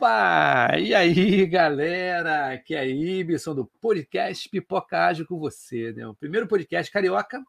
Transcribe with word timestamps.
Opa! 0.00 0.78
E 0.78 0.94
aí, 0.94 1.44
galera? 1.44 2.54
Aqui 2.54 2.74
é 2.74 2.88
Ibson 2.88 3.54
do 3.54 3.66
podcast 3.66 4.48
Pipoca 4.48 4.98
Ágil 4.98 5.26
com 5.26 5.38
você, 5.38 5.92
né? 5.92 6.06
O 6.06 6.14
primeiro 6.14 6.48
podcast 6.48 6.90
carioca 6.90 7.44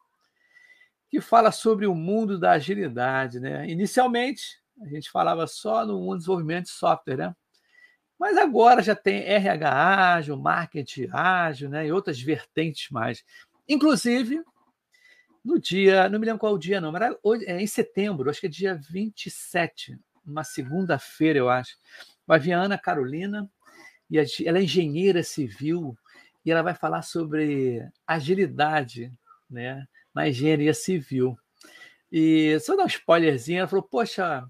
que 1.08 1.18
fala 1.18 1.50
sobre 1.50 1.86
o 1.86 1.94
mundo 1.94 2.38
da 2.38 2.50
agilidade, 2.50 3.40
né? 3.40 3.66
Inicialmente, 3.70 4.60
a 4.82 4.86
gente 4.86 5.10
falava 5.10 5.46
só 5.46 5.86
no 5.86 5.98
mundo 5.98 6.12
do 6.12 6.18
desenvolvimento 6.18 6.66
de 6.66 6.72
software, 6.72 7.16
né? 7.16 7.36
Mas 8.18 8.36
agora 8.36 8.82
já 8.82 8.94
tem 8.94 9.22
RH 9.22 10.14
ágil, 10.16 10.36
marketing 10.36 11.08
ágil, 11.10 11.70
né? 11.70 11.86
E 11.86 11.92
outras 11.92 12.20
vertentes 12.20 12.90
mais. 12.90 13.24
Inclusive, 13.66 14.44
no 15.42 15.58
dia, 15.58 16.06
não 16.10 16.20
me 16.20 16.26
lembro 16.26 16.40
qual 16.40 16.58
dia, 16.58 16.82
não, 16.82 16.92
mas 16.92 17.00
era 17.00 17.18
é 17.46 17.62
em 17.62 17.66
setembro, 17.66 18.28
acho 18.28 18.40
que 18.40 18.46
é 18.46 18.50
dia 18.50 18.78
27, 18.90 19.98
uma 20.26 20.44
segunda-feira, 20.44 21.38
eu 21.38 21.48
acho. 21.48 21.78
Vai 22.26 22.38
vir 22.38 22.52
a 22.52 22.62
Ana 22.62 22.78
Carolina, 22.78 23.50
e 24.10 24.18
ela 24.46 24.58
é 24.58 24.62
engenheira 24.62 25.22
civil, 25.22 25.96
e 26.44 26.50
ela 26.50 26.62
vai 26.62 26.74
falar 26.74 27.02
sobre 27.02 27.82
agilidade 28.06 29.12
né, 29.48 29.86
na 30.14 30.28
engenharia 30.28 30.74
civil. 30.74 31.38
E 32.10 32.58
só 32.60 32.76
dar 32.76 32.84
um 32.84 32.88
spoilerzinho, 32.88 33.60
ela 33.60 33.68
falou: 33.68 33.82
Poxa, 33.82 34.44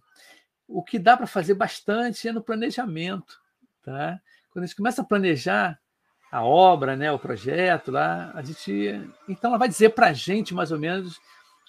o 0.66 0.82
que 0.82 0.98
dá 0.98 1.16
para 1.16 1.26
fazer 1.26 1.54
bastante 1.54 2.26
é 2.26 2.32
no 2.32 2.42
planejamento. 2.42 3.40
Tá? 3.84 4.20
Quando 4.50 4.64
a 4.64 4.66
gente 4.66 4.76
começa 4.76 5.02
a 5.02 5.04
planejar 5.04 5.78
a 6.30 6.42
obra, 6.42 6.96
né, 6.96 7.12
o 7.12 7.18
projeto 7.18 7.90
lá, 7.90 8.32
a 8.34 8.42
gente. 8.42 9.08
Então, 9.28 9.50
ela 9.50 9.58
vai 9.58 9.68
dizer 9.68 9.90
para 9.90 10.08
a 10.08 10.12
gente, 10.12 10.54
mais 10.54 10.72
ou 10.72 10.78
menos, 10.78 11.20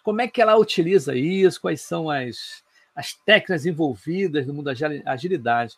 como 0.03 0.21
é 0.21 0.27
que 0.27 0.41
ela 0.41 0.55
utiliza 0.55 1.15
isso, 1.15 1.59
quais 1.59 1.81
são 1.81 2.09
as, 2.09 2.63
as 2.95 3.13
técnicas 3.13 3.65
envolvidas 3.65 4.45
no 4.45 4.53
mundo 4.53 4.65
da 4.65 5.11
agilidade. 5.11 5.75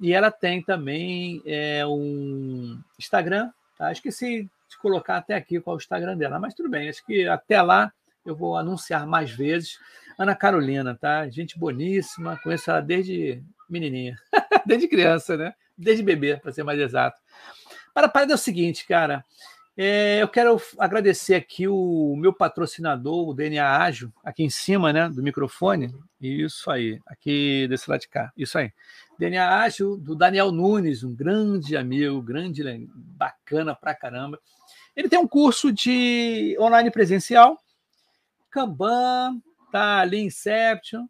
E 0.00 0.12
ela 0.12 0.30
tem 0.30 0.62
também 0.62 1.42
é, 1.44 1.86
um 1.86 2.78
Instagram, 2.98 3.50
tá? 3.78 3.92
Esqueci 3.92 4.50
de 4.68 4.78
colocar 4.78 5.18
até 5.18 5.34
aqui 5.34 5.60
qual 5.60 5.76
é 5.76 5.78
o 5.78 5.80
Instagram 5.80 6.16
dela, 6.16 6.38
mas 6.38 6.54
tudo 6.54 6.68
bem, 6.68 6.88
acho 6.88 7.04
que 7.04 7.28
até 7.28 7.62
lá 7.62 7.92
eu 8.24 8.34
vou 8.34 8.56
anunciar 8.56 9.06
mais 9.06 9.30
vezes. 9.30 9.78
Ana 10.18 10.34
Carolina, 10.34 10.96
tá? 11.00 11.28
Gente 11.28 11.58
boníssima, 11.58 12.38
conheço 12.42 12.70
ela 12.70 12.80
desde 12.80 13.42
menininha, 13.68 14.16
desde 14.66 14.88
criança, 14.88 15.36
né? 15.36 15.54
Desde 15.76 16.02
bebê, 16.02 16.36
para 16.36 16.52
ser 16.52 16.62
mais 16.62 16.78
exato. 16.78 17.20
Para 17.92 18.06
a 18.06 18.10
parada 18.10 18.32
é 18.32 18.34
o 18.34 18.38
seguinte, 18.38 18.86
cara. 18.86 19.24
É, 19.76 20.22
eu 20.22 20.28
quero 20.28 20.60
agradecer 20.78 21.34
aqui 21.34 21.66
o 21.66 22.14
meu 22.16 22.32
patrocinador, 22.32 23.28
o 23.28 23.34
DNA 23.34 23.76
Ágil, 23.78 24.12
aqui 24.22 24.44
em 24.44 24.50
cima 24.50 24.92
né, 24.92 25.08
do 25.08 25.20
microfone. 25.20 25.92
Isso 26.20 26.70
aí, 26.70 27.00
aqui 27.06 27.66
desse 27.68 27.90
lado 27.90 28.00
de 28.00 28.08
cá. 28.08 28.32
Isso 28.36 28.56
aí. 28.56 28.72
DNA 29.18 29.62
Ágil, 29.62 29.96
do 29.96 30.14
Daniel 30.14 30.52
Nunes, 30.52 31.02
um 31.02 31.12
grande 31.12 31.76
amigo, 31.76 32.22
grande, 32.22 32.62
bacana 32.94 33.74
pra 33.74 33.94
caramba. 33.94 34.38
Ele 34.94 35.08
tem 35.08 35.18
um 35.18 35.26
curso 35.26 35.72
de 35.72 36.56
online 36.60 36.90
presencial, 36.90 37.58
Kanban, 38.50 39.42
tá? 39.72 40.04
Lean 40.04 40.26
Inception, 40.26 41.06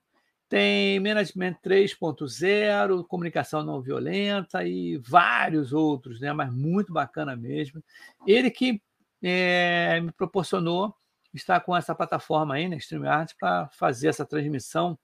tem 0.48 1.00
Management 1.00 1.56
3.0, 1.64 3.06
comunicação 3.06 3.64
não 3.64 3.80
violenta 3.80 4.64
e 4.64 4.98
vários 4.98 5.72
outros, 5.72 6.20
né? 6.20 6.32
mas 6.32 6.52
muito 6.52 6.92
bacana 6.92 7.34
mesmo. 7.34 7.82
Ele 8.26 8.50
que 8.50 8.80
é, 9.22 10.00
me 10.00 10.12
proporcionou 10.12 10.94
estar 11.32 11.60
com 11.60 11.76
essa 11.76 11.94
plataforma 11.94 12.54
aí, 12.54 12.68
né, 12.68 12.76
StreamYard, 12.76 13.34
para 13.38 13.68
fazer 13.70 14.08
essa 14.08 14.24
transmissão 14.24 14.98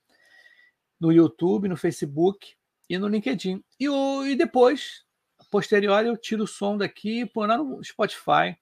no 1.01 1.11
YouTube, 1.11 1.69
no 1.69 1.77
Facebook 1.77 2.55
e 2.89 2.99
no 2.99 3.09
LinkedIn. 3.09 3.65
E, 3.79 3.89
o, 3.89 4.25
e 4.27 4.37
depois, 4.37 5.05
posterior, 5.51 6.05
eu 6.05 6.17
tiro 6.17 6.45
o 6.45 6.47
som 6.47 6.77
daqui 6.77 7.23
e 7.23 7.27
põe 7.27 7.49
lá 7.49 7.57
no 7.57 7.83
Spotify, 7.83 8.57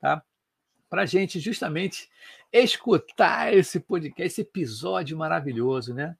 tá? 0.00 0.22
Para 0.94 1.02
a 1.02 1.06
gente 1.06 1.40
justamente 1.40 2.08
escutar 2.52 3.52
esse 3.52 3.80
podcast, 3.80 4.22
esse 4.22 4.42
episódio 4.42 5.18
maravilhoso, 5.18 5.92
né? 5.92 6.16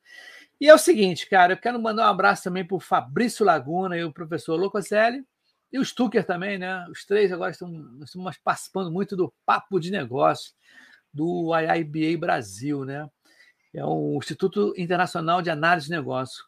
E 0.60 0.68
é 0.68 0.74
o 0.74 0.78
seguinte, 0.78 1.28
cara, 1.28 1.52
eu 1.52 1.56
quero 1.56 1.80
mandar 1.80 2.08
um 2.08 2.10
abraço 2.10 2.42
também 2.42 2.64
para 2.64 2.74
o 2.74 2.80
Fabrício 2.80 3.46
Laguna 3.46 3.96
e 3.96 4.02
o 4.02 4.12
professor 4.12 4.56
Locoselli 4.56 5.24
e 5.72 5.78
o 5.78 5.84
Stucker 5.84 6.26
também, 6.26 6.58
né? 6.58 6.84
Os 6.90 7.04
três 7.04 7.30
agora 7.30 7.52
estão, 7.52 7.70
estamos 8.02 8.36
participando 8.38 8.90
muito 8.90 9.14
do 9.14 9.32
Papo 9.46 9.78
de 9.78 9.92
Negócio 9.92 10.52
do 11.12 11.52
IIBA 11.56 12.18
Brasil, 12.18 12.84
né? 12.84 13.08
É 13.72 13.84
o 13.84 14.18
Instituto 14.20 14.74
Internacional 14.76 15.41
de 15.41 15.50
Análise 15.50 15.86
de 15.86 15.92
Negócio. 15.92 16.44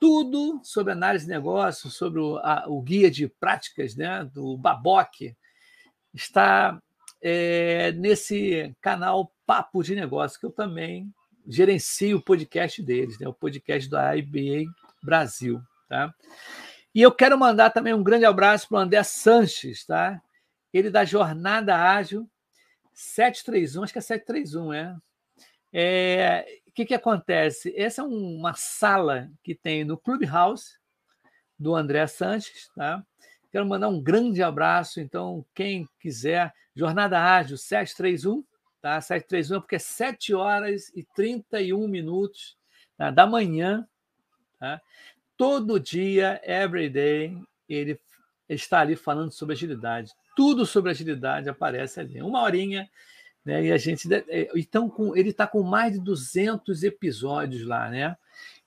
Tudo 0.00 0.60
sobre 0.64 0.92
análise 0.92 1.24
de 1.24 1.30
negócio, 1.30 1.88
sobre 1.88 2.18
o, 2.18 2.36
a, 2.38 2.64
o 2.66 2.82
guia 2.82 3.08
de 3.08 3.28
práticas 3.28 3.94
né, 3.94 4.24
do 4.24 4.56
Baboc, 4.56 5.36
está 6.12 6.82
é, 7.22 7.92
nesse 7.92 8.74
canal 8.80 9.32
Papo 9.46 9.82
de 9.82 9.94
Negócio, 9.94 10.38
que 10.38 10.46
eu 10.46 10.50
também 10.50 11.12
gerencio 11.46 12.18
o 12.18 12.22
podcast 12.22 12.82
deles, 12.82 13.18
né, 13.18 13.28
o 13.28 13.34
podcast 13.34 13.88
do 13.88 13.96
IBA 13.96 14.70
Brasil. 15.02 15.60
Tá? 15.88 16.14
E 16.94 17.02
eu 17.02 17.12
quero 17.12 17.38
mandar 17.38 17.70
também 17.70 17.94
um 17.94 18.02
grande 18.02 18.24
abraço 18.24 18.68
para 18.68 18.78
o 18.78 18.80
André 18.80 19.02
Sanches, 19.02 19.84
tá? 19.84 20.20
ele 20.72 20.90
da 20.90 21.04
Jornada 21.04 21.76
Ágil 21.76 22.28
731, 22.92 23.82
acho 23.82 23.92
que 23.92 23.98
é 23.98 24.02
731, 24.02 24.72
é. 24.72 24.96
é 25.72 26.60
o 26.66 26.72
que, 26.72 26.86
que 26.86 26.94
acontece? 26.94 27.74
Essa 27.76 28.02
é 28.02 28.04
uma 28.04 28.54
sala 28.54 29.30
que 29.42 29.54
tem 29.54 29.84
no 29.84 29.98
Clubhouse 29.98 30.78
do 31.58 31.74
André 31.74 32.06
Sanches, 32.06 32.70
tá? 32.74 33.04
Quero 33.50 33.66
mandar 33.66 33.88
um 33.88 34.00
grande 34.00 34.42
abraço. 34.42 35.00
Então, 35.00 35.44
quem 35.54 35.88
quiser, 35.98 36.52
Jornada 36.74 37.20
Ágil 37.20 37.58
731, 37.58 38.44
tá? 38.80 39.00
731, 39.00 39.60
porque 39.60 39.76
é 39.76 39.78
7 39.78 40.34
horas 40.34 40.88
e 40.94 41.04
31 41.14 41.88
minutos 41.88 42.56
tá? 42.96 43.10
da 43.10 43.26
manhã, 43.26 43.86
tá? 44.58 44.80
Todo 45.36 45.80
dia, 45.80 46.40
every 46.44 46.88
day, 46.88 47.36
ele 47.68 47.98
está 48.48 48.80
ali 48.80 48.94
falando 48.94 49.32
sobre 49.32 49.54
agilidade. 49.54 50.12
Tudo 50.36 50.66
sobre 50.66 50.90
agilidade 50.90 51.48
aparece 51.48 51.98
ali. 51.98 52.20
Uma 52.20 52.42
horinha, 52.42 52.88
né? 53.44 53.64
E 53.64 53.72
a 53.72 53.78
gente. 53.78 54.08
É, 54.12 54.50
então, 54.54 54.92
ele 55.16 55.30
está 55.30 55.46
com 55.46 55.62
mais 55.62 55.94
de 55.94 56.00
200 56.00 56.82
episódios 56.84 57.64
lá, 57.66 57.88
né? 57.88 58.16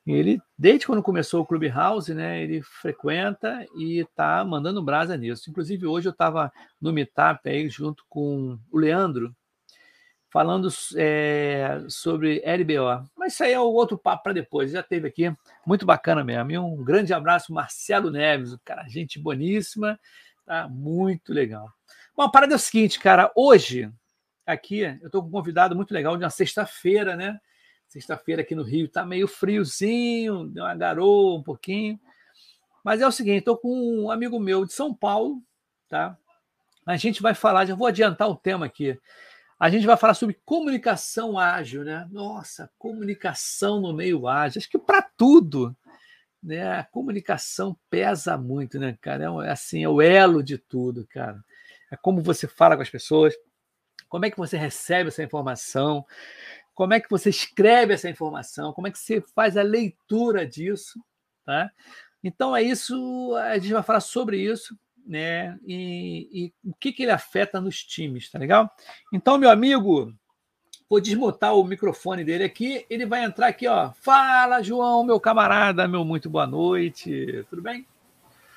Ele, 0.05 0.41
desde 0.57 0.85
quando 0.85 1.01
começou 1.01 1.41
o 1.41 1.45
Clubhouse, 1.45 2.13
né, 2.13 2.41
ele 2.41 2.61
frequenta 2.61 3.65
e 3.77 3.99
está 3.99 4.43
mandando 4.43 4.83
brasa 4.83 5.15
nisso. 5.15 5.49
Inclusive, 5.49 5.87
hoje 5.87 6.09
eu 6.09 6.11
estava 6.11 6.51
no 6.79 6.91
Meetup 6.91 7.47
aí 7.47 7.69
junto 7.69 8.03
com 8.09 8.59
o 8.69 8.77
Leandro, 8.77 9.33
falando 10.29 10.67
é, 10.97 11.85
sobre 11.87 12.41
LBO. 12.43 13.07
Mas 13.15 13.33
isso 13.33 13.43
aí 13.45 13.53
é 13.53 13.59
o 13.59 13.71
outro 13.71 13.97
papo 13.97 14.23
para 14.23 14.33
depois. 14.33 14.71
Já 14.71 14.83
teve 14.83 15.07
aqui, 15.07 15.33
muito 15.65 15.85
bacana 15.85 16.21
mesmo. 16.21 16.51
E 16.51 16.57
um 16.57 16.83
grande 16.83 17.13
abraço, 17.13 17.53
Marcelo 17.53 18.11
Neves, 18.11 18.57
cara, 18.65 18.85
gente 18.89 19.17
boníssima, 19.17 19.97
tá 20.45 20.67
muito 20.67 21.31
legal. 21.31 21.69
Bom, 22.15 22.23
a 22.23 22.29
parada 22.29 22.53
é 22.53 22.57
o 22.57 22.59
seguinte, 22.59 22.99
cara, 22.99 23.31
hoje, 23.35 23.89
aqui, 24.45 24.79
eu 24.79 25.05
estou 25.05 25.21
com 25.21 25.29
um 25.29 25.31
convidado 25.31 25.75
muito 25.77 25.93
legal 25.93 26.17
de 26.17 26.23
uma 26.23 26.29
sexta-feira, 26.29 27.15
né? 27.15 27.39
Sexta-feira 27.93 28.41
aqui 28.41 28.55
no 28.55 28.63
Rio 28.63 28.87
está 28.87 29.05
meio 29.05 29.27
friozinho, 29.27 30.47
deu 30.47 30.63
uma 30.63 30.73
garoa 30.73 31.37
um 31.37 31.43
pouquinho. 31.43 31.99
Mas 32.83 33.01
é 33.01 33.07
o 33.07 33.11
seguinte, 33.11 33.37
estou 33.37 33.55
com 33.55 33.69
um 34.01 34.09
amigo 34.09 34.39
meu 34.39 34.65
de 34.65 34.73
São 34.73 34.91
Paulo, 34.91 35.39
tá? 35.87 36.17
A 36.87 36.97
gente 36.97 37.21
vai 37.21 37.35
falar, 37.35 37.67
já 37.67 37.75
vou 37.75 37.85
adiantar 37.85 38.27
o 38.27 38.35
tema 38.35 38.65
aqui. 38.65 38.99
A 39.59 39.69
gente 39.69 39.85
vai 39.85 39.95
falar 39.95 40.15
sobre 40.15 40.41
comunicação 40.43 41.37
ágil, 41.37 41.83
né? 41.83 42.07
Nossa, 42.09 42.67
comunicação 42.79 43.79
no 43.79 43.93
meio 43.93 44.27
ágil. 44.27 44.57
Acho 44.57 44.71
que 44.71 44.79
para 44.79 45.03
tudo, 45.15 45.77
né? 46.41 46.79
A 46.79 46.83
comunicação 46.83 47.77
pesa 47.91 48.35
muito, 48.39 48.79
né, 48.79 48.97
cara? 48.99 49.25
É 49.45 49.51
assim, 49.51 49.83
é 49.83 49.87
o 49.87 50.01
elo 50.01 50.41
de 50.41 50.57
tudo, 50.57 51.05
cara. 51.05 51.39
É 51.91 51.95
como 51.95 52.23
você 52.23 52.47
fala 52.47 52.75
com 52.75 52.81
as 52.81 52.89
pessoas, 52.89 53.35
como 54.09 54.25
é 54.25 54.31
que 54.31 54.37
você 54.37 54.57
recebe 54.57 55.09
essa 55.09 55.21
informação, 55.21 56.03
como 56.73 56.93
é 56.93 56.99
que 56.99 57.09
você 57.09 57.29
escreve 57.29 57.93
essa 57.93 58.09
informação, 58.09 58.73
como 58.73 58.87
é 58.87 58.91
que 58.91 58.97
você 58.97 59.21
faz 59.35 59.57
a 59.57 59.61
leitura 59.61 60.45
disso, 60.45 60.99
tá? 61.45 61.71
Então 62.23 62.55
é 62.55 62.61
isso, 62.61 63.35
a 63.35 63.57
gente 63.57 63.73
vai 63.73 63.83
falar 63.83 63.99
sobre 63.99 64.37
isso, 64.37 64.77
né? 65.05 65.57
E, 65.65 66.29
e 66.63 66.69
o 66.69 66.73
que, 66.73 66.91
que 66.93 67.03
ele 67.03 67.11
afeta 67.11 67.59
nos 67.59 67.83
times, 67.83 68.31
tá 68.31 68.39
legal? 68.39 68.71
Então, 69.11 69.37
meu 69.37 69.49
amigo, 69.49 70.13
vou 70.89 71.01
desmutar 71.01 71.53
o 71.53 71.63
microfone 71.63 72.23
dele 72.23 72.45
aqui, 72.45 72.85
ele 72.89 73.05
vai 73.05 73.23
entrar 73.23 73.47
aqui, 73.47 73.67
ó. 73.67 73.91
Fala, 74.01 74.63
João, 74.63 75.03
meu 75.03 75.19
camarada, 75.19 75.87
meu 75.87 76.05
muito 76.05 76.29
boa 76.29 76.47
noite, 76.47 77.45
tudo 77.49 77.61
bem? 77.61 77.85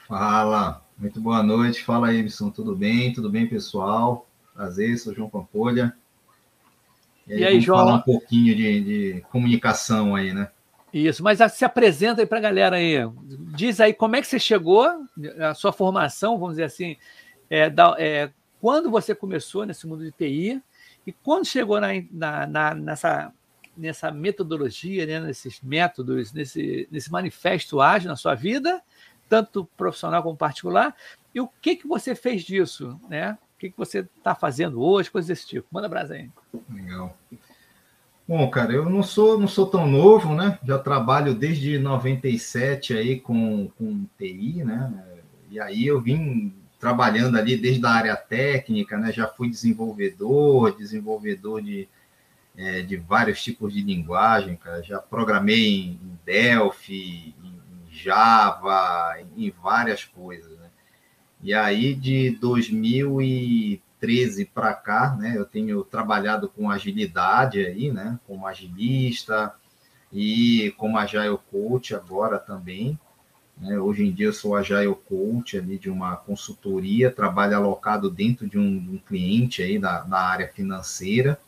Fala, 0.06 0.82
muito 0.96 1.20
boa 1.20 1.42
noite, 1.42 1.82
fala 1.82 2.14
Ibson, 2.14 2.50
tudo 2.50 2.76
bem? 2.76 3.12
Tudo 3.12 3.28
bem, 3.28 3.48
pessoal? 3.48 4.26
Prazer, 4.54 4.96
sou 4.98 5.12
João 5.12 5.28
Pampolha. 5.28 5.96
E 7.26 7.34
aí, 7.34 7.40
e 7.40 7.44
aí 7.44 7.60
João? 7.60 7.78
Falar 7.78 7.94
um 7.96 8.02
pouquinho 8.02 8.54
de, 8.54 8.80
de, 8.80 9.20
comunicação 9.30 10.14
aí, 10.14 10.32
né? 10.32 10.48
Isso, 10.92 11.22
mas 11.22 11.40
se 11.52 11.64
apresenta 11.64 12.22
aí 12.22 12.26
para 12.26 12.38
a 12.38 12.42
galera 12.42 12.76
aí. 12.76 12.96
Diz 13.54 13.80
aí 13.80 13.92
como 13.92 14.16
é 14.16 14.20
que 14.20 14.26
você 14.26 14.38
chegou, 14.38 14.88
a 15.40 15.52
sua 15.52 15.72
formação, 15.72 16.38
vamos 16.38 16.54
dizer 16.54 16.64
assim, 16.64 16.96
é, 17.50 17.68
da, 17.68 17.94
é, 17.98 18.30
quando 18.60 18.90
você 18.90 19.14
começou 19.14 19.66
nesse 19.66 19.86
mundo 19.86 20.04
de 20.04 20.12
TI 20.12 20.62
e 21.06 21.12
quando 21.12 21.44
chegou 21.44 21.80
na, 21.80 21.88
na, 22.10 22.46
na, 22.46 22.74
nessa, 22.74 23.32
nessa 23.76 24.10
metodologia, 24.10 25.04
né, 25.04 25.20
nesses 25.20 25.60
métodos, 25.60 26.32
nesse, 26.32 26.88
nesse 26.90 27.10
manifesto 27.12 27.80
ágil 27.80 28.08
na 28.08 28.16
sua 28.16 28.34
vida, 28.34 28.82
tanto 29.28 29.68
profissional 29.76 30.22
como 30.22 30.36
particular, 30.36 30.94
e 31.34 31.40
o 31.40 31.48
que, 31.60 31.76
que 31.76 31.86
você 31.86 32.14
fez 32.14 32.42
disso, 32.42 32.98
né? 33.08 33.36
O 33.56 33.58
que, 33.58 33.70
que 33.70 33.78
você 33.78 34.00
está 34.00 34.34
fazendo 34.34 34.82
hoje, 34.82 35.10
coisas 35.10 35.28
desse 35.28 35.46
tipo. 35.46 35.66
Manda 35.70 35.88
brasa 35.88 36.12
aí. 36.12 36.30
Legal. 36.70 37.16
Bom, 38.28 38.50
cara, 38.50 38.72
eu 38.72 38.90
não 38.90 39.02
sou, 39.02 39.38
não 39.38 39.48
sou 39.48 39.66
tão 39.66 39.86
novo, 39.86 40.34
né? 40.34 40.58
Já 40.62 40.78
trabalho 40.78 41.32
desde 41.34 41.78
97 41.78 42.92
aí 42.92 43.18
com, 43.18 43.68
com 43.78 44.04
TI, 44.18 44.62
né? 44.62 44.92
E 45.48 45.58
aí 45.58 45.86
eu 45.86 46.00
vim 46.02 46.52
trabalhando 46.78 47.38
ali 47.38 47.56
desde 47.56 47.86
a 47.86 47.90
área 47.90 48.14
técnica, 48.16 48.98
né? 48.98 49.10
Já 49.10 49.26
fui 49.26 49.48
desenvolvedor, 49.48 50.76
desenvolvedor 50.76 51.62
de, 51.62 51.88
é, 52.56 52.82
de 52.82 52.96
vários 52.96 53.42
tipos 53.42 53.72
de 53.72 53.80
linguagem, 53.80 54.56
cara. 54.56 54.82
Já 54.82 54.98
programei 54.98 55.92
em 55.92 56.18
Delphi, 56.26 57.34
em 57.42 57.90
Java, 57.90 59.16
em 59.34 59.50
várias 59.62 60.04
coisas? 60.04 60.55
E 61.42 61.54
aí 61.54 61.94
de 61.94 62.30
2000 62.30 63.20
e 63.22 63.82
13 64.00 64.44
para 64.46 64.74
cá, 64.74 65.16
né, 65.18 65.34
eu 65.36 65.44
tenho 65.44 65.82
trabalhado 65.82 66.48
com 66.48 66.70
agilidade 66.70 67.64
aí, 67.64 67.90
né, 67.90 68.18
como 68.26 68.46
agilista 68.46 69.54
e 70.12 70.74
como 70.76 70.98
Agile 70.98 71.38
Coach 71.50 71.94
agora 71.94 72.38
também. 72.38 72.98
Né, 73.58 73.78
hoje 73.78 74.04
em 74.04 74.12
dia 74.12 74.26
eu 74.26 74.32
sou 74.32 74.54
Agile 74.54 74.94
Coach 75.08 75.56
ali 75.56 75.78
de 75.78 75.88
uma 75.88 76.16
consultoria, 76.16 77.10
trabalho 77.10 77.56
alocado 77.56 78.10
dentro 78.10 78.46
de 78.46 78.58
um, 78.58 78.62
um 78.66 78.98
cliente 78.98 79.62
aí 79.62 79.78
da, 79.78 80.04
na 80.04 80.18
área 80.18 80.48
financeira 80.48 81.38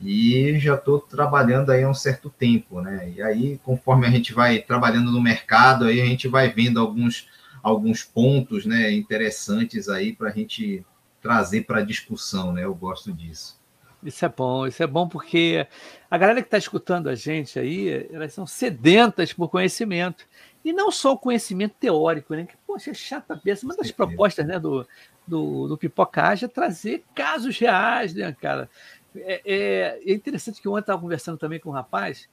e 0.00 0.58
já 0.58 0.74
estou 0.74 1.00
trabalhando 1.00 1.70
aí 1.70 1.82
há 1.82 1.88
um 1.88 1.94
certo 1.94 2.30
tempo, 2.30 2.80
né? 2.80 3.12
E 3.16 3.22
aí, 3.22 3.58
conforme 3.64 4.06
a 4.06 4.10
gente 4.10 4.32
vai 4.32 4.58
trabalhando 4.60 5.10
no 5.10 5.20
mercado, 5.20 5.86
aí 5.86 6.00
a 6.00 6.04
gente 6.04 6.28
vai 6.28 6.48
vendo 6.48 6.78
alguns, 6.78 7.28
alguns 7.62 8.02
pontos, 8.02 8.64
né, 8.66 8.92
interessantes 8.92 9.88
aí 9.88 10.14
para 10.14 10.30
a 10.30 10.32
gente 10.32 10.84
trazer 11.20 11.62
para 11.62 11.80
a 11.80 11.84
discussão, 11.84 12.52
né? 12.52 12.64
Eu 12.64 12.74
gosto 12.74 13.12
disso. 13.12 13.58
Isso 14.02 14.24
é 14.24 14.28
bom, 14.28 14.66
isso 14.66 14.80
é 14.82 14.86
bom 14.86 15.08
porque 15.08 15.66
a 16.08 16.16
galera 16.16 16.40
que 16.40 16.46
está 16.46 16.56
escutando 16.56 17.08
a 17.08 17.16
gente 17.16 17.58
aí, 17.58 18.08
elas 18.12 18.32
são 18.32 18.46
sedentas 18.46 19.32
por 19.32 19.48
conhecimento. 19.48 20.24
E 20.64 20.72
não 20.72 20.90
só 20.90 21.12
o 21.12 21.18
conhecimento 21.18 21.74
teórico, 21.80 22.34
né? 22.34 22.44
Que, 22.44 22.56
poxa, 22.66 22.90
é 22.90 22.94
chata 22.94 23.36
peça. 23.36 23.64
Uma 23.64 23.76
das 23.76 23.90
propostas 23.90 24.46
né, 24.46 24.58
do, 24.58 24.86
do, 25.26 25.68
do 25.68 25.78
Pipocage 25.78 26.44
é 26.44 26.48
trazer 26.48 27.04
casos 27.14 27.58
reais, 27.58 28.14
né, 28.14 28.36
cara? 28.40 28.70
É, 29.16 29.42
é, 29.44 30.00
é 30.04 30.14
interessante 30.14 30.60
que 30.60 30.68
ontem 30.68 30.78
eu 30.78 30.80
estava 30.80 31.00
conversando 31.00 31.38
também 31.38 31.58
com 31.58 31.70
um 31.70 31.72
rapaz, 31.72 32.28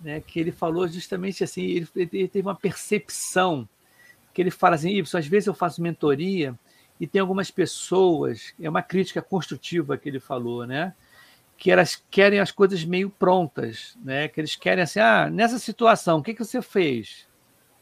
né, 0.00 0.20
que 0.20 0.38
ele 0.38 0.52
falou 0.52 0.86
justamente 0.88 1.42
assim, 1.42 1.62
ele, 1.62 1.88
ele 1.94 2.28
teve 2.28 2.46
uma 2.46 2.54
percepção, 2.54 3.68
que 4.36 4.42
ele 4.42 4.50
fala 4.50 4.74
assim, 4.74 5.00
às 5.00 5.26
vezes 5.26 5.46
eu 5.46 5.54
faço 5.54 5.80
mentoria 5.80 6.54
e 7.00 7.06
tem 7.06 7.22
algumas 7.22 7.50
pessoas, 7.50 8.52
é 8.60 8.68
uma 8.68 8.82
crítica 8.82 9.22
construtiva 9.22 9.96
que 9.96 10.10
ele 10.10 10.20
falou, 10.20 10.66
né? 10.66 10.92
Que 11.56 11.70
elas 11.70 12.04
querem 12.10 12.38
as 12.38 12.50
coisas 12.50 12.84
meio 12.84 13.08
prontas, 13.08 13.96
né? 14.04 14.28
Que 14.28 14.38
eles 14.38 14.54
querem 14.54 14.84
assim, 14.84 15.00
ah, 15.00 15.30
nessa 15.30 15.58
situação, 15.58 16.18
o 16.18 16.22
que, 16.22 16.34
que 16.34 16.44
você 16.44 16.60
fez? 16.60 17.26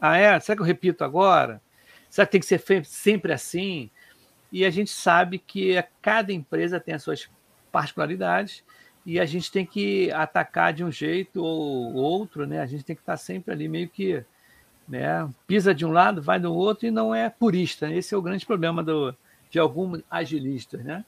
Ah, 0.01 0.17
é? 0.17 0.39
Será 0.39 0.55
que 0.55 0.63
eu 0.63 0.67
repito 0.67 1.03
agora? 1.03 1.61
Será 2.09 2.25
que 2.25 2.31
tem 2.31 2.41
que 2.41 2.47
ser 2.47 2.63
sempre 2.85 3.33
assim? 3.33 3.91
E 4.53 4.65
a 4.65 4.71
gente 4.71 4.93
sabe 4.93 5.41
que 5.41 5.85
cada 6.01 6.33
empresa 6.33 6.79
tem 6.79 6.95
as 6.95 7.03
suas 7.03 7.29
particularidades 7.73 8.63
e 9.05 9.19
a 9.19 9.25
gente 9.25 9.51
tem 9.51 9.67
que 9.67 10.09
atacar 10.13 10.73
de 10.73 10.85
um 10.85 10.93
jeito 10.93 11.43
ou 11.43 11.95
outro, 11.95 12.47
né? 12.47 12.61
A 12.61 12.67
gente 12.67 12.85
tem 12.85 12.95
que 12.95 13.03
estar 13.03 13.17
sempre 13.17 13.53
ali 13.53 13.69
meio 13.69 13.89
que 13.89 14.25
né? 14.89 15.29
Pisa 15.47 15.75
de 15.75 15.85
um 15.85 15.93
lado, 15.93 16.23
vai 16.23 16.39
do 16.39 16.53
outro 16.53 16.87
e 16.87 16.91
não 16.91 17.15
é 17.15 17.29
purista. 17.29 17.91
Esse 17.91 18.15
é 18.15 18.17
o 18.19 18.23
grande 18.23 18.45
problema 18.45 18.83
do, 18.83 19.15
de 19.51 19.59
alguns 19.59 20.03
agilistas, 20.11 20.85
né? 20.85 21.05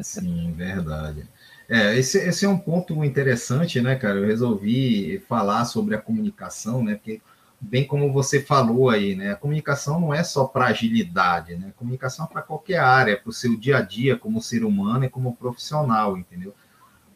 Sim, 0.00 0.52
verdade. 0.52 1.26
É, 1.68 1.96
esse, 1.96 2.18
esse 2.18 2.44
é 2.44 2.48
um 2.48 2.58
ponto 2.58 3.04
interessante, 3.04 3.80
né, 3.80 3.96
cara? 3.96 4.18
Eu 4.18 4.26
resolvi 4.26 5.18
falar 5.28 5.64
sobre 5.64 5.94
a 5.94 6.00
comunicação, 6.00 6.82
né? 6.82 6.94
Porque, 6.94 7.20
bem 7.60 7.86
como 7.86 8.12
você 8.12 8.40
falou 8.40 8.88
aí, 8.88 9.14
né? 9.14 9.32
A 9.32 9.36
comunicação 9.36 10.00
não 10.00 10.14
é 10.14 10.22
só 10.22 10.44
para 10.46 10.66
agilidade, 10.66 11.56
né? 11.56 11.68
A 11.68 11.78
comunicação 11.78 12.24
é 12.24 12.28
para 12.28 12.42
qualquer 12.42 12.78
área, 12.78 13.18
para 13.18 13.28
o 13.28 13.32
seu 13.32 13.56
dia 13.56 13.78
a 13.78 13.82
dia, 13.82 14.16
como 14.16 14.40
ser 14.40 14.64
humano 14.64 15.04
e 15.04 15.10
como 15.10 15.36
profissional, 15.36 16.16
entendeu? 16.16 16.54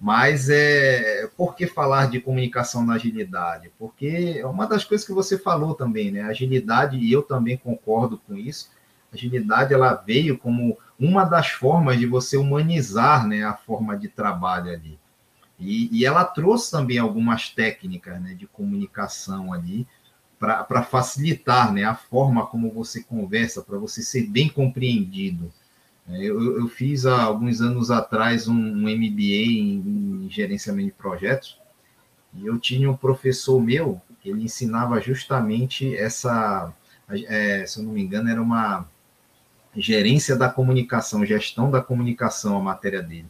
Mas 0.03 0.51
é 0.51 1.31
por 1.37 1.55
que 1.55 1.65
falar 1.65 2.11
de 2.11 2.19
comunicação 2.19 2.85
na 2.85 2.95
agilidade? 2.95 3.71
Porque 3.79 4.35
é 4.37 4.45
uma 4.45 4.67
das 4.67 4.83
coisas 4.83 5.07
que 5.07 5.13
você 5.13 5.39
falou 5.39 5.75
também, 5.77 6.11
né? 6.11 6.23
agilidade, 6.23 6.97
e 6.97 7.13
eu 7.13 7.23
também 7.23 7.57
concordo 7.57 8.19
com 8.19 8.37
isso, 8.37 8.69
agilidade 9.15 9.73
ela 9.73 9.95
veio 9.95 10.37
como 10.37 10.77
uma 10.99 11.23
das 11.23 11.51
formas 11.51 12.01
de 12.01 12.07
você 12.07 12.37
humanizar 12.37 13.29
né, 13.29 13.45
a 13.45 13.55
forma 13.55 13.97
de 13.97 14.09
trabalho 14.09 14.73
ali. 14.73 14.99
E, 15.57 15.89
e 15.97 16.05
ela 16.05 16.25
trouxe 16.25 16.73
também 16.73 16.99
algumas 16.99 17.51
técnicas 17.51 18.21
né, 18.21 18.35
de 18.35 18.49
comunicação 18.49 19.53
ali 19.53 19.87
para 20.37 20.83
facilitar 20.83 21.73
né, 21.73 21.85
a 21.85 21.95
forma 21.95 22.45
como 22.45 22.73
você 22.73 23.05
conversa, 23.05 23.63
para 23.63 23.79
você 23.79 24.03
ser 24.03 24.27
bem 24.27 24.49
compreendido. 24.49 25.53
É, 26.09 26.17
eu, 26.25 26.59
eu, 26.59 26.69
fiz 26.69 27.07
há 27.07 27.23
alguns 27.23 27.61
anos 27.61 27.91
atrás 27.91 28.49
um, 28.49 28.55
um 28.55 28.89
MBA 28.89 29.23
em, 29.23 30.25
em, 30.25 30.29
gerenciamento 30.29 30.89
de 30.89 30.95
projetos 30.95 31.59
e 32.35 32.45
eu 32.45 32.59
tinha 32.59 32.91
um 32.91 32.97
professor 32.97 33.61
meu 33.61 34.01
ele 34.25 34.45
ensinava 34.45 35.01
justamente 35.01 35.97
essa, 35.97 36.73
é, 37.09 37.65
se 37.67 37.79
eu 37.79 37.85
não 37.85 37.93
me 37.93 38.03
engano, 38.03 38.31
era 38.31 38.41
uma 38.41 38.87
gerência 39.75 40.37
da 40.37 40.49
comunicação, 40.49 41.27
gestão 41.27 41.71
da 41.71 41.81
comunicação, 41.83 42.57
a 42.57 42.63
matéria 42.63 43.03
dele. 43.03 43.27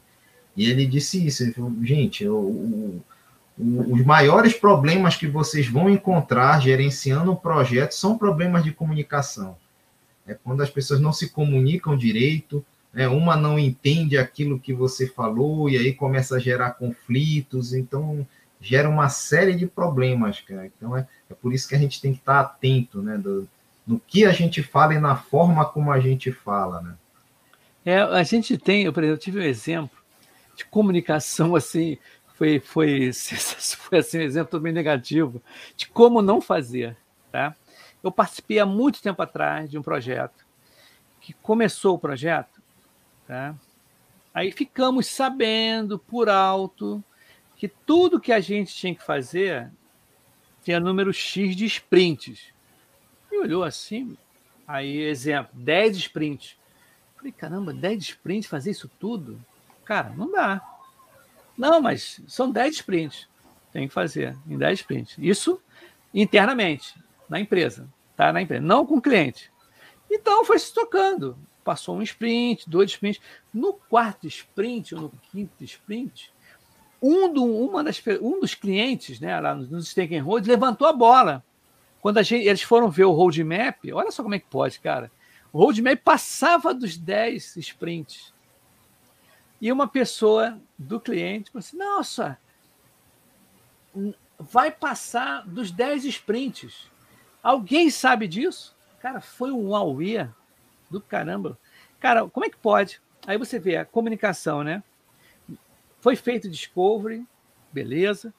E 0.54 0.68
ele 0.68 0.84
disse 0.84 1.26
isso, 1.26 1.42
ele 1.42 1.52
falou, 1.52 1.72
gente, 1.82 2.28
o, 2.28 2.36
o, 2.36 3.04
o, 3.58 3.94
os 3.94 4.04
maiores 4.04 4.52
problemas 4.52 5.16
que 5.16 5.26
vocês 5.26 5.66
vão 5.66 5.88
encontrar 5.88 6.60
gerenciando 6.60 7.32
um 7.32 7.36
projeto 7.36 7.92
são 7.92 8.18
problemas 8.18 8.62
de 8.62 8.70
comunicação 8.70 9.56
é 10.26 10.34
quando 10.34 10.62
as 10.62 10.70
pessoas 10.70 11.00
não 11.00 11.12
se 11.12 11.28
comunicam 11.30 11.96
direito, 11.96 12.64
né? 12.92 13.08
uma 13.08 13.36
não 13.36 13.58
entende 13.58 14.18
aquilo 14.18 14.58
que 14.58 14.72
você 14.72 15.06
falou 15.06 15.68
e 15.68 15.76
aí 15.76 15.92
começa 15.92 16.36
a 16.36 16.38
gerar 16.38 16.72
conflitos, 16.72 17.72
então 17.72 18.26
gera 18.60 18.88
uma 18.88 19.08
série 19.08 19.54
de 19.54 19.66
problemas, 19.66 20.40
cara. 20.40 20.66
Então 20.66 20.96
é, 20.96 21.06
é 21.28 21.34
por 21.34 21.52
isso 21.52 21.68
que 21.68 21.74
a 21.74 21.78
gente 21.78 22.00
tem 22.00 22.12
que 22.12 22.20
estar 22.20 22.40
atento, 22.40 23.02
né, 23.02 23.18
do, 23.18 23.48
no 23.86 23.98
que 23.98 24.24
a 24.24 24.32
gente 24.32 24.62
fala 24.62 24.94
e 24.94 25.00
na 25.00 25.16
forma 25.16 25.64
como 25.64 25.90
a 25.90 25.98
gente 25.98 26.30
fala, 26.30 26.80
né? 26.80 26.94
É, 27.84 28.00
a 28.00 28.22
gente 28.22 28.56
tem, 28.56 28.84
eu, 28.84 28.92
eu 28.92 29.18
tive 29.18 29.40
um 29.40 29.42
exemplo 29.42 29.98
de 30.54 30.64
comunicação 30.64 31.54
assim, 31.56 31.98
foi, 32.34 32.60
foi, 32.60 33.10
foi 33.12 33.98
assim, 33.98 34.18
um 34.18 34.22
exemplo 34.22 34.50
também 34.58 34.72
negativo 34.72 35.42
de 35.76 35.88
como 35.88 36.22
não 36.22 36.40
fazer, 36.40 36.96
tá? 37.30 37.54
Eu 38.02 38.10
participei 38.10 38.58
há 38.58 38.66
muito 38.66 39.02
tempo 39.02 39.20
atrás 39.22 39.70
de 39.70 39.78
um 39.78 39.82
projeto 39.82 40.44
que 41.20 41.32
começou 41.34 41.94
o 41.94 41.98
projeto, 41.98 42.61
tá? 43.32 43.54
aí 44.34 44.52
ficamos 44.52 45.06
sabendo 45.06 45.98
por 45.98 46.28
alto 46.28 47.02
que 47.56 47.66
tudo 47.66 48.20
que 48.20 48.30
a 48.30 48.40
gente 48.40 48.74
tinha 48.74 48.94
que 48.94 49.02
fazer 49.02 49.70
tinha 50.62 50.78
número 50.78 51.12
X 51.14 51.56
de 51.56 51.64
sprints. 51.64 52.52
E 53.30 53.38
olhou 53.38 53.64
assim, 53.64 54.16
aí, 54.68 54.98
exemplo, 54.98 55.50
10 55.54 55.96
sprints. 55.96 56.56
Falei, 57.16 57.32
caramba, 57.32 57.72
10 57.72 58.02
sprints, 58.02 58.50
fazer 58.50 58.70
isso 58.70 58.90
tudo? 59.00 59.42
Cara, 59.82 60.10
não 60.10 60.30
dá. 60.30 60.60
Não, 61.56 61.80
mas 61.80 62.20
são 62.28 62.50
10 62.50 62.74
sprints. 62.76 63.28
Tem 63.72 63.88
que 63.88 63.94
fazer 63.94 64.36
em 64.46 64.58
10 64.58 64.80
sprints. 64.80 65.16
Isso 65.18 65.60
internamente 66.12 66.94
na 67.30 67.40
empresa, 67.40 67.88
tá? 68.14 68.30
Na 68.30 68.42
empresa, 68.42 68.62
não 68.62 68.84
com 68.84 68.96
o 68.96 69.02
cliente. 69.02 69.50
Então 70.10 70.44
foi 70.44 70.58
se 70.58 70.72
tocando. 70.74 71.38
Passou 71.64 71.96
um 71.96 72.02
sprint, 72.02 72.68
dois 72.68 72.90
sprints. 72.90 73.20
No 73.52 73.74
quarto 73.74 74.26
sprint 74.26 74.94
ou 74.94 75.02
no 75.02 75.12
quinto 75.30 75.62
sprint, 75.64 76.32
um, 77.00 77.32
do, 77.32 77.44
uma 77.44 77.82
das, 77.82 78.02
um 78.20 78.40
dos 78.40 78.54
clientes, 78.54 79.18
né, 79.18 79.38
lá 79.40 79.54
nos 79.54 79.88
Stake 79.88 80.16
and 80.16 80.22
Hold, 80.22 80.46
levantou 80.46 80.86
a 80.86 80.92
bola. 80.92 81.44
Quando 82.00 82.18
a 82.18 82.22
gente, 82.22 82.46
eles 82.46 82.62
foram 82.62 82.90
ver 82.90 83.04
o 83.04 83.12
roadmap, 83.12 83.78
olha 83.92 84.10
só 84.10 84.22
como 84.22 84.34
é 84.34 84.38
que 84.38 84.46
pode, 84.46 84.80
cara. 84.80 85.10
O 85.52 85.58
roadmap 85.58 86.00
passava 86.02 86.72
dos 86.72 86.96
10 86.96 87.56
sprints. 87.56 88.32
E 89.60 89.70
uma 89.70 89.86
pessoa 89.86 90.60
do 90.76 90.98
cliente 90.98 91.50
falou 91.50 91.60
assim: 91.60 91.76
Nossa, 91.76 92.38
vai 94.38 94.70
passar 94.72 95.46
dos 95.46 95.70
10 95.70 96.04
sprints. 96.06 96.90
Alguém 97.42 97.90
sabe 97.90 98.26
disso? 98.26 98.74
Cara, 99.00 99.20
foi 99.20 99.52
um 99.52 99.74
auê 99.74 100.26
do 100.92 101.00
caramba. 101.00 101.58
Cara, 101.98 102.28
como 102.28 102.44
é 102.46 102.50
que 102.50 102.56
pode? 102.56 103.00
Aí 103.26 103.38
você 103.38 103.58
vê 103.58 103.76
a 103.76 103.84
comunicação, 103.84 104.62
né? 104.62 104.82
Foi 106.00 106.16
feito 106.16 106.48
discovery, 106.48 107.24
beleza. 107.72 108.32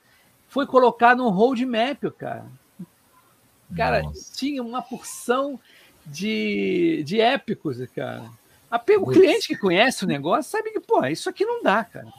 Foi 0.48 0.67
colocado 0.67 1.25
um 1.25 1.29
roadmap, 1.29 2.03
cara. 2.17 2.45
Cara, 3.75 4.03
Nossa. 4.03 4.36
tinha 4.36 4.62
uma 4.62 4.81
porção 4.81 5.60
de, 6.05 7.03
de 7.05 7.19
épicos, 7.19 7.77
cara. 7.95 8.29
O 9.00 9.12
cliente 9.12 9.48
que 9.48 9.55
conhece 9.55 10.03
o 10.03 10.07
negócio 10.07 10.51
sabe 10.51 10.72
que, 10.72 10.79
pô, 10.79 11.03
isso 11.05 11.29
aqui 11.29 11.45
não 11.45 11.63
dá, 11.63 11.83
cara. 11.83 12.12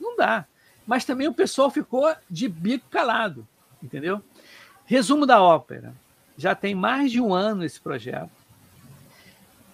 Não 0.00 0.16
dá. 0.16 0.46
Mas 0.86 1.04
também 1.04 1.28
o 1.28 1.34
pessoal 1.34 1.70
ficou 1.70 2.14
de 2.30 2.48
bico 2.48 2.88
calado, 2.90 3.46
entendeu? 3.82 4.22
Resumo 4.84 5.26
da 5.26 5.42
ópera. 5.42 5.94
Já 6.36 6.54
tem 6.54 6.74
mais 6.74 7.10
de 7.10 7.20
um 7.20 7.32
ano 7.34 7.64
esse 7.64 7.80
projeto. 7.80 8.41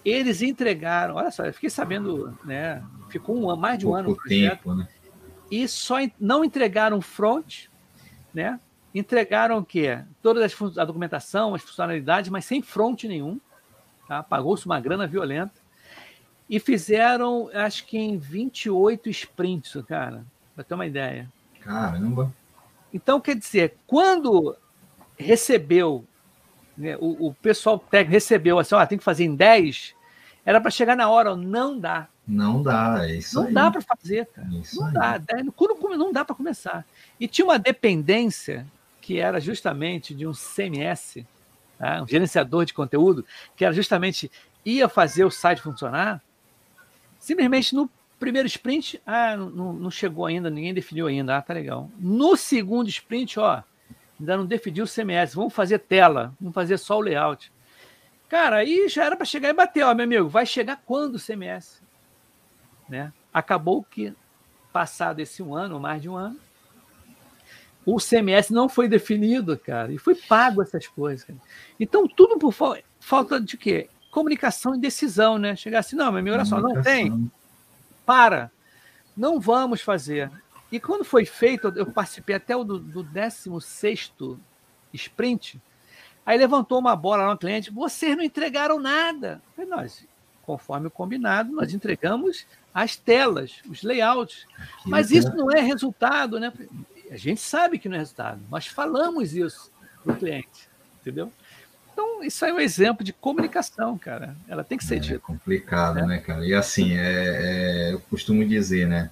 Eles 0.04 0.42
entregaram, 0.42 1.16
olha 1.16 1.30
só, 1.30 1.44
eu 1.44 1.52
fiquei 1.52 1.70
sabendo, 1.70 2.36
né? 2.44 2.82
Ficou 3.10 3.36
um, 3.36 3.56
mais 3.56 3.78
de 3.78 3.86
um 3.86 3.90
Pouco 3.90 4.00
ano 4.00 4.12
o 4.12 4.16
projeto. 4.16 4.62
Tempo, 4.62 4.74
né? 4.74 4.88
E 5.50 5.66
só 5.66 5.96
não 6.20 6.44
entregaram 6.44 7.00
front, 7.00 7.66
né? 8.32 8.60
Entregaram 8.94 9.58
o 9.58 9.64
quê? 9.64 10.00
Toda 10.22 10.44
a 10.44 10.84
documentação, 10.84 11.54
as 11.54 11.62
funcionalidades, 11.62 12.30
mas 12.30 12.44
sem 12.44 12.62
front 12.62 13.04
nenhum. 13.04 13.40
Tá? 14.06 14.22
Pagou-se 14.22 14.64
uma 14.66 14.80
grana 14.80 15.06
violenta. 15.06 15.54
E 16.48 16.58
fizeram, 16.58 17.50
acho 17.52 17.86
que 17.86 17.98
em 17.98 18.16
28 18.16 19.10
sprints, 19.10 19.76
cara, 19.86 20.24
para 20.54 20.64
ter 20.64 20.74
uma 20.74 20.86
ideia. 20.86 21.30
Caramba! 21.60 22.32
Então, 22.92 23.20
quer 23.20 23.36
dizer, 23.36 23.76
quando 23.86 24.56
recebeu, 25.18 26.06
o, 27.00 27.28
o, 27.28 27.35
pessoal 27.35 27.78
técnico 27.78 28.12
recebeu 28.12 28.58
assim, 28.58 28.75
ó, 28.75 28.87
tem 28.87 28.99
que 28.99 29.04
fazer 29.04 29.25
em 29.25 29.35
10, 29.35 29.94
era 30.44 30.61
para 30.61 30.70
chegar 30.70 30.97
na 30.97 31.08
hora, 31.08 31.32
ó, 31.32 31.37
não 31.37 31.78
dá. 31.78 32.08
Não 32.26 32.62
dá, 32.62 32.99
é 33.06 33.16
isso 33.16 33.40
Não 33.40 33.47
aí. 33.47 33.54
dá 33.54 33.70
para 33.70 33.80
fazer, 33.80 34.26
cara. 34.26 34.49
Isso 34.52 34.80
não 34.80 34.87
aí. 34.87 34.92
dá. 34.92 35.20
Não 35.97 36.12
dá 36.12 36.25
para 36.25 36.37
começar. 36.37 36.85
E 37.18 37.26
tinha 37.26 37.44
uma 37.44 37.58
dependência 37.58 38.66
que 39.00 39.18
era 39.18 39.40
justamente 39.40 40.14
de 40.14 40.26
um 40.26 40.32
CMS, 40.35 41.25
tá? 41.78 42.02
um 42.02 42.06
gerenciador 42.06 42.66
de 42.66 42.75
conteúdo, 42.75 43.25
que 43.56 43.64
era 43.64 43.73
justamente 43.73 44.30
ia 44.64 44.88
fazer 44.88 45.25
o 45.25 45.30
site 45.30 45.62
funcionar, 45.62 46.23
simplesmente 47.18 47.75
no 47.75 47.90
primeiro 48.18 48.47
sprint, 48.47 49.00
ah, 49.06 49.37
não, 49.37 49.73
não 49.73 49.90
chegou 49.90 50.26
ainda, 50.26 50.50
ninguém 50.50 50.75
definiu 50.75 51.06
ainda, 51.06 51.37
ah, 51.37 51.42
tá 51.42 51.54
legal. 51.54 51.90
No 51.99 52.37
segundo 52.37 52.88
sprint, 52.88 53.38
ó, 53.38 53.62
ainda 54.18 54.37
não 54.37 54.46
definiu 54.46 54.84
o 54.84 54.88
CMS, 54.88 55.34
vamos 55.34 55.54
fazer 55.54 55.78
tela, 55.78 56.34
vamos 56.40 56.54
fazer 56.54 56.78
só 56.78 56.98
o 56.98 57.00
layout. 57.00 57.52
Cara, 58.28 58.56
aí 58.56 58.88
já 58.88 59.04
era 59.04 59.16
para 59.16 59.25
chegar 59.25 59.48
e 59.48 59.54
bater, 59.54 59.84
ó, 59.84 59.94
meu 59.94 60.04
amigo, 60.04 60.28
vai 60.28 60.44
chegar 60.44 60.82
quando 60.84 61.14
o 61.14 61.20
CMS? 61.20 61.82
Né? 62.88 63.12
Acabou 63.32 63.82
que, 63.82 64.12
passado 64.72 65.20
esse 65.20 65.42
um 65.42 65.54
ano, 65.54 65.75
ou 65.75 65.80
mais 65.80 66.02
de 66.02 66.08
um 66.08 66.16
ano, 66.16 66.38
o 67.87 67.98
CMS 67.98 68.50
não 68.50 68.68
foi 68.68 68.87
definido, 68.87 69.56
cara, 69.56 69.92
e 69.92 69.98
foi 69.98 70.14
pago 70.14 70.60
essas 70.60 70.87
coisas. 70.87 71.25
Cara. 71.25 71.38
Então, 71.80 72.06
tudo 72.06 72.38
por 72.38 72.52
fa 72.52 72.78
falta 73.00 73.40
de 73.40 73.56
quê? 73.56 73.88
Comunicação 74.10 74.75
e 74.75 74.80
decisão, 74.80 75.38
né? 75.38 75.56
Chegar 75.56 75.78
assim, 75.78 75.96
não, 75.96 76.10
meu 76.12 76.20
amigo, 76.20 76.34
olha 76.34 76.44
só, 76.44 76.60
não 76.60 76.82
tem. 76.82 77.30
Para. 78.04 78.50
Não 79.16 79.40
vamos 79.40 79.80
fazer. 79.80 80.30
E 80.70 80.78
quando 80.78 81.04
foi 81.04 81.25
feito, 81.25 81.72
eu 81.76 81.87
participei 81.87 82.37
até 82.37 82.54
o 82.56 82.62
do, 82.62 82.78
do 82.78 83.02
16 83.02 84.12
sprint. 84.92 85.60
Aí 86.25 86.37
levantou 86.37 86.78
uma 86.78 86.94
bola 86.94 87.25
lá 87.25 87.32
no 87.32 87.38
cliente, 87.38 87.70
vocês 87.70 88.16
não 88.16 88.22
entregaram 88.22 88.78
nada. 88.78 89.40
falei, 89.56 89.70
nós, 89.70 90.06
conforme 90.42 90.88
o 90.88 90.90
combinado, 90.90 91.52
nós 91.52 91.72
entregamos 91.72 92.46
as 92.72 92.96
telas, 92.96 93.62
os 93.68 93.82
layouts. 93.82 94.46
Mas 94.84 95.10
isso 95.10 95.34
não 95.34 95.50
é 95.50 95.60
resultado, 95.60 96.38
né? 96.38 96.52
A 97.10 97.16
gente 97.16 97.40
sabe 97.40 97.78
que 97.78 97.88
não 97.88 97.96
é 97.96 98.00
resultado, 98.00 98.40
nós 98.50 98.66
falamos 98.66 99.34
isso 99.34 99.72
para 100.04 100.12
o 100.12 100.16
cliente, 100.16 100.68
entendeu? 101.00 101.32
Então, 101.92 102.22
isso 102.22 102.44
é 102.44 102.52
um 102.52 102.60
exemplo 102.60 103.02
de 103.02 103.12
comunicação, 103.12 103.98
cara. 103.98 104.37
Ela 104.46 104.62
tem 104.62 104.78
que 104.78 104.84
ser 104.84 104.96
é, 104.96 104.98
dita. 105.00 105.14
É 105.16 105.18
complicado, 105.18 105.96
né? 105.96 106.06
né, 106.06 106.18
cara? 106.18 106.46
E 106.46 106.54
assim, 106.54 106.96
é, 106.96 107.88
é, 107.88 107.92
eu 107.92 108.00
costumo 108.02 108.44
dizer, 108.46 108.87
né? 108.87 109.10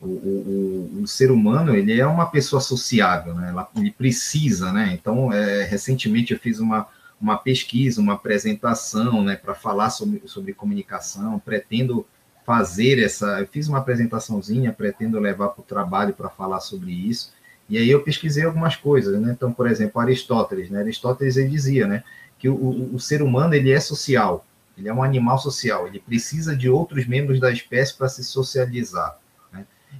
O, 0.00 0.06
o, 0.06 1.00
o, 1.02 1.06
ser 1.06 1.30
humano, 1.30 1.74
ele 1.74 1.98
é 1.98 2.06
uma 2.06 2.26
pessoa 2.26 2.60
sociável, 2.60 3.34
né? 3.34 3.54
Ele 3.76 3.90
precisa, 3.90 4.70
né? 4.70 4.90
Então, 4.92 5.32
é, 5.32 5.64
recentemente 5.64 6.32
eu 6.32 6.38
fiz 6.38 6.60
uma, 6.60 6.86
uma 7.20 7.38
pesquisa, 7.38 8.00
uma 8.00 8.12
apresentação, 8.12 9.24
né? 9.24 9.36
Para 9.36 9.54
falar 9.54 9.90
sobre, 9.90 10.22
sobre 10.26 10.52
comunicação. 10.52 11.38
Pretendo 11.38 12.06
fazer 12.44 13.02
essa... 13.02 13.40
Eu 13.40 13.46
fiz 13.46 13.68
uma 13.68 13.78
apresentaçãozinha, 13.78 14.72
pretendo 14.72 15.18
levar 15.18 15.48
para 15.48 15.62
o 15.62 15.64
trabalho 15.64 16.12
para 16.12 16.28
falar 16.28 16.60
sobre 16.60 16.92
isso. 16.92 17.32
E 17.68 17.76
aí 17.76 17.90
eu 17.90 18.02
pesquisei 18.02 18.44
algumas 18.44 18.76
coisas, 18.76 19.20
né? 19.20 19.32
Então, 19.32 19.52
por 19.52 19.68
exemplo, 19.68 20.00
Aristóteles, 20.00 20.70
né? 20.70 20.80
Aristóteles 20.80 21.36
ele 21.36 21.48
dizia, 21.48 21.86
né? 21.86 22.04
Que 22.38 22.48
o, 22.48 22.94
o, 22.94 23.00
ser 23.00 23.22
humano 23.22 23.54
ele 23.54 23.72
é 23.72 23.80
social, 23.80 24.46
ele 24.76 24.88
é 24.88 24.94
um 24.94 25.02
animal 25.02 25.38
social, 25.38 25.86
ele 25.86 25.98
precisa 25.98 26.54
de 26.54 26.68
outros 26.68 27.06
membros 27.06 27.40
da 27.40 27.50
espécie 27.50 27.96
para 27.96 28.08
se 28.08 28.22
socializar. 28.22 29.18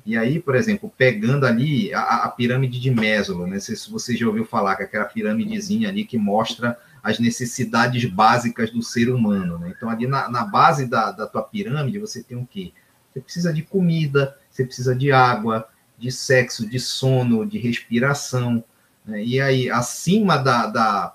E 0.04 0.16
aí, 0.16 0.38
por 0.40 0.54
exemplo, 0.54 0.92
pegando 0.96 1.46
ali 1.46 1.92
a, 1.94 2.24
a 2.24 2.28
pirâmide 2.28 2.80
de 2.80 2.90
Maslow, 2.90 3.46
né? 3.46 3.58
Se 3.58 3.90
você 3.90 4.16
já 4.16 4.26
ouviu 4.26 4.44
falar 4.44 4.76
que 4.76 4.82
é 4.82 4.86
aquela 4.86 5.04
pirâmidezinha 5.04 5.88
ali 5.88 6.04
que 6.04 6.18
mostra 6.18 6.78
as 7.02 7.18
necessidades 7.18 8.04
básicas 8.04 8.70
do 8.70 8.82
ser 8.82 9.08
humano, 9.08 9.58
né? 9.58 9.72
Então, 9.76 9.88
ali 9.88 10.06
na, 10.06 10.28
na 10.28 10.44
base 10.44 10.86
da, 10.86 11.12
da 11.12 11.26
tua 11.26 11.42
pirâmide, 11.42 11.98
você 11.98 12.22
tem 12.22 12.36
o 12.36 12.46
quê? 12.46 12.72
Você 13.12 13.20
precisa 13.20 13.52
de 13.52 13.62
comida, 13.62 14.36
você 14.50 14.64
precisa 14.64 14.94
de 14.94 15.10
água, 15.10 15.68
de 15.98 16.10
sexo, 16.12 16.68
de 16.68 16.78
sono, 16.78 17.46
de 17.46 17.58
respiração. 17.58 18.62
Né? 19.04 19.24
E 19.24 19.40
aí, 19.40 19.70
acima 19.70 20.36
da, 20.36 20.66
da, 20.66 21.14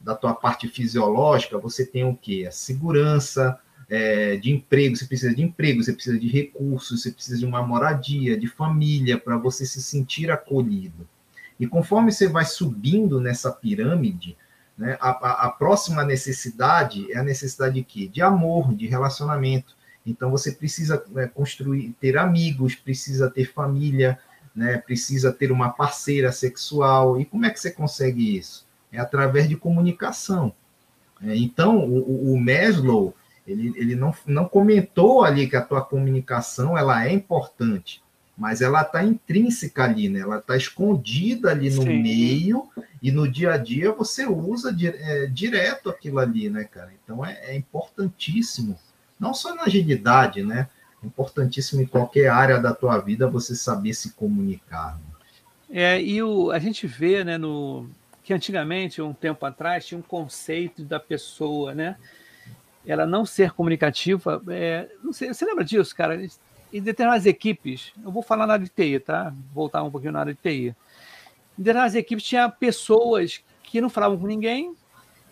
da 0.00 0.14
tua 0.14 0.34
parte 0.34 0.68
fisiológica, 0.68 1.58
você 1.58 1.86
tem 1.86 2.04
o 2.04 2.14
quê? 2.14 2.44
A 2.46 2.52
segurança 2.52 3.58
é, 3.88 4.36
de 4.36 4.52
emprego, 4.52 4.96
você 4.96 5.06
precisa 5.06 5.34
de 5.34 5.42
emprego, 5.42 5.82
você 5.82 5.92
precisa 5.92 6.18
de 6.18 6.28
recursos, 6.28 7.02
você 7.02 7.10
precisa 7.10 7.38
de 7.38 7.46
uma 7.46 7.62
moradia, 7.66 8.38
de 8.38 8.46
família, 8.46 9.18
para 9.18 9.36
você 9.36 9.64
se 9.64 9.82
sentir 9.82 10.30
acolhido. 10.30 11.08
E 11.58 11.66
conforme 11.66 12.12
você 12.12 12.28
vai 12.28 12.44
subindo 12.44 13.20
nessa 13.20 13.50
pirâmide, 13.50 14.36
né, 14.76 14.96
a, 15.00 15.46
a, 15.46 15.50
próxima 15.50 16.04
necessidade 16.04 17.10
é 17.10 17.18
a 17.18 17.22
necessidade 17.22 17.74
de 17.74 17.82
quê? 17.82 18.06
De 18.06 18.22
amor, 18.22 18.74
de 18.74 18.86
relacionamento. 18.86 19.76
Então 20.06 20.30
você 20.30 20.52
precisa 20.52 21.02
né, 21.08 21.26
construir, 21.26 21.96
ter 22.00 22.16
amigos, 22.16 22.76
precisa 22.76 23.28
ter 23.28 23.52
família, 23.52 24.18
né, 24.54 24.78
precisa 24.78 25.32
ter 25.32 25.50
uma 25.50 25.70
parceira 25.70 26.30
sexual. 26.30 27.20
E 27.20 27.24
como 27.24 27.44
é 27.44 27.50
que 27.50 27.58
você 27.58 27.72
consegue 27.72 28.36
isso? 28.36 28.66
É 28.92 29.00
através 29.00 29.48
de 29.48 29.56
comunicação. 29.56 30.54
É, 31.20 31.36
então 31.36 31.78
o, 31.78 32.34
o 32.34 32.40
Maslow 32.40 33.12
ele, 33.48 33.72
ele 33.76 33.96
não, 33.96 34.14
não 34.26 34.46
comentou 34.46 35.24
ali 35.24 35.48
que 35.48 35.56
a 35.56 35.62
tua 35.62 35.80
comunicação 35.80 36.76
ela 36.76 37.06
é 37.06 37.12
importante, 37.12 38.02
mas 38.36 38.60
ela 38.60 38.82
está 38.82 39.02
intrínseca 39.02 39.84
ali, 39.84 40.08
né? 40.08 40.20
Ela 40.20 40.38
está 40.38 40.56
escondida 40.56 41.50
ali 41.50 41.70
no 41.70 41.82
Sim. 41.82 42.02
meio 42.02 42.68
e 43.02 43.10
no 43.10 43.26
dia 43.26 43.54
a 43.54 43.56
dia 43.56 43.90
você 43.90 44.26
usa 44.26 44.76
é, 44.82 45.26
direto 45.26 45.88
aquilo 45.88 46.18
ali, 46.18 46.50
né, 46.50 46.64
cara? 46.64 46.92
Então 47.02 47.24
é, 47.24 47.38
é 47.44 47.56
importantíssimo 47.56 48.78
não 49.18 49.34
só 49.34 49.54
na 49.54 49.64
agilidade, 49.64 50.42
né? 50.42 50.68
É 51.02 51.06
importantíssimo 51.06 51.82
em 51.82 51.86
qualquer 51.86 52.28
área 52.28 52.58
da 52.58 52.74
tua 52.74 52.98
vida 52.98 53.28
você 53.28 53.54
saber 53.54 53.94
se 53.94 54.12
comunicar. 54.12 54.96
Né? 54.96 55.18
É, 55.70 56.02
e 56.02 56.22
o, 56.22 56.50
a 56.50 56.58
gente 56.58 56.86
vê, 56.86 57.24
né, 57.24 57.36
no, 57.36 57.88
que 58.22 58.32
antigamente, 58.32 59.02
um 59.02 59.12
tempo 59.12 59.44
atrás, 59.44 59.86
tinha 59.86 59.98
um 59.98 60.02
conceito 60.02 60.84
da 60.84 61.00
pessoa, 61.00 61.74
né? 61.74 61.96
Ela 62.88 63.06
não 63.06 63.26
ser 63.26 63.52
comunicativa. 63.52 64.42
É, 64.48 64.88
não 65.04 65.12
sei, 65.12 65.32
você 65.32 65.44
lembra 65.44 65.64
disso, 65.64 65.94
cara? 65.94 66.18
Em 66.72 66.82
determinadas 66.82 67.26
equipes, 67.26 67.92
eu 68.02 68.10
vou 68.10 68.22
falar 68.22 68.46
na 68.46 68.54
área 68.54 68.64
de 68.64 68.70
TI, 68.70 68.98
tá? 68.98 69.32
Voltar 69.52 69.82
um 69.82 69.90
pouquinho 69.90 70.12
na 70.12 70.20
área 70.20 70.34
de 70.34 70.40
TI. 70.40 70.68
Em 70.68 70.74
determinadas 71.58 71.94
equipes 71.94 72.24
tinha 72.24 72.48
pessoas 72.48 73.44
que 73.62 73.80
não 73.80 73.90
falavam 73.90 74.18
com 74.18 74.26
ninguém, 74.26 74.74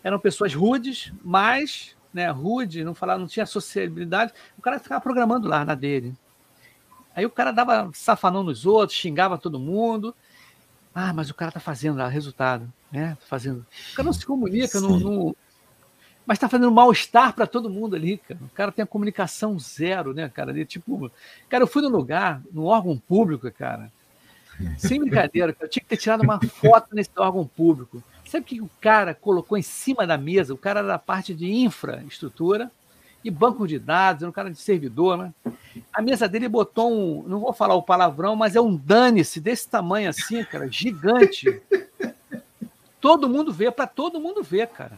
eram 0.03 0.19
pessoas 0.19 0.53
rudes, 0.53 1.11
mas 1.23 1.95
né, 2.13 2.29
rude, 2.29 2.83
não 2.83 2.95
falava, 2.95 3.19
não 3.19 3.27
tinha 3.27 3.45
sociabilidade, 3.45 4.33
o 4.57 4.61
cara 4.61 4.79
ficava 4.79 5.01
programando 5.01 5.47
lá 5.47 5.65
na 5.65 5.75
dele. 5.75 6.15
Aí 7.15 7.25
o 7.25 7.29
cara 7.31 7.51
dava 7.51 7.89
safanão 7.93 8.43
nos 8.43 8.65
outros, 8.65 8.97
xingava 8.97 9.37
todo 9.37 9.59
mundo. 9.59 10.15
Ah, 10.93 11.11
mas 11.13 11.29
o 11.29 11.33
cara 11.33 11.51
tá 11.51 11.59
fazendo 11.59 11.97
lá, 11.97 12.07
resultado, 12.07 12.71
né? 12.91 13.17
Tá 13.19 13.25
fazendo. 13.27 13.65
O 13.91 13.95
cara 13.95 14.05
não 14.05 14.13
se 14.13 14.25
comunica, 14.25 14.79
não, 14.79 14.99
não, 14.99 15.35
mas 16.27 16.37
tá 16.37 16.49
fazendo 16.49 16.69
mal-estar 16.69 17.33
para 17.33 17.47
todo 17.47 17.69
mundo 17.69 17.95
ali, 17.95 18.17
cara. 18.17 18.39
O 18.43 18.49
cara 18.49 18.71
tem 18.71 18.83
a 18.83 18.85
comunicação 18.85 19.57
zero, 19.57 20.13
né, 20.13 20.27
cara? 20.27 20.51
Ele, 20.51 20.65
tipo, 20.65 21.09
cara, 21.47 21.63
eu 21.63 21.67
fui 21.67 21.81
no 21.81 21.87
lugar, 21.87 22.41
no 22.51 22.65
órgão 22.65 22.97
público, 22.97 23.49
cara. 23.49 23.89
Sem 24.77 24.99
brincadeira, 24.99 25.55
eu 25.57 25.69
tinha 25.69 25.81
que 25.81 25.87
ter 25.87 25.95
tirado 25.95 26.23
uma 26.23 26.37
foto 26.41 26.93
nesse 26.93 27.11
órgão 27.15 27.47
público. 27.47 28.03
Sabe 28.25 28.43
o 28.43 28.45
que 28.45 28.61
o 28.61 28.69
cara 28.81 29.13
colocou 29.13 29.57
em 29.57 29.61
cima 29.61 30.05
da 30.05 30.17
mesa? 30.17 30.53
O 30.53 30.57
cara 30.57 30.79
era 30.79 30.87
da 30.89 30.99
parte 30.99 31.33
de 31.33 31.49
infraestrutura 31.49 32.69
e 33.23 33.31
banco 33.31 33.65
de 33.65 33.79
dados, 33.79 34.21
era 34.21 34.29
um 34.29 34.33
cara 34.33 34.51
de 34.51 34.57
servidor, 34.57 35.17
né? 35.17 35.33
A 35.93 36.01
mesa 36.01 36.27
dele 36.27 36.49
botou 36.49 36.91
um, 36.91 37.23
não 37.25 37.39
vou 37.39 37.53
falar 37.53 37.75
o 37.75 37.83
palavrão, 37.83 38.35
mas 38.35 38.53
é 38.53 38.59
um 38.59 38.75
dane-se 38.75 39.39
desse 39.39 39.69
tamanho 39.69 40.09
assim, 40.09 40.43
cara, 40.43 40.67
gigante. 40.69 41.61
todo 42.99 43.29
mundo 43.29 43.53
vê, 43.53 43.71
para 43.71 43.87
todo 43.87 44.19
mundo 44.19 44.43
ver, 44.43 44.67
cara. 44.67 44.97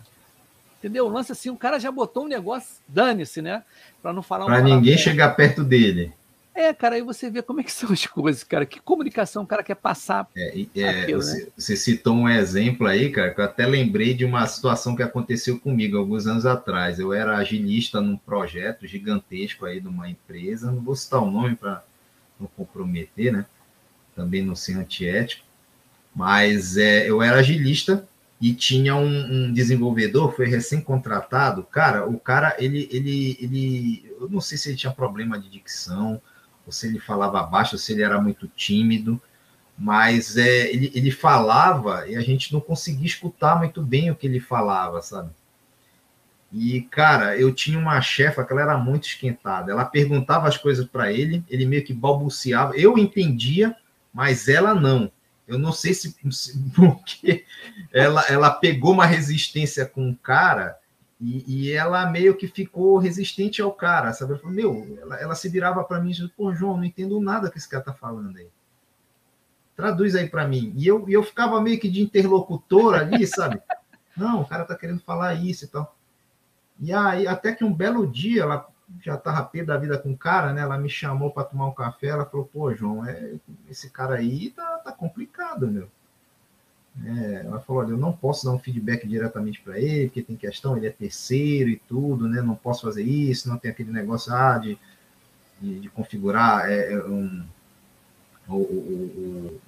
Entendeu? 0.79 1.05
O 1.05 1.09
lance 1.09 1.31
assim, 1.31 1.49
o 1.49 1.57
cara 1.57 1.77
já 1.77 1.91
botou 1.91 2.23
um 2.23 2.27
negócio, 2.27 2.77
dane-se, 2.87 3.41
né? 3.41 3.63
Para 4.01 4.13
não 4.13 4.23
falar 4.23 4.45
Para 4.45 4.61
ninguém 4.61 4.97
chegar 4.97 5.35
perto 5.35 5.61
dele. 5.61 6.13
É, 6.55 6.73
cara, 6.73 6.95
aí 6.95 7.01
você 7.01 7.29
vê 7.29 7.41
como 7.41 7.59
é 7.59 7.63
que 7.63 7.71
são 7.71 7.91
as 7.91 8.05
coisas, 8.05 8.43
cara. 8.43 8.65
Que 8.65 8.79
comunicação 8.79 9.43
o 9.43 9.47
cara 9.47 9.61
quer 9.61 9.75
passar. 9.75 10.27
É, 10.35 10.65
é, 10.75 10.89
aquilo, 10.89 11.21
você, 11.21 11.43
né? 11.43 11.51
você, 11.55 11.75
citou 11.75 12.15
um 12.15 12.29
exemplo 12.29 12.87
aí, 12.87 13.09
cara, 13.09 13.33
que 13.33 13.39
eu 13.39 13.45
até 13.45 13.65
lembrei 13.65 14.13
de 14.13 14.23
uma 14.25 14.45
situação 14.47 14.95
que 14.95 15.03
aconteceu 15.03 15.59
comigo 15.59 15.97
alguns 15.97 16.27
anos 16.27 16.45
atrás. 16.45 16.97
Eu 16.97 17.13
era 17.13 17.37
agilista 17.37 18.01
num 18.01 18.17
projeto 18.17 18.87
gigantesco 18.87 19.65
aí 19.65 19.79
de 19.79 19.87
uma 19.87 20.09
empresa, 20.09 20.71
não 20.71 20.81
vou 20.81 20.95
citar 20.95 21.21
o 21.21 21.29
nome 21.29 21.55
para 21.55 21.83
não 22.39 22.47
comprometer, 22.47 23.33
né? 23.33 23.45
Também 24.15 24.41
não 24.41 24.55
ser 24.55 24.77
antiético. 24.77 25.45
Mas 26.15 26.77
é, 26.77 27.09
eu 27.09 27.21
era 27.21 27.39
agilista 27.39 28.07
e 28.41 28.53
tinha 28.53 28.95
um, 28.95 29.47
um 29.47 29.53
desenvolvedor, 29.53 30.33
foi 30.33 30.47
recém-contratado. 30.47 31.63
Cara, 31.63 32.07
o 32.07 32.17
cara, 32.19 32.55
ele, 32.57 32.87
ele, 32.91 33.37
ele, 33.41 34.15
eu 34.19 34.29
não 34.29 34.39
sei 34.39 34.57
se 34.57 34.69
ele 34.69 34.77
tinha 34.77 34.93
problema 34.93 35.37
de 35.37 35.49
dicção, 35.49 36.21
ou 36.65 36.71
se 36.71 36.87
ele 36.87 36.99
falava 36.99 37.43
baixo, 37.43 37.75
ou 37.75 37.79
se 37.79 37.91
ele 37.91 38.01
era 38.01 38.21
muito 38.21 38.47
tímido, 38.47 39.21
mas 39.77 40.37
é, 40.37 40.71
ele, 40.71 40.91
ele 40.93 41.11
falava 41.11 42.07
e 42.07 42.15
a 42.15 42.21
gente 42.21 42.53
não 42.53 42.61
conseguia 42.61 43.05
escutar 43.05 43.57
muito 43.57 43.81
bem 43.81 44.09
o 44.09 44.15
que 44.15 44.27
ele 44.27 44.39
falava, 44.39 45.01
sabe? 45.01 45.31
E, 46.51 46.81
cara, 46.81 47.37
eu 47.37 47.53
tinha 47.53 47.77
uma 47.77 48.01
chefa 48.01 48.43
que 48.43 48.51
ela 48.51 48.61
era 48.61 48.77
muito 48.77 49.07
esquentada. 49.07 49.71
Ela 49.71 49.85
perguntava 49.85 50.47
as 50.47 50.57
coisas 50.57 50.85
para 50.85 51.11
ele, 51.11 51.43
ele 51.47 51.65
meio 51.65 51.83
que 51.83 51.93
balbuciava. 51.93 52.75
Eu 52.75 52.97
entendia, 52.97 53.75
mas 54.11 54.47
ela 54.47 54.73
não. 54.73 55.11
Eu 55.49 55.57
não 55.57 55.71
sei 55.71 55.95
se, 55.95 56.15
se 56.31 56.59
porque 56.75 57.43
ela, 57.91 58.23
ela 58.29 58.51
pegou 58.51 58.93
uma 58.93 59.05
resistência 59.05 59.85
com 59.85 60.11
o 60.11 60.15
cara 60.15 60.77
e, 61.19 61.43
e, 61.47 61.71
ela 61.71 62.09
meio 62.09 62.37
que 62.37 62.47
ficou 62.47 62.97
resistente 62.97 63.61
ao 63.61 63.73
cara, 63.73 64.13
sabe? 64.13 64.37
Falou, 64.37 64.55
meu, 64.55 64.97
ela, 65.01 65.15
ela 65.17 65.35
se 65.35 65.49
virava 65.49 65.83
para 65.83 65.99
mim 65.99 66.11
e 66.11 66.13
disse, 66.13 66.29
pô, 66.29 66.53
João, 66.53 66.77
não 66.77 66.85
entendo 66.85 67.19
nada 67.19 67.51
que 67.51 67.57
esse 67.57 67.67
cara 67.67 67.83
tá 67.83 67.93
falando 67.93 68.37
aí. 68.37 68.47
Traduz 69.75 70.15
aí 70.15 70.29
para 70.29 70.47
mim. 70.47 70.71
E 70.77 70.87
eu, 70.87 71.09
eu 71.09 71.23
ficava 71.23 71.59
meio 71.59 71.79
que 71.79 71.89
de 71.89 72.01
interlocutor 72.01 72.95
ali, 72.95 73.25
sabe? 73.25 73.61
Não, 74.15 74.41
o 74.41 74.45
cara 74.47 74.65
tá 74.65 74.75
querendo 74.75 74.99
falar 75.01 75.33
isso 75.33 75.65
e 75.65 75.67
tal. 75.67 75.95
E 76.79 76.93
aí, 76.93 77.25
até 77.27 77.53
que 77.53 77.63
um 77.63 77.73
belo 77.73 78.05
dia, 78.05 78.43
ela 78.43 78.67
já 79.01 79.17
tava 79.17 79.43
pé 79.43 79.63
da 79.63 79.77
vida 79.77 79.97
com 79.97 80.11
o 80.11 80.17
cara, 80.17 80.53
né? 80.53 80.61
Ela 80.61 80.77
me 80.77 80.89
chamou 80.89 81.31
para 81.31 81.43
tomar 81.43 81.67
um 81.67 81.73
café, 81.73 82.07
ela 82.07 82.25
falou, 82.25 82.49
pô, 82.51 82.73
João, 82.73 83.05
é, 83.05 83.35
esse 83.69 83.89
cara 83.89 84.15
aí 84.15 84.49
tá, 84.51 84.77
tá 84.79 84.91
complicado, 84.91 85.67
meu. 85.67 85.89
É, 87.05 87.45
ela 87.45 87.59
falou: 87.61 87.83
olha, 87.83 87.91
eu 87.91 87.97
não 87.97 88.11
posso 88.11 88.45
dar 88.45 88.51
um 88.51 88.59
feedback 88.59 89.07
diretamente 89.07 89.61
para 89.61 89.79
ele, 89.79 90.07
porque 90.07 90.21
tem 90.21 90.35
questão, 90.35 90.75
ele 90.75 90.87
é 90.87 90.91
terceiro 90.91 91.69
e 91.69 91.77
tudo, 91.77 92.27
né? 92.27 92.41
Não 92.41 92.55
posso 92.55 92.81
fazer 92.81 93.03
isso, 93.03 93.47
não 93.47 93.57
tem 93.57 93.71
aquele 93.71 93.91
negócio 93.91 94.33
ah, 94.33 94.57
de, 94.57 94.77
de, 95.61 95.79
de 95.79 95.89
configurar 95.89 96.69
é, 96.69 96.93
é 96.93 97.05
um, 97.05 97.45
o, 98.47 98.55
o, 98.55 99.59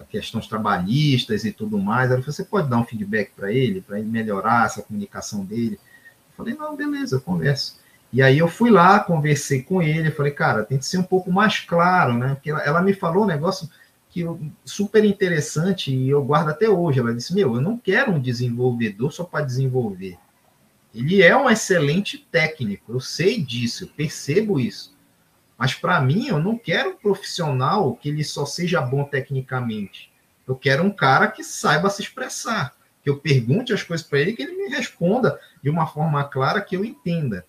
o, 0.00 0.04
questões 0.08 0.46
trabalhistas 0.46 1.44
e 1.44 1.52
tudo 1.52 1.78
mais. 1.78 2.10
Ela 2.10 2.20
falou: 2.20 2.32
você 2.32 2.44
pode 2.44 2.68
dar 2.68 2.78
um 2.78 2.84
feedback 2.84 3.30
para 3.36 3.52
ele, 3.52 3.80
para 3.80 4.00
ele 4.00 4.08
melhorar 4.08 4.66
essa 4.66 4.82
comunicação 4.82 5.44
dele? 5.44 5.78
Eu 6.30 6.36
falei: 6.36 6.54
não, 6.54 6.74
beleza, 6.74 7.20
converso. 7.20 7.78
E 8.14 8.22
aí 8.22 8.38
eu 8.38 8.46
fui 8.46 8.70
lá, 8.70 9.00
conversei 9.00 9.60
com 9.60 9.82
ele, 9.82 10.08
falei, 10.12 10.30
cara, 10.30 10.62
tem 10.62 10.78
que 10.78 10.86
ser 10.86 10.98
um 10.98 11.02
pouco 11.02 11.32
mais 11.32 11.58
claro, 11.58 12.16
né? 12.16 12.36
Porque 12.36 12.48
ela, 12.48 12.62
ela 12.62 12.80
me 12.80 12.94
falou 12.94 13.24
um 13.24 13.26
negócio 13.26 13.68
que 14.08 14.24
super 14.64 15.04
interessante 15.04 15.92
e 15.92 16.10
eu 16.10 16.24
guardo 16.24 16.50
até 16.50 16.68
hoje. 16.68 17.00
Ela 17.00 17.12
disse: 17.12 17.34
Meu, 17.34 17.56
eu 17.56 17.60
não 17.60 17.76
quero 17.76 18.12
um 18.12 18.20
desenvolvedor 18.20 19.12
só 19.12 19.24
para 19.24 19.44
desenvolver. 19.44 20.16
Ele 20.94 21.24
é 21.24 21.36
um 21.36 21.50
excelente 21.50 22.16
técnico, 22.30 22.92
eu 22.92 23.00
sei 23.00 23.42
disso, 23.42 23.82
eu 23.82 23.88
percebo 23.88 24.60
isso. 24.60 24.96
Mas 25.58 25.74
para 25.74 26.00
mim, 26.00 26.28
eu 26.28 26.38
não 26.38 26.56
quero 26.56 26.90
um 26.90 26.96
profissional 26.96 27.96
que 27.96 28.10
ele 28.10 28.22
só 28.22 28.46
seja 28.46 28.80
bom 28.80 29.02
tecnicamente. 29.02 30.12
Eu 30.46 30.54
quero 30.54 30.84
um 30.84 30.90
cara 30.90 31.26
que 31.26 31.42
saiba 31.42 31.90
se 31.90 32.00
expressar, 32.00 32.76
que 33.02 33.10
eu 33.10 33.18
pergunte 33.18 33.72
as 33.72 33.82
coisas 33.82 34.06
para 34.06 34.20
ele, 34.20 34.34
que 34.34 34.42
ele 34.44 34.54
me 34.54 34.68
responda 34.68 35.36
de 35.60 35.68
uma 35.68 35.88
forma 35.88 36.22
clara 36.22 36.60
que 36.60 36.76
eu 36.76 36.84
entenda. 36.84 37.44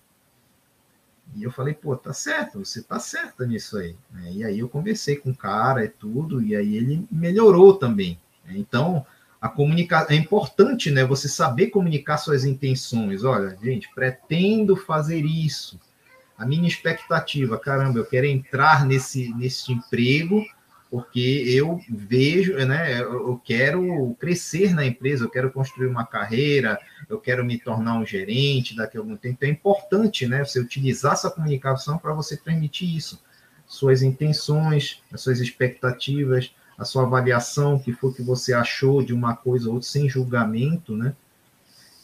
E 1.36 1.42
eu 1.42 1.50
falei, 1.50 1.74
pô, 1.74 1.94
tá 1.94 2.14
certo, 2.14 2.64
você 2.64 2.82
tá 2.82 2.98
certa 2.98 3.46
nisso 3.46 3.76
aí. 3.76 3.94
Né? 4.10 4.32
E 4.32 4.44
aí 4.44 4.58
eu 4.58 4.68
conversei 4.68 5.16
com 5.16 5.30
o 5.30 5.36
cara 5.36 5.84
e 5.84 5.88
tudo, 5.88 6.42
e 6.42 6.56
aí 6.56 6.76
ele 6.76 7.06
melhorou 7.10 7.74
também. 7.74 8.18
Né? 8.44 8.54
Então, 8.56 9.04
a 9.38 9.48
comunicação 9.48 10.16
é 10.16 10.18
importante, 10.18 10.90
né? 10.90 11.04
Você 11.04 11.28
saber 11.28 11.66
comunicar 11.66 12.16
suas 12.16 12.44
intenções. 12.44 13.22
Olha, 13.22 13.56
gente, 13.62 13.88
pretendo 13.94 14.74
fazer 14.76 15.24
isso. 15.24 15.78
A 16.38 16.46
minha 16.46 16.66
expectativa, 16.66 17.58
caramba, 17.58 17.98
eu 17.98 18.06
quero 18.06 18.26
entrar 18.26 18.86
nesse, 18.86 19.32
nesse 19.34 19.72
emprego 19.72 20.42
porque 20.90 21.44
eu 21.46 21.80
vejo, 21.88 22.54
né, 22.64 23.00
eu 23.00 23.40
quero 23.44 24.14
crescer 24.20 24.72
na 24.72 24.84
empresa, 24.84 25.24
eu 25.24 25.30
quero 25.30 25.50
construir 25.50 25.88
uma 25.88 26.06
carreira, 26.06 26.78
eu 27.08 27.18
quero 27.18 27.44
me 27.44 27.58
tornar 27.58 27.98
um 27.98 28.06
gerente 28.06 28.76
daqui 28.76 28.96
a 28.96 29.00
algum 29.00 29.16
tempo. 29.16 29.34
Então 29.36 29.48
é 29.48 29.52
importante, 29.52 30.26
né, 30.26 30.44
você 30.44 30.60
utilizar 30.60 31.14
essa 31.14 31.30
comunicação 31.30 31.98
para 31.98 32.14
você 32.14 32.36
transmitir 32.36 32.94
isso, 32.96 33.20
suas 33.66 34.00
intenções, 34.02 35.02
as 35.12 35.20
suas 35.20 35.40
expectativas, 35.40 36.52
a 36.78 36.84
sua 36.84 37.02
avaliação, 37.02 37.78
que 37.78 37.92
foi 37.92 38.12
que 38.12 38.22
você 38.22 38.52
achou 38.52 39.02
de 39.02 39.12
uma 39.12 39.34
coisa 39.34 39.68
ou 39.68 39.74
outra, 39.74 39.88
sem 39.88 40.08
julgamento, 40.08 40.96
né? 40.96 41.14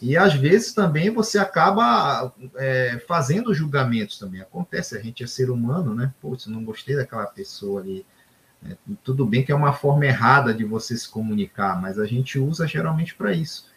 E 0.01 0.17
às 0.17 0.35
vezes 0.35 0.73
também 0.73 1.11
você 1.11 1.39
acaba 1.39 2.33
é, 2.57 3.01
fazendo 3.07 3.55
julgamentos 3.55 4.19
também. 4.19 4.41
Acontece, 4.41 4.97
a 4.97 5.01
gente 5.01 5.23
é 5.23 5.27
ser 5.29 5.49
humano, 5.49 5.95
né? 5.95 6.13
Pô, 6.21 6.37
se 6.37 6.51
não 6.51 6.65
gostei 6.65 6.97
daquela 6.97 7.27
pessoa 7.27 7.81
ali, 7.81 8.05
é, 8.69 8.77
tudo 9.03 9.27
bem 9.27 9.45
que 9.45 9.53
é 9.53 9.55
uma 9.55 9.73
forma 9.73 10.07
errada 10.07 10.55
de 10.55 10.65
você 10.65 10.97
se 10.97 11.09
comunicar, 11.09 11.81
mas 11.81 11.99
a 11.99 12.07
gente 12.07 12.39
usa 12.39 12.67
geralmente 12.67 13.15
para 13.15 13.33
isso. 13.33 13.71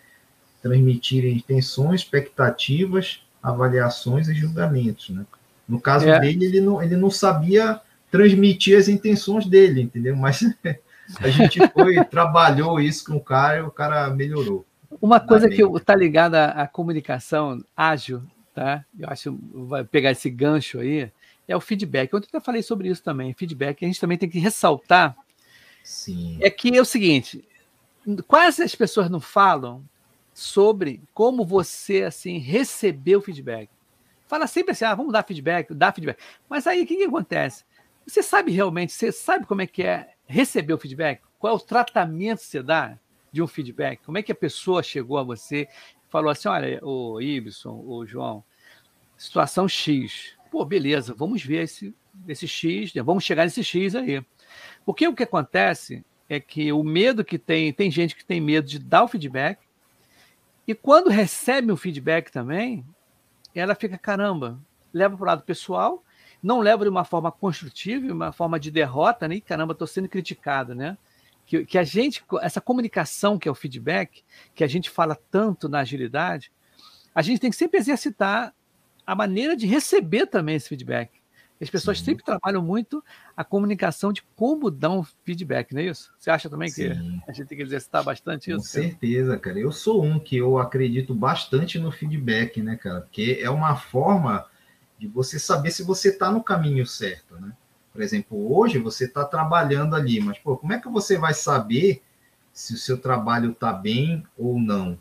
Transmitir 0.61 1.25
intenções, 1.25 2.01
expectativas, 2.01 3.21
avaliações 3.41 4.27
e 4.27 4.33
julgamentos. 4.33 5.09
Né? 5.09 5.25
No 5.67 5.79
caso 5.79 6.07
é. 6.07 6.19
dele, 6.19 6.45
ele 6.45 6.61
não, 6.61 6.81
ele 6.81 6.95
não 6.95 7.09
sabia 7.09 7.81
transmitir 8.11 8.77
as 8.77 8.87
intenções 8.87 9.45
dele, 9.45 9.81
entendeu? 9.81 10.15
Mas 10.15 10.41
a 11.19 11.29
gente 11.29 11.59
foi, 11.69 12.03
trabalhou 12.05 12.79
isso 12.79 13.05
com 13.05 13.17
o 13.17 13.23
cara 13.23 13.57
e 13.57 13.61
o 13.61 13.71
cara 13.71 14.09
melhorou. 14.09 14.65
Uma 15.01 15.19
coisa 15.19 15.49
que 15.49 15.61
está 15.61 15.95
ligada 15.95 16.45
à 16.45 16.67
comunicação 16.67 17.61
ágil, 17.75 18.23
tá? 18.53 18.85
Eu 18.97 19.09
acho 19.09 19.31
que 19.31 19.37
vai 19.53 19.83
pegar 19.83 20.11
esse 20.11 20.29
gancho 20.29 20.79
aí, 20.79 21.11
é 21.47 21.55
o 21.55 21.61
feedback. 21.61 22.13
Ontem 22.15 22.27
eu 22.31 22.41
falei 22.41 22.61
sobre 22.61 22.89
isso 22.89 23.03
também. 23.03 23.33
Feedback, 23.33 23.83
a 23.83 23.87
gente 23.87 23.99
também 23.99 24.17
tem 24.17 24.29
que 24.29 24.39
ressaltar. 24.39 25.15
Sim. 25.83 26.37
É 26.41 26.49
que 26.49 26.75
é 26.75 26.81
o 26.81 26.85
seguinte: 26.85 27.47
quase 28.27 28.63
as 28.63 28.75
pessoas 28.75 29.09
não 29.09 29.19
falam 29.19 29.83
sobre 30.33 31.01
como 31.13 31.45
você 31.45 32.03
assim 32.03 32.37
recebeu 32.37 33.21
feedback. 33.21 33.69
Fala 34.27 34.47
sempre 34.47 34.71
assim, 34.71 34.85
ah, 34.85 34.95
vamos 34.95 35.13
dar 35.13 35.23
feedback, 35.23 35.73
dar 35.73 35.93
feedback. 35.93 36.19
Mas 36.49 36.65
aí 36.65 36.83
o 36.83 36.85
que, 36.87 36.97
que 36.97 37.03
acontece? 37.03 37.63
Você 38.05 38.21
sabe 38.21 38.51
realmente, 38.51 38.91
você 38.91 39.11
sabe 39.11 39.45
como 39.45 39.61
é 39.61 39.67
que 39.67 39.83
é 39.83 40.13
receber 40.25 40.73
o 40.73 40.77
feedback? 40.77 41.21
Qual 41.39 41.53
é 41.53 41.55
o 41.55 41.59
tratamento 41.59 42.39
que 42.39 42.45
você 42.45 42.61
dá 42.61 42.97
de 43.31 43.41
um 43.41 43.47
feedback? 43.47 44.01
Como 44.03 44.17
é 44.17 44.23
que 44.23 44.31
a 44.31 44.35
pessoa 44.35 44.81
chegou 44.81 45.17
a 45.17 45.23
você 45.23 45.67
falou 46.09 46.29
assim, 46.29 46.47
olha, 46.47 46.79
o 46.83 47.21
Ibson, 47.21 47.83
o 47.85 48.05
João, 48.05 48.43
situação 49.17 49.67
X, 49.67 50.34
pô, 50.55 50.63
beleza, 50.63 51.13
vamos 51.13 51.43
ver 51.43 51.63
esse, 51.63 51.93
esse 52.29 52.47
X, 52.47 52.93
né? 52.93 53.03
vamos 53.03 53.25
chegar 53.25 53.43
nesse 53.43 53.61
X 53.61 53.93
aí. 53.93 54.23
Porque 54.85 55.05
o 55.05 55.13
que 55.13 55.23
acontece 55.23 56.01
é 56.29 56.39
que 56.39 56.71
o 56.71 56.81
medo 56.81 57.25
que 57.25 57.37
tem, 57.37 57.73
tem 57.73 57.91
gente 57.91 58.15
que 58.15 58.23
tem 58.23 58.39
medo 58.39 58.65
de 58.65 58.79
dar 58.79 59.03
o 59.03 59.07
feedback, 59.09 59.59
e 60.65 60.73
quando 60.73 61.09
recebe 61.09 61.73
o 61.73 61.75
feedback 61.75 62.31
também, 62.31 62.85
ela 63.53 63.75
fica, 63.75 63.97
caramba, 63.97 64.57
leva 64.93 65.17
para 65.17 65.23
o 65.23 65.27
lado 65.27 65.43
pessoal, 65.43 66.01
não 66.41 66.61
leva 66.61 66.85
de 66.85 66.89
uma 66.89 67.03
forma 67.03 67.33
construtiva, 67.33 68.13
uma 68.13 68.31
forma 68.31 68.57
de 68.57 68.71
derrota, 68.71 69.27
né? 69.27 69.41
Caramba, 69.41 69.73
estou 69.73 69.85
sendo 69.85 70.07
criticado, 70.07 70.73
né? 70.73 70.97
Que, 71.45 71.65
que 71.65 71.77
a 71.77 71.83
gente, 71.83 72.23
essa 72.41 72.61
comunicação 72.61 73.37
que 73.37 73.49
é 73.49 73.51
o 73.51 73.55
feedback, 73.55 74.23
que 74.55 74.63
a 74.63 74.67
gente 74.67 74.89
fala 74.89 75.19
tanto 75.29 75.67
na 75.67 75.79
agilidade, 75.79 76.49
a 77.13 77.21
gente 77.21 77.41
tem 77.41 77.49
que 77.49 77.57
sempre 77.57 77.77
exercitar 77.77 78.55
a 79.05 79.15
maneira 79.15 79.55
de 79.55 79.67
receber 79.67 80.27
também 80.27 80.55
esse 80.55 80.69
feedback. 80.69 81.11
As 81.61 81.69
pessoas 81.69 81.99
Sim. 81.99 82.05
sempre 82.05 82.25
trabalham 82.25 82.61
muito 82.61 83.03
a 83.35 83.43
comunicação 83.43 84.11
de 84.11 84.21
como 84.35 84.69
dar 84.69 84.91
um 84.91 85.03
feedback, 85.23 85.73
não 85.73 85.81
é 85.81 85.85
isso? 85.85 86.13
Você 86.19 86.29
acha 86.29 86.49
também 86.49 86.67
que 86.67 86.93
Sim. 86.93 87.21
a 87.25 87.31
gente 87.31 87.47
tem 87.47 87.57
que 87.57 87.63
exercitar 87.63 88.03
bastante 88.03 88.51
isso? 88.51 88.59
Com 88.59 88.65
certeza, 88.65 89.37
cara. 89.37 89.57
Eu 89.57 89.71
sou 89.71 90.03
um 90.03 90.19
que 90.19 90.35
eu 90.35 90.57
acredito 90.57 91.15
bastante 91.15 91.79
no 91.79 91.91
feedback, 91.91 92.61
né, 92.61 92.75
cara? 92.75 93.01
Porque 93.01 93.39
é 93.41 93.49
uma 93.49 93.75
forma 93.77 94.45
de 94.99 95.07
você 95.07 95.39
saber 95.39 95.71
se 95.71 95.83
você 95.83 96.09
está 96.09 96.29
no 96.29 96.43
caminho 96.43 96.85
certo, 96.85 97.35
né? 97.39 97.53
Por 97.93 98.01
exemplo, 98.01 98.53
hoje 98.53 98.77
você 98.77 99.05
está 99.05 99.23
trabalhando 99.23 99.95
ali, 99.95 100.19
mas 100.19 100.37
pô, 100.37 100.57
como 100.57 100.73
é 100.73 100.79
que 100.79 100.89
você 100.89 101.17
vai 101.17 101.33
saber 101.33 102.03
se 102.51 102.73
o 102.73 102.77
seu 102.77 102.97
trabalho 102.97 103.51
está 103.51 103.71
bem 103.71 104.25
ou 104.37 104.59
não? 104.59 104.99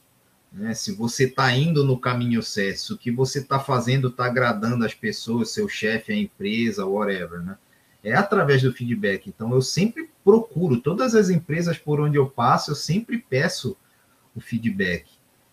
Né? 0.55 0.73
Se 0.73 0.93
você 0.93 1.25
está 1.25 1.53
indo 1.53 1.85
no 1.85 1.99
caminho 1.99 2.43
certo, 2.43 2.79
se 2.79 2.93
o 2.93 2.99
que 2.99 3.11
você 3.11 3.40
está 3.40 3.59
fazendo 3.59 4.09
está 4.09 4.27
agradando 4.27 4.85
as 4.85 4.95
pessoas, 4.95 5.51
seu 5.51 5.69
chefe, 5.69 6.12
a 6.12 6.17
empresa, 6.17 6.87
whatever, 6.87 7.40
né? 7.43 7.59
É 8.05 8.14
através 8.14 8.62
do 8.62 8.73
feedback. 8.73 9.27
Então, 9.29 9.51
eu 9.53 9.62
sempre 9.62 10.11
procuro, 10.23 10.79
todas 10.79 11.14
as 11.14 11.31
empresas 11.31 11.79
por 11.79 12.01
onde 12.01 12.19
eu 12.19 12.29
passo, 12.29 12.71
eu 12.71 12.75
sempre 12.75 13.19
peço 13.19 13.77
o 14.37 14.40
feedback. 14.40 15.07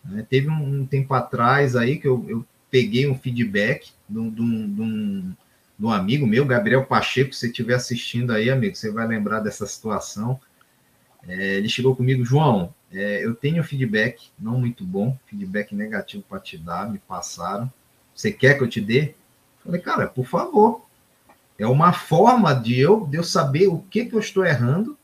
Né? 0.03 0.25
Teve 0.29 0.49
um, 0.49 0.81
um, 0.81 0.85
tempo 0.85 1.13
atrás 1.13 1.77
aí 1.77 1.97
que 1.97 2.07
eu, 2.07 2.25
eu 2.27 2.45
peguei 2.69 3.07
um 3.07 3.17
feedback 3.17 3.91
de 4.07 4.19
um, 4.19 5.33
amigo 5.89 6.27
meu, 6.27 6.45
Gabriel 6.45 6.85
Pacheco, 6.85 7.33
se 7.33 7.39
você 7.39 7.47
estiver 7.47 7.75
assistindo 7.75 8.31
aí, 8.31 8.49
amigo, 8.49 8.75
você 8.75 8.91
vai 8.91 9.07
lembrar 9.07 9.39
dessa 9.39 9.65
situação. 9.65 10.37
É, 11.25 11.55
ele 11.55 11.69
chegou 11.69 11.95
comigo, 11.95 12.25
João, 12.25 12.73
é, 12.93 13.25
eu 13.25 13.33
tenho 13.33 13.63
feedback 13.63 14.29
não 14.37 14.59
muito 14.59 14.83
bom, 14.83 15.17
feedback 15.25 15.73
negativo 15.73 16.23
para 16.27 16.39
te 16.39 16.57
dar, 16.57 16.89
me 16.89 16.99
passaram. 16.99 17.71
Você 18.13 18.31
quer 18.31 18.57
que 18.57 18.63
eu 18.63 18.69
te 18.69 18.81
dê? 18.81 19.15
Falei, 19.63 19.79
cara, 19.79 20.07
por 20.07 20.25
favor. 20.25 20.85
É 21.57 21.67
uma 21.67 21.93
forma 21.93 22.53
de 22.53 22.79
eu, 22.79 23.05
de 23.05 23.17
eu 23.17 23.23
saber 23.23 23.67
o 23.67 23.79
que, 23.89 24.05
que 24.05 24.15
eu 24.15 24.19
estou 24.19 24.43
errando 24.43 24.97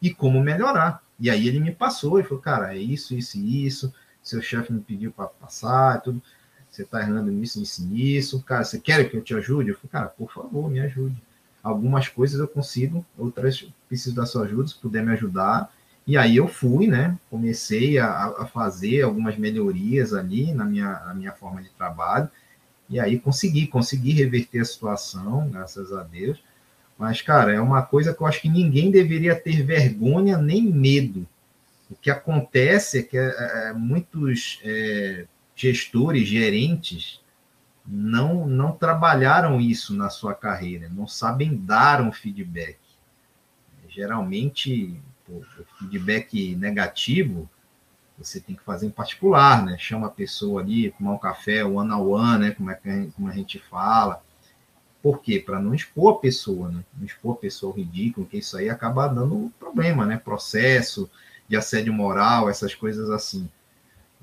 e 0.00 0.12
como 0.12 0.42
melhorar. 0.42 1.02
E 1.18 1.30
aí 1.30 1.46
ele 1.46 1.60
me 1.60 1.72
passou 1.72 2.18
e 2.18 2.24
falou, 2.24 2.42
cara, 2.42 2.74
é 2.74 2.78
isso, 2.78 3.14
isso 3.14 3.38
e 3.38 3.66
isso. 3.66 3.94
Seu 4.22 4.42
chefe 4.42 4.72
me 4.72 4.80
pediu 4.80 5.12
para 5.12 5.28
passar, 5.28 6.00
tudo. 6.02 6.20
Você 6.68 6.82
está 6.82 7.00
errando 7.00 7.30
nisso, 7.30 7.60
nisso, 7.60 7.86
nisso. 7.86 8.42
Cara, 8.42 8.64
você 8.64 8.78
quer 8.78 9.08
que 9.08 9.16
eu 9.16 9.22
te 9.22 9.34
ajude? 9.34 9.70
Eu 9.70 9.76
falei, 9.76 9.90
cara, 9.90 10.08
por 10.08 10.32
favor, 10.32 10.68
me 10.70 10.80
ajude. 10.80 11.22
Algumas 11.62 12.08
coisas 12.08 12.40
eu 12.40 12.48
consigo, 12.48 13.06
outras 13.16 13.64
preciso 13.88 14.16
da 14.16 14.26
sua 14.26 14.44
ajuda, 14.44 14.66
se 14.68 14.74
puder 14.74 15.04
me 15.04 15.12
ajudar 15.12 15.72
e 16.06 16.16
aí 16.16 16.36
eu 16.36 16.48
fui, 16.48 16.86
né? 16.86 17.16
Comecei 17.30 17.98
a, 17.98 18.26
a, 18.26 18.46
fazer 18.46 19.02
algumas 19.02 19.36
melhorias 19.36 20.12
ali 20.12 20.52
na 20.52 20.64
minha, 20.64 21.00
na 21.00 21.14
minha 21.14 21.32
forma 21.32 21.62
de 21.62 21.70
trabalho. 21.70 22.28
E 22.88 22.98
aí 22.98 23.18
consegui, 23.18 23.66
consegui 23.66 24.12
reverter 24.12 24.60
a 24.60 24.64
situação, 24.64 25.48
graças 25.48 25.92
a 25.92 26.02
Deus. 26.02 26.42
Mas, 26.98 27.22
cara, 27.22 27.52
é 27.52 27.60
uma 27.60 27.82
coisa 27.82 28.12
que 28.12 28.20
eu 28.20 28.26
acho 28.26 28.42
que 28.42 28.48
ninguém 28.48 28.90
deveria 28.90 29.34
ter 29.34 29.62
vergonha 29.62 30.36
nem 30.38 30.62
medo. 30.62 31.26
O 31.90 31.94
que 31.94 32.10
acontece 32.10 32.98
é 32.98 33.02
que 33.02 33.16
é, 33.16 33.68
é, 33.68 33.72
muitos 33.72 34.60
é, 34.64 35.26
gestores, 35.54 36.26
gerentes, 36.26 37.20
não, 37.86 38.46
não 38.46 38.72
trabalharam 38.72 39.60
isso 39.60 39.94
na 39.94 40.08
sua 40.08 40.34
carreira, 40.34 40.88
não 40.88 41.06
sabem 41.06 41.56
dar 41.56 42.00
um 42.00 42.12
feedback. 42.12 42.78
Geralmente 43.88 45.00
o 45.28 45.42
feedback 45.78 46.56
negativo, 46.56 47.48
você 48.18 48.40
tem 48.40 48.54
que 48.54 48.62
fazer 48.62 48.86
em 48.86 48.90
particular, 48.90 49.64
né? 49.64 49.76
Chama 49.78 50.06
a 50.06 50.10
pessoa 50.10 50.60
ali, 50.60 50.90
tomar 50.92 51.12
um 51.12 51.18
café, 51.18 51.64
one 51.64 51.92
on 51.92 52.08
one, 52.08 52.44
né? 52.44 52.50
Como, 52.52 52.70
é 52.70 52.74
que 52.74 52.88
a 52.88 52.92
gente, 52.92 53.12
como 53.12 53.28
a 53.28 53.32
gente 53.32 53.58
fala. 53.58 54.22
Por 55.02 55.20
quê? 55.20 55.40
Para 55.40 55.60
não 55.60 55.74
expor 55.74 56.14
a 56.14 56.18
pessoa, 56.18 56.68
né? 56.68 56.84
Não 56.96 57.04
expor 57.04 57.34
a 57.34 57.38
pessoa 57.38 57.74
ridículo, 57.74 58.26
que 58.26 58.38
isso 58.38 58.56
aí 58.56 58.70
acaba 58.70 59.08
dando 59.08 59.52
problema, 59.58 60.06
né? 60.06 60.16
Processo 60.16 61.10
de 61.48 61.56
assédio 61.56 61.92
moral, 61.92 62.48
essas 62.48 62.74
coisas 62.74 63.10
assim. 63.10 63.48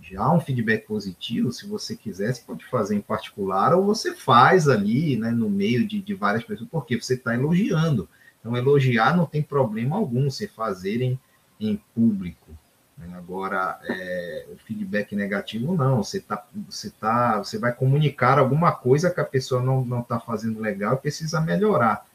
Já 0.02 0.32
um 0.32 0.40
feedback 0.40 0.88
positivo, 0.88 1.52
se 1.52 1.68
você 1.68 1.96
quiser, 1.96 2.34
você 2.34 2.42
pode 2.42 2.66
fazer 2.66 2.96
em 2.96 3.02
particular, 3.02 3.76
ou 3.76 3.86
você 3.86 4.16
faz 4.16 4.68
ali, 4.68 5.18
né, 5.18 5.30
no 5.30 5.50
meio 5.50 5.86
de, 5.86 6.02
de 6.02 6.14
várias 6.14 6.44
pessoas, 6.44 6.70
porque 6.72 7.00
você 7.00 7.16
está 7.16 7.34
elogiando. 7.34 8.10
Então, 8.40 8.56
elogiar 8.56 9.16
não 9.16 9.26
tem 9.26 9.42
problema 9.42 9.96
algum 9.96 10.30
se 10.30 10.48
fazerem 10.48 11.20
em 11.60 11.76
público. 11.94 12.52
Né? 12.98 13.08
Agora, 13.18 13.80
é, 13.84 14.46
o 14.52 14.58
feedback 14.58 15.16
negativo 15.16 15.76
não. 15.76 16.04
Você 16.04 16.20
tá, 16.20 16.46
você 16.68 16.90
tá, 16.90 17.38
você 17.38 17.58
vai 17.58 17.74
comunicar 17.74 18.38
alguma 18.40 18.72
coisa 18.72 19.10
que 19.10 19.20
a 19.20 19.26
pessoa 19.26 19.62
não 19.62 19.84
não 19.84 20.02
está 20.02 20.20
fazendo 20.20 20.60
legal 20.60 20.94
e 20.94 20.98
precisa 20.98 21.42
melhorar. 21.42 22.06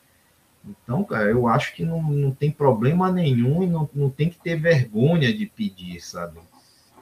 Então, 0.67 1.05
cara, 1.05 1.31
eu 1.31 1.47
acho 1.47 1.75
que 1.75 1.85
não, 1.85 2.03
não 2.03 2.31
tem 2.31 2.51
problema 2.51 3.13
nenhum 3.13 3.63
e 3.63 3.67
não, 3.67 3.89
não 3.95 4.09
tem 4.09 4.31
que 4.31 4.39
ter 4.39 4.57
vergonha 4.57 5.33
de 5.33 5.45
pedir, 5.45 6.01
sabe? 6.01 6.41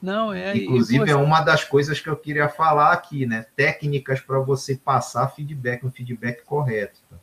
Não, 0.01 0.33
é. 0.33 0.57
Inclusive, 0.57 1.09
é 1.09 1.15
uma 1.15 1.41
das 1.41 1.63
coisas 1.63 2.01
que 2.01 2.09
eu 2.09 2.17
queria 2.17 2.49
falar 2.49 2.93
aqui, 2.93 3.25
né? 3.25 3.47
Técnicas 3.55 4.21
para 4.21 4.41
você 4.41 4.75
passar 4.75 5.29
feedback, 5.29 5.87
um 5.87 5.93
feedback 5.93 6.43
correto. 6.43 6.99
Tá? 7.09 7.17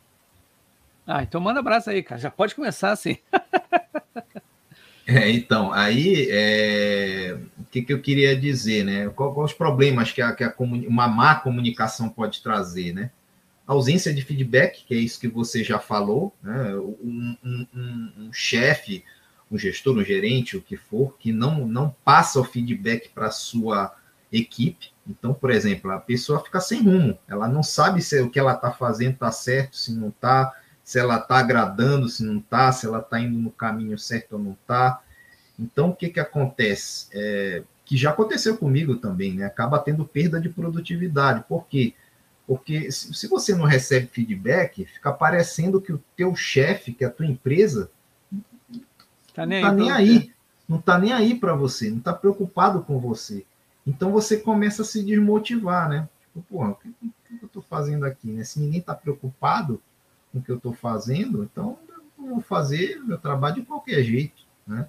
Ah, 1.12 1.24
então 1.24 1.40
manda 1.40 1.58
abraço 1.58 1.90
aí, 1.90 2.04
cara. 2.04 2.20
Já 2.20 2.30
pode 2.30 2.54
começar 2.54 2.92
assim. 2.92 3.18
é, 5.04 5.28
então, 5.28 5.72
aí 5.72 6.28
é... 6.30 7.36
o 7.58 7.64
que, 7.64 7.82
que 7.82 7.92
eu 7.92 8.00
queria 8.00 8.36
dizer, 8.36 8.84
né? 8.84 9.08
Quais 9.08 9.36
os 9.36 9.52
problemas 9.52 10.12
que, 10.12 10.22
a, 10.22 10.32
que 10.32 10.44
a 10.44 10.54
uma 10.56 11.08
má 11.08 11.34
comunicação 11.34 12.08
pode 12.08 12.40
trazer, 12.40 12.94
né? 12.94 13.10
A 13.66 13.72
ausência 13.72 14.14
de 14.14 14.22
feedback, 14.22 14.84
que 14.84 14.94
é 14.94 14.98
isso 14.98 15.18
que 15.18 15.26
você 15.26 15.64
já 15.64 15.80
falou, 15.80 16.32
né? 16.40 16.76
Um, 16.76 17.36
um, 17.42 17.66
um, 17.74 18.12
um 18.18 18.32
chefe, 18.32 19.02
um 19.50 19.58
gestor, 19.58 19.96
um 19.96 20.04
gerente, 20.04 20.56
o 20.56 20.62
que 20.62 20.76
for, 20.76 21.16
que 21.18 21.32
não, 21.32 21.66
não 21.66 21.92
passa 22.04 22.38
o 22.38 22.44
feedback 22.44 23.08
para 23.08 23.26
a 23.26 23.32
sua 23.32 23.92
equipe. 24.30 24.92
Então, 25.04 25.34
por 25.34 25.50
exemplo, 25.50 25.90
a 25.90 25.98
pessoa 25.98 26.38
fica 26.38 26.60
sem 26.60 26.84
rumo, 26.84 27.18
ela 27.26 27.48
não 27.48 27.64
sabe 27.64 28.00
se 28.00 28.20
o 28.20 28.30
que 28.30 28.38
ela 28.38 28.52
está 28.52 28.70
fazendo 28.70 29.14
está 29.14 29.32
certo, 29.32 29.76
se 29.76 29.92
não 29.92 30.10
está, 30.10 30.54
se 30.90 30.98
ela 30.98 31.18
está 31.18 31.38
agradando, 31.38 32.08
se 32.08 32.24
não 32.24 32.38
está, 32.38 32.72
se 32.72 32.84
ela 32.84 32.98
está 32.98 33.20
indo 33.20 33.38
no 33.38 33.52
caminho 33.52 33.96
certo 33.96 34.32
ou 34.32 34.40
não 34.40 34.56
está. 34.60 35.00
Então, 35.56 35.90
o 35.90 35.94
que, 35.94 36.08
que 36.08 36.18
acontece? 36.18 37.06
É, 37.12 37.62
que 37.84 37.96
já 37.96 38.10
aconteceu 38.10 38.56
comigo 38.56 38.96
também, 38.96 39.34
né? 39.34 39.44
Acaba 39.44 39.78
tendo 39.78 40.04
perda 40.04 40.40
de 40.40 40.48
produtividade. 40.48 41.44
Por 41.48 41.64
quê? 41.68 41.94
Porque 42.44 42.90
se 42.90 43.28
você 43.28 43.54
não 43.54 43.66
recebe 43.66 44.08
feedback, 44.08 44.84
fica 44.84 45.12
parecendo 45.12 45.80
que 45.80 45.92
o 45.92 46.02
teu 46.16 46.34
chefe, 46.34 46.92
que 46.92 47.04
é 47.04 47.06
a 47.06 47.12
tua 47.12 47.26
empresa, 47.26 47.88
tá 49.32 49.46
nem 49.46 49.62
não 49.62 49.70
está 49.70 49.84
nem 49.84 49.92
aí. 49.92 50.32
Não 50.68 50.78
está 50.80 50.98
nem 50.98 51.12
aí 51.12 51.36
para 51.36 51.54
você, 51.54 51.88
não 51.88 51.98
está 51.98 52.12
preocupado 52.12 52.82
com 52.82 52.98
você. 52.98 53.46
Então 53.86 54.10
você 54.10 54.38
começa 54.38 54.82
a 54.82 54.84
se 54.84 55.04
desmotivar, 55.04 55.88
né? 55.88 56.08
Tipo, 56.20 56.42
porra, 56.42 56.70
o 56.70 56.74
que, 56.74 56.88
o 56.88 57.38
que 57.38 57.44
eu 57.44 57.46
estou 57.46 57.62
fazendo 57.62 58.04
aqui? 58.04 58.26
Né? 58.26 58.42
Se 58.42 58.58
ninguém 58.58 58.80
está 58.80 58.92
preocupado, 58.92 59.80
com 60.32 60.38
o 60.38 60.42
que 60.42 60.50
eu 60.50 60.56
estou 60.56 60.72
fazendo, 60.72 61.42
então 61.42 61.78
eu 62.18 62.26
vou 62.26 62.40
fazer 62.40 63.00
meu 63.04 63.18
trabalho 63.18 63.56
de 63.56 63.62
qualquer 63.62 64.02
jeito, 64.02 64.42
né? 64.66 64.88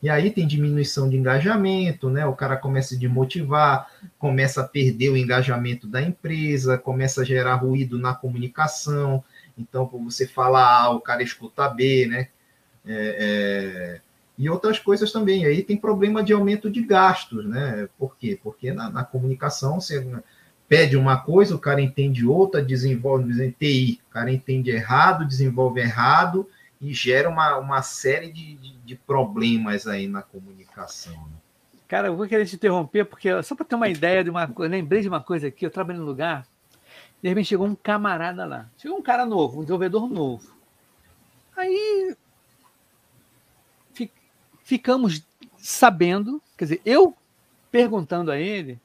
E 0.00 0.08
aí 0.08 0.30
tem 0.30 0.46
diminuição 0.46 1.08
de 1.08 1.16
engajamento, 1.16 2.08
né? 2.08 2.24
O 2.24 2.34
cara 2.34 2.56
começa 2.56 2.94
a 2.94 2.98
desmotivar, 2.98 3.90
começa 4.16 4.60
a 4.60 4.68
perder 4.68 5.10
o 5.10 5.16
engajamento 5.16 5.88
da 5.88 6.00
empresa, 6.00 6.78
começa 6.78 7.22
a 7.22 7.24
gerar 7.24 7.56
ruído 7.56 7.98
na 7.98 8.14
comunicação. 8.14 9.24
Então, 9.56 9.88
por 9.88 10.00
você 10.00 10.24
falar 10.24 10.84
A, 10.84 10.90
o 10.90 11.00
cara 11.00 11.22
escuta 11.22 11.68
B, 11.68 12.06
né? 12.06 12.28
É, 12.86 13.98
é... 13.98 14.00
E 14.38 14.48
outras 14.48 14.78
coisas 14.78 15.10
também. 15.10 15.44
Aí 15.44 15.64
tem 15.64 15.76
problema 15.76 16.22
de 16.22 16.32
aumento 16.32 16.70
de 16.70 16.80
gastos, 16.80 17.44
né? 17.44 17.88
Por 17.98 18.16
quê? 18.16 18.38
Porque 18.40 18.72
na, 18.72 18.88
na 18.88 19.02
comunicação 19.02 19.80
você 19.80 20.06
pede 20.68 20.96
uma 20.96 21.16
coisa, 21.16 21.54
o 21.54 21.58
cara 21.58 21.80
entende 21.80 22.26
outra, 22.26 22.62
desenvolve 22.62 23.32
em 23.42 23.50
TI, 23.50 24.00
o 24.08 24.12
cara 24.12 24.30
entende 24.30 24.70
errado, 24.70 25.26
desenvolve 25.26 25.80
errado 25.80 26.48
e 26.80 26.92
gera 26.92 27.28
uma, 27.28 27.56
uma 27.56 27.82
série 27.82 28.30
de, 28.30 28.54
de, 28.56 28.72
de 28.78 28.94
problemas 28.94 29.86
aí 29.86 30.06
na 30.06 30.22
comunicação. 30.22 31.14
Né? 31.14 31.36
Cara, 31.88 32.08
eu 32.08 32.16
vou 32.16 32.28
querer 32.28 32.44
te 32.44 32.56
interromper, 32.56 33.06
porque 33.06 33.42
só 33.42 33.54
para 33.54 33.64
ter 33.64 33.74
uma 33.74 33.88
ideia 33.88 34.22
de 34.22 34.28
uma 34.28 34.46
coisa, 34.46 34.70
lembrei 34.70 35.00
de 35.00 35.08
uma 35.08 35.22
coisa 35.22 35.48
aqui, 35.48 35.64
eu 35.64 35.70
trabalhei 35.70 36.00
num 36.00 36.06
lugar, 36.06 36.46
de 37.22 37.28
repente 37.28 37.48
chegou 37.48 37.66
um 37.66 37.74
camarada 37.74 38.44
lá, 38.44 38.68
chegou 38.76 38.98
um 38.98 39.02
cara 39.02 39.24
novo, 39.24 39.58
um 39.58 39.62
desenvolvedor 39.62 40.08
novo. 40.08 40.52
Aí 41.56 42.14
ficamos 44.62 45.26
sabendo, 45.56 46.42
quer 46.56 46.66
dizer, 46.66 46.82
eu 46.84 47.16
perguntando 47.70 48.30
a 48.30 48.38
ele 48.38 48.78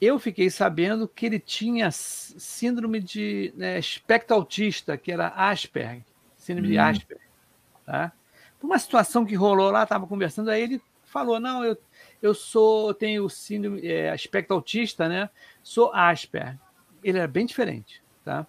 eu 0.00 0.18
fiquei 0.18 0.48
sabendo 0.48 1.06
que 1.06 1.26
ele 1.26 1.38
tinha 1.38 1.90
síndrome 1.90 3.00
de 3.00 3.52
né, 3.56 3.78
espectro 3.78 4.34
autista, 4.34 4.96
que 4.96 5.12
era 5.12 5.28
Asperger, 5.28 6.02
síndrome 6.36 6.68
hum. 6.68 6.72
de 6.72 6.78
Asperger. 6.78 7.26
Tá? 7.84 8.12
Por 8.58 8.66
uma 8.66 8.78
situação 8.78 9.26
que 9.26 9.34
rolou 9.34 9.70
lá, 9.70 9.82
estava 9.82 10.06
conversando, 10.06 10.50
aí 10.50 10.62
ele 10.62 10.82
falou: 11.04 11.38
Não, 11.38 11.64
eu, 11.64 11.76
eu 12.22 12.34
sou, 12.34 12.94
tenho 12.94 13.28
síndrome, 13.28 13.86
é, 13.86 14.14
espectro 14.14 14.56
autista, 14.56 15.08
né? 15.08 15.28
Sou 15.62 15.92
Asperger. 15.92 16.58
Ele 17.02 17.18
era 17.18 17.28
bem 17.28 17.44
diferente. 17.46 18.02
Tá? 18.24 18.46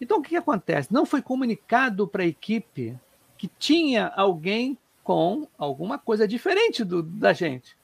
Então, 0.00 0.18
o 0.18 0.22
que, 0.22 0.30
que 0.30 0.36
acontece? 0.36 0.92
Não 0.92 1.06
foi 1.06 1.22
comunicado 1.22 2.06
para 2.08 2.22
a 2.22 2.26
equipe 2.26 2.98
que 3.36 3.48
tinha 3.58 4.08
alguém 4.08 4.78
com 5.02 5.46
alguma 5.58 5.98
coisa 5.98 6.26
diferente 6.26 6.82
do, 6.84 7.02
da 7.02 7.32
gente. 7.32 7.76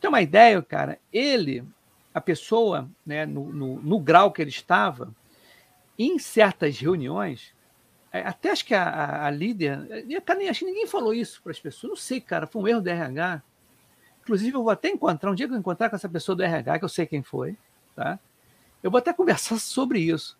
Tem 0.00 0.08
uma 0.08 0.22
ideia, 0.22 0.60
cara? 0.62 0.98
Ele, 1.12 1.62
a 2.12 2.20
pessoa, 2.20 2.90
né, 3.04 3.24
no, 3.24 3.52
no, 3.52 3.80
no 3.80 4.00
grau 4.00 4.32
que 4.32 4.42
ele 4.42 4.50
estava, 4.50 5.14
em 5.98 6.18
certas 6.18 6.78
reuniões, 6.78 7.54
é, 8.12 8.20
até 8.20 8.50
acho 8.50 8.64
que 8.64 8.74
a, 8.74 8.82
a, 8.82 9.26
a 9.26 9.30
líder, 9.30 9.78
acho 10.48 10.60
que 10.60 10.64
ninguém 10.64 10.86
falou 10.86 11.14
isso 11.14 11.40
para 11.42 11.52
as 11.52 11.60
pessoas, 11.60 11.90
não 11.90 11.96
sei, 11.96 12.20
cara, 12.20 12.46
foi 12.46 12.62
um 12.62 12.68
erro 12.68 12.80
do 12.80 12.88
RH. 12.88 13.42
Inclusive, 14.22 14.56
eu 14.56 14.62
vou 14.62 14.72
até 14.72 14.88
encontrar, 14.88 15.30
um 15.30 15.34
dia 15.34 15.46
que 15.46 15.54
eu 15.54 15.58
encontrar 15.58 15.88
com 15.88 15.96
essa 15.96 16.08
pessoa 16.08 16.34
do 16.34 16.42
RH, 16.42 16.78
que 16.78 16.84
eu 16.84 16.88
sei 16.88 17.06
quem 17.06 17.22
foi, 17.22 17.56
tá? 17.94 18.18
Eu 18.82 18.90
vou 18.90 18.98
até 18.98 19.12
conversar 19.12 19.58
sobre 19.58 20.00
isso. 20.00 20.38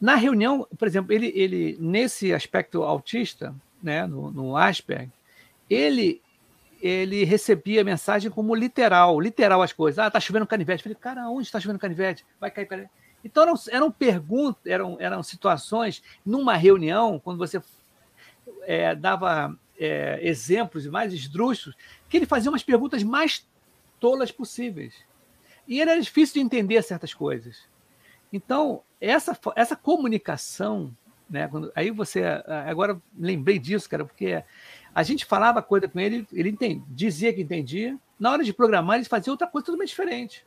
Na 0.00 0.14
reunião, 0.14 0.66
por 0.78 0.86
exemplo, 0.86 1.12
ele, 1.12 1.32
ele 1.34 1.76
nesse 1.80 2.32
aspecto 2.32 2.82
autista, 2.82 3.54
né, 3.82 4.06
no, 4.06 4.30
no 4.30 4.56
Asperger, 4.56 5.10
ele 5.68 6.22
ele 6.86 7.24
recebia 7.24 7.80
a 7.80 7.84
mensagem 7.84 8.30
como 8.30 8.54
literal, 8.54 9.18
literal 9.18 9.62
as 9.62 9.72
coisas. 9.72 9.98
Ah, 9.98 10.10
tá 10.10 10.20
chovendo 10.20 10.46
canivete. 10.46 10.80
Eu 10.80 10.82
falei, 10.82 10.98
cara, 11.00 11.30
onde 11.30 11.46
está 11.46 11.58
chovendo 11.58 11.78
canivete? 11.78 12.26
Vai 12.38 12.50
cair 12.50 12.66
canivete. 12.66 12.92
Então 13.24 13.42
eram, 13.42 13.54
eram 13.70 13.90
perguntas, 13.90 14.66
eram, 14.66 14.98
eram 15.00 15.22
situações, 15.22 16.02
numa 16.26 16.56
reunião, 16.56 17.18
quando 17.18 17.38
você 17.38 17.58
é, 18.64 18.94
dava 18.94 19.58
é, 19.78 20.18
exemplos 20.22 20.86
mais 20.86 21.14
esdrúxulos, 21.14 21.74
que 22.06 22.18
ele 22.18 22.26
fazia 22.26 22.50
umas 22.50 22.62
perguntas 22.62 23.02
mais 23.02 23.48
tolas 23.98 24.30
possíveis. 24.30 24.94
E 25.66 25.80
era 25.80 25.98
difícil 25.98 26.34
de 26.34 26.40
entender 26.40 26.82
certas 26.82 27.14
coisas. 27.14 27.62
Então, 28.30 28.82
essa, 29.00 29.34
essa 29.56 29.74
comunicação, 29.74 30.94
né, 31.30 31.48
quando, 31.48 31.72
aí 31.74 31.90
você. 31.90 32.22
Agora 32.66 33.00
lembrei 33.18 33.58
disso, 33.58 33.88
cara, 33.88 34.04
porque 34.04 34.44
a 34.94 35.02
gente 35.02 35.24
falava 35.24 35.60
coisa 35.60 35.88
com 35.88 35.98
ele, 35.98 36.26
ele 36.32 36.50
entendia, 36.50 36.84
dizia 36.88 37.32
que 37.32 37.42
entendia. 37.42 37.98
Na 38.18 38.30
hora 38.30 38.44
de 38.44 38.52
programar, 38.52 38.96
ele 38.96 39.04
fazia 39.04 39.32
outra 39.32 39.46
coisa 39.46 39.66
totalmente 39.66 39.88
diferente. 39.88 40.46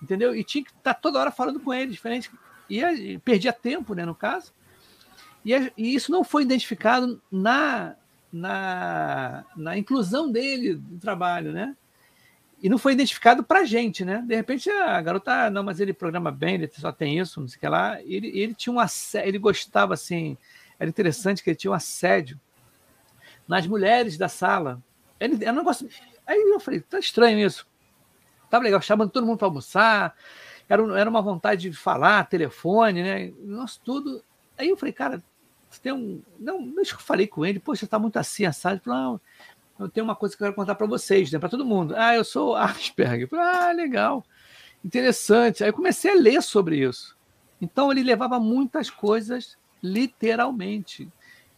Entendeu? 0.00 0.34
E 0.34 0.44
tinha 0.44 0.62
que 0.62 0.70
estar 0.70 0.94
tá 0.94 1.00
toda 1.00 1.18
hora 1.18 1.32
falando 1.32 1.58
com 1.58 1.74
ele, 1.74 1.90
diferente. 1.90 2.30
E, 2.68 3.18
perdia 3.18 3.52
tempo, 3.52 3.94
né, 3.94 4.04
no 4.06 4.14
caso. 4.14 4.52
E, 5.44 5.52
e, 5.76 5.94
isso 5.94 6.12
não 6.12 6.22
foi 6.22 6.44
identificado 6.44 7.20
na, 7.32 7.96
na, 8.32 9.44
na 9.56 9.76
inclusão 9.76 10.30
dele 10.30 10.80
no 10.88 10.98
trabalho, 10.98 11.52
né? 11.52 11.76
E 12.62 12.68
não 12.68 12.78
foi 12.78 12.92
identificado 12.92 13.42
para 13.42 13.60
a 13.60 13.64
gente, 13.64 14.04
né? 14.04 14.22
De 14.24 14.36
repente 14.36 14.70
a 14.70 15.00
garota, 15.00 15.46
ah, 15.46 15.50
não, 15.50 15.64
mas 15.64 15.80
ele 15.80 15.92
programa 15.92 16.30
bem, 16.30 16.54
ele 16.54 16.70
só 16.72 16.92
tem 16.92 17.18
isso, 17.18 17.40
não 17.40 17.48
sei 17.48 17.56
o 17.56 17.60
que 17.60 17.68
lá. 17.68 18.00
Ele, 18.02 18.28
ele 18.38 18.54
tinha 18.54 18.72
um 18.72 18.78
assédio, 18.78 19.28
ele 19.28 19.38
gostava 19.38 19.94
assim, 19.94 20.36
era 20.78 20.88
interessante 20.88 21.42
que 21.42 21.50
ele 21.50 21.56
tinha 21.56 21.70
um 21.70 21.74
assédio 21.74 22.38
nas 23.50 23.66
mulheres 23.66 24.16
da 24.16 24.28
sala. 24.28 24.80
Ele, 25.18 25.44
era 25.44 25.52
um 25.52 25.56
negócio. 25.56 25.88
Aí 26.24 26.38
eu 26.38 26.60
falei, 26.60 26.80
tá 26.80 27.00
estranho 27.00 27.44
isso. 27.44 27.66
Tava 28.48 28.62
legal, 28.62 28.80
chamando 28.80 29.10
todo 29.10 29.26
mundo 29.26 29.38
para 29.38 29.48
almoçar. 29.48 30.14
Era, 30.68 30.80
era 30.96 31.10
uma 31.10 31.20
vontade 31.20 31.68
de 31.68 31.76
falar, 31.76 32.28
telefone, 32.28 33.02
né? 33.02 33.32
Nossa, 33.40 33.80
tudo. 33.84 34.22
Aí 34.56 34.68
eu 34.68 34.76
falei, 34.76 34.92
cara, 34.92 35.20
você 35.68 35.80
tem 35.80 35.92
um. 35.92 36.22
Não, 36.38 36.72
eu 36.76 36.84
falei 37.00 37.26
com 37.26 37.44
ele, 37.44 37.58
poxa, 37.58 37.88
tá 37.88 37.98
muito 37.98 38.20
assim, 38.20 38.44
assado. 38.44 38.76
Ele 38.76 38.84
falou, 38.84 39.20
não, 39.76 39.84
eu 39.84 39.88
tenho 39.88 40.04
uma 40.04 40.14
coisa 40.14 40.36
que 40.36 40.42
eu 40.42 40.46
quero 40.46 40.54
contar 40.54 40.76
para 40.76 40.86
vocês, 40.86 41.32
né? 41.32 41.40
Para 41.40 41.48
todo 41.48 41.64
mundo. 41.64 41.94
Ah, 41.96 42.14
eu 42.14 42.22
sou 42.22 42.54
Asperger. 42.54 43.22
Eu 43.22 43.28
falei, 43.28 43.44
ah, 43.44 43.72
legal. 43.72 44.24
Interessante. 44.84 45.64
Aí 45.64 45.70
eu 45.70 45.74
comecei 45.74 46.12
a 46.12 46.14
ler 46.14 46.40
sobre 46.40 46.86
isso. 46.86 47.16
Então 47.60 47.90
ele 47.90 48.04
levava 48.04 48.38
muitas 48.38 48.88
coisas 48.88 49.58
literalmente. 49.82 51.10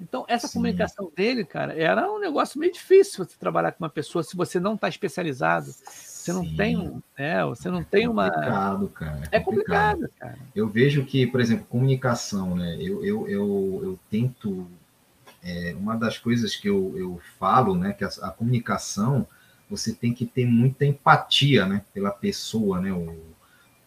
Então, 0.03 0.25
essa 0.27 0.49
Sim. 0.49 0.55
comunicação 0.55 1.13
dele, 1.17 1.45
cara, 1.45 1.75
era 1.79 2.11
um 2.11 2.19
negócio 2.19 2.59
meio 2.59 2.73
difícil 2.73 3.25
você 3.25 3.37
trabalhar 3.39 3.71
com 3.73 3.85
uma 3.85 3.91
pessoa 3.91 4.25
se 4.25 4.37
você 4.37 4.59
não 4.59 4.75
está 4.75 4.89
especializado. 4.89 5.67
Você 5.67 6.33
não 6.33 6.45
Sim. 6.45 6.57
tem 6.57 6.77
um. 6.77 7.01
É, 7.17 7.45
você 7.45 7.71
não 7.71 7.85
tem 7.85 8.09
uma. 8.09 8.29
Complicado, 8.29 8.89
cara. 8.89 9.23
É, 9.31 9.37
é 9.37 9.41
complicado. 9.41 10.01
complicado, 10.01 10.19
cara. 10.19 10.39
Eu 10.55 10.69
vejo 10.69 11.05
que, 11.05 11.27
por 11.27 11.41
exemplo, 11.41 11.65
comunicação, 11.67 12.57
né? 12.57 12.77
Eu, 12.81 13.05
eu, 13.05 13.29
eu, 13.29 13.81
eu 13.85 13.99
tento. 14.11 14.67
É, 15.45 15.75
uma 15.77 15.97
das 15.97 16.19
coisas 16.19 16.55
que 16.55 16.69
eu, 16.69 16.95
eu 16.97 17.21
falo, 17.39 17.77
né? 17.77 17.93
Que 17.93 18.05
a, 18.05 18.09
a, 18.23 18.31
comunicação 18.31 19.27
você 19.69 19.93
tem 19.93 20.13
que 20.13 20.27
ter 20.27 20.47
muita 20.47 20.85
empatia, 20.85 21.65
né? 21.65 21.85
Pela 21.95 22.11
pessoa, 22.11 22.81
né? 22.81 22.93
O, 22.93 23.17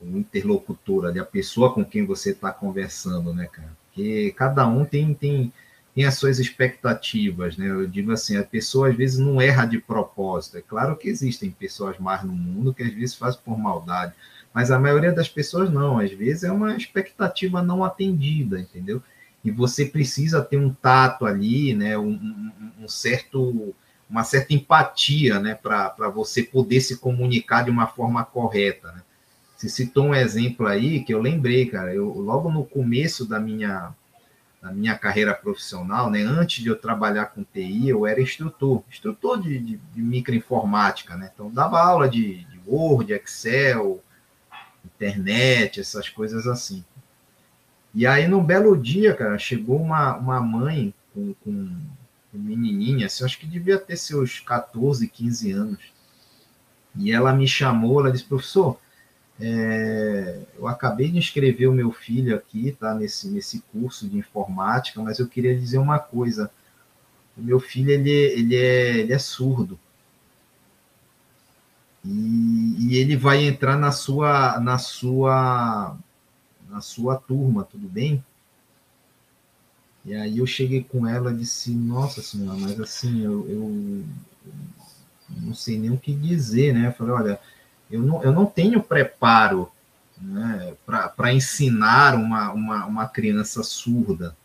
o 0.02 0.18
interlocutor 0.18 1.06
ali, 1.06 1.20
a 1.20 1.26
pessoa 1.26 1.74
com 1.74 1.84
quem 1.84 2.06
você 2.06 2.32
está 2.32 2.52
conversando, 2.52 3.34
né, 3.34 3.48
cara? 3.48 3.72
Porque 3.88 4.34
cada 4.36 4.68
um 4.68 4.84
tem, 4.84 5.14
tem 5.14 5.54
tem 5.96 6.04
as 6.04 6.16
suas 6.16 6.40
expectativas, 6.40 7.56
né? 7.56 7.70
Eu 7.70 7.88
digo 7.88 8.12
assim, 8.12 8.36
a 8.36 8.44
pessoa 8.44 8.90
às 8.90 8.96
vezes 8.96 9.18
não 9.18 9.42
erra 9.42 9.66
de 9.66 9.80
propósito. 9.80 10.58
É 10.58 10.62
claro 10.62 10.98
que 10.98 11.08
existem 11.08 11.50
pessoas 11.50 11.98
más 11.98 12.22
no 12.22 12.34
mundo 12.34 12.74
que 12.74 12.84
às 12.84 12.94
vezes 12.94 13.16
fazem 13.16 13.40
por 13.46 13.58
maldade, 13.58 14.14
mas 14.54 14.72
a 14.72 14.78
maioria 14.78 15.14
das 15.14 15.30
pessoas 15.30 15.72
não. 15.72 15.98
Às 15.98 16.12
vezes 16.12 16.44
é 16.44 16.52
uma 16.52 16.76
expectativa 16.76 17.64
não 17.64 17.82
atendida, 17.82 18.60
entendeu? 18.60 19.02
E 19.42 19.50
você 19.50 19.86
precisa 19.86 20.42
ter 20.44 20.58
um 20.58 20.74
tato 20.74 21.26
ali, 21.26 21.74
né? 21.74 21.98
Um, 21.98 22.10
um, 22.10 22.72
um 22.82 22.88
certo, 22.90 23.74
uma 24.10 24.26
certa 24.26 24.54
empatia, 24.54 25.40
né? 25.40 25.56
Para 25.56 26.10
você 26.14 26.44
poder 26.44 26.82
se 26.82 26.98
comunicar 26.98 27.64
de 27.64 27.72
uma 27.72 27.88
forma 27.88 28.26
correta, 28.26 28.92
né? 28.92 29.02
Você 29.56 29.70
citou 29.70 30.08
um 30.08 30.16
exemplo 30.16 30.68
aí 30.68 31.06
que 31.06 31.14
eu 31.14 31.22
lembrei, 31.22 31.68
cara. 31.68 31.94
Eu 31.96 32.10
logo 32.20 32.52
no 32.52 32.66
começo 32.66 33.26
da 33.26 33.40
minha 33.40 33.94
na 34.66 34.72
minha 34.72 34.98
carreira 34.98 35.32
profissional, 35.32 36.10
né, 36.10 36.24
antes 36.24 36.64
de 36.64 36.70
eu 36.70 36.76
trabalhar 36.76 37.28
com 37.28 37.44
TI, 37.44 37.88
eu 37.88 38.08
era 38.08 38.20
instrutor, 38.20 38.82
instrutor 38.90 39.40
de, 39.40 39.60
de, 39.60 39.78
de 39.78 40.02
microinformática, 40.02 41.16
né? 41.16 41.30
Então, 41.32 41.52
dava 41.52 41.80
aula 41.80 42.10
de, 42.10 42.44
de, 42.46 42.60
Word, 42.66 43.14
Excel, 43.14 44.04
internet, 44.84 45.80
essas 45.80 46.10
coisas 46.10 46.48
assim. 46.48 46.84
E 47.94 48.08
aí, 48.08 48.28
num 48.28 48.44
belo 48.44 48.76
dia, 48.76 49.14
cara, 49.14 49.38
chegou 49.38 49.80
uma, 49.80 50.18
uma 50.18 50.42
mãe 50.42 50.92
com, 51.14 51.36
com, 51.44 51.78
com 52.32 52.38
menininha, 52.40 53.06
assim, 53.06 53.24
acho 53.24 53.38
que 53.38 53.46
devia 53.46 53.78
ter 53.78 53.98
seus 53.98 54.40
14, 54.40 55.08
15 55.08 55.52
anos. 55.52 55.80
E 56.96 57.12
ela 57.12 57.32
me 57.32 57.48
chamou, 57.48 58.00
ela 58.00 58.12
disse, 58.12 58.24
professor, 58.24 58.80
é, 59.40 60.40
eu 60.58 60.68
acabei 60.68 61.12
de 61.12 61.18
inscrever 61.18 61.70
o 61.70 61.74
meu 61.74 61.92
filho 61.92 62.36
aqui, 62.36 62.72
tá? 62.80 62.94
Nesse, 62.94 63.28
nesse 63.28 63.60
curso 63.72 64.08
de 64.08 64.18
informática, 64.18 65.02
mas 65.02 65.20
eu 65.20 65.28
queria 65.28 65.58
dizer 65.58 65.78
uma 65.78 66.00
coisa. 66.00 66.50
O 67.38 67.42
meu 67.42 67.60
filho, 67.60 67.92
ele, 67.92 68.10
ele, 68.10 68.56
é, 68.56 68.98
ele 68.98 69.14
é 69.14 69.20
surdo. 69.20 69.78
E, 72.04 72.76
e 72.80 72.98
ele 72.98 73.18
vai 73.18 73.44
entrar 73.44 73.78
na 73.78 73.92
sua, 73.92 74.60
na 74.60 74.78
sua, 74.78 75.98
na 76.70 76.80
sua 76.80 77.18
turma, 77.18 77.64
tudo 77.64 77.90
bem? 77.90 78.24
E 80.06 80.14
aí 80.14 80.38
eu 80.38 80.46
cheguei 80.46 80.84
com 80.84 81.08
ela 81.08 81.32
e 81.32 81.38
disse, 81.38 81.72
nossa 81.72 82.22
senhora, 82.22 82.58
mas 82.60 82.80
assim, 82.80 83.24
eu, 83.24 83.50
eu, 83.50 84.06
não 85.42 85.54
sei 85.56 85.80
nem 85.80 85.90
o 85.90 85.98
que 85.98 86.14
dizer, 86.14 86.74
né? 86.74 86.88
Eu 86.88 86.94
falei, 86.94 87.14
olha, 87.14 87.40
eu 87.90 88.02
não, 88.02 88.24
eu 88.24 88.32
não 88.32 88.46
tenho 88.46 88.82
preparo 88.82 89.72
né, 90.22 90.74
para 90.86 91.34
ensinar 91.34 92.16
uma, 92.16 92.52
uma, 92.52 92.86
uma 92.86 93.08
criança 93.08 93.64
surda. 93.64 94.36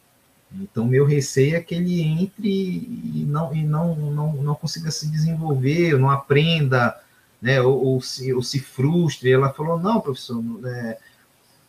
Então, 0.53 0.85
meu 0.85 1.07
receio 1.07 1.57
é 1.57 1.61
que 1.61 1.74
ele 1.74 2.03
entre 2.03 2.48
e 2.48 3.24
não, 3.29 3.55
e 3.55 3.62
não, 3.62 3.94
não, 3.94 4.33
não 4.33 4.55
consiga 4.55 4.90
se 4.90 5.09
desenvolver, 5.09 5.96
não 5.96 6.11
aprenda, 6.11 7.00
né, 7.40 7.61
ou, 7.61 7.85
ou, 7.85 8.00
se, 8.00 8.33
ou 8.33 8.42
se 8.42 8.59
frustre. 8.59 9.31
Ela 9.31 9.53
falou: 9.53 9.79
não, 9.79 10.00
professor, 10.00 10.42
é, 10.64 10.98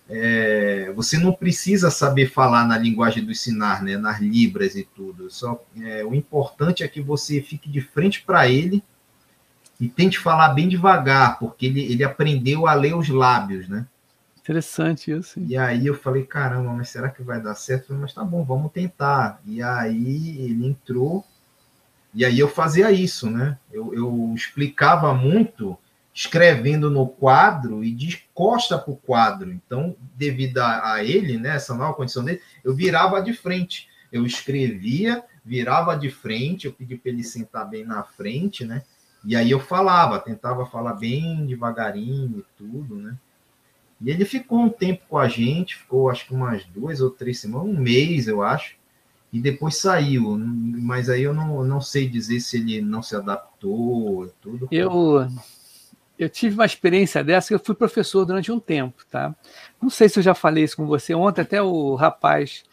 é, 0.10 0.94
você 0.96 1.18
não 1.20 1.32
precisa 1.32 1.92
saber 1.92 2.32
falar 2.32 2.68
na 2.68 2.78
linguagem 2.78 3.24
do 3.24 3.32
ensinar, 3.32 3.84
né, 3.84 3.98
nas 3.98 4.20
libras 4.20 4.76
e 4.76 4.84
tudo. 4.84 5.30
Só, 5.30 5.64
é, 5.80 6.04
o 6.04 6.16
importante 6.16 6.84
é 6.84 6.88
que 6.88 7.02
você 7.02 7.40
fique 7.40 7.70
de 7.70 7.82
frente 7.82 8.24
para 8.24 8.50
ele 8.50 8.84
e 9.82 9.89
tente 9.89 10.20
falar 10.20 10.50
bem 10.50 10.70
devagar, 10.70 11.39
porque 11.39 11.65
ele, 11.65 11.82
ele 11.91 12.04
aprendeu 12.04 12.67
a 12.67 12.74
ler 12.76 12.96
os 12.96 13.10
lábios, 13.10 13.67
né? 13.67 13.88
Interessante 14.39 15.12
isso. 15.12 15.39
E 15.39 15.58
aí 15.58 15.88
eu 15.88 15.96
falei, 15.96 16.24
caramba, 16.24 16.72
mas 16.72 16.89
será 16.89 17.10
que 17.10 17.24
vai 17.24 17.41
dar 17.41 17.56
certo? 17.56 17.88
Falei, 17.88 18.04
mas 18.04 18.13
tá 18.13 18.24
bom, 18.24 18.44
vamos 18.44 18.72
tentar. 18.72 19.41
E 19.44 19.62
aí 19.62 20.38
ele 20.39 20.67
entrou, 20.67 21.26
e 22.13 22.24
aí 22.24 22.38
eu 22.38 22.48
fazia 22.48 22.91
isso, 22.91 23.28
né? 23.28 23.58
Eu, 23.72 23.91
eu 23.94 24.34
explicava 24.36 25.15
muito 25.15 25.76
escrevendo 26.13 26.91
no 26.91 27.08
quadro 27.08 27.84
e 27.84 27.91
de 27.91 28.24
costa 28.36 28.78
para 28.78 28.94
o 28.94 28.98
quadro. 28.98 29.52
Então, 29.52 29.96
devido 30.15 30.60
a, 30.60 30.94
a, 30.94 31.04
ele, 31.04 31.38
né, 31.38 31.56
essa 31.56 31.74
nova 31.74 31.94
condição 31.96 32.24
dele, 32.24 32.41
eu 32.63 32.76
virava 32.76 33.20
de 33.20 33.34
frente. 33.34 33.89
Eu 34.12 34.26
escrevia, 34.26 35.24
virava 35.44 35.96
de 35.96 36.12
frente, 36.12 36.65
eu 36.65 36.74
pedi 36.74 36.98
para 36.98 37.12
ele 37.12 37.24
sentar 37.24 37.67
bem 37.67 37.84
na 37.84 38.04
frente, 38.04 38.63
né? 38.63 38.84
E 39.24 39.36
aí 39.36 39.52
eu 39.52 39.60
falava, 39.60 40.20
tentava 40.20 40.66
falar 40.66 40.94
bem 40.94 41.46
devagarinho 41.46 42.40
e 42.40 42.46
tudo, 42.58 42.96
né? 42.96 43.16
E 44.02 44.10
ele 44.10 44.26
ficou 44.26 44.60
um 44.60 44.70
tempo 44.70 45.04
com 45.08 45.18
a 45.18 45.28
gente, 45.28 45.78
ficou 45.78 46.10
acho 46.10 46.26
que 46.26 46.34
umas 46.34 46.66
duas 46.66 47.02
ou 47.02 47.12
três 47.12 47.40
semanas, 47.40 47.68
um 47.68 47.80
mês, 47.80 48.28
eu 48.28 48.42
acho, 48.42 48.76
e 49.32 49.40
depois 49.40 49.78
saiu. 49.78 50.38
Mas 50.40 51.08
aí 51.08 51.22
eu 51.22 51.34
não, 51.34 51.64
não 51.64 51.80
sei 51.80 52.10
dizer 52.10 52.40
se 52.40 52.58
ele 52.58 52.82
não 52.82 53.04
se 53.04 53.16
adaptou, 53.16 54.28
tudo. 54.42 54.68
Eu, 54.72 55.28
eu 56.18 56.30
tive 56.30 56.56
uma 56.56 56.66
experiência 56.66 57.24
dessa 57.24 57.50
que 57.50 57.54
eu 57.54 57.60
fui 57.60 57.76
professor 57.76 58.26
durante 58.26 58.52
um 58.52 58.60
tempo, 58.60 59.06
tá? 59.10 59.36
Não 59.80 59.90
sei 59.90 60.10
se 60.10 60.18
eu 60.18 60.24
já 60.24 60.34
falei 60.34 60.64
isso 60.64 60.78
com 60.78 60.88
você. 60.88 61.14
Ontem 61.14 61.42
até 61.42 61.62
o 61.62 61.94
rapaz 61.94 62.64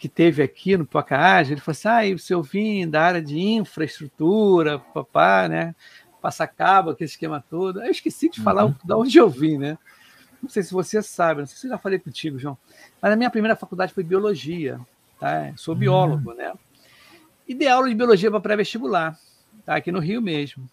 que 0.00 0.08
teve 0.08 0.42
aqui 0.42 0.78
no 0.78 0.86
Pocahage, 0.86 1.52
ele 1.52 1.60
falou 1.60 1.72
assim, 1.72 2.14
ah, 2.14 2.18
se 2.18 2.32
eu 2.32 2.42
vim 2.42 2.88
da 2.88 3.02
área 3.02 3.20
de 3.20 3.38
infraestrutura, 3.38 4.78
papá, 4.78 5.46
né? 5.46 5.74
Passar 6.22 6.46
cabo, 6.46 6.88
aquele 6.88 7.10
esquema 7.10 7.44
todo. 7.50 7.82
Eu 7.82 7.90
esqueci 7.90 8.30
de 8.30 8.40
falar 8.40 8.64
uhum. 8.64 8.74
de 8.82 8.92
onde 8.94 9.18
eu 9.18 9.28
vim, 9.28 9.58
né? 9.58 9.76
Não 10.42 10.48
sei 10.48 10.62
se 10.62 10.72
você 10.72 11.02
sabe, 11.02 11.40
não 11.40 11.46
sei 11.46 11.58
se 11.58 11.66
eu 11.66 11.72
já 11.72 11.76
falei 11.76 11.98
contigo, 11.98 12.38
João, 12.38 12.56
mas 13.00 13.12
a 13.12 13.16
minha 13.16 13.28
primeira 13.28 13.54
faculdade 13.54 13.92
foi 13.92 14.02
biologia, 14.02 14.80
tá? 15.18 15.52
Sou 15.54 15.74
biólogo, 15.74 16.30
uhum. 16.30 16.36
né? 16.36 16.54
E 17.46 17.54
dei 17.54 17.68
aula 17.68 17.86
de 17.86 17.94
biologia 17.94 18.30
para 18.30 18.40
pré-vestibular, 18.40 19.18
tá? 19.66 19.76
Aqui 19.76 19.92
no 19.92 20.00
Rio 20.00 20.22
mesmo. 20.22 20.66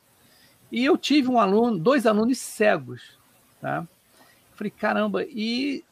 E 0.72 0.86
eu 0.86 0.98
tive 0.98 1.28
um 1.28 1.38
aluno, 1.38 1.78
dois 1.78 2.06
alunos 2.06 2.38
cegos, 2.38 3.20
tá? 3.60 3.86
Falei, 4.56 4.72
caramba, 4.72 5.26
e 5.26 5.84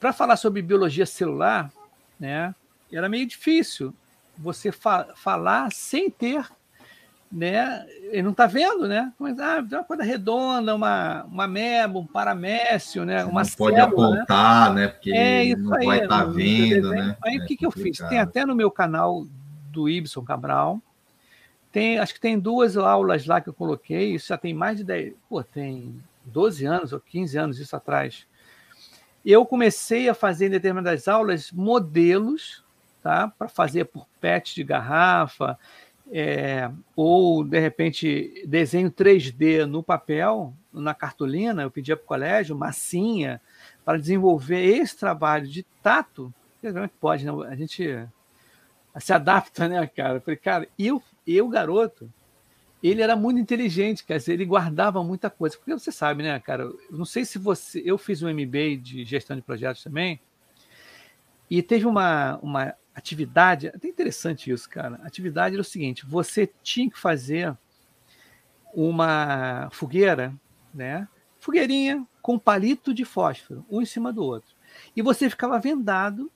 para 0.00 0.12
falar 0.12 0.36
sobre 0.36 0.60
biologia 0.62 1.06
celular, 1.06 1.72
né? 2.18 2.52
Era 2.92 3.08
meio 3.08 3.26
difícil 3.26 3.94
você 4.36 4.72
fa 4.72 5.08
falar 5.14 5.72
sem 5.72 6.10
ter 6.10 6.46
né? 7.32 7.86
Ele 8.10 8.22
não 8.22 8.32
está 8.32 8.46
vendo, 8.46 8.86
né? 8.86 9.10
Mas 9.18 9.38
ah, 9.40 9.64
uma 9.66 9.84
coisa 9.84 10.02
redonda, 10.02 10.74
uma, 10.74 11.24
uma 11.24 11.48
meba, 11.48 11.98
um 11.98 12.06
paramécio, 12.06 13.06
né? 13.06 13.24
uma 13.24 13.42
não 13.42 13.50
pode 13.50 13.76
né? 13.76 13.82
apontar, 13.82 14.74
né? 14.74 14.88
Porque 14.88 15.10
é, 15.10 15.56
não 15.56 15.74
aí, 15.74 15.86
vai 15.86 16.02
estar 16.02 16.18
tá 16.18 16.24
vendo, 16.24 16.90
né? 16.90 17.16
Aí 17.24 17.38
o 17.38 17.42
é 17.42 17.46
que, 17.46 17.56
que 17.56 17.64
eu 17.64 17.70
fiz? 17.70 17.96
Tem 17.98 18.18
até 18.18 18.44
no 18.44 18.54
meu 18.54 18.70
canal 18.70 19.26
do 19.70 19.88
Ibson 19.88 20.22
Cabral, 20.22 20.78
tem, 21.72 21.98
acho 21.98 22.12
que 22.12 22.20
tem 22.20 22.38
duas 22.38 22.76
aulas 22.76 23.24
lá 23.24 23.40
que 23.40 23.48
eu 23.48 23.54
coloquei, 23.54 24.14
isso 24.14 24.28
já 24.28 24.36
tem 24.36 24.52
mais 24.52 24.76
de 24.76 24.84
10, 24.84 25.14
pô, 25.26 25.42
tem 25.42 26.02
12 26.26 26.66
anos 26.66 26.92
ou 26.92 27.00
15 27.00 27.38
anos 27.38 27.58
isso 27.58 27.74
atrás. 27.74 28.26
Eu 29.24 29.46
comecei 29.46 30.08
a 30.08 30.14
fazer 30.14 30.48
em 30.48 30.50
determinadas 30.50 31.08
aulas 31.08 31.50
modelos, 31.50 32.61
tá? 33.02 33.28
Para 33.28 33.48
fazer 33.48 33.86
por 33.86 34.06
PET 34.20 34.54
de 34.54 34.64
garrafa, 34.64 35.58
é, 36.10 36.70
ou 36.94 37.42
de 37.42 37.58
repente 37.58 38.44
desenho 38.46 38.90
3D 38.90 39.64
no 39.64 39.82
papel, 39.82 40.54
na 40.72 40.94
cartolina, 40.94 41.62
eu 41.62 41.70
pedia 41.70 41.96
para 41.96 42.04
o 42.04 42.06
colégio, 42.06 42.56
massinha, 42.56 43.40
para 43.84 43.98
desenvolver 43.98 44.62
esse 44.62 44.96
trabalho 44.96 45.46
de 45.46 45.62
tato. 45.82 46.32
Como 46.60 46.78
é 46.78 46.88
que 46.88 46.94
pode, 47.00 47.24
né? 47.26 47.32
A 47.48 47.56
gente 47.56 48.08
se 48.98 49.12
adapta, 49.12 49.66
né, 49.68 49.86
cara? 49.86 50.18
Eu 50.18 50.20
falei, 50.20 50.36
cara, 50.36 50.68
eu, 50.78 51.02
eu, 51.26 51.48
garoto, 51.48 52.12
ele 52.82 53.02
era 53.02 53.16
muito 53.16 53.40
inteligente, 53.40 54.04
quer 54.04 54.18
dizer, 54.18 54.34
ele 54.34 54.44
guardava 54.44 55.02
muita 55.02 55.30
coisa. 55.30 55.56
Porque 55.56 55.72
você 55.72 55.90
sabe, 55.90 56.22
né, 56.22 56.38
cara? 56.40 56.64
Eu 56.64 56.78
não 56.90 57.04
sei 57.04 57.24
se 57.24 57.38
você. 57.38 57.82
Eu 57.84 57.96
fiz 57.96 58.22
um 58.22 58.32
MBA 58.32 58.76
de 58.80 59.04
gestão 59.04 59.36
de 59.36 59.42
projetos 59.42 59.82
também, 59.82 60.20
e 61.50 61.62
teve 61.62 61.86
uma, 61.86 62.38
uma 62.42 62.74
atividade, 62.94 63.68
é 63.68 63.86
interessante 63.86 64.50
isso, 64.50 64.68
cara. 64.68 65.00
Atividade 65.02 65.54
era 65.54 65.62
o 65.62 65.64
seguinte: 65.64 66.06
você 66.06 66.50
tinha 66.62 66.90
que 66.90 66.98
fazer 66.98 67.56
uma 68.74 69.68
fogueira, 69.72 70.34
né? 70.72 71.08
Fogueirinha 71.38 72.06
com 72.20 72.38
palito 72.38 72.94
de 72.94 73.04
fósforo, 73.04 73.66
um 73.68 73.82
em 73.82 73.86
cima 73.86 74.12
do 74.12 74.22
outro. 74.22 74.54
E 74.94 75.02
você 75.02 75.28
ficava 75.28 75.58
vendado 75.58 76.30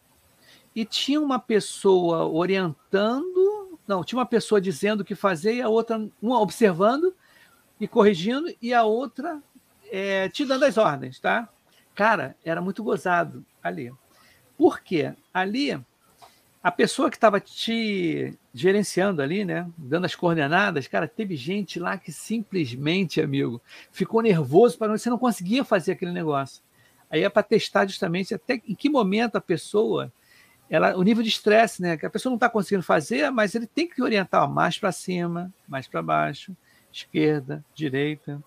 e 0.74 0.84
tinha 0.84 1.20
uma 1.20 1.38
pessoa 1.38 2.26
orientando, 2.26 3.78
não, 3.86 4.02
tinha 4.02 4.18
uma 4.18 4.26
pessoa 4.26 4.60
dizendo 4.60 5.00
o 5.00 5.04
que 5.04 5.14
fazer 5.14 5.54
e 5.54 5.62
a 5.62 5.68
outra, 5.68 6.06
uma 6.20 6.40
observando 6.40 7.14
e 7.80 7.86
corrigindo 7.86 8.52
e 8.60 8.74
a 8.74 8.82
outra 8.82 9.40
é, 9.90 10.28
te 10.28 10.44
dando 10.44 10.64
as 10.64 10.76
ordens, 10.76 11.20
tá? 11.20 11.48
Cara, 11.94 12.36
era 12.44 12.60
muito 12.60 12.82
gozado 12.82 13.44
ali. 13.62 13.92
Por 14.58 14.80
quê? 14.80 15.14
Ali 15.32 15.80
a 16.66 16.72
pessoa 16.72 17.08
que 17.08 17.16
estava 17.16 17.38
te 17.38 18.36
gerenciando 18.52 19.22
ali, 19.22 19.44
né, 19.44 19.70
dando 19.78 20.04
as 20.04 20.16
coordenadas, 20.16 20.88
cara, 20.88 21.06
teve 21.06 21.36
gente 21.36 21.78
lá 21.78 21.96
que 21.96 22.10
simplesmente, 22.10 23.20
amigo, 23.20 23.62
ficou 23.92 24.20
nervoso 24.20 24.76
para 24.76 24.98
você 24.98 25.08
não 25.08 25.16
conseguia 25.16 25.64
fazer 25.64 25.92
aquele 25.92 26.10
negócio. 26.10 26.60
Aí 27.08 27.22
é 27.22 27.28
para 27.28 27.44
testar 27.44 27.86
justamente 27.86 28.34
até 28.34 28.60
em 28.66 28.74
que 28.74 28.90
momento 28.90 29.36
a 29.36 29.40
pessoa, 29.40 30.12
ela, 30.68 30.96
o 30.96 31.04
nível 31.04 31.22
de 31.22 31.28
estresse, 31.28 31.80
né, 31.80 31.96
que 31.96 32.04
a 32.04 32.10
pessoa 32.10 32.32
não 32.32 32.36
está 32.36 32.50
conseguindo 32.50 32.82
fazer, 32.82 33.30
mas 33.30 33.54
ele 33.54 33.68
tem 33.68 33.88
que 33.88 34.02
orientar 34.02 34.50
mais 34.50 34.76
para 34.76 34.90
cima, 34.90 35.54
mais 35.68 35.86
para 35.86 36.02
baixo, 36.02 36.52
esquerda, 36.92 37.64
direita. 37.76 38.42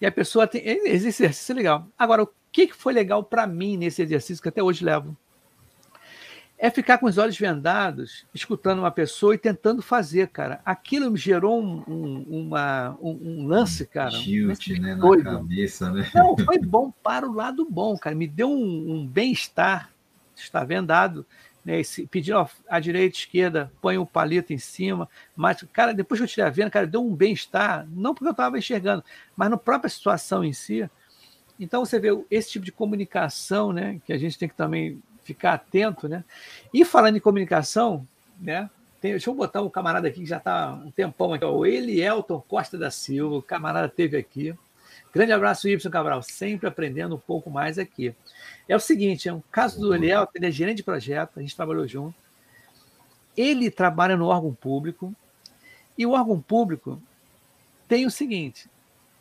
E 0.00 0.06
a 0.06 0.12
pessoa 0.12 0.46
tem 0.46 0.62
esse 0.64 1.08
exercício 1.08 1.54
é 1.54 1.56
legal. 1.56 1.88
Agora, 1.98 2.22
o 2.22 2.28
que 2.52 2.72
foi 2.72 2.92
legal 2.92 3.24
para 3.24 3.48
mim 3.48 3.76
nesse 3.76 4.00
exercício 4.00 4.40
que 4.40 4.48
até 4.48 4.62
hoje 4.62 4.84
levo? 4.84 5.16
É 6.58 6.70
ficar 6.70 6.98
com 6.98 7.06
os 7.06 7.18
olhos 7.18 7.36
vendados, 7.36 8.24
escutando 8.32 8.78
uma 8.78 8.90
pessoa 8.90 9.34
e 9.34 9.38
tentando 9.38 9.82
fazer, 9.82 10.28
cara. 10.28 10.60
Aquilo 10.64 11.10
me 11.10 11.18
gerou 11.18 11.60
um, 11.60 11.82
um, 11.86 12.26
uma, 12.28 12.96
um, 13.00 13.42
um 13.42 13.46
lance, 13.46 13.86
cara. 13.86 14.10
Tilt, 14.10 14.68
um 14.68 14.80
né, 14.80 14.94
na 14.94 15.22
cabeça, 15.22 15.90
né? 15.90 16.08
Não, 16.14 16.36
foi 16.44 16.58
bom 16.58 16.92
para 17.02 17.28
o 17.28 17.34
lado 17.34 17.66
bom, 17.68 17.98
cara. 17.98 18.14
Me 18.14 18.26
deu 18.26 18.50
um, 18.50 19.06
bem-estar, 19.06 19.90
estar 20.36 20.64
vendado, 20.64 21.26
né? 21.64 21.80
Esse, 21.80 22.06
pedindo 22.06 22.38
ó, 22.38 22.48
à 22.68 22.78
direita, 22.78 23.16
esquerda, 23.18 23.72
põe 23.82 23.98
o 23.98 24.06
palito 24.06 24.52
em 24.52 24.58
cima. 24.58 25.08
Mas, 25.34 25.62
cara, 25.72 25.92
depois 25.92 26.20
que 26.20 26.24
eu 26.24 26.28
tirei 26.28 26.46
a 26.46 26.50
venda, 26.50 26.70
cara, 26.70 26.86
deu 26.86 27.04
um 27.04 27.14
bem-estar, 27.14 27.86
não 27.90 28.14
porque 28.14 28.28
eu 28.28 28.32
estava 28.32 28.56
enxergando, 28.56 29.04
mas 29.36 29.50
na 29.50 29.56
própria 29.56 29.90
situação 29.90 30.44
em 30.44 30.52
si. 30.52 30.88
Então, 31.58 31.84
você 31.84 31.98
vê 31.98 32.08
esse 32.30 32.52
tipo 32.52 32.64
de 32.64 32.72
comunicação, 32.72 33.72
né, 33.72 34.00
que 34.04 34.12
a 34.12 34.18
gente 34.18 34.38
tem 34.38 34.48
que 34.48 34.56
também 34.56 35.02
ficar 35.24 35.54
atento, 35.54 36.08
né? 36.08 36.24
E 36.72 36.84
falando 36.84 37.16
em 37.16 37.20
comunicação, 37.20 38.06
né? 38.40 38.70
Tem, 39.00 39.10
deixa 39.12 39.28
eu 39.28 39.34
botar 39.34 39.62
um 39.62 39.68
camarada 39.68 40.08
aqui 40.08 40.20
que 40.20 40.26
já 40.26 40.38
está 40.38 40.72
um 40.72 40.90
tempão 40.90 41.32
aqui, 41.32 41.44
ó, 41.44 41.52
o 41.52 41.66
Elielton 41.66 42.40
Costa 42.46 42.78
da 42.78 42.90
Silva, 42.90 43.36
o 43.36 43.42
camarada 43.42 43.88
teve 43.88 44.16
aqui. 44.16 44.54
Grande 45.12 45.32
abraço, 45.32 45.68
Y 45.68 45.90
Cabral, 45.90 46.22
sempre 46.22 46.68
aprendendo 46.68 47.14
um 47.14 47.18
pouco 47.18 47.50
mais 47.50 47.78
aqui. 47.78 48.14
É 48.68 48.74
o 48.74 48.80
seguinte, 48.80 49.28
é 49.28 49.32
um 49.32 49.42
caso 49.50 49.80
do 49.80 49.94
Elielton, 49.94 50.32
ele 50.34 50.46
é 50.46 50.50
gerente 50.50 50.78
de 50.78 50.82
projeto, 50.82 51.38
a 51.38 51.40
gente 51.40 51.54
trabalhou 51.54 51.86
junto. 51.86 52.14
Ele 53.36 53.70
trabalha 53.70 54.16
no 54.16 54.26
órgão 54.26 54.54
público, 54.54 55.14
e 55.96 56.04
o 56.04 56.12
órgão 56.12 56.40
público 56.40 57.00
tem 57.86 58.06
o 58.06 58.10
seguinte: 58.10 58.68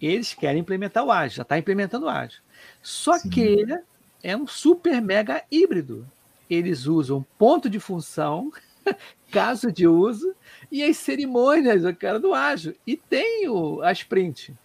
eles 0.02 0.34
querem 0.34 0.62
implementar 0.62 1.04
o 1.04 1.12
ágil, 1.12 1.38
já 1.38 1.44
está 1.44 1.58
implementando 1.58 2.06
o 2.06 2.10
ágil. 2.10 2.40
Só 2.82 3.18
Sim. 3.18 3.30
que 3.30 3.42
ele 3.42 3.80
é 4.24 4.36
um 4.36 4.48
super 4.48 5.02
mega 5.02 5.44
híbrido. 5.52 6.08
Eles 6.50 6.86
usam 6.86 7.26
ponto 7.38 7.70
de 7.70 7.80
função, 7.80 8.52
caso 9.30 9.72
de 9.72 9.86
uso 9.86 10.34
e 10.72 10.82
as 10.82 10.98
cerimônias, 10.98 11.84
o 11.84 11.94
cara 11.94 12.20
do 12.20 12.34
ágil. 12.34 12.74
E 12.88 12.96
tem 12.96 13.50
o, 13.50 13.82
a 13.82 13.92
sprint, 13.92 14.56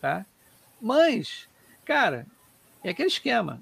tá? 0.00 0.26
Mas, 0.80 1.48
cara, 1.84 2.26
é 2.82 2.90
aquele 2.90 3.08
esquema. 3.08 3.60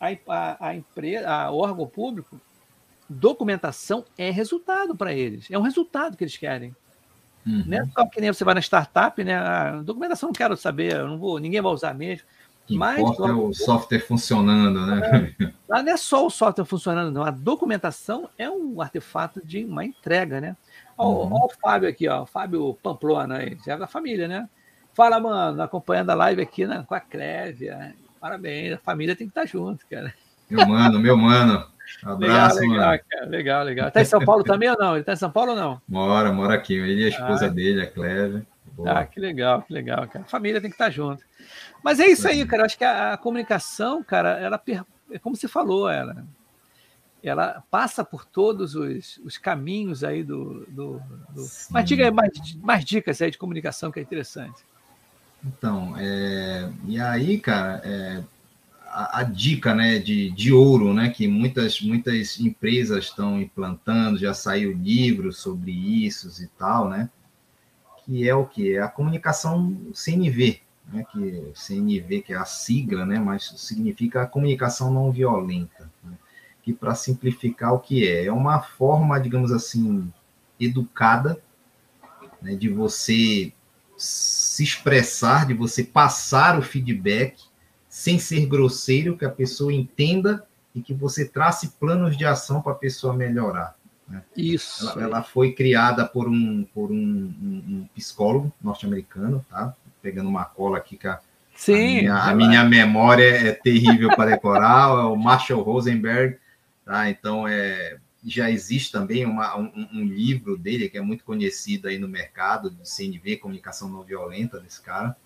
A, 0.00 0.08
a, 0.28 0.68
a 0.68 0.74
empresa, 0.74 1.28
a 1.28 1.50
órgão 1.50 1.86
público, 1.86 2.40
documentação 3.08 4.04
é 4.16 4.30
resultado 4.30 4.96
para 4.96 5.12
eles. 5.12 5.50
É 5.50 5.58
um 5.58 5.62
resultado 5.62 6.16
que 6.16 6.24
eles 6.24 6.36
querem. 6.36 6.74
Uhum. 7.44 7.64
Não 7.66 7.78
é 7.78 7.86
só 7.86 8.06
que 8.06 8.20
nem 8.20 8.32
você 8.32 8.44
vai 8.44 8.54
na 8.54 8.60
startup, 8.60 9.22
né? 9.24 9.34
A 9.34 9.68
ah, 9.68 9.82
documentação 9.82 10.28
não 10.28 10.34
quero 10.34 10.56
saber, 10.56 10.94
eu 10.94 11.08
não 11.08 11.18
vou, 11.18 11.38
ninguém 11.38 11.60
vai 11.60 11.72
usar 11.72 11.94
mesmo 11.94 12.26
que 12.66 12.76
Mas, 12.76 12.98
importa 12.98 13.28
é 13.28 13.32
o 13.32 13.52
software 13.52 14.00
funcionando, 14.00 14.86
né? 14.86 15.34
É, 15.40 15.52
não 15.82 15.92
é 15.92 15.96
só 15.96 16.26
o 16.26 16.30
software 16.30 16.64
funcionando, 16.64 17.12
não. 17.12 17.24
A 17.24 17.30
documentação 17.30 18.28
é 18.38 18.48
um 18.48 18.80
artefato 18.80 19.44
de 19.44 19.64
uma 19.64 19.84
entrega, 19.84 20.40
né? 20.40 20.56
Olha 20.96 21.26
uhum. 21.26 21.44
o 21.44 21.48
Fábio 21.60 21.88
aqui, 21.88 22.08
ó. 22.08 22.26
Fábio 22.26 22.74
Pamplona 22.82 23.38
aí, 23.38 23.58
já 23.64 23.74
é 23.74 23.78
da 23.78 23.86
família, 23.86 24.28
né? 24.28 24.48
Fala, 24.94 25.18
mano, 25.18 25.62
acompanhando 25.62 26.10
a 26.10 26.14
live 26.14 26.42
aqui 26.42 26.66
né, 26.66 26.84
com 26.86 26.94
a 26.94 27.00
Clévia. 27.00 27.94
Parabéns, 28.20 28.74
a 28.74 28.78
família 28.78 29.16
tem 29.16 29.26
que 29.26 29.30
estar 29.30 29.46
junto, 29.46 29.86
cara. 29.88 30.12
Meu 30.48 30.66
mano, 30.66 30.98
meu 30.98 31.16
mano. 31.16 31.64
Abraço, 32.04 32.60
legal, 32.60 32.90
legal, 32.90 32.98
mano. 33.20 33.30
Legal, 33.30 33.64
legal. 33.64 33.90
Tá 33.90 34.02
em 34.02 34.04
São 34.04 34.24
Paulo 34.24 34.44
também 34.44 34.68
ou 34.68 34.76
não? 34.78 34.94
Ele 34.94 35.04
tá 35.04 35.12
em 35.12 35.16
São 35.16 35.30
Paulo 35.30 35.52
ou 35.52 35.56
não? 35.56 35.80
Mora, 35.88 36.32
mora 36.32 36.54
aqui. 36.54 36.74
Ele 36.74 37.02
e 37.02 37.04
a 37.06 37.08
esposa 37.08 37.46
ah, 37.46 37.48
dele, 37.48 37.82
a 37.82 37.86
Clévia. 37.86 38.46
Ah, 38.86 39.04
que 39.04 39.20
legal, 39.20 39.62
que 39.62 39.72
legal, 39.72 40.06
cara. 40.08 40.24
A 40.24 40.28
família 40.28 40.60
tem 40.60 40.70
que 40.70 40.74
estar 40.74 40.90
junto. 40.90 41.24
Mas 41.82 42.00
é 42.00 42.06
isso 42.06 42.26
aí, 42.26 42.44
cara. 42.46 42.62
Eu 42.62 42.66
acho 42.66 42.78
que 42.78 42.84
a, 42.84 43.14
a 43.14 43.16
comunicação, 43.16 44.02
cara, 44.02 44.38
ela 44.38 44.60
é 45.10 45.18
como 45.18 45.36
você 45.36 45.48
falou, 45.48 45.88
ela, 45.88 46.24
ela 47.22 47.62
passa 47.70 48.04
por 48.04 48.24
todos 48.24 48.74
os, 48.74 49.18
os 49.24 49.36
caminhos 49.36 50.04
aí 50.04 50.22
do. 50.22 50.66
do, 50.68 51.00
do... 51.30 51.46
Mas 51.70 51.84
diga 51.84 52.04
aí 52.04 52.10
mais, 52.10 52.54
mais 52.56 52.84
dicas 52.84 53.20
aí 53.20 53.30
de 53.30 53.38
comunicação 53.38 53.90
que 53.90 53.98
é 53.98 54.02
interessante. 54.02 54.62
Então, 55.44 55.94
é, 55.98 56.70
e 56.86 57.00
aí, 57.00 57.38
cara, 57.38 57.80
é, 57.84 58.22
a, 58.86 59.20
a, 59.20 59.22
dica 59.22 59.74
né, 59.74 59.98
de, 59.98 60.30
de 60.30 60.52
ouro 60.52 60.92
né, 60.92 61.08
que 61.08 61.26
muitas, 61.26 61.80
muitas 61.80 62.38
empresas 62.38 63.06
estão 63.06 63.40
implantando, 63.40 64.18
já 64.18 64.34
saiu 64.34 64.72
livro 64.72 65.32
sobre 65.32 65.72
isso 65.72 66.30
e 66.42 66.46
tal, 66.58 66.88
né? 66.88 67.08
Que 68.10 68.28
é 68.28 68.34
o 68.34 68.44
que? 68.44 68.74
É 68.74 68.82
a 68.82 68.88
comunicação 68.88 69.76
CNV, 69.94 70.60
né, 70.92 71.04
que 71.12 71.52
CNV, 71.54 72.22
que 72.22 72.32
é 72.32 72.36
a 72.36 72.44
sigla, 72.44 73.06
né, 73.06 73.20
mas 73.20 73.54
significa 73.56 74.26
comunicação 74.26 74.92
não 74.92 75.12
violenta. 75.12 75.88
Né, 76.02 76.14
que, 76.60 76.72
para 76.72 76.96
simplificar, 76.96 77.72
o 77.72 77.78
que 77.78 78.04
é? 78.04 78.24
É 78.24 78.32
uma 78.32 78.60
forma, 78.60 79.20
digamos 79.20 79.52
assim, 79.52 80.12
educada 80.58 81.40
né, 82.42 82.56
de 82.56 82.68
você 82.68 83.52
se 83.96 84.64
expressar, 84.64 85.46
de 85.46 85.54
você 85.54 85.84
passar 85.84 86.58
o 86.58 86.62
feedback 86.62 87.40
sem 87.88 88.18
ser 88.18 88.44
grosseiro, 88.46 89.16
que 89.16 89.24
a 89.24 89.30
pessoa 89.30 89.72
entenda 89.72 90.44
e 90.74 90.82
que 90.82 90.92
você 90.92 91.28
trace 91.28 91.68
planos 91.78 92.18
de 92.18 92.24
ação 92.24 92.60
para 92.60 92.72
a 92.72 92.76
pessoa 92.76 93.14
melhorar. 93.14 93.78
Né? 94.10 94.22
Isso. 94.36 94.90
Ela, 94.90 95.02
ela, 95.02 95.22
foi 95.22 95.52
criada 95.52 96.04
por 96.04 96.28
um, 96.28 96.64
por 96.74 96.90
um, 96.90 96.94
um, 96.96 97.64
um 97.68 97.88
psicólogo 97.94 98.52
norte-americano, 98.60 99.46
tá? 99.48 99.74
Pegando 100.02 100.28
uma 100.28 100.44
cola 100.44 100.78
aqui 100.78 100.96
que 100.96 101.06
a, 101.06 101.20
Sim, 101.54 101.98
a 101.98 102.02
minha, 102.02 102.14
a 102.16 102.34
minha 102.34 102.64
memória 102.64 103.48
é 103.48 103.52
terrível 103.52 104.08
para 104.16 104.30
decorar, 104.30 104.90
é 104.98 105.02
o 105.04 105.16
Marshall 105.16 105.62
Rosenberg, 105.62 106.36
tá? 106.84 107.08
Então 107.08 107.46
é 107.46 107.98
já 108.24 108.50
existe 108.50 108.92
também 108.92 109.24
uma, 109.24 109.56
um, 109.58 109.88
um, 109.94 110.04
livro 110.04 110.56
dele 110.56 110.88
que 110.88 110.98
é 110.98 111.00
muito 111.00 111.24
conhecido 111.24 111.88
aí 111.88 111.98
no 111.98 112.08
mercado, 112.08 112.70
de 112.70 112.88
CNV, 112.88 113.38
Comunicação 113.38 113.88
Não 113.88 114.02
Violenta, 114.02 114.60
desse 114.60 114.80
cara. 114.80 115.16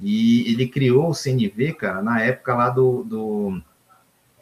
E 0.00 0.50
ele 0.52 0.68
criou 0.68 1.08
o 1.08 1.14
CNV, 1.14 1.74
cara, 1.74 2.02
na 2.02 2.20
época 2.20 2.54
lá 2.54 2.70
do, 2.70 3.04
do, 3.04 3.62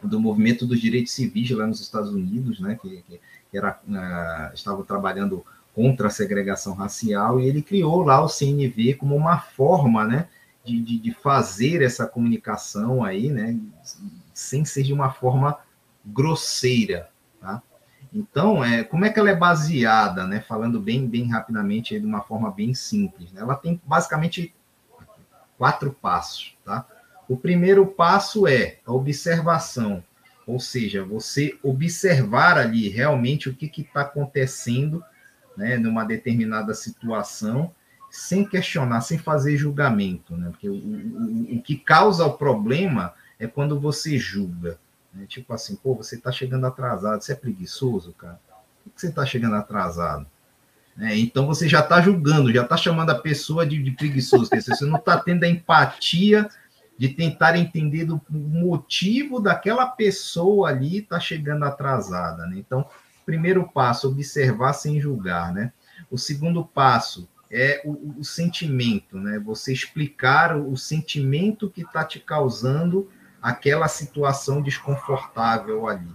do 0.03 0.19
movimento 0.19 0.65
dos 0.65 0.79
direitos 0.79 1.13
civis 1.13 1.49
lá 1.51 1.67
nos 1.67 1.81
Estados 1.81 2.13
Unidos, 2.13 2.59
né? 2.59 2.77
Que, 2.81 3.01
que 3.03 3.19
era, 3.57 3.79
uh, 3.87 4.53
estava 4.53 4.83
trabalhando 4.83 5.45
contra 5.73 6.07
a 6.07 6.11
segregação 6.11 6.73
racial, 6.73 7.39
e 7.39 7.47
ele 7.47 7.61
criou 7.61 8.03
lá 8.03 8.21
o 8.21 8.27
CNV 8.27 8.95
como 8.95 9.15
uma 9.15 9.39
forma, 9.39 10.05
né? 10.05 10.27
De, 10.63 10.79
de, 10.81 10.99
de 10.99 11.11
fazer 11.13 11.81
essa 11.81 12.05
comunicação 12.05 13.03
aí, 13.03 13.29
né? 13.29 13.57
Sem 14.33 14.65
ser 14.65 14.83
de 14.83 14.93
uma 14.93 15.11
forma 15.11 15.57
grosseira, 16.05 17.09
tá? 17.39 17.61
Então, 18.13 18.63
é, 18.63 18.83
como 18.83 19.05
é 19.05 19.09
que 19.09 19.19
ela 19.19 19.29
é 19.29 19.35
baseada, 19.35 20.25
né? 20.25 20.41
Falando 20.41 20.79
bem, 20.79 21.07
bem 21.07 21.29
rapidamente, 21.29 21.99
de 21.99 22.05
uma 22.05 22.21
forma 22.21 22.51
bem 22.51 22.73
simples. 22.73 23.31
Né? 23.31 23.41
Ela 23.41 23.55
tem 23.55 23.79
basicamente 23.85 24.53
quatro 25.57 25.91
passos, 25.91 26.57
tá? 26.65 26.85
O 27.27 27.37
primeiro 27.37 27.85
passo 27.85 28.47
é 28.47 28.79
a 28.85 28.91
observação, 28.91 30.03
ou 30.49 30.59
seja, 30.59 31.03
você 31.03 31.57
observar 31.61 32.57
ali 32.57 32.89
realmente 32.89 33.47
o 33.47 33.53
que 33.53 33.71
está 33.81 34.01
acontecendo, 34.01 35.03
né? 35.55 35.77
Numa 35.77 36.03
determinada 36.03 36.73
situação, 36.73 37.73
sem 38.09 38.43
questionar, 38.43 39.01
sem 39.01 39.19
fazer 39.19 39.57
julgamento, 39.57 40.35
né? 40.35 40.49
Porque 40.49 40.67
o, 40.67 40.73
o, 40.73 41.57
o 41.57 41.61
que 41.61 41.75
causa 41.75 42.25
o 42.25 42.33
problema 42.33 43.13
é 43.39 43.45
quando 43.45 43.79
você 43.79 44.17
julga. 44.17 44.79
Né? 45.13 45.25
Tipo 45.27 45.53
assim, 45.53 45.75
pô, 45.75 45.93
você 45.93 46.15
está 46.15 46.31
chegando 46.31 46.65
atrasado, 46.65 47.21
você 47.21 47.33
é 47.33 47.35
preguiçoso, 47.35 48.11
cara? 48.13 48.39
Por 48.83 48.91
que 48.93 49.01
você 49.01 49.09
está 49.09 49.25
chegando 49.25 49.55
atrasado? 49.55 50.25
É, 50.99 51.15
então 51.15 51.45
você 51.45 51.69
já 51.69 51.79
está 51.79 52.01
julgando, 52.01 52.51
já 52.51 52.63
está 52.63 52.75
chamando 52.75 53.11
a 53.11 53.19
pessoa 53.19 53.65
de, 53.65 53.81
de 53.81 53.91
preguiçoso. 53.91 54.49
você 54.49 54.85
não 54.85 54.97
está 54.97 55.17
tendo 55.17 55.43
a 55.43 55.47
empatia 55.47 56.49
de 56.99 57.07
tentar 57.07 57.55
entender 57.55 58.03
do 58.03 58.21
motivo 58.29 59.39
daquela 59.39 59.87
pessoa 59.87 60.67
ali 60.67 60.97
estar 60.97 61.15
tá 61.15 61.21
chegando 61.21 61.63
atrasada. 61.63 62.45
Né? 62.45 62.57
Então, 62.57 62.85
primeiro 63.25 63.65
passo, 63.71 64.09
observar 64.09 64.73
sem 64.73 64.99
julgar. 64.99 65.53
Né? 65.53 65.71
O 66.11 66.17
segundo 66.17 66.65
passo 66.65 67.29
é 67.49 67.81
o, 67.85 68.19
o 68.19 68.23
sentimento, 68.23 69.17
né? 69.17 69.39
Você 69.39 69.71
explicar 69.71 70.55
o, 70.55 70.73
o 70.73 70.77
sentimento 70.77 71.69
que 71.69 71.81
está 71.81 72.03
te 72.03 72.19
causando 72.19 73.09
aquela 73.41 73.87
situação 73.87 74.61
desconfortável 74.61 75.87
ali. 75.87 76.11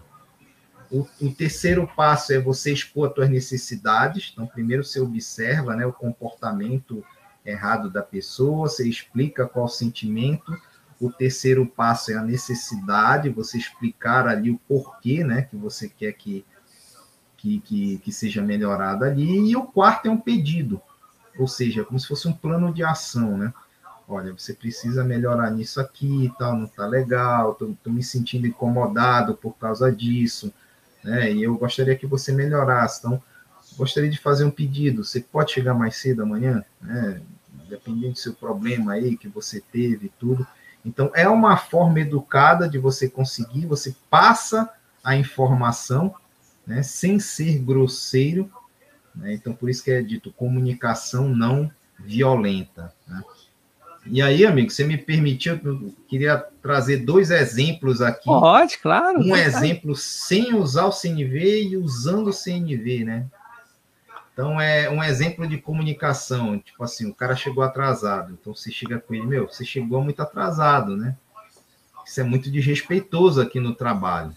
O, 0.93 1.09
o, 1.21 1.35
terceiro 1.35 1.91
passo 1.97 2.33
é 2.35 2.39
você 2.39 2.73
expor 2.73 3.09
as 3.09 3.15
suas 3.15 3.31
necessidades. 3.31 4.31
Então, 4.33 4.47
primeiro 4.47 4.85
você 4.85 5.01
observa 5.01 5.75
né, 5.75 5.87
o 5.87 5.93
comportamento 5.93 7.03
errado 7.45 7.91
da 7.91 8.03
pessoa, 8.03 8.69
você 8.69 8.89
explica 8.89 9.49
qual 9.49 9.65
o 9.65 9.69
sentimento. 9.69 10.53
O 11.07 11.13
terceiro 11.13 11.67
passo 11.67 12.13
é 12.13 12.15
a 12.15 12.23
necessidade, 12.23 13.29
você 13.29 13.59
explicar 13.59 14.27
ali 14.27 14.51
o 14.51 14.61
porquê 14.69 15.25
né, 15.25 15.43
que 15.43 15.57
você 15.57 15.89
quer 15.89 16.13
que, 16.13 16.45
que, 17.37 17.61
que, 17.61 17.99
que 17.99 18.13
seja 18.13 18.43
melhorado 18.43 19.05
ali. 19.05 19.51
E 19.51 19.57
o 19.57 19.65
quarto 19.65 20.07
é 20.07 20.11
um 20.11 20.21
pedido, 20.21 20.81
ou 21.39 21.47
seja, 21.47 21.85
como 21.85 21.99
se 21.99 22.07
fosse 22.07 22.29
um 22.29 22.33
plano 22.33 22.73
de 22.73 22.83
ação, 22.83 23.37
né? 23.37 23.53
olha, 24.09 24.33
você 24.33 24.53
precisa 24.53 25.03
melhorar 25.03 25.51
nisso 25.51 25.81
aqui, 25.81 26.33
tal, 26.39 26.57
não 26.57 26.67
está 26.67 26.87
legal, 26.87 27.53
estou 27.53 27.93
me 27.93 28.03
sentindo 28.03 28.47
incomodado 28.47 29.35
por 29.35 29.57
causa 29.57 29.91
disso, 29.91 30.53
né? 31.03 31.33
E 31.33 31.43
eu 31.43 31.57
gostaria 31.57 31.97
que 31.97 32.07
você 32.07 32.33
melhorasse. 32.33 33.01
Então, 33.01 33.23
gostaria 33.77 34.11
de 34.11 34.19
fazer 34.19 34.45
um 34.45 34.51
pedido. 34.51 35.05
Você 35.05 35.21
pode 35.21 35.53
chegar 35.53 35.75
mais 35.75 35.97
cedo 35.97 36.23
amanhã, 36.23 36.65
né? 36.81 37.21
Dependendo 37.69 38.13
do 38.13 38.19
seu 38.19 38.35
problema 38.35 38.93
aí 38.93 39.17
que 39.17 39.29
você 39.29 39.61
teve 39.61 40.07
e 40.07 40.13
tudo. 40.19 40.47
Então, 40.85 41.11
é 41.15 41.29
uma 41.29 41.57
forma 41.57 42.01
educada 42.01 42.69
de 42.69 42.79
você 42.79 43.09
conseguir, 43.09 43.67
você 43.67 43.95
passa 44.11 44.69
a 45.03 45.17
informação, 45.17 46.15
né, 46.67 46.83
sem 46.83 47.19
ser 47.19 47.59
grosseiro, 47.59 48.51
né? 49.15 49.35
Então, 49.35 49.55
por 49.55 49.71
isso 49.71 49.85
que 49.85 49.91
é 49.91 50.03
dito 50.03 50.33
comunicação 50.33 51.29
não 51.29 51.71
violenta, 51.99 52.93
né? 53.07 53.23
E 54.07 54.21
aí, 54.21 54.45
amigo, 54.45 54.71
você 54.71 54.85
me 54.85 54.99
permitiu, 54.99 55.59
eu 55.65 55.95
queria 56.07 56.37
trazer 56.63 56.99
dois 56.99 57.31
exemplos 57.31 58.03
aqui. 58.03 58.27
Pode, 58.27 58.77
claro. 58.79 59.19
Um 59.21 59.35
exemplo 59.35 59.97
sem 59.97 60.55
usar 60.55 60.85
o 60.85 60.93
CNV 60.93 61.63
e 61.71 61.77
usando 61.79 62.29
o 62.29 62.33
CNV, 62.33 63.05
né? 63.05 63.27
Então, 64.35 64.61
é 64.61 64.91
um 64.91 65.03
exemplo 65.03 65.47
de 65.47 65.59
comunicação. 65.59 66.59
Tipo 66.59 66.83
assim, 66.83 67.09
o 67.09 67.15
cara 67.15 67.37
chegou 67.37 67.63
atrasado. 67.63 68.33
Então, 68.33 68.53
você 68.53 68.71
chega 68.71 68.99
com 68.99 69.15
ele, 69.15 69.25
meu, 69.25 69.47
você 69.47 69.65
chegou 69.65 70.03
muito 70.03 70.21
atrasado, 70.21 70.97
né? 70.97 71.17
Isso 72.05 72.21
é 72.21 72.25
muito 72.25 72.51
desrespeitoso 72.51 73.41
aqui 73.41 73.61
no 73.61 73.77
trabalho. 73.77 74.35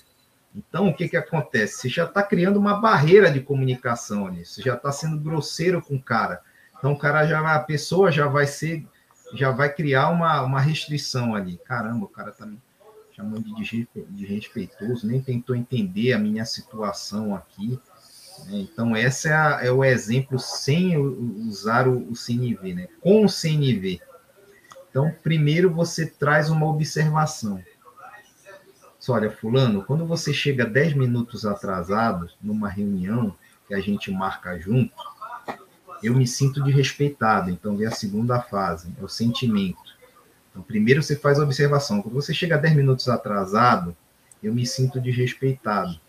Então, 0.56 0.88
o 0.88 0.94
que, 0.94 1.10
que 1.10 1.18
acontece? 1.18 1.82
Você 1.82 1.90
já 1.90 2.06
está 2.06 2.22
criando 2.22 2.58
uma 2.58 2.80
barreira 2.80 3.32
de 3.32 3.42
comunicação 3.42 4.28
ali. 4.28 4.46
Você 4.46 4.62
já 4.62 4.76
está 4.76 4.92
sendo 4.92 5.20
grosseiro 5.20 5.82
com 5.82 5.96
o 5.96 6.02
cara. 6.02 6.42
Então, 6.78 6.94
o 6.94 6.98
cara 6.98 7.26
já 7.26 7.56
a 7.56 7.60
pessoa 7.60 8.12
já 8.12 8.28
vai 8.28 8.46
ser 8.46 8.86
já 9.34 9.52
vai 9.52 9.74
criar 9.74 10.10
uma, 10.10 10.42
uma 10.42 10.62
restrição 10.62 11.36
ali. 11.36 11.58
Caramba, 11.66 12.06
o 12.06 12.10
cara 12.10 12.32
tá 12.32 12.46
me 12.46 12.62
chamando 13.12 13.54
de 13.56 13.88
desrespeitoso, 14.10 15.08
nem 15.08 15.20
tentou 15.20 15.56
entender 15.56 16.14
a 16.14 16.20
minha 16.20 16.46
situação 16.46 17.36
aqui. 17.36 17.80
Né? 18.46 18.60
Então, 18.60 18.96
esse 18.96 19.30
é, 19.30 19.68
é, 19.68 19.72
o 19.72 19.84
exemplo 19.84 20.40
sem 20.40 20.98
usar 20.98 21.88
o, 21.88 22.12
o 22.12 22.16
CNV, 22.16 22.74
né? 22.74 22.88
com 23.02 23.26
o 23.26 23.30
CNV. 23.30 24.00
Então, 24.90 25.14
primeiro 25.24 25.72
você 25.72 26.06
traz 26.06 26.50
uma 26.50 26.66
observação. 26.66 27.64
Olha, 29.10 29.32
fulano, 29.32 29.84
quando 29.84 30.06
você 30.06 30.34
chega 30.34 30.66
10 30.66 30.94
minutos 30.96 31.46
atrasado 31.46 32.30
numa 32.42 32.68
reunião 32.68 33.34
que 33.66 33.74
a 33.74 33.80
gente 33.80 34.12
marca 34.12 34.60
junto, 34.60 34.94
eu 36.04 36.14
me 36.14 36.28
sinto 36.28 36.62
desrespeitado. 36.62 37.50
Então, 37.50 37.78
vem 37.78 37.88
a 37.88 37.92
segunda 37.92 38.42
fase, 38.42 38.94
é 39.00 39.04
o 39.04 39.08
sentimento. 39.08 39.80
Então, 40.50 40.62
primeiro 40.62 41.02
você 41.02 41.16
faz 41.16 41.40
a 41.40 41.44
observação. 41.44 42.02
Quando 42.02 42.16
você 42.16 42.34
chega 42.34 42.58
10 42.58 42.76
minutos 42.76 43.08
atrasado, 43.08 43.96
eu 44.44 44.54
me 44.54 44.66
sinto 44.66 45.00
desrespeitado. 45.00 46.00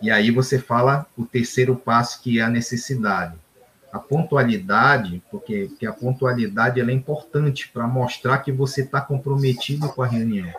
E 0.00 0.10
aí 0.10 0.30
você 0.30 0.58
fala 0.58 1.06
o 1.16 1.26
terceiro 1.26 1.76
passo, 1.76 2.22
que 2.22 2.38
é 2.38 2.42
a 2.42 2.48
necessidade. 2.48 3.34
A 3.92 3.98
pontualidade, 3.98 5.22
porque, 5.30 5.66
porque 5.68 5.86
a 5.86 5.92
pontualidade 5.92 6.80
ela 6.80 6.90
é 6.90 6.94
importante 6.94 7.68
para 7.68 7.86
mostrar 7.86 8.38
que 8.38 8.52
você 8.52 8.82
está 8.82 9.00
comprometido 9.00 9.88
com 9.88 10.02
a 10.02 10.06
reunião. 10.06 10.52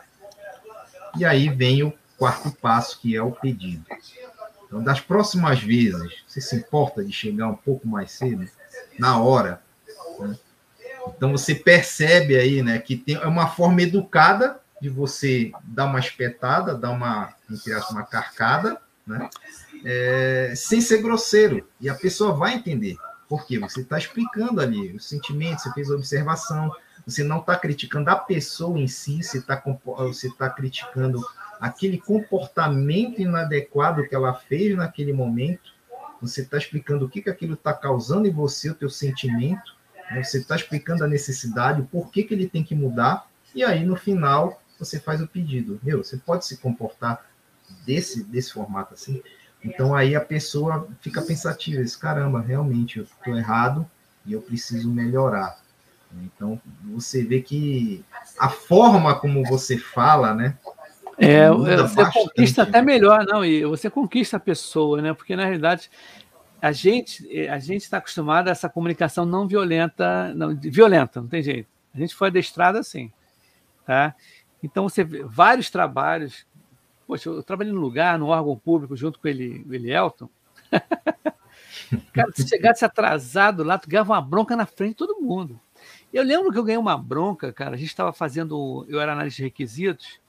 E 1.18 1.26
aí 1.26 1.50
vem 1.50 1.84
o 1.84 1.94
quarto 2.18 2.52
passo, 2.52 3.00
que 3.00 3.16
é 3.16 3.22
o 3.22 3.32
pedido. 3.32 3.86
Então, 4.66 4.84
das 4.84 5.00
próximas 5.00 5.60
vezes, 5.62 6.24
você 6.28 6.40
se 6.40 6.56
importa 6.56 7.04
de 7.04 7.12
chegar 7.12 7.48
um 7.48 7.56
pouco 7.56 7.88
mais 7.88 8.12
cedo, 8.12 8.48
na 8.98 9.18
hora. 9.18 9.62
Né? 10.20 10.38
Então, 11.08 11.32
você 11.32 11.56
percebe 11.56 12.38
aí 12.38 12.62
né, 12.62 12.80
que 12.80 12.96
tem, 12.96 13.16
é 13.16 13.28
uma 13.28 13.48
forma 13.48 13.82
educada 13.82 14.60
de 14.82 14.88
você 14.88 15.52
dar 15.64 15.86
uma 15.86 16.00
espetada, 16.00 16.76
dar 16.76 16.92
uma, 16.92 17.34
entre 17.50 17.74
aspas, 17.74 17.92
uma 17.92 18.04
carcada, 18.04 18.80
né? 19.06 19.30
É, 19.84 20.54
sem 20.56 20.82
ser 20.82 21.02
grosseiro. 21.02 21.68
E 21.80 21.90
a 21.90 21.96
pessoa 21.96 22.34
vai 22.34 22.56
entender. 22.56 22.96
Porque 23.28 23.58
você 23.58 23.82
está 23.82 23.98
explicando 23.98 24.60
ali 24.60 24.94
os 24.94 25.08
sentimentos, 25.08 25.64
você 25.64 25.74
fez 25.74 25.90
a 25.90 25.96
observação, 25.96 26.72
você 27.06 27.24
não 27.24 27.40
está 27.40 27.56
criticando 27.56 28.10
a 28.10 28.16
pessoa 28.16 28.78
em 28.78 28.88
si, 28.88 29.24
você 29.24 29.38
está 29.38 29.62
você 29.86 30.30
tá 30.32 30.50
criticando 30.50 31.22
aquele 31.60 32.00
comportamento 32.00 33.22
inadequado 33.22 34.08
que 34.08 34.16
ela 34.16 34.34
fez 34.34 34.76
naquele 34.76 35.14
momento, 35.14 35.72
você 36.20 36.42
está 36.42 36.58
explicando 36.58 37.06
o 37.06 37.10
que, 37.10 37.22
que 37.22 37.30
aquilo 37.30 37.54
está 37.54 37.74
causando 37.74 38.28
em 38.28 38.32
você, 38.32 38.70
o 38.70 38.76
teu 38.76 38.90
sentimento, 38.90 39.76
né? 40.12 40.24
você 40.24 40.40
está 40.40 40.56
explicando 40.56 41.04
a 41.04 41.08
necessidade, 41.08 41.82
o 41.82 41.86
porquê 41.86 42.24
que 42.24 42.34
ele 42.34 42.50
tem 42.50 42.64
que 42.64 42.76
mudar, 42.76 43.28
e 43.56 43.64
aí 43.64 43.86
no 43.86 43.96
final 43.96 44.62
você 44.78 45.00
faz 45.00 45.22
o 45.22 45.28
pedido. 45.28 45.80
Meu, 45.84 46.04
você 46.04 46.18
pode 46.18 46.46
se 46.46 46.58
comportar 46.58 47.31
desse, 47.86 48.24
desse 48.24 48.54
formato 48.54 48.94
assim? 48.94 49.22
Então 49.64 49.94
aí 49.94 50.16
a 50.16 50.22
pessoa 50.22 50.88
fica 51.02 51.22
pensativa, 51.22 51.84
diz, 51.84 51.96
caramba, 51.96 52.42
realmente 52.42 52.98
eu 52.98 53.04
estou 53.04 53.38
errado 53.38 53.90
e 54.26 54.34
eu 54.34 54.42
preciso 54.42 54.90
melhorar. 54.90 55.60
Então 56.24 56.60
você 56.84 57.24
vê 57.24 57.42
que 57.42 58.04
a 58.38 58.50
forma 58.50 59.16
como 59.16 59.44
você 59.46 59.78
fala, 59.78 60.34
né? 60.34 60.58
É, 61.18 61.50
você 61.52 62.04
bastante. 62.04 62.14
conquista 62.14 62.64
até 62.64 62.82
melhor, 62.82 63.26
não, 63.26 63.46
e 63.46 63.64
você 63.64 63.90
conquista 63.90 64.38
a 64.38 64.40
pessoa, 64.40 65.02
né? 65.02 65.14
Porque 65.14 65.36
na 65.36 65.44
realidade 65.44 65.90
a 66.62 66.72
gente 66.72 67.48
a 67.48 67.60
gente 67.60 67.84
está 67.84 67.98
acostumado 67.98 68.48
a 68.48 68.52
essa 68.52 68.68
comunicação 68.68 69.26
não 69.26 69.48
violenta, 69.48 70.34
não 70.34 70.56
violenta, 70.56 71.22
não 71.22 71.28
tem 71.28 71.44
jeito. 71.44 71.70
A 71.94 71.98
gente 72.00 72.16
foi 72.16 72.30
adestrado 72.30 72.78
assim, 72.78 73.12
tá? 73.86 74.16
Então 74.64 74.88
você 74.88 75.04
vê 75.04 75.24
vários 75.24 75.70
trabalhos 75.70 76.46
Poxa, 77.12 77.30
eu 77.30 77.44
trabalhei 77.44 77.74
no 77.74 77.82
lugar, 77.82 78.18
no 78.18 78.28
órgão 78.28 78.58
público, 78.58 78.96
junto 78.96 79.20
com 79.20 79.28
ele, 79.28 79.66
ele 79.70 79.92
Elton. 79.92 80.30
Cara, 82.14 82.32
se 82.34 82.48
chegasse 82.48 82.86
atrasado 82.86 83.66
lá, 83.66 83.78
tu 83.78 83.90
ganhava 83.90 84.14
uma 84.14 84.22
bronca 84.22 84.56
na 84.56 84.66
frente 84.66 84.92
de 84.92 84.96
todo 84.96 85.20
mundo. 85.20 85.60
Eu 86.14 86.24
lembro 86.24 86.54
que 86.54 86.58
eu 86.58 86.64
ganhei 86.64 86.78
uma 86.78 86.98
bronca, 86.98 87.52
cara. 87.52 87.76
A 87.76 87.78
gente 87.78 87.90
estava 87.90 88.14
fazendo. 88.14 88.86
Eu 88.88 89.02
era 89.02 89.12
analista 89.12 89.40
de 89.40 89.44
requisitos 89.44 90.22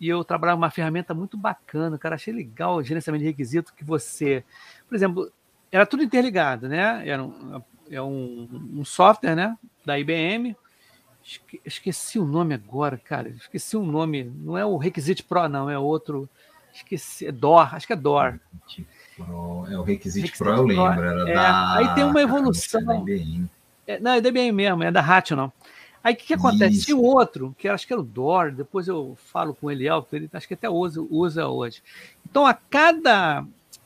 e 0.00 0.08
eu 0.08 0.24
trabalhava 0.24 0.56
uma 0.56 0.70
ferramenta 0.70 1.12
muito 1.12 1.36
bacana, 1.36 1.98
cara. 1.98 2.14
Achei 2.14 2.32
legal 2.32 2.76
o 2.76 2.82
gerenciamento 2.82 3.24
de 3.24 3.28
requisitos 3.28 3.70
que 3.70 3.84
você. 3.84 4.42
Por 4.88 4.94
exemplo, 4.94 5.30
era 5.70 5.84
tudo 5.84 6.02
interligado, 6.02 6.66
né? 6.66 7.06
Era 7.06 7.22
um, 7.22 7.62
é 7.90 8.00
um, 8.00 8.48
um 8.72 8.84
software, 8.86 9.36
né? 9.36 9.54
Da 9.84 9.98
IBM 9.98 10.56
Esqueci 11.64 12.18
o 12.18 12.24
nome 12.24 12.54
agora, 12.54 12.98
cara. 12.98 13.28
Esqueci 13.28 13.76
o 13.76 13.82
nome. 13.82 14.24
Não 14.24 14.58
é 14.58 14.64
o 14.64 14.76
Requisite 14.76 15.22
Pro, 15.22 15.48
não, 15.48 15.70
é 15.70 15.78
outro. 15.78 16.28
Esqueci. 16.74 17.26
É 17.26 17.32
DOR, 17.32 17.74
acho 17.74 17.86
que 17.86 17.92
é 17.92 17.96
DOR. 17.96 18.38
Pro, 19.16 19.66
é 19.70 19.78
o 19.78 19.82
Requisite, 19.82 20.26
Requisite 20.26 20.38
Pro, 20.38 20.56
eu 20.56 20.62
lembro. 20.62 21.02
Era 21.02 21.30
é, 21.30 21.34
da... 21.34 21.76
Aí 21.76 21.94
tem 21.94 22.04
uma 22.04 22.20
evolução. 22.20 22.84
Da 22.84 22.96
IBM. 22.96 23.48
É, 23.86 23.98
não, 24.00 24.12
é 24.12 24.20
da 24.20 24.28
IBM 24.28 24.52
mesmo, 24.52 24.82
é 24.82 24.90
da 24.90 25.22
não. 25.36 25.52
Aí 26.02 26.14
o 26.14 26.16
que, 26.16 26.26
que 26.26 26.34
acontece? 26.34 26.74
Isso. 26.74 26.86
Tinha 26.86 26.96
um 26.96 27.04
outro, 27.04 27.54
que 27.56 27.68
acho 27.68 27.86
que 27.86 27.92
era 27.92 28.00
o 28.00 28.04
DOR, 28.04 28.50
depois 28.50 28.88
eu 28.88 29.16
falo 29.16 29.54
com 29.54 29.70
ele, 29.70 29.86
ele 30.12 30.30
acho 30.32 30.48
que 30.48 30.54
até 30.54 30.68
usa, 30.68 31.00
usa 31.08 31.46
hoje. 31.46 31.80
Então, 32.28 32.44
a 32.44 32.54
cada, 32.54 33.44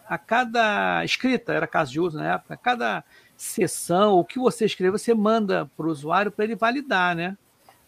a 0.08 0.16
cada 0.16 1.04
escrita, 1.04 1.52
era 1.52 1.66
caso 1.66 1.92
de 1.92 2.00
uso 2.00 2.16
na 2.16 2.34
época, 2.34 2.54
a 2.54 2.56
cada 2.56 3.04
sessão, 3.36 4.14
o 4.14 4.24
que 4.24 4.38
você 4.38 4.64
escreveu, 4.64 4.98
você 4.98 5.14
manda 5.14 5.70
para 5.76 5.86
o 5.86 5.90
usuário 5.90 6.30
para 6.30 6.44
ele 6.44 6.54
validar, 6.54 7.14
né? 7.14 7.36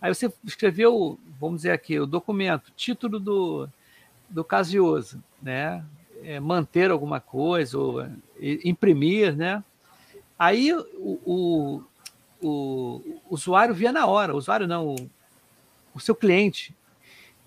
Aí 0.00 0.14
você 0.14 0.32
escreveu, 0.44 1.18
vamos 1.40 1.58
dizer 1.58 1.72
aqui, 1.72 1.98
o 1.98 2.06
documento, 2.06 2.70
título 2.76 3.18
do, 3.18 3.68
do 4.28 4.44
casioso, 4.44 5.22
né? 5.42 5.84
É, 6.22 6.38
manter 6.40 6.90
alguma 6.90 7.20
coisa, 7.20 7.78
ou 7.78 8.06
imprimir, 8.40 9.36
né? 9.36 9.62
Aí 10.38 10.72
o, 10.72 11.20
o, 11.24 11.84
o, 12.40 13.20
usuário 13.30 13.74
via 13.74 13.90
na 13.90 14.06
hora, 14.06 14.34
o 14.34 14.36
usuário 14.36 14.66
não, 14.66 14.94
o, 14.94 15.10
o 15.94 16.00
seu 16.00 16.14
cliente, 16.14 16.74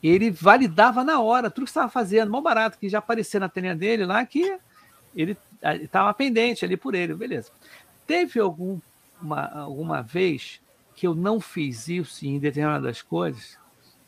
ele 0.03 0.31
validava 0.31 1.03
na 1.03 1.21
hora 1.21 1.49
tudo 1.49 1.65
que 1.65 1.69
estava 1.69 1.89
fazendo, 1.89 2.31
mal 2.31 2.41
barato, 2.41 2.77
que 2.77 2.89
já 2.89 2.99
aparecia 2.99 3.39
na 3.39 3.47
telinha 3.47 3.75
dele 3.75 4.05
lá 4.05 4.25
que 4.25 4.57
ele 5.15 5.37
estava 5.81 6.13
pendente 6.13 6.65
ali 6.65 6.75
por 6.75 6.95
ele, 6.95 7.13
beleza. 7.13 7.51
Teve 8.11 8.41
algum, 8.41 8.77
uma, 9.21 9.45
alguma 9.45 10.01
vez 10.01 10.59
que 10.93 11.07
eu 11.07 11.15
não 11.15 11.39
fiz 11.39 11.87
isso 11.87 12.25
em 12.25 12.39
determinadas 12.39 13.01
coisas, 13.01 13.57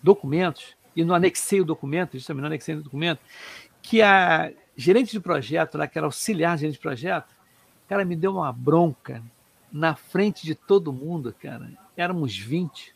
documentos, 0.04 0.76
e 0.94 1.06
não 1.06 1.16
anexei 1.16 1.62
o 1.62 1.66
documento, 1.66 2.18
justamente 2.18 2.42
não 2.42 2.48
anexei 2.48 2.76
o 2.76 2.84
documento, 2.84 3.22
que 3.82 4.02
a 4.02 4.52
gerente 4.76 5.14
de 5.14 5.22
projeto, 5.22 5.78
lá, 5.78 5.88
que 5.88 5.98
era 5.98 6.06
auxiliar 6.06 6.58
gerente 6.58 6.74
de 6.74 6.82
projeto, 6.82 7.34
cara, 7.88 8.04
me 8.04 8.18
deu 8.18 8.34
uma 8.34 8.52
bronca 8.52 9.24
na 9.72 9.96
frente 9.96 10.46
de 10.46 10.54
todo 10.54 10.92
mundo, 10.92 11.34
cara. 11.42 11.72
Éramos 11.96 12.38
20. 12.38 12.94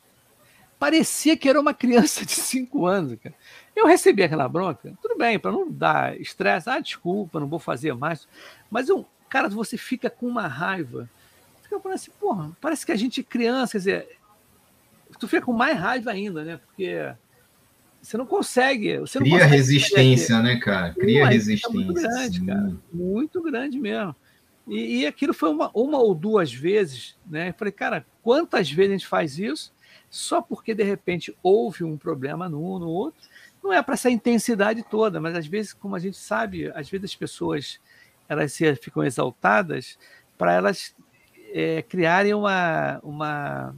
Parecia 0.77 1.37
que 1.37 1.47
era 1.47 1.57
uma 1.57 1.73
criança 1.73 2.25
de 2.25 2.33
5 2.33 2.85
anos, 2.85 3.17
cara. 3.23 3.33
Eu 3.73 3.87
recebi 3.87 4.23
aquela 4.23 4.49
bronca, 4.49 4.93
tudo 5.01 5.17
bem, 5.17 5.39
para 5.39 5.53
não 5.53 5.71
dar 5.71 6.19
estresse, 6.19 6.69
ah, 6.69 6.81
desculpa, 6.81 7.39
não 7.39 7.47
vou 7.47 7.59
fazer 7.59 7.93
mais. 7.93 8.27
Mas 8.69 8.89
eu, 8.89 9.05
Cara, 9.29 9.49
você 9.49 9.77
fica 9.77 10.09
com 10.09 10.27
uma 10.27 10.47
raiva. 10.47 11.09
Fica 11.61 11.79
falando 11.79 11.95
assim, 11.95 12.11
porra, 12.19 12.51
parece 12.61 12.85
que 12.85 12.91
a 12.91 12.95
gente 12.95 13.21
é 13.21 13.23
criança, 13.23 13.73
quer 13.73 13.77
dizer, 13.77 14.17
tu 15.19 15.27
fica 15.27 15.45
com 15.45 15.53
mais 15.53 15.77
raiva 15.77 16.11
ainda, 16.11 16.43
né? 16.43 16.57
Porque 16.57 17.13
você 18.01 18.17
não 18.17 18.25
consegue. 18.25 18.99
Você 18.99 19.19
Cria 19.19 19.33
consegue 19.33 19.55
resistência, 19.55 20.41
né, 20.41 20.57
cara? 20.57 20.93
Cria 20.93 21.23
Pô, 21.23 21.29
resistência. 21.29 21.69
Muito 21.69 21.93
grande, 21.93 22.39
sim. 22.39 22.45
cara. 22.45 22.75
Muito 22.93 23.41
grande 23.41 23.79
mesmo. 23.79 24.15
E, 24.67 25.01
e, 25.01 25.07
aquilo 25.07 25.33
foi 25.33 25.49
uma, 25.49 25.71
uma 25.73 25.97
ou 25.97 26.13
duas 26.13 26.53
vezes, 26.53 27.15
né? 27.25 27.49
Eu 27.49 27.53
falei, 27.53 27.71
cara, 27.71 28.05
quantas 28.21 28.69
vezes 28.69 28.91
a 28.91 28.97
gente 28.97 29.07
faz 29.07 29.39
isso 29.39 29.73
só 30.09 30.41
porque 30.41 30.73
de 30.73 30.83
repente 30.83 31.35
houve 31.41 31.83
um 31.83 31.97
problema 31.97 32.49
no 32.49 32.77
no 32.79 32.89
outro? 32.89 33.21
Não 33.63 33.71
é 33.71 33.81
para 33.81 33.93
essa 33.93 34.09
intensidade 34.09 34.83
toda, 34.83 35.19
mas 35.19 35.35
às 35.35 35.47
vezes, 35.47 35.73
como 35.73 35.95
a 35.95 35.99
gente 35.99 36.17
sabe, 36.17 36.69
às 36.75 36.89
vezes 36.89 37.11
as 37.11 37.15
pessoas 37.15 37.79
elas 38.27 38.53
se, 38.53 38.75
ficam 38.75 39.03
exaltadas 39.03 39.97
para 40.37 40.53
elas 40.53 40.95
é, 41.53 41.81
criarem 41.81 42.33
uma, 42.33 42.99
uma, 43.03 43.75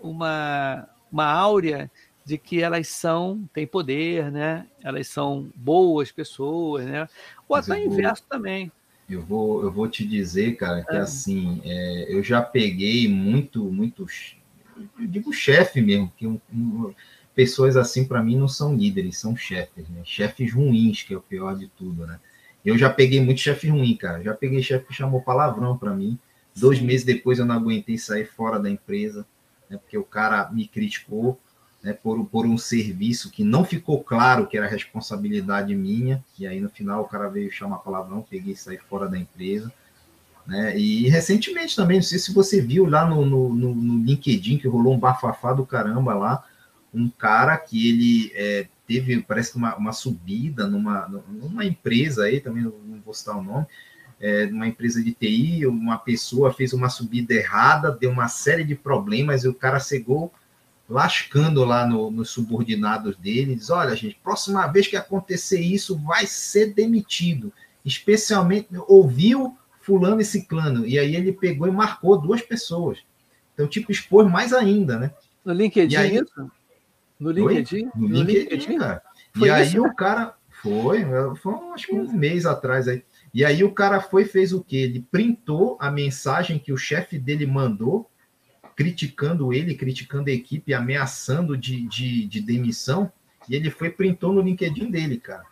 uma, 0.00 0.88
uma 1.10 1.24
áurea 1.24 1.90
de 2.24 2.38
que 2.38 2.62
elas 2.62 2.88
são, 2.88 3.48
têm 3.52 3.66
poder, 3.66 4.30
né? 4.30 4.66
Elas 4.82 5.08
são 5.08 5.50
boas 5.54 6.12
pessoas, 6.12 6.86
né? 6.86 7.08
Ou 7.48 7.56
até 7.56 7.72
o 7.72 7.76
inverso 7.76 8.22
também. 8.28 8.70
Eu 9.08 9.22
vou, 9.22 9.62
eu 9.62 9.72
vou 9.72 9.88
te 9.88 10.06
dizer, 10.06 10.54
cara, 10.54 10.84
que 10.84 10.94
é. 10.94 11.00
assim, 11.00 11.60
é, 11.64 12.14
eu 12.14 12.22
já 12.22 12.40
peguei 12.40 13.08
muito, 13.08 13.64
muito, 13.64 14.06
eu 14.76 15.06
digo 15.08 15.32
chefe 15.32 15.80
mesmo, 15.80 16.12
que 16.16 16.28
um, 16.28 16.40
um, 16.52 16.94
pessoas 17.34 17.76
assim 17.76 18.06
para 18.06 18.22
mim 18.22 18.36
não 18.36 18.46
são 18.46 18.76
líderes, 18.76 19.18
são 19.18 19.36
chefes, 19.36 19.88
né? 19.88 20.02
Chefes 20.04 20.52
ruins, 20.52 21.02
que 21.02 21.12
é 21.12 21.16
o 21.16 21.20
pior 21.20 21.58
de 21.58 21.66
tudo, 21.66 22.06
né? 22.06 22.20
Eu 22.64 22.76
já 22.76 22.90
peguei 22.90 23.20
muito 23.20 23.40
chefe 23.40 23.68
ruim, 23.68 23.96
cara. 23.96 24.22
Já 24.22 24.34
peguei 24.34 24.62
chefe 24.62 24.86
que 24.86 24.94
chamou 24.94 25.22
palavrão 25.22 25.76
para 25.76 25.94
mim. 25.94 26.18
Dois 26.54 26.78
Sim. 26.78 26.86
meses 26.86 27.04
depois 27.04 27.38
eu 27.38 27.46
não 27.46 27.54
aguentei 27.54 27.96
sair 27.96 28.26
fora 28.26 28.58
da 28.58 28.68
empresa, 28.68 29.26
né, 29.68 29.78
porque 29.78 29.96
o 29.96 30.04
cara 30.04 30.50
me 30.50 30.66
criticou 30.66 31.38
né, 31.82 31.92
por, 31.92 32.22
por 32.26 32.44
um 32.44 32.58
serviço 32.58 33.30
que 33.30 33.42
não 33.42 33.64
ficou 33.64 34.02
claro 34.02 34.46
que 34.46 34.58
era 34.58 34.66
responsabilidade 34.66 35.74
minha. 35.74 36.22
E 36.38 36.46
aí 36.46 36.60
no 36.60 36.68
final 36.68 37.02
o 37.02 37.08
cara 37.08 37.28
veio 37.28 37.50
chamar 37.50 37.78
palavrão, 37.78 38.26
peguei 38.28 38.52
e 38.52 38.56
saí 38.56 38.78
fora 38.78 39.08
da 39.08 39.18
empresa. 39.18 39.72
Né? 40.46 40.76
E 40.76 41.08
recentemente 41.08 41.76
também, 41.76 41.98
não 41.98 42.02
sei 42.02 42.18
se 42.18 42.34
você 42.34 42.60
viu 42.60 42.84
lá 42.84 43.06
no, 43.06 43.24
no, 43.24 43.48
no 43.54 44.04
LinkedIn 44.04 44.58
que 44.58 44.68
rolou 44.68 44.94
um 44.94 44.98
bafafá 44.98 45.52
do 45.52 45.64
caramba 45.64 46.14
lá, 46.14 46.44
um 46.92 47.08
cara 47.08 47.56
que 47.56 47.88
ele 47.88 48.32
é, 48.34 48.66
teve, 48.90 49.22
parece 49.22 49.52
que 49.52 49.58
uma, 49.58 49.76
uma 49.76 49.92
subida 49.92 50.66
numa, 50.66 51.06
numa 51.28 51.64
empresa 51.64 52.24
aí, 52.24 52.40
também 52.40 52.64
não, 52.64 53.00
vou 53.04 53.14
citar 53.14 53.36
o 53.36 53.42
nome, 53.42 53.64
é, 54.18 54.46
uma 54.46 54.66
empresa 54.66 55.00
de 55.00 55.12
TI, 55.12 55.64
uma 55.64 55.96
pessoa 55.96 56.52
fez 56.52 56.72
uma 56.72 56.88
subida 56.88 57.32
errada, 57.32 57.92
deu 57.92 58.10
uma 58.10 58.26
série 58.26 58.64
de 58.64 58.74
problemas 58.74 59.44
e 59.44 59.48
o 59.48 59.54
cara 59.54 59.78
chegou 59.78 60.32
lascando 60.88 61.64
lá 61.64 61.86
no, 61.86 62.10
nos 62.10 62.30
subordinados 62.30 63.16
dele, 63.16 63.54
diz, 63.54 63.70
olha, 63.70 63.94
gente, 63.94 64.18
próxima 64.24 64.66
vez 64.66 64.88
que 64.88 64.96
acontecer 64.96 65.60
isso, 65.60 65.96
vai 65.98 66.26
ser 66.26 66.74
demitido. 66.74 67.52
Especialmente, 67.84 68.66
ouviu 68.88 69.56
fulano 69.80 70.20
e 70.20 70.24
ciclano, 70.24 70.84
e 70.84 70.98
aí 70.98 71.14
ele 71.14 71.32
pegou 71.32 71.68
e 71.68 71.70
marcou 71.70 72.20
duas 72.20 72.42
pessoas. 72.42 72.98
Então, 73.54 73.68
tipo, 73.68 73.92
expôs 73.92 74.28
mais 74.28 74.52
ainda, 74.52 74.98
né? 74.98 75.12
No 75.44 75.52
LinkedIn, 75.52 75.96
aí, 75.96 76.16
isso? 76.16 76.50
No 77.20 77.30
LinkedIn? 77.30 77.90
No, 77.94 78.08
no 78.08 78.22
LinkedIn, 78.22 78.38
LinkedIn, 78.38 78.78
cara. 78.78 79.02
Foi 79.36 79.48
e 79.48 79.62
isso, 79.62 79.76
aí 79.76 79.80
o 79.80 79.94
cara 79.94 80.34
foi, 80.62 81.04
foi 81.36 81.54
acho 81.74 81.86
que 81.86 81.94
um 81.94 82.12
mês 82.12 82.46
atrás 82.46 82.88
aí. 82.88 83.04
E 83.32 83.44
aí 83.44 83.62
o 83.62 83.72
cara 83.72 84.00
foi 84.00 84.24
fez 84.24 84.52
o 84.52 84.64
quê? 84.64 84.76
Ele 84.76 85.06
printou 85.10 85.76
a 85.78 85.90
mensagem 85.90 86.58
que 86.58 86.72
o 86.72 86.76
chefe 86.76 87.18
dele 87.18 87.46
mandou, 87.46 88.10
criticando 88.74 89.52
ele, 89.52 89.74
criticando 89.74 90.30
a 90.30 90.32
equipe, 90.32 90.72
ameaçando 90.72 91.56
de, 91.56 91.86
de, 91.86 92.26
de 92.26 92.40
demissão, 92.40 93.12
e 93.48 93.54
ele 93.54 93.70
foi 93.70 93.90
printou 93.90 94.32
no 94.32 94.40
LinkedIn 94.40 94.90
dele, 94.90 95.18
cara. 95.18 95.44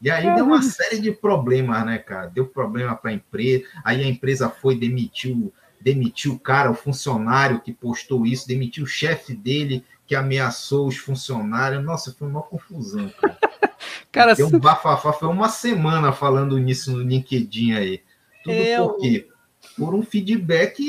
E 0.00 0.10
aí 0.10 0.34
deu 0.34 0.46
uma 0.46 0.62
série 0.62 0.98
de 0.98 1.12
problemas, 1.12 1.86
né, 1.86 1.98
cara? 1.98 2.26
Deu 2.26 2.46
problema 2.46 2.96
para 2.96 3.10
a 3.10 3.14
empresa, 3.14 3.64
aí 3.84 4.02
a 4.02 4.08
empresa 4.08 4.48
foi, 4.48 4.76
demitiu 4.76 5.52
demitiu 5.82 6.34
o 6.34 6.38
cara, 6.38 6.70
o 6.70 6.74
funcionário 6.74 7.60
que 7.60 7.72
postou 7.72 8.24
isso, 8.24 8.46
demitiu 8.46 8.84
o 8.84 8.86
chefe 8.86 9.34
dele 9.34 9.84
que 10.12 10.16
ameaçou 10.16 10.86
os 10.86 10.98
funcionários. 10.98 11.82
Nossa, 11.82 12.12
foi 12.12 12.28
uma 12.28 12.42
confusão, 12.42 13.08
cara. 13.18 13.38
cara 14.12 14.34
um 14.44 14.58
bafafá, 14.58 15.10
foi 15.10 15.28
uma 15.28 15.48
semana 15.48 16.12
falando 16.12 16.58
nisso 16.58 16.92
no 16.92 17.02
LinkedIn 17.02 17.72
aí. 17.72 18.02
Tudo 18.44 18.54
é, 18.54 18.76
por 18.76 18.98
quê? 18.98 19.26
Por 19.74 19.94
um 19.94 20.02
feedback 20.02 20.82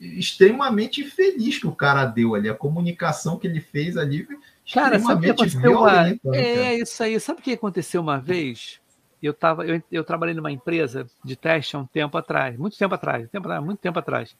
extremamente 0.00 1.02
feliz 1.02 1.58
que 1.58 1.66
o 1.66 1.74
cara 1.74 2.04
deu 2.04 2.36
ali. 2.36 2.48
A 2.48 2.54
comunicação 2.54 3.36
que 3.36 3.48
ele 3.48 3.60
fez 3.60 3.96
ali 3.96 4.28
Cara, 4.72 5.00
sabe 5.00 5.18
o 5.18 5.24
que 5.24 5.30
aconteceu 5.30 5.72
uma... 5.72 6.02
Né, 6.04 6.18
é, 6.34 6.78
isso 6.78 7.02
aí. 7.02 7.18
Sabe 7.18 7.40
o 7.40 7.42
que 7.42 7.52
aconteceu 7.54 8.00
uma 8.00 8.20
vez? 8.20 8.78
Eu, 9.22 9.34
tava, 9.34 9.66
eu, 9.66 9.82
eu 9.90 10.04
trabalhei 10.04 10.34
numa 10.34 10.50
empresa 10.52 11.08
de 11.24 11.34
teste 11.34 11.74
há 11.74 11.78
um 11.80 11.86
tempo 11.86 12.16
atrás, 12.16 12.56
muito 12.56 12.78
tempo 12.78 12.94
atrás, 12.94 13.28
tempo, 13.28 13.48
muito 13.60 13.80
tempo 13.80 13.98
atrás. 13.98 14.36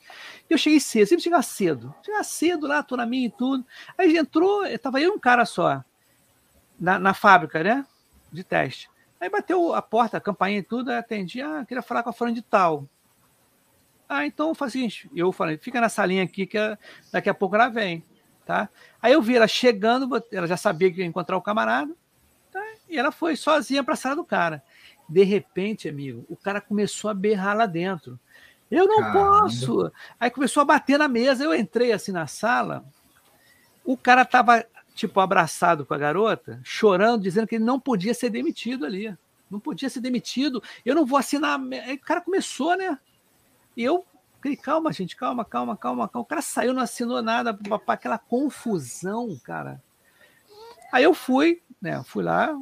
E 0.49 0.53
eu 0.55 0.59
cheguei 0.59 0.79
cedo, 0.79 1.09
sempre 1.09 1.25
chegava 1.25 1.43
cedo. 1.43 1.95
Chegava 2.03 2.23
cedo 2.23 2.67
lá, 2.67 2.83
tô 2.83 2.97
na 2.97 3.05
minha 3.05 3.27
e 3.27 3.31
tudo. 3.31 3.65
Aí 3.97 4.17
entrou, 4.17 4.65
estava 4.65 5.01
eu 5.01 5.15
um 5.15 5.19
cara 5.19 5.45
só, 5.45 5.83
na, 6.79 6.99
na 6.99 7.13
fábrica, 7.13 7.63
né? 7.63 7.85
De 8.31 8.45
teste. 8.45 8.89
Aí 9.21 9.29
bateu 9.29 9.75
a 9.75 9.83
porta, 9.83 10.17
a 10.17 10.21
campainha 10.21 10.61
e 10.61 10.63
tudo, 10.63 10.91
atendi, 10.91 11.43
ah, 11.43 11.65
queria 11.67 11.83
falar 11.83 12.05
com 12.05 12.11
a 12.11 12.13
fulana 12.13 12.37
de 12.37 12.43
tal. 12.43 12.89
Ah, 14.09 14.25
então 14.25 14.55
faz 14.55 14.71
o 14.71 14.73
seguinte, 14.73 15.11
eu 15.15 15.33
falei, 15.33 15.59
fica 15.59 15.81
na 15.81 15.89
salinha 15.89 16.23
aqui 16.23 16.47
que 16.47 16.59
daqui 17.13 17.29
a 17.29 17.35
pouco 17.35 17.57
ela 17.57 17.69
vem, 17.69 18.03
tá? 18.47 18.69
Aí 19.03 19.13
eu 19.13 19.21
vi 19.21 19.37
ela 19.37 19.49
chegando, 19.49 20.09
ela 20.33 20.47
já 20.47 20.57
sabia 20.57 20.91
que 20.91 21.01
ia 21.01 21.05
encontrar 21.05 21.37
o 21.37 21.43
camarada? 21.43 21.95
E 22.89 22.99
ela 22.99 23.13
foi 23.13 23.37
sozinha 23.37 23.85
para 23.85 23.95
a 23.95 23.97
sala 23.97 24.17
do 24.17 24.25
cara. 24.25 24.63
De 25.09 25.25
repente, 25.25 25.89
amigo, 25.89 26.25
o 26.29 26.37
cara 26.37 26.61
começou 26.61 27.11
a 27.11 27.15
berrar 27.15 27.57
lá 27.57 27.67
dentro. 27.67 28.19
Eu 28.71 28.87
não 28.87 29.01
Caramba. 29.01 29.43
posso. 29.43 29.93
Aí 30.21 30.31
começou 30.31 30.61
a 30.61 30.65
bater 30.65 30.99
na 30.99 31.09
mesa. 31.09 31.45
Eu 31.45 31.55
entrei 31.55 31.93
assim 31.93 32.13
na 32.13 32.27
sala. 32.27 32.85
O 33.85 33.97
cara 33.97 34.25
tava 34.25 34.65
tipo 34.95 35.21
abraçado 35.21 35.87
com 35.87 35.95
a 35.95 35.99
garota, 35.99 36.61
chorando, 36.63 37.23
dizendo 37.23 37.47
que 37.47 37.55
ele 37.55 37.65
não 37.65 37.81
podia 37.81 38.13
ser 38.13 38.31
demitido 38.31 38.85
ali. 38.85 39.17
Não 39.51 39.59
podia 39.59 39.89
ser 39.89 40.01
demitido. 40.01 40.63
Eu 40.85 40.95
não 40.95 41.07
vou 41.07 41.19
assinar. 41.19 41.59
Aí 41.87 41.95
o 41.95 42.01
cara 42.01 42.21
começou, 42.21 42.77
né? 42.77 42.99
E 43.77 43.83
eu 43.83 44.05
calma, 44.63 44.93
gente, 44.93 45.17
calma, 45.17 45.45
calma, 45.45 45.77
calma, 45.77 46.09
calma. 46.09 46.25
O 46.25 46.29
cara 46.29 46.43
saiu, 46.43 46.75
não 46.75 46.83
assinou 46.83 47.23
nada, 47.23 47.55
para 47.55 47.95
aquela 47.95 48.19
confusão, 48.19 49.39
cara. 49.43 49.83
Aí 50.93 51.05
eu 51.05 51.15
fui, 51.15 51.63
né? 51.81 52.03
Fui 52.05 52.23
lá, 52.23 52.55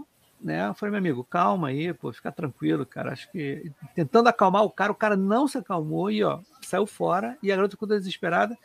né? 0.47 0.73
Falei, 0.75 0.93
meu 0.93 0.99
amigo, 0.99 1.25
calma 1.25 1.69
aí, 1.69 1.93
pô, 1.93 2.13
fica 2.13 2.31
tranquilo, 2.31 2.87
cara. 2.87 3.13
Acho 3.13 3.31
que 3.33 3.73
tentando 3.95 4.29
acalmar 4.29 4.63
o 4.63 4.71
cara, 4.71 4.93
o 4.93 4.95
cara 4.95 5.17
não 5.17 5.49
se 5.49 5.59
acalmou 5.59 6.11
e 6.11 6.23
ó, 6.23 6.39
saiu 6.63 6.87
fora. 6.87 7.37
E 7.43 7.51
a 7.51 7.57
garota 7.57 7.73
ficou 7.73 7.89
desesperada. 7.89 8.57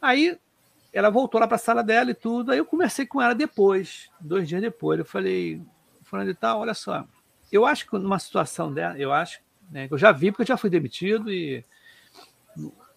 Aí 0.00 0.38
ela 0.92 1.08
voltou 1.08 1.40
lá 1.40 1.46
para 1.48 1.56
a 1.56 1.58
sala 1.58 1.82
dela 1.82 2.10
e 2.10 2.14
tudo. 2.14 2.52
Aí 2.52 2.58
eu 2.58 2.66
conversei 2.66 3.06
com 3.06 3.22
ela 3.22 3.34
depois, 3.34 4.10
dois 4.20 4.46
dias 4.46 4.60
depois. 4.60 4.98
Eu 4.98 5.06
falei, 5.06 5.62
falando 6.02 6.28
de 6.28 6.34
tal, 6.34 6.60
olha 6.60 6.74
só, 6.74 7.06
eu 7.50 7.64
acho 7.64 7.88
que 7.88 7.98
numa 7.98 8.18
situação 8.18 8.70
dela, 8.70 8.98
eu 8.98 9.12
acho, 9.12 9.40
né, 9.70 9.88
que 9.88 9.94
eu 9.94 9.98
já 9.98 10.12
vi 10.12 10.30
porque 10.30 10.42
eu 10.42 10.46
já 10.46 10.56
fui 10.58 10.68
demitido 10.68 11.32
e 11.32 11.64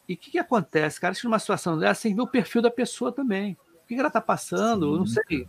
e 0.07 0.13
o 0.13 0.17
que, 0.17 0.31
que, 0.31 0.37
acontece, 0.37 1.01
cara? 1.01 1.13
Acho 1.13 1.21
que 1.21 1.27
numa 1.27 1.39
situação 1.39 1.79
dessa, 1.79 2.01
você 2.01 2.13
vê 2.13 2.21
o 2.21 2.27
perfil 2.27 2.61
da 2.61 2.69
pessoa 2.69 3.11
também. 3.11 3.53
O 3.53 3.87
que, 3.87 3.95
que 3.95 3.99
ela 3.99 4.09
está 4.09 4.21
passando, 4.21 4.91
Sim. 4.91 4.97
não 4.99 5.07
sei. 5.07 5.47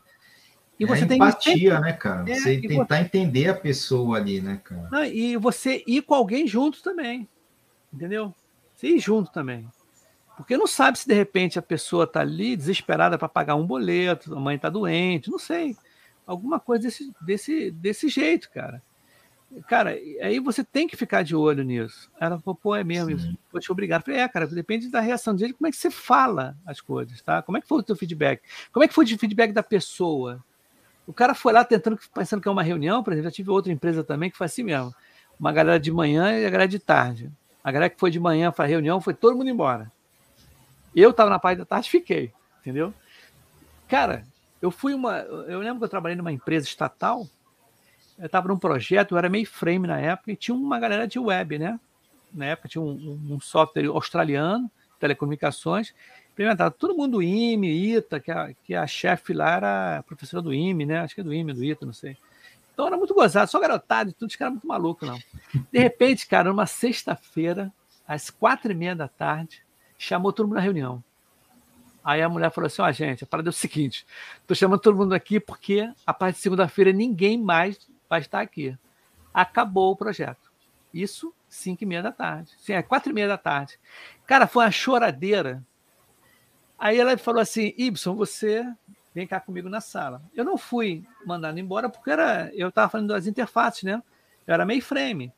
E 0.79 0.85
é 0.85 0.87
você 0.87 1.05
é 1.05 1.07
tem 1.07 1.17
empatia, 1.17 1.81
né, 1.81 1.93
cara? 1.93 2.31
É, 2.31 2.35
você 2.35 2.61
tentar 2.61 2.97
você... 2.97 3.03
entender 3.03 3.49
a 3.49 3.55
pessoa 3.55 4.19
ali, 4.19 4.41
né, 4.41 4.61
cara? 4.63 4.89
Não, 4.91 5.05
e 5.05 5.37
você 5.37 5.83
ir 5.87 6.03
com 6.03 6.15
alguém 6.15 6.47
junto 6.47 6.83
também. 6.83 7.29
Entendeu? 7.93 8.35
Você 8.75 8.89
ir 8.89 8.99
junto 8.99 9.33
também. 9.33 9.69
Porque 10.37 10.57
não 10.57 10.67
sabe 10.67 10.99
se 10.99 11.09
de 11.09 11.15
repente 11.15 11.59
a 11.59 11.63
pessoa 11.63 12.05
está 12.05 12.21
ali 12.21 12.57
desesperada 12.57 13.17
para 13.17 13.29
pagar 13.29 13.55
um 13.55 13.67
boleto, 13.67 14.37
a 14.37 14.41
mãe 14.41 14.57
está 14.57 14.69
doente, 14.69 15.31
não 15.31 15.39
sei. 15.39 15.75
Alguma 16.27 16.61
coisa 16.61 16.85
desse, 16.85 17.11
desse, 17.23 17.71
desse 17.71 18.09
jeito, 18.09 18.51
cara. 18.51 18.83
Cara, 19.67 19.91
aí 20.21 20.39
você 20.39 20.63
tem 20.63 20.87
que 20.87 20.97
ficar 20.97 21.23
de 21.23 21.35
olho 21.35 21.63
nisso. 21.63 22.11
Ela 22.21 22.39
falou, 22.39 22.55
pô, 22.55 22.75
é 22.75 22.85
mesmo, 22.85 23.19
Sim. 23.19 23.39
vou 23.51 23.61
te 23.61 23.73
obrigar. 23.73 24.01
Eu 24.01 24.05
falei, 24.05 24.21
é, 24.21 24.29
cara, 24.29 24.47
depende 24.47 24.91
da 24.91 25.01
reação 25.01 25.35
dele, 25.35 25.55
como 25.55 25.69
é 25.69 25.71
que 25.71 25.77
você 25.77 25.91
fala 25.91 26.57
as 26.67 26.81
coisas, 26.81 27.23
tá? 27.23 27.41
Como 27.41 27.57
é 27.57 27.61
que 27.61 27.69
foi 27.69 27.79
o 27.79 27.83
teu 27.83 27.97
feedback? 27.97 28.43
Como 28.73 28.85
é 28.85 28.89
que 28.89 28.95
foi 28.95 29.07
o 29.07 29.19
feedback 29.19 29.53
da 29.53 29.63
pessoa? 29.63 30.45
O 31.07 31.13
cara 31.13 31.35
foi 31.35 31.53
lá 31.53 31.65
tentando, 31.65 31.99
pensando 32.15 32.41
que 32.41 32.49
é 32.49 32.51
uma 32.51 32.63
reunião, 32.63 33.03
por 33.03 33.13
exemplo, 33.13 33.31
já 33.31 33.35
tive 33.35 33.51
outra 33.51 33.73
empresa 33.73 34.03
também 34.03 34.31
que 34.31 34.37
foi 34.37 34.47
assim 34.47 34.63
mesmo. 34.63 34.95
Uma 35.39 35.53
galera 35.53 35.79
de 35.79 35.93
manhã 35.93 36.33
e 36.33 36.45
a 36.45 36.51
galera 36.51 36.69
de 36.69 36.79
tarde. 36.79 37.31
A 37.63 37.71
galera 37.71 37.91
que 37.91 37.99
foi 37.99 38.11
de 38.11 38.19
manhã 38.19 38.51
para 38.51 38.65
a 38.65 38.69
reunião, 38.69 39.01
foi 39.01 39.15
todo 39.15 39.37
mundo 39.37 39.49
embora. 39.49 39.91
Eu 40.95 41.11
estava 41.11 41.31
na 41.31 41.39
parte 41.39 41.59
da 41.59 41.65
tarde, 41.65 41.91
fiquei, 41.91 42.33
entendeu? 42.61 42.93
Cara, 43.87 44.25
eu 44.61 44.71
fui 44.71 44.95
uma. 44.95 45.19
Eu 45.19 45.61
lembro 45.61 45.79
que 45.79 45.85
eu 45.85 45.89
trabalhei 45.89 46.17
numa 46.17 46.33
empresa 46.33 46.67
estatal 46.67 47.27
eu 48.19 48.27
estava 48.27 48.49
num 48.49 48.59
projeto, 48.59 49.13
eu 49.13 49.19
era 49.19 49.29
meio 49.29 49.47
frame 49.47 49.87
na 49.87 49.99
época, 49.99 50.33
e 50.33 50.37
tinha 50.37 50.55
uma 50.55 50.79
galera 50.79 51.07
de 51.07 51.19
web, 51.19 51.59
né? 51.59 51.79
Na 52.33 52.47
época 52.47 52.69
tinha 52.69 52.83
um, 52.83 53.21
um 53.31 53.41
software 53.41 53.87
australiano, 53.87 54.71
telecomunicações, 54.99 55.95
implementado 56.37 56.75
todo 56.79 56.95
mundo 56.95 57.13
do 57.13 57.23
IME, 57.23 57.97
ITA, 57.97 58.21
que 58.21 58.31
a, 58.31 58.53
que 58.63 58.75
a 58.75 58.87
chefe 58.87 59.33
lá 59.33 59.57
era 59.57 60.05
professora 60.07 60.43
do 60.43 60.53
IME, 60.53 60.85
né? 60.85 60.99
Acho 61.01 61.15
que 61.15 61.23
é 61.23 61.25
do 61.25 61.33
IME, 61.33 61.55
do 61.55 61.65
ITA, 61.65 61.87
não 61.87 61.95
sei. 61.95 62.15
Então 62.75 62.87
era 62.87 62.97
muito 62.99 63.15
gozado, 63.15 63.51
só 63.51 63.59
garotado 63.59 64.11
e 64.11 64.13
tudo, 64.13 64.29
os 64.29 64.37
caras 64.37 64.53
muito 64.53 64.67
maluco, 64.69 65.07
não. 65.07 65.19
De 65.73 65.79
repente, 65.79 66.27
cara, 66.27 66.51
numa 66.51 66.67
sexta-feira, 66.67 67.73
às 68.07 68.29
quatro 68.29 68.71
e 68.71 68.75
meia 68.75 68.95
da 68.95 69.09
tarde, 69.09 69.63
chamou 69.97 70.31
todo 70.31 70.47
mundo 70.47 70.57
na 70.57 70.61
reunião. 70.61 71.03
Aí 72.05 72.21
a 72.21 72.29
mulher 72.29 72.53
falou 72.53 72.67
assim: 72.67 72.83
ó, 72.83 72.89
oh, 72.89 72.93
gente, 72.93 73.25
a 73.25 73.27
parada 73.27 73.49
é 73.49 73.51
o 73.51 73.53
seguinte: 73.53 74.07
tô 74.47 74.55
chamando 74.55 74.81
todo 74.81 74.97
mundo 74.97 75.15
aqui 75.15 75.41
porque 75.41 75.91
a 76.07 76.13
partir 76.13 76.37
de 76.37 76.43
segunda-feira 76.43 76.93
ninguém 76.93 77.39
mais 77.39 77.79
vai 78.11 78.21
estar 78.21 78.43
aqui. 78.43 78.77
Acabou 79.33 79.93
o 79.93 79.97
projeto. 79.97 80.53
Isso, 80.93 81.33
5 81.49 81.83
e 81.83 81.87
meia 81.87 82.03
da 82.03 82.13
tarde. 82.13 82.53
Sim, 82.59 82.75
é 82.75 82.83
4 82.83 83.11
e 83.11 83.15
meia 83.15 83.27
da 83.27 83.39
tarde. 83.39 83.79
Cara, 84.27 84.47
foi 84.47 84.65
uma 84.65 84.71
choradeira. 84.71 85.63
Aí 86.79 86.99
ela 86.99 87.17
falou 87.17 87.41
assim: 87.41 87.73
Ibson, 87.77 88.15
você 88.15 88.67
vem 89.15 89.27
cá 89.27 89.41
comigo 89.41 89.69
na 89.69 89.81
sala. 89.81 90.23
Eu 90.35 90.45
não 90.45 90.59
fui 90.59 91.05
mandado 91.25 91.59
embora 91.59 91.89
porque 91.89 92.11
era, 92.11 92.51
eu 92.55 92.69
estava 92.69 92.91
falando 92.91 93.09
das 93.09 93.27
interfaces, 93.27 93.83
né? 93.83 94.03
Eu 94.47 94.55
era 94.55 94.67
meio 94.67 94.83
frame, 94.83 95.33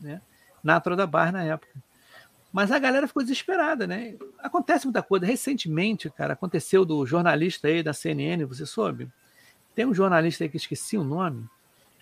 né? 0.00 0.20
Na 0.62 0.78
da 0.78 1.06
Bar 1.06 1.32
na 1.32 1.42
época. 1.42 1.72
Mas 2.52 2.70
a 2.70 2.78
galera 2.78 3.08
ficou 3.08 3.22
desesperada, 3.22 3.86
né? 3.86 4.14
Acontece 4.38 4.84
muita 4.84 5.02
coisa. 5.02 5.24
Recentemente, 5.24 6.10
cara, 6.10 6.34
aconteceu 6.34 6.84
do 6.84 7.04
jornalista 7.06 7.68
aí 7.68 7.82
da 7.82 7.94
CNN, 7.94 8.44
você 8.44 8.66
soube? 8.66 9.08
Tem 9.74 9.86
um 9.86 9.94
jornalista 9.94 10.44
aí 10.44 10.50
que 10.50 10.58
esqueci 10.58 10.98
o 10.98 11.02
nome. 11.02 11.46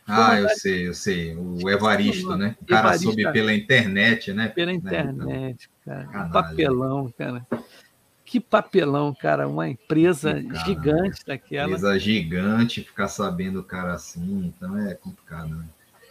Ah, 0.04 0.40
eu 0.40 0.48
sei, 0.48 0.88
eu 0.88 0.94
sei. 0.94 1.36
O 1.36 1.70
Evaristo, 1.70 2.36
né? 2.36 2.56
O 2.60 2.66
cara 2.66 2.80
Evaristo, 2.80 3.06
soube 3.06 3.32
pela 3.32 3.54
internet, 3.54 4.32
né? 4.32 4.48
Pela 4.48 4.72
né, 4.72 4.78
internet, 4.78 5.70
cara. 5.84 6.28
Papelão, 6.32 7.14
cara. 7.16 7.46
Que 8.30 8.38
papelão, 8.38 9.12
cara. 9.12 9.48
Uma 9.48 9.68
empresa 9.68 10.40
gigante 10.64 11.26
daquela. 11.26 11.66
Empresa 11.66 11.98
gigante, 11.98 12.84
ficar 12.84 13.08
sabendo 13.08 13.58
o 13.58 13.64
cara 13.64 13.94
assim, 13.94 14.54
então 14.56 14.78
é 14.78 14.94
complicado, 14.94 15.48
né? 15.48 15.64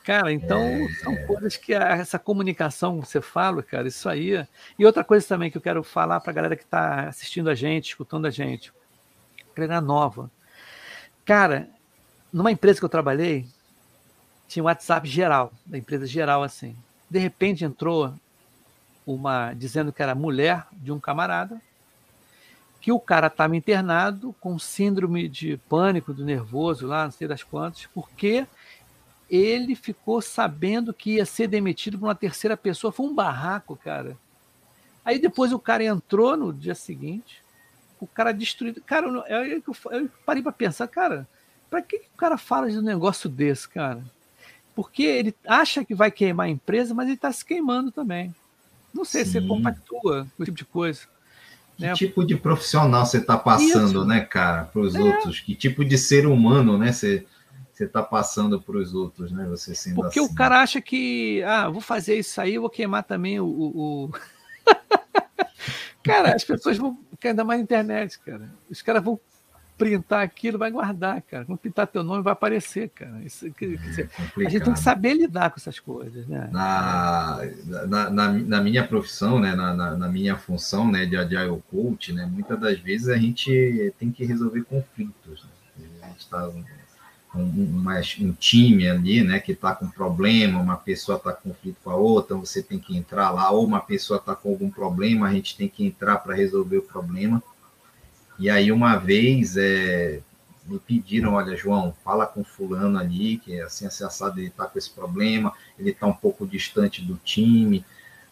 Cara, 0.04 0.30
então 0.30 0.60
é, 0.60 0.90
são 1.02 1.14
é. 1.14 1.24
coisas 1.24 1.56
que 1.56 1.74
a, 1.74 1.92
essa 1.92 2.20
comunicação 2.20 3.00
que 3.00 3.08
você 3.08 3.22
fala, 3.22 3.64
cara, 3.64 3.88
isso 3.88 4.10
aí. 4.10 4.46
E 4.78 4.86
outra 4.86 5.02
coisa 5.02 5.26
também 5.26 5.50
que 5.50 5.56
eu 5.56 5.62
quero 5.62 5.82
falar 5.82 6.20
para 6.20 6.32
a 6.32 6.34
galera 6.34 6.56
que 6.58 6.64
está 6.64 7.08
assistindo 7.08 7.50
a 7.50 7.56
gente, 7.56 7.88
escutando 7.88 8.26
a 8.26 8.30
gente, 8.30 8.74
galera 9.56 9.80
nova. 9.80 10.30
Cara, 11.24 11.70
numa 12.34 12.52
empresa 12.52 12.80
que 12.80 12.86
eu 12.86 12.90
trabalhei, 12.90 13.48
tinha 14.46 14.62
um 14.62 14.66
WhatsApp 14.66 15.08
geral, 15.08 15.54
da 15.66 15.78
empresa 15.78 16.06
geral 16.06 16.44
assim. 16.44 16.76
De 17.10 17.18
repente 17.18 17.64
entrou 17.64 18.14
uma 19.08 19.54
dizendo 19.54 19.94
que 19.94 20.04
era 20.04 20.14
mulher 20.14 20.68
de 20.74 20.92
um 20.92 21.00
camarada, 21.00 21.62
que 22.82 22.92
o 22.92 23.00
cara 23.00 23.28
estava 23.28 23.56
internado 23.56 24.34
com 24.40 24.58
síndrome 24.58 25.28
de 25.28 25.58
pânico, 25.70 26.14
do 26.14 26.24
nervoso 26.24 26.88
lá, 26.88 27.06
não 27.06 27.12
sei 27.12 27.28
das 27.28 27.44
quantas, 27.44 27.88
porque 27.94 28.48
ele 29.30 29.76
ficou 29.76 30.22
sabendo 30.22 30.94
que 30.94 31.16
ia 31.16 31.26
ser 31.26 31.48
demitido 31.48 32.00
por 32.00 32.08
uma 32.08 32.16
terceira 32.16 32.56
pessoa. 32.56 32.92
Foi 32.92 33.06
um 33.06 33.14
barraco, 33.14 33.76
cara. 33.76 34.18
Aí 35.04 35.20
depois 35.20 35.52
o 35.52 35.60
cara 35.60 35.84
entrou 35.84 36.38
no 36.38 36.54
dia 36.54 36.76
seguinte, 36.76 37.44
o 38.00 38.08
cara 38.08 38.32
destruído. 38.32 38.82
Cara, 38.82 39.08
eu, 39.08 39.46
eu, 39.46 39.64
eu 39.92 40.10
parei 40.26 40.42
para 40.42 40.52
pensar, 40.52 40.88
cara, 40.88 41.28
para 41.70 41.82
que, 41.82 42.00
que 42.00 42.10
o 42.14 42.18
cara 42.18 42.38
fala 42.38 42.70
de 42.72 42.78
um 42.78 42.82
negócio 42.82 43.30
desse, 43.30 43.68
cara? 43.68 44.04
porque 44.80 45.04
ele 45.04 45.36
acha 45.46 45.84
que 45.84 45.94
vai 45.94 46.10
queimar 46.10 46.46
a 46.46 46.50
empresa, 46.50 46.94
mas 46.94 47.08
ele 47.08 47.16
está 47.16 47.30
se 47.34 47.44
queimando 47.44 47.92
também. 47.92 48.34
Não 48.94 49.04
sei 49.04 49.26
Sim. 49.26 49.32
se 49.32 49.42
você 49.42 49.46
compactua 49.46 50.26
com 50.38 50.42
esse 50.42 50.46
tipo 50.46 50.58
de 50.58 50.64
coisa. 50.64 51.02
Que 51.80 51.86
né? 51.86 51.94
tipo 51.94 52.26
de 52.26 52.36
profissional 52.36 53.06
você 53.06 53.20
está 53.20 53.38
passando, 53.38 54.00
Isso. 54.00 54.06
né, 54.06 54.20
cara, 54.20 54.66
para 54.66 54.82
os 54.82 54.96
é. 54.96 55.00
outros? 55.00 55.40
Que 55.40 55.56
tipo 55.56 55.86
de 55.86 55.98
ser 55.98 56.28
humano, 56.28 56.78
né, 56.78 56.92
você 56.92 57.26
você 57.80 57.86
está 57.86 58.04
passando 58.04 58.62
para 58.62 58.78
os 58.78 58.94
outros, 58.94 59.32
né? 59.32 59.48
Você 59.48 59.74
sendo 59.74 59.96
Porque 59.96 60.20
assim. 60.20 60.30
o 60.30 60.36
cara 60.36 60.62
acha 60.62 60.82
que, 60.82 61.42
ah, 61.44 61.70
vou 61.70 61.80
fazer 61.80 62.20
isso 62.20 62.42
aí, 62.42 62.58
vou 62.58 62.70
queimar 62.70 63.06
também 63.06 63.40
o. 63.40 63.46
o... 63.46 64.12
Cara, 66.04 66.36
as 66.36 66.44
pessoas 66.44 66.78
vão 66.78 66.98
ainda 67.24 67.44
mais 67.44 67.60
na 67.60 67.64
internet, 67.64 68.20
cara. 68.20 68.50
Os 68.70 68.82
caras 68.82 69.04
vão 69.04 69.20
printar 69.80 70.22
aquilo, 70.22 70.60
vai 70.60 70.70
guardar, 70.70 71.22
cara. 71.22 71.46
Quando 71.46 71.58
pintar 71.58 71.88
teu 71.88 72.04
nome, 72.04 72.22
vai 72.22 72.34
aparecer, 72.34 72.90
cara. 72.90 73.24
Isso, 73.24 73.50
quer 73.54 73.78
dizer, 73.78 74.10
é 74.38 74.46
a 74.46 74.50
gente 74.50 74.64
tem 74.66 74.74
que 74.74 74.80
saber 74.80 75.14
lidar 75.14 75.50
com 75.52 75.56
essas 75.56 75.80
coisas, 75.80 76.28
né? 76.28 76.50
Na, 76.52 77.40
na, 77.88 78.10
na, 78.10 78.32
na 78.34 78.62
minha 78.62 78.86
profissão, 78.86 79.40
né, 79.40 79.56
na, 79.56 79.74
na, 79.74 79.96
na, 79.96 80.10
minha 80.10 80.36
função 80.36 80.92
né, 80.92 81.06
de 81.06 81.16
Agile 81.16 81.64
Coach, 81.72 82.12
né, 82.12 82.30
muitas 82.30 82.60
das 82.60 82.78
vezes 82.80 83.08
a 83.08 83.16
gente 83.16 83.94
tem 83.98 84.12
que 84.12 84.26
resolver 84.26 84.64
conflitos. 84.64 85.46
Né? 85.78 85.86
A 86.04 86.08
gente 86.08 86.20
está 86.20 86.50
um, 86.50 86.64
um, 87.36 87.86
um, 88.22 88.34
time 88.34 88.90
ali, 88.90 89.24
né, 89.24 89.40
que 89.40 89.54
está 89.54 89.74
com 89.74 89.88
problema, 89.88 90.60
uma 90.60 90.76
pessoa 90.76 91.18
está 91.18 91.32
com 91.32 91.52
conflito 91.52 91.78
com 91.82 91.90
a 91.90 91.96
outra, 91.96 92.36
você 92.36 92.62
tem 92.62 92.80
que 92.80 92.98
entrar 92.98 93.32
lá, 93.32 93.50
ou 93.50 93.66
uma 93.66 93.80
pessoa 93.80 94.18
está 94.18 94.36
com 94.36 94.50
algum 94.50 94.70
problema, 94.70 95.28
a 95.28 95.34
gente 95.34 95.56
tem 95.56 95.70
que 95.70 95.86
entrar 95.86 96.18
para 96.18 96.36
resolver 96.36 96.80
o 96.80 96.84
problema. 96.84 97.42
E 98.40 98.50
aí, 98.50 98.72
uma 98.72 98.96
vez, 98.96 99.58
é, 99.58 100.22
me 100.66 100.80
pediram, 100.80 101.34
olha, 101.34 101.58
João, 101.58 101.94
fala 102.04 102.26
com 102.26 102.44
fulano 102.44 102.98
ali, 102.98 103.38
que 103.38 103.56
é 103.56 103.64
assim, 103.64 103.86
assado, 103.86 104.40
ele 104.40 104.48
está 104.48 104.66
com 104.66 104.78
esse 104.78 104.90
problema, 104.90 105.54
ele 105.78 105.92
está 105.92 106.08
um 106.08 106.14
pouco 106.14 106.48
distante 106.48 107.04
do 107.04 107.16
time, 107.18 107.84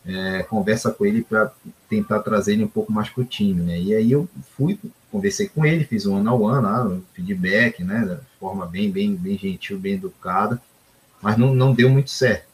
é, 0.05 0.43
conversa 0.43 0.91
com 0.91 1.05
ele 1.05 1.21
para 1.21 1.51
tentar 1.89 2.21
trazer 2.21 2.53
ele 2.53 2.63
um 2.63 2.69
pouco 2.69 2.91
mais 2.91 3.09
para 3.09 3.21
o 3.21 3.25
time, 3.25 3.61
né? 3.61 3.77
E 3.79 3.93
aí 3.93 4.11
eu 4.11 4.29
fui, 4.55 4.79
conversei 5.11 5.49
com 5.49 5.65
ele, 5.65 5.83
fiz 5.83 6.05
um 6.05 6.15
one, 6.15 6.63
lá, 6.63 6.87
um 6.87 7.01
feedback, 7.13 7.83
né? 7.83 8.05
De 8.05 8.39
forma 8.39 8.65
bem, 8.65 8.89
bem, 8.89 9.13
bem 9.13 9.37
gentil, 9.37 9.77
bem 9.77 9.95
educada, 9.95 10.61
mas 11.21 11.37
não, 11.37 11.53
não 11.53 11.73
deu 11.73 11.89
muito 11.89 12.09
certo. 12.09 12.46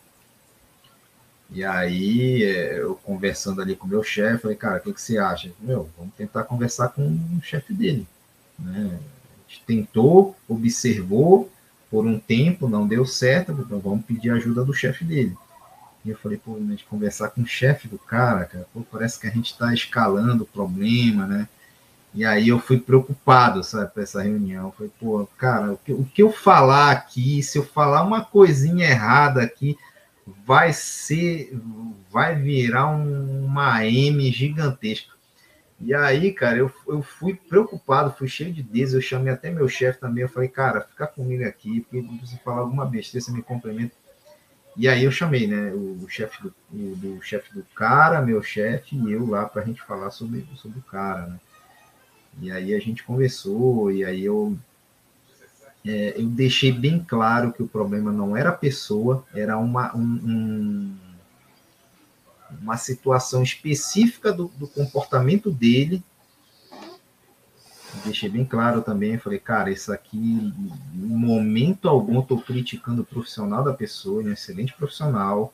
E 1.49 1.63
aí, 1.63 2.43
é, 2.43 2.79
eu 2.79 2.95
conversando 2.95 3.61
ali 3.61 3.75
com 3.75 3.85
o 3.85 3.89
meu 3.89 4.03
chefe, 4.03 4.41
falei, 4.41 4.57
cara, 4.57 4.77
o 4.77 4.81
que, 4.81 4.93
que 4.93 5.01
você 5.01 5.17
acha? 5.17 5.51
Meu, 5.59 5.89
vamos 5.97 6.13
tentar 6.15 6.43
conversar 6.43 6.89
com 6.89 7.01
o 7.05 7.41
chefe 7.43 7.73
dele. 7.73 8.07
Né? 8.57 8.97
A 8.97 9.51
gente 9.51 9.63
tentou, 9.65 10.35
observou 10.47 11.51
por 11.91 12.05
um 12.07 12.19
tempo, 12.19 12.67
não 12.67 12.87
deu 12.87 13.05
certo, 13.05 13.51
então 13.51 13.79
vamos 13.79 14.05
pedir 14.05 14.31
ajuda 14.31 14.65
do 14.65 14.73
chefe 14.73 15.05
dele. 15.05 15.37
E 16.03 16.09
eu 16.09 16.17
falei, 16.17 16.37
pô, 16.37 16.55
a 16.55 16.59
gente 16.59 16.85
conversar 16.85 17.29
com 17.29 17.41
o 17.41 17.47
chefe 17.47 17.87
do 17.87 17.99
cara, 17.99 18.45
cara, 18.45 18.67
pô, 18.73 18.81
parece 18.91 19.19
que 19.19 19.27
a 19.27 19.29
gente 19.29 19.51
está 19.51 19.73
escalando 19.73 20.43
o 20.43 20.47
problema, 20.47 21.25
né? 21.27 21.47
E 22.13 22.25
aí 22.25 22.49
eu 22.49 22.59
fui 22.59 22.79
preocupado, 22.79 23.63
sabe, 23.63 23.91
para 23.91 24.03
essa 24.03 24.21
reunião. 24.21 24.67
Eu 24.67 24.71
falei, 24.71 24.91
pô, 24.99 25.27
cara, 25.37 25.73
o 25.73 25.77
que, 25.77 25.93
o 25.93 26.03
que 26.03 26.21
eu 26.21 26.31
falar 26.31 26.91
aqui, 26.91 27.41
se 27.41 27.57
eu 27.57 27.63
falar 27.63 28.03
uma 28.03 28.23
coisinha 28.23 28.85
errada 28.85 29.41
aqui, 29.41 29.77
vai 30.26 30.71
ser, 30.74 31.57
vai 32.09 32.36
virar 32.36 32.88
um, 32.88 33.45
uma 33.45 33.86
M 33.86 34.32
gigantesca. 34.32 35.13
E 35.80 35.93
aí, 35.93 36.32
cara, 36.32 36.57
eu, 36.57 36.71
eu 36.88 37.01
fui 37.01 37.34
preocupado, 37.34 38.15
fui 38.17 38.28
cheio 38.28 38.53
de 38.53 38.63
dedos, 38.63 38.93
eu 38.93 39.01
chamei 39.01 39.34
até 39.34 39.49
meu 39.49 39.67
chefe 39.67 39.99
também, 39.99 40.21
eu 40.21 40.30
falei, 40.30 40.47
cara, 40.47 40.82
fica 40.82 41.05
comigo 41.05 41.43
aqui, 41.45 41.82
porque 41.82 42.26
se 42.26 42.38
falar 42.39 42.61
alguma 42.61 42.86
besteira, 42.86 43.26
você 43.26 43.32
me 43.32 43.41
complementa. 43.41 43.93
E 44.78 44.88
aí 44.88 45.03
eu 45.03 45.11
chamei, 45.11 45.45
né, 45.45 45.71
o, 45.74 46.03
o 46.03 46.09
chefe 46.09 46.41
do, 46.41 46.53
do 46.95 47.21
chefe 47.21 47.53
do 47.53 47.63
cara, 47.76 48.21
meu 48.21 48.41
chefe 48.41 48.95
e 48.95 49.11
eu 49.11 49.26
lá 49.26 49.45
para 49.45 49.61
a 49.61 49.65
gente 49.65 49.82
falar 49.82 50.09
sobre, 50.09 50.47
sobre 50.55 50.80
o 50.80 50.84
cara, 50.84 51.28
né. 51.28 51.39
E 52.41 52.51
aí 52.51 52.74
a 52.74 52.80
gente 52.80 53.03
conversou, 53.03 53.91
e 53.91 54.03
aí 54.03 54.26
eu 54.26 54.57
é, 55.86 56.13
eu 56.17 56.27
deixei 56.27 56.71
bem 56.71 57.03
claro 57.03 57.51
que 57.51 57.61
o 57.61 57.67
problema 57.67 58.11
não 58.11 58.38
era 58.38 58.49
a 58.49 58.53
pessoa, 58.53 59.25
era 59.34 59.57
uma, 59.57 59.95
um, 59.95 60.01
um, 60.01 60.97
uma 62.61 62.77
situação 62.77 63.43
específica 63.43 64.31
do, 64.31 64.47
do, 64.57 64.65
comportamento 64.67 65.51
dele. 65.51 66.01
Deixei 68.05 68.29
bem 68.29 68.45
claro 68.45 68.81
também, 68.81 69.17
falei, 69.17 69.39
cara, 69.39 69.69
isso 69.69 69.91
aqui, 69.91 70.17
em 70.17 70.97
momento 70.97 71.89
algum, 71.89 72.21
estou 72.21 72.41
criticando 72.41 73.01
o 73.01 73.05
profissional 73.05 73.63
da 73.63 73.73
pessoa, 73.73 74.21
ele 74.21 74.29
é 74.29 74.31
um 74.31 74.34
excelente 74.34 74.73
profissional, 74.73 75.53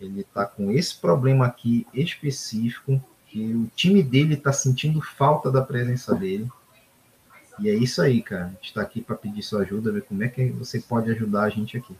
ele 0.00 0.20
está 0.20 0.44
com 0.44 0.70
esse 0.70 0.96
problema 0.96 1.46
aqui 1.46 1.86
específico, 1.94 3.00
que 3.28 3.54
o 3.54 3.70
time 3.74 4.02
dele 4.02 4.34
está 4.34 4.52
sentindo 4.52 5.00
falta 5.00 5.50
da 5.50 5.62
presença 5.62 6.14
dele 6.14 6.50
e 7.58 7.68
é 7.68 7.74
isso 7.74 8.02
aí, 8.02 8.22
cara. 8.22 8.46
A 8.46 8.48
gente 8.48 8.64
está 8.64 8.82
aqui 8.82 9.00
para 9.00 9.16
pedir 9.16 9.42
sua 9.42 9.62
ajuda, 9.62 9.92
ver 9.92 10.02
como 10.02 10.22
é 10.22 10.28
que 10.28 10.46
você 10.50 10.80
pode 10.80 11.10
ajudar 11.10 11.44
a 11.44 11.48
gente 11.48 11.76
aqui. 11.76 11.94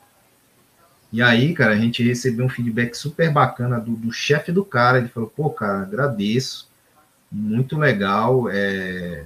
E 1.12 1.22
aí, 1.22 1.54
cara, 1.54 1.74
a 1.74 1.76
gente 1.76 2.02
recebeu 2.02 2.44
um 2.44 2.48
feedback 2.48 2.94
super 2.94 3.32
bacana 3.32 3.78
do, 3.78 3.92
do 3.92 4.12
chefe 4.12 4.50
do 4.50 4.64
cara. 4.64 4.98
Ele 4.98 5.08
falou: 5.08 5.30
pô, 5.30 5.50
cara, 5.50 5.82
agradeço, 5.82 6.68
muito 7.30 7.78
legal. 7.78 8.48
É... 8.50 9.24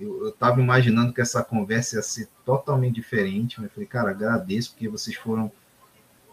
Eu, 0.00 0.28
estava 0.28 0.60
imaginando 0.60 1.12
que 1.12 1.20
essa 1.20 1.42
conversa 1.42 1.96
ia 1.96 2.02
ser 2.02 2.28
totalmente 2.44 2.94
diferente, 2.94 3.60
mas 3.60 3.68
eu 3.68 3.74
falei, 3.74 3.88
cara, 3.88 4.10
agradeço, 4.10 4.70
porque 4.70 4.88
vocês 4.88 5.16
foram 5.16 5.50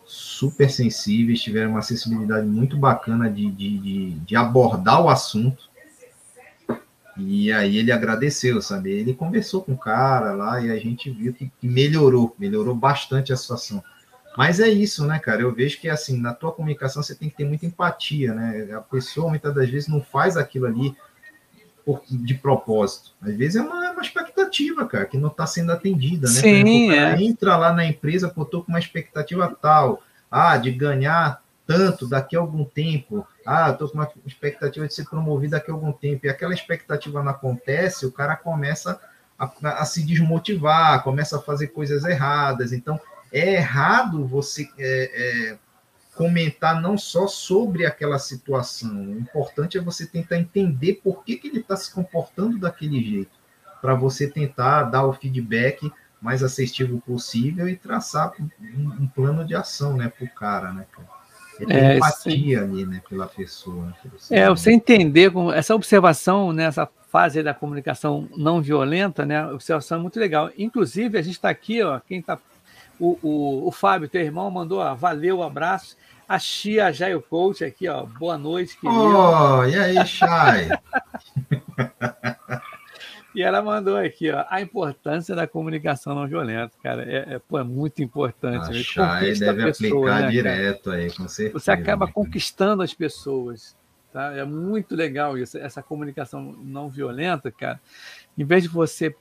super 0.05 0.69
sensíveis, 0.69 1.41
tiveram 1.41 1.71
uma 1.71 1.81
sensibilidade 1.81 2.45
muito 2.45 2.77
bacana 2.77 3.27
de, 3.27 3.49
de, 3.49 3.77
de, 3.79 4.11
de 4.11 4.35
abordar 4.35 5.01
o 5.01 5.09
assunto 5.09 5.67
e 7.17 7.51
aí 7.51 7.77
ele 7.77 7.91
agradeceu, 7.91 8.61
sabe? 8.61 8.91
Ele 8.91 9.13
conversou 9.13 9.61
com 9.61 9.73
o 9.73 9.77
cara 9.77 10.33
lá 10.33 10.61
e 10.61 10.69
a 10.69 10.77
gente 10.77 11.09
viu 11.09 11.33
que 11.33 11.51
melhorou, 11.61 12.35
melhorou 12.37 12.75
bastante 12.75 13.31
a 13.31 13.37
situação. 13.37 13.83
Mas 14.37 14.59
é 14.59 14.67
isso, 14.67 15.05
né, 15.05 15.17
cara? 15.17 15.41
Eu 15.41 15.53
vejo 15.53 15.79
que 15.79 15.87
assim, 15.87 16.19
na 16.19 16.33
tua 16.33 16.51
comunicação 16.51 17.01
você 17.01 17.15
tem 17.15 17.29
que 17.29 17.37
ter 17.37 17.45
muita 17.45 17.65
empatia, 17.65 18.33
né? 18.33 18.69
A 18.73 18.81
pessoa 18.81 19.29
muitas 19.29 19.53
das 19.55 19.69
vezes 19.69 19.87
não 19.87 20.01
faz 20.01 20.35
aquilo 20.35 20.65
ali 20.65 20.93
por, 21.85 22.01
de 22.09 22.33
propósito. 22.33 23.11
Às 23.21 23.33
vezes 23.35 23.55
é 23.55 23.61
uma, 23.61 23.91
uma 23.91 24.01
expectativa, 24.01 24.85
cara, 24.85 25.05
que 25.05 25.17
não 25.17 25.29
está 25.29 25.47
sendo 25.47 25.71
atendida, 25.71 26.27
né? 26.27 26.33
Sim, 26.33 26.89
exemplo, 26.89 26.93
é. 26.93 27.23
entra 27.23 27.55
lá 27.55 27.71
na 27.71 27.85
empresa, 27.85 28.27
pô, 28.27 28.43
tô 28.43 28.61
com 28.61 28.73
uma 28.73 28.79
expectativa 28.79 29.47
tal, 29.61 30.03
ah, 30.29 30.57
de 30.57 30.71
ganhar 30.71 31.41
tanto 31.65 32.07
daqui 32.07 32.35
a 32.35 32.39
algum 32.39 32.63
tempo. 32.63 33.25
Ah, 33.45 33.71
estou 33.71 33.89
com 33.89 33.95
uma 33.97 34.09
expectativa 34.25 34.87
de 34.87 34.93
ser 34.93 35.05
promovido 35.05 35.51
daqui 35.51 35.71
a 35.71 35.73
algum 35.73 35.91
tempo. 35.91 36.25
E 36.25 36.29
aquela 36.29 36.53
expectativa 36.53 37.23
não 37.23 37.31
acontece, 37.31 38.05
o 38.05 38.11
cara 38.11 38.35
começa 38.35 38.99
a, 39.37 39.51
a 39.81 39.85
se 39.85 40.03
desmotivar, 40.03 41.03
começa 41.03 41.37
a 41.37 41.41
fazer 41.41 41.67
coisas 41.67 42.03
erradas. 42.03 42.71
Então, 42.71 42.99
é 43.31 43.55
errado 43.55 44.25
você 44.25 44.69
é, 44.77 45.51
é, 45.51 45.57
comentar 46.15 46.81
não 46.81 46.97
só 46.97 47.27
sobre 47.27 47.85
aquela 47.85 48.19
situação. 48.19 48.95
O 48.95 49.19
importante 49.19 49.77
é 49.77 49.81
você 49.81 50.05
tentar 50.05 50.37
entender 50.37 51.01
por 51.03 51.23
que, 51.23 51.35
que 51.35 51.47
ele 51.47 51.59
está 51.59 51.75
se 51.75 51.93
comportando 51.93 52.57
daquele 52.57 53.03
jeito, 53.03 53.37
para 53.81 53.93
você 53.93 54.27
tentar 54.27 54.83
dar 54.83 55.05
o 55.05 55.13
feedback 55.13 55.91
mais 56.21 56.41
assertivo 56.41 57.01
possível 57.01 57.67
e 57.67 57.75
traçar 57.75 58.31
um, 58.39 59.03
um 59.03 59.07
plano 59.07 59.45
de 59.45 59.53
ação 59.53 59.95
né, 59.95 60.09
para 60.09 60.25
o 60.25 60.29
cara, 60.29 60.71
né, 60.71 60.85
cara? 60.91 61.14
Tem 61.57 61.67
é, 61.69 61.97
empatia 61.97 62.61
ali, 62.61 62.85
né, 62.85 63.01
pela 63.09 63.27
pessoa. 63.27 63.93
É, 64.29 64.49
você 64.49 64.71
entender 64.71 65.31
com 65.31 65.51
essa 65.51 65.73
observação 65.73 66.51
nessa 66.51 66.81
né, 66.83 66.87
fase 67.09 67.41
da 67.41 67.53
comunicação 67.53 68.27
não 68.35 68.61
violenta, 68.61 69.25
né? 69.25 69.45
Observação 69.47 69.99
é 69.99 70.01
muito 70.01 70.19
legal. 70.19 70.49
Inclusive, 70.57 71.17
a 71.17 71.21
gente 71.21 71.35
está 71.35 71.49
aqui, 71.49 71.81
ó, 71.81 71.99
quem 71.99 72.19
está. 72.19 72.37
O, 72.99 73.17
o, 73.21 73.67
o 73.67 73.71
Fábio, 73.71 74.09
teu 74.09 74.21
irmão, 74.21 74.49
mandou, 74.51 74.79
ó, 74.79 74.93
valeu, 74.93 75.41
abraço. 75.43 75.97
A 76.27 76.39
Chia 76.39 76.91
Jaio 76.91 77.21
Coach 77.21 77.63
aqui, 77.63 77.87
ó. 77.87 78.03
Boa 78.03 78.37
noite, 78.37 78.77
querido. 78.79 78.99
Oh, 78.99 79.63
e 79.63 79.77
aí, 79.77 80.05
Chay? 80.05 80.69
E 83.35 83.41
ela 83.41 83.61
mandou 83.61 83.97
aqui, 83.97 84.31
ó, 84.31 84.45
a 84.49 84.61
importância 84.61 85.35
da 85.35 85.45
comunicação 85.45 86.15
não 86.15 86.27
violenta, 86.27 86.71
cara. 86.81 87.03
É, 87.03 87.35
é, 87.35 87.39
pô, 87.39 87.59
é 87.59 87.63
muito 87.63 88.01
importante. 88.01 88.69
A 88.69 88.73
Chay 88.73 89.37
deve 89.37 89.63
pessoa, 89.65 90.09
aplicar 90.09 90.21
né, 90.21 90.31
direto 90.31 90.91
aí, 90.91 91.11
com 91.11 91.27
certeza. 91.27 91.59
Você 91.59 91.71
acaba 91.71 92.05
né, 92.05 92.11
conquistando 92.13 92.81
as 92.81 92.93
pessoas. 92.93 93.75
Tá? 94.13 94.33
É 94.33 94.45
muito 94.45 94.95
legal 94.95 95.37
isso, 95.37 95.57
essa 95.57 95.83
comunicação 95.83 96.55
não 96.63 96.87
violenta, 96.87 97.51
cara. 97.51 97.81
Em 98.37 98.45
vez 98.45 98.63
de 98.63 98.69
você 98.69 99.13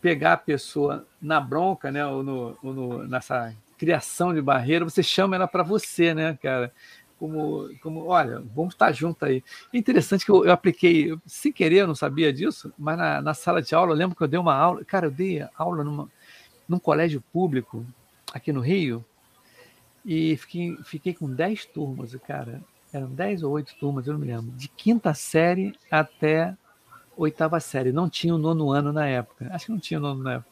pegar 0.00 0.32
a 0.32 0.38
pessoa 0.38 1.06
na 1.20 1.38
bronca, 1.38 1.92
né, 1.92 2.06
ou, 2.06 2.22
no, 2.22 2.58
ou 2.62 2.72
no, 2.72 3.06
nessa 3.06 3.54
criação 3.76 4.32
de 4.32 4.40
barreira, 4.40 4.84
você 4.84 5.02
chama 5.02 5.36
ela 5.36 5.46
para 5.46 5.62
você, 5.62 6.14
né, 6.14 6.38
cara? 6.42 6.72
Como, 7.20 7.68
como 7.82 8.06
olha, 8.06 8.42
vamos 8.54 8.72
estar 8.72 8.90
junto 8.92 9.26
aí. 9.26 9.44
Interessante 9.74 10.24
que 10.24 10.30
eu, 10.30 10.46
eu 10.46 10.50
apliquei, 10.50 11.12
eu, 11.12 11.20
sem 11.26 11.52
querer, 11.52 11.82
eu 11.82 11.86
não 11.86 11.94
sabia 11.94 12.32
disso, 12.32 12.72
mas 12.78 12.96
na, 12.96 13.20
na, 13.20 13.34
sala 13.34 13.60
de 13.60 13.74
aula, 13.74 13.92
eu 13.92 13.96
lembro 13.96 14.16
que 14.16 14.22
eu 14.22 14.26
dei 14.26 14.40
uma 14.40 14.54
aula, 14.54 14.82
cara, 14.86 15.06
eu 15.06 15.10
dei 15.10 15.46
aula 15.54 15.84
numa, 15.84 16.10
num 16.66 16.78
colégio 16.78 17.22
público 17.30 17.84
aqui 18.32 18.54
no 18.54 18.60
Rio, 18.60 19.04
e 20.02 20.34
fiquei, 20.38 20.76
fiquei 20.82 21.12
com 21.12 21.30
10 21.30 21.66
turmas, 21.66 22.16
cara, 22.26 22.62
eram 22.90 23.10
10 23.10 23.42
ou 23.42 23.52
8 23.52 23.76
turmas, 23.78 24.06
eu 24.06 24.14
não 24.14 24.20
me 24.20 24.26
lembro, 24.26 24.50
de 24.52 24.66
quinta 24.66 25.12
série 25.12 25.74
até 25.90 26.56
oitava 27.14 27.60
série, 27.60 27.92
não 27.92 28.08
tinha 28.08 28.34
o 28.34 28.38
nono 28.38 28.72
ano 28.72 28.94
na 28.94 29.06
época, 29.06 29.46
acho 29.52 29.66
que 29.66 29.72
não 29.72 29.78
tinha 29.78 30.00
o 30.00 30.02
nono 30.02 30.22
na 30.22 30.34
época. 30.34 30.50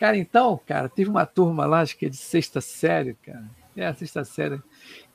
Cara, 0.00 0.16
então, 0.16 0.58
cara, 0.66 0.88
teve 0.88 1.10
uma 1.10 1.26
turma 1.26 1.66
lá, 1.66 1.82
acho 1.82 1.96
que 1.96 2.06
é 2.06 2.08
de 2.08 2.16
sexta 2.16 2.62
série, 2.62 3.14
cara, 3.22 3.44
é, 3.76 3.92
sexta 3.92 4.24
série, 4.24 4.62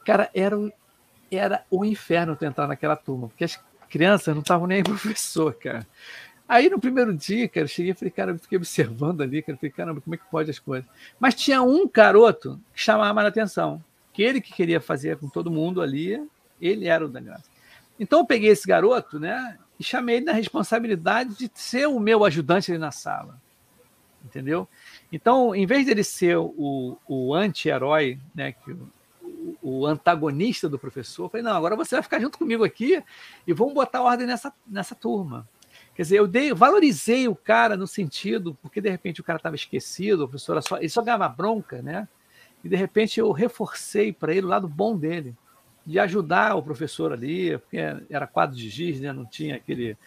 Cara, 0.06 0.30
era, 0.34 0.56
era 1.32 1.64
o 1.70 1.86
inferno 1.86 2.36
tu 2.36 2.46
entrar 2.46 2.68
naquela 2.68 2.96
turma, 2.96 3.28
porque 3.28 3.44
as, 3.44 3.60
crianças 3.90 4.34
não 4.34 4.42
estavam 4.42 4.68
nem 4.68 4.84
professor, 4.84 5.54
cara. 5.56 5.86
Aí 6.48 6.70
no 6.70 6.80
primeiro 6.80 7.14
dia, 7.14 7.48
cara, 7.48 7.66
eu 7.66 7.68
cheguei 7.68 7.92
e 7.92 7.96
falei, 7.96 8.12
cara, 8.12 8.32
eu 8.32 8.40
fiquei 8.40 8.58
observando 8.58 9.22
ali, 9.22 9.42
cara, 9.42 9.54
eu 9.56 9.60
falei, 9.60 9.72
caramba, 9.72 10.02
como 10.02 10.16
é 10.16 10.18
que 10.18 10.26
pode 10.32 10.50
as 10.50 10.60
coisas? 10.60 10.90
Mas 11.20 11.36
tinha 11.36 11.62
um 11.62 11.88
garoto 11.88 12.60
que 12.74 12.82
chamava 12.82 13.14
mais 13.14 13.28
atenção, 13.28 13.84
que 14.14 14.24
ele 14.24 14.42
que 14.42 14.54
queria 14.54 14.80
fazer 14.80 15.18
com 15.18 15.28
todo 15.30 15.52
mundo 15.52 15.82
ali, 15.82 16.26
ele 16.62 16.88
era 16.88 17.06
o 17.06 17.10
Daniel. 17.10 17.38
Então 18.00 18.20
eu 18.20 18.26
peguei 18.26 18.50
esse 18.50 18.68
garoto, 18.68 19.20
né, 19.20 19.58
e 19.80 19.84
chamei 19.84 20.18
ele 20.18 20.26
na 20.26 20.32
responsabilidade 20.32 21.36
de 21.36 21.52
ser 21.54 21.88
o 21.88 22.00
meu 22.00 22.26
ajudante 22.26 22.72
ali 22.72 22.80
na 22.80 22.92
sala, 22.92 23.40
entendeu? 24.26 24.68
Então, 25.12 25.54
em 25.54 25.68
vez 25.68 25.86
dele 25.86 26.04
ser 26.04 26.38
o, 26.38 26.98
o 27.08 27.36
anti-herói, 27.36 28.18
né, 28.34 28.54
que 28.54 28.76
o, 29.78 29.86
antagonista 29.86 30.68
do 30.68 30.80
professor, 30.80 31.26
eu 31.26 31.30
falei, 31.30 31.44
não, 31.44 31.56
agora 31.56 31.76
você 31.76 31.96
vai 31.96 32.04
ficar 32.04 32.20
junto 32.20 32.38
comigo 32.38 32.64
aqui 32.64 33.04
e 33.46 33.54
vamos 33.54 33.74
botar 33.74 34.02
ordem 34.02 34.28
nessa, 34.28 34.54
nessa 34.68 34.96
turma. 34.96 35.48
Quer 35.96 36.04
dizer, 36.04 36.20
eu 36.20 36.28
dei, 36.28 36.54
valorizei 36.54 37.28
o 37.28 37.36
cara 37.36 37.76
no 37.76 37.86
sentido, 37.86 38.58
porque 38.62 38.80
de 38.80 38.90
repente 38.90 39.20
o 39.20 39.24
cara 39.24 39.38
estava 39.38 39.56
esquecido, 39.56 40.24
o 40.24 40.28
professor 40.28 40.62
só, 40.64 40.78
ele 40.78 40.90
só 40.90 41.02
ganhava 41.02 41.28
bronca, 41.28 41.82
né? 41.82 42.08
E 42.64 42.70
de 42.70 42.76
repente 42.76 43.20
eu 43.20 43.32
reforcei 43.32 44.12
para 44.12 44.34
ele 44.34 44.46
o 44.46 44.50
lado 44.50 44.68
bom 44.68 44.98
dele, 44.98 45.36
de 45.86 46.00
ajudar 46.00 46.56
o 46.56 46.64
professor 46.64 47.12
ali, 47.12 47.58
porque 47.58 47.78
era 48.10 48.28
quadro 48.28 48.56
de 48.56 48.70
giz, 48.70 49.00
né? 49.00 49.12
Não 49.12 49.26
tinha 49.26 49.56
aquele, 49.56 49.98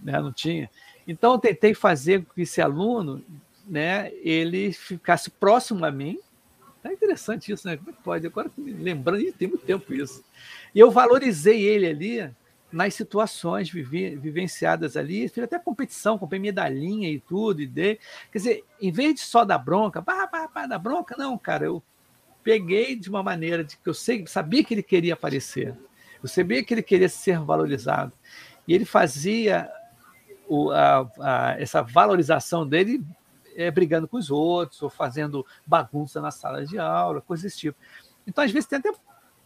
né? 0.00 0.20
Não 0.20 0.32
tinha. 0.32 0.70
Então 1.06 1.32
eu 1.32 1.38
tentei 1.38 1.74
fazer 1.74 2.24
com 2.24 2.34
que 2.34 2.42
esse 2.42 2.60
aluno, 2.60 3.22
né? 3.66 4.12
Ele 4.22 4.72
ficasse 4.72 5.30
próximo 5.30 5.84
a 5.84 5.90
mim. 5.90 6.18
É 6.90 6.92
interessante 6.92 7.52
isso, 7.52 7.66
né? 7.66 7.76
Como 7.76 7.90
é 7.90 7.92
que 7.92 8.02
pode? 8.02 8.26
Agora 8.26 8.50
lembrando, 8.56 9.32
tem 9.32 9.48
muito 9.48 9.64
tempo 9.64 9.92
isso. 9.92 10.24
E 10.74 10.78
eu 10.78 10.90
valorizei 10.90 11.62
ele 11.62 11.86
ali 11.86 12.30
nas 12.72 12.94
situações 12.94 13.70
vivi, 13.70 14.16
vivenciadas 14.16 14.96
ali, 14.96 15.28
fiz 15.28 15.44
até 15.44 15.58
competição, 15.58 16.18
comprei 16.18 16.40
medalhinha 16.40 17.08
e 17.08 17.20
tudo, 17.20 17.62
e 17.62 17.66
dei. 17.66 17.98
Quer 18.30 18.38
dizer, 18.38 18.64
em 18.80 18.90
vez 18.90 19.14
de 19.14 19.20
só 19.20 19.44
dar 19.44 19.58
bronca, 19.58 20.02
pá, 20.02 20.26
pá, 20.26 20.48
pá, 20.48 20.66
dar 20.66 20.78
bronca, 20.78 21.14
não, 21.16 21.38
cara, 21.38 21.64
eu 21.64 21.82
peguei 22.42 22.96
de 22.96 23.08
uma 23.08 23.22
maneira 23.22 23.64
de 23.64 23.76
que 23.76 23.88
eu 23.88 23.94
sei, 23.94 24.26
sabia 24.26 24.62
que 24.62 24.74
ele 24.74 24.82
queria 24.82 25.14
aparecer, 25.14 25.74
eu 26.22 26.28
sabia 26.28 26.62
que 26.62 26.74
ele 26.74 26.82
queria 26.82 27.08
ser 27.08 27.38
valorizado, 27.40 28.12
e 28.68 28.74
ele 28.74 28.84
fazia 28.84 29.70
o, 30.48 30.70
a, 30.70 31.10
a, 31.20 31.56
essa 31.60 31.82
valorização 31.82 32.66
dele 32.66 33.02
é, 33.56 33.70
brigando 33.70 34.06
com 34.06 34.16
os 34.16 34.30
outros, 34.30 34.82
ou 34.82 34.90
fazendo 34.90 35.44
bagunça 35.66 36.20
na 36.20 36.30
sala 36.30 36.64
de 36.64 36.78
aula, 36.78 37.20
coisas 37.20 37.44
desse 37.44 37.58
tipo. 37.58 37.78
Então, 38.26 38.44
às 38.44 38.50
vezes, 38.50 38.68
tem 38.68 38.78
até 38.78 38.92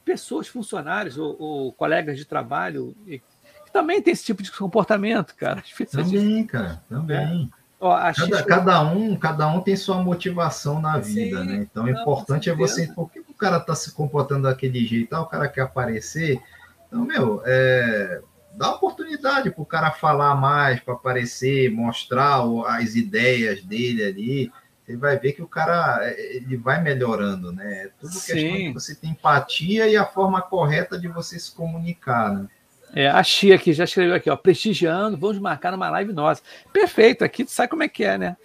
pessoas, 0.04 0.48
funcionários 0.48 1.16
ou, 1.16 1.36
ou 1.38 1.72
colegas 1.72 2.18
de 2.18 2.24
trabalho 2.24 2.96
que 3.06 3.72
também 3.72 4.02
tem 4.02 4.12
esse 4.12 4.24
tipo 4.24 4.42
de 4.42 4.50
comportamento, 4.50 5.34
cara. 5.36 5.62
Também, 5.90 6.46
cara, 6.46 6.82
também. 6.88 7.50
É. 7.54 7.60
Ó, 7.80 7.96
cada, 8.12 8.42
cada, 8.42 8.82
um, 8.82 9.16
cada 9.16 9.48
um 9.48 9.60
tem 9.62 9.74
sua 9.74 10.02
motivação 10.02 10.82
na 10.82 10.98
vida, 10.98 11.40
Sim, 11.40 11.46
né? 11.46 11.56
Então, 11.56 11.84
o 11.84 11.88
importante 11.88 12.50
é 12.50 12.54
você. 12.54 12.86
Por 12.88 13.10
que 13.10 13.20
o 13.20 13.34
cara 13.34 13.56
está 13.56 13.74
se 13.74 13.92
comportando 13.92 14.42
daquele 14.42 14.84
jeito? 14.84 15.14
Ah, 15.14 15.22
o 15.22 15.26
cara 15.26 15.48
quer 15.48 15.62
aparecer. 15.62 16.38
Então, 16.86 17.06
meu, 17.06 17.42
é, 17.46 18.20
dá 18.60 18.72
oportunidade 18.72 19.50
para 19.50 19.62
o 19.62 19.66
cara 19.66 19.90
falar 19.90 20.34
mais, 20.34 20.80
para 20.80 20.92
aparecer, 20.92 21.72
mostrar 21.72 22.42
as 22.66 22.94
ideias 22.94 23.62
dele 23.62 24.04
ali 24.04 24.52
você 24.90 24.96
vai 24.96 25.18
ver 25.18 25.32
que 25.32 25.42
o 25.42 25.46
cara 25.46 25.98
é, 26.02 26.36
ele 26.36 26.56
vai 26.56 26.82
melhorando, 26.82 27.52
né? 27.52 27.84
É 27.84 27.90
tudo 28.00 28.12
Sim. 28.12 28.32
questão 28.32 28.56
de 28.56 28.72
você 28.72 28.94
ter 28.94 29.06
empatia 29.06 29.86
e 29.86 29.96
a 29.96 30.04
forma 30.04 30.42
correta 30.42 30.98
de 30.98 31.06
você 31.06 31.38
se 31.38 31.54
comunicar, 31.54 32.34
né? 32.34 32.48
É, 32.92 33.08
a 33.08 33.22
Chia 33.22 33.54
aqui 33.54 33.72
já 33.72 33.84
escreveu 33.84 34.16
aqui, 34.16 34.28
ó, 34.28 34.36
prestigiando, 34.36 35.16
vamos 35.16 35.38
marcar 35.38 35.72
uma 35.72 35.88
live 35.90 36.12
nossa. 36.12 36.42
Perfeito, 36.72 37.24
aqui 37.24 37.44
tu 37.44 37.52
sabe 37.52 37.68
como 37.68 37.84
é 37.84 37.88
que 37.88 38.02
é, 38.02 38.18
né? 38.18 38.36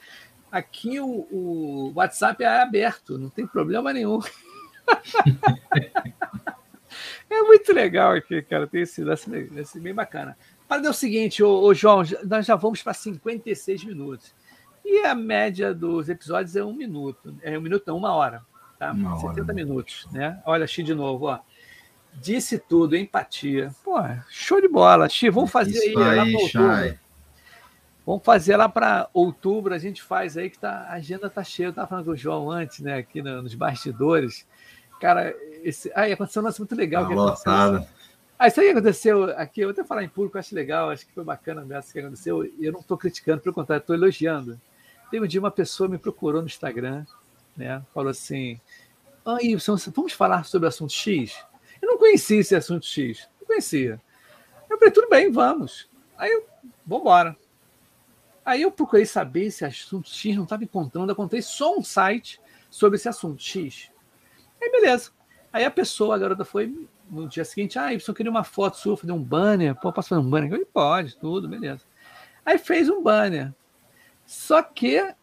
Aqui 0.51 0.99
o, 0.99 1.27
o 1.31 1.91
WhatsApp 1.95 2.43
é 2.43 2.61
aberto, 2.61 3.17
não 3.17 3.29
tem 3.29 3.47
problema 3.47 3.91
nenhum. 3.91 4.19
é 7.35 7.41
muito 7.43 7.73
legal 7.73 8.13
aqui, 8.13 8.41
cara, 8.41 8.67
tem 8.67 8.81
esse 8.81 9.03
lance, 9.03 9.29
esse 9.57 9.79
bem 9.79 9.93
bacana. 9.93 10.37
Para 10.67 10.85
é 10.85 10.89
o 10.89 10.93
seguinte, 10.93 11.43
ô, 11.43 11.61
ô 11.61 11.73
João, 11.73 12.03
nós 12.23 12.45
já 12.45 12.55
vamos 12.55 12.81
para 12.81 12.93
56 12.93 13.83
minutos. 13.83 14.33
E 14.83 15.05
a 15.05 15.15
média 15.15 15.73
dos 15.73 16.09
episódios 16.09 16.55
é 16.55 16.63
um 16.63 16.73
minuto. 16.73 17.35
É 17.41 17.57
um 17.57 17.61
minuto, 17.61 17.83
não, 17.87 17.97
uma 17.97 18.13
hora. 18.13 18.43
Tá? 18.77 18.91
Uma 18.91 19.15
70 19.17 19.41
hora. 19.41 19.53
minutos, 19.53 20.07
né? 20.11 20.41
Olha, 20.45 20.67
Xi 20.67 20.83
de 20.83 20.93
novo, 20.93 21.25
ó. 21.25 21.39
Disse 22.13 22.57
tudo, 22.57 22.95
empatia. 22.95 23.71
Pô, 23.83 23.95
show 24.29 24.61
de 24.61 24.67
bola. 24.67 25.09
Xi, 25.09 25.29
vamos 25.29 25.51
fazer 25.51 25.71
Isso 25.71 25.99
aí, 25.99 26.19
aí 26.19 26.35
outubro. 26.35 26.99
Vamos 28.05 28.23
fazer 28.23 28.55
lá 28.55 28.69
para 28.69 29.09
outubro, 29.11 29.73
a 29.73 29.79
gente 29.79 30.03
faz 30.03 30.37
aí 30.37 30.51
que 30.51 30.59
tá, 30.59 30.85
a 30.89 30.93
agenda 30.93 31.27
tá 31.27 31.43
cheia. 31.43 31.67
Eu 31.67 31.69
estava 31.71 31.87
falando 31.87 32.05
com 32.05 32.11
o 32.11 32.17
João 32.17 32.51
antes, 32.51 32.79
né, 32.79 32.97
aqui 32.97 33.19
no, 33.21 33.41
nos 33.41 33.55
bastidores. 33.55 34.47
Cara, 34.99 35.35
esse, 35.65 35.91
aí 35.95 36.13
aconteceu 36.13 36.41
um 36.41 36.45
lance 36.45 36.59
muito 36.59 36.75
legal. 36.75 37.03
Tá 37.03 37.79
que 37.79 37.87
ah, 38.37 38.47
isso 38.47 38.59
aí 38.59 38.69
aconteceu 38.69 39.23
aqui, 39.37 39.61
eu 39.61 39.67
vou 39.67 39.71
até 39.71 39.83
falar 39.83 40.03
em 40.03 40.09
público, 40.09 40.37
acho 40.37 40.53
legal, 40.53 40.89
acho 40.89 41.05
que 41.07 41.13
foi 41.13 41.23
bacana 41.23 41.63
mesmo 41.63 41.91
que 41.91 41.99
aconteceu. 41.99 42.43
Eu 42.59 42.73
não 42.73 42.81
estou 42.81 42.97
criticando, 42.97 43.41
pelo 43.41 43.55
contrário, 43.55 43.81
estou 43.81 43.95
elogiando. 43.95 44.59
Teve 45.09 45.23
um 45.23 45.27
dia 45.27 45.39
uma 45.39 45.51
pessoa 45.51 45.87
me 45.87 45.97
procurou 45.97 46.41
no 46.41 46.47
Instagram, 46.47 47.05
né? 47.55 47.81
Falou 47.93 48.09
assim: 48.09 48.59
ah, 49.25 49.37
Ibson, 49.41 49.77
vamos 49.95 50.11
falar 50.11 50.43
sobre 50.43 50.65
o 50.65 50.69
assunto 50.69 50.91
X? 50.91 51.43
Eu 51.81 51.87
não 51.87 51.97
conhecia 51.97 52.39
esse 52.39 52.53
assunto 52.53 52.85
X, 52.85 53.27
não 53.39 53.47
conhecia. 53.47 54.01
Eu 54.69 54.77
falei, 54.77 54.91
tudo 54.91 55.09
bem, 55.09 55.31
vamos. 55.31 55.87
Aí 56.17 56.29
eu, 56.29 56.45
vambora. 56.85 57.37
Aí 58.43 58.63
eu 58.63 58.71
procurei 58.71 59.05
saber 59.05 59.49
se 59.49 59.63
assunto 59.63 60.09
X 60.09 60.35
não 60.35 60.43
estava 60.43 60.63
encontrando, 60.63 61.09
eu 61.09 61.13
encontrei 61.13 61.41
só 61.41 61.75
um 61.77 61.83
site 61.83 62.39
sobre 62.69 62.97
esse 62.97 63.07
assunto 63.07 63.41
X. 63.41 63.89
Aí 64.61 64.69
beleza. 64.69 65.14
Aí 65.55 65.63
a 65.63 65.71
pessoa, 65.71 66.15
a 66.15 66.17
garota 66.17 66.43
foi 66.43 66.85
no 67.09 67.29
dia 67.29 67.45
seguinte, 67.45 67.79
ah, 67.79 67.93
Ibson, 67.93 68.13
queria 68.13 68.29
uma 68.29 68.43
foto 68.43 68.75
sua, 68.75 68.97
fazer 68.97 69.13
um 69.13 69.23
banner. 69.23 69.73
Pô, 69.73 69.89
posso 69.89 70.09
fazer 70.09 70.19
um 70.19 70.29
banner? 70.29 70.47
Eu 70.47 70.51
falei, 70.51 70.65
pode, 70.65 71.15
tudo, 71.15 71.47
beleza. 71.47 71.81
Aí 72.45 72.57
fez 72.57 72.89
um 72.89 73.01
banner. 73.01 73.53
Só 74.25 74.61
que, 74.61 75.15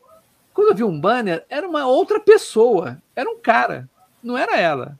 quando 0.54 0.68
eu 0.68 0.74
vi 0.74 0.84
um 0.84 0.98
banner, 0.98 1.44
era 1.50 1.68
uma 1.68 1.86
outra 1.86 2.18
pessoa. 2.18 2.96
Era 3.14 3.28
um 3.28 3.38
cara, 3.40 3.86
não 4.22 4.38
era 4.38 4.58
ela. 4.58 4.98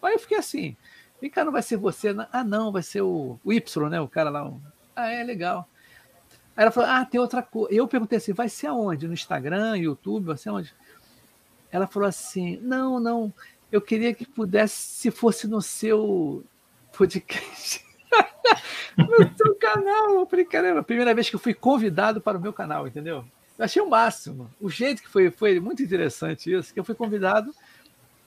Aí 0.00 0.14
eu 0.14 0.18
fiquei 0.18 0.38
assim, 0.38 0.74
vem 1.20 1.28
cá, 1.28 1.44
não 1.44 1.52
vai 1.52 1.60
ser 1.60 1.76
você? 1.76 2.16
Ah, 2.32 2.42
não, 2.42 2.72
vai 2.72 2.82
ser 2.82 3.02
o, 3.02 3.38
o 3.44 3.52
Y, 3.52 3.90
né? 3.90 4.00
O 4.00 4.08
cara 4.08 4.30
lá. 4.30 4.50
Ah, 4.96 5.10
é, 5.10 5.22
legal. 5.22 5.68
Aí 6.56 6.62
ela 6.62 6.70
falou, 6.70 6.88
ah, 6.88 7.04
tem 7.04 7.20
outra 7.20 7.42
coisa. 7.42 7.74
Eu 7.74 7.86
perguntei 7.86 8.16
assim, 8.16 8.32
vai 8.32 8.48
ser 8.48 8.68
aonde? 8.68 9.06
No 9.06 9.12
Instagram, 9.12 9.76
YouTube, 9.76 10.24
vai 10.24 10.38
ser 10.38 10.48
aonde? 10.48 10.74
Ela 11.70 11.86
falou 11.86 12.08
assim, 12.08 12.58
não, 12.62 12.98
não, 12.98 13.34
eu 13.74 13.80
queria 13.80 14.14
que 14.14 14.24
pudesse, 14.24 14.76
se 14.76 15.10
fosse 15.10 15.48
no 15.48 15.60
seu 15.60 16.44
podcast. 16.96 17.84
no 18.96 19.36
seu 19.36 19.56
canal. 19.56 20.14
Eu 20.14 20.26
falei, 20.26 20.44
caramba, 20.44 20.80
primeira 20.80 21.12
vez 21.12 21.28
que 21.28 21.34
eu 21.34 21.40
fui 21.40 21.52
convidado 21.52 22.20
para 22.20 22.38
o 22.38 22.40
meu 22.40 22.52
canal, 22.52 22.86
entendeu? 22.86 23.24
Eu 23.58 23.64
achei 23.64 23.82
o 23.82 23.90
máximo. 23.90 24.48
O 24.60 24.70
jeito 24.70 25.02
que 25.02 25.08
foi, 25.08 25.28
foi 25.28 25.58
muito 25.58 25.82
interessante 25.82 26.52
isso, 26.52 26.72
que 26.72 26.78
eu 26.78 26.84
fui 26.84 26.94
convidado 26.94 27.52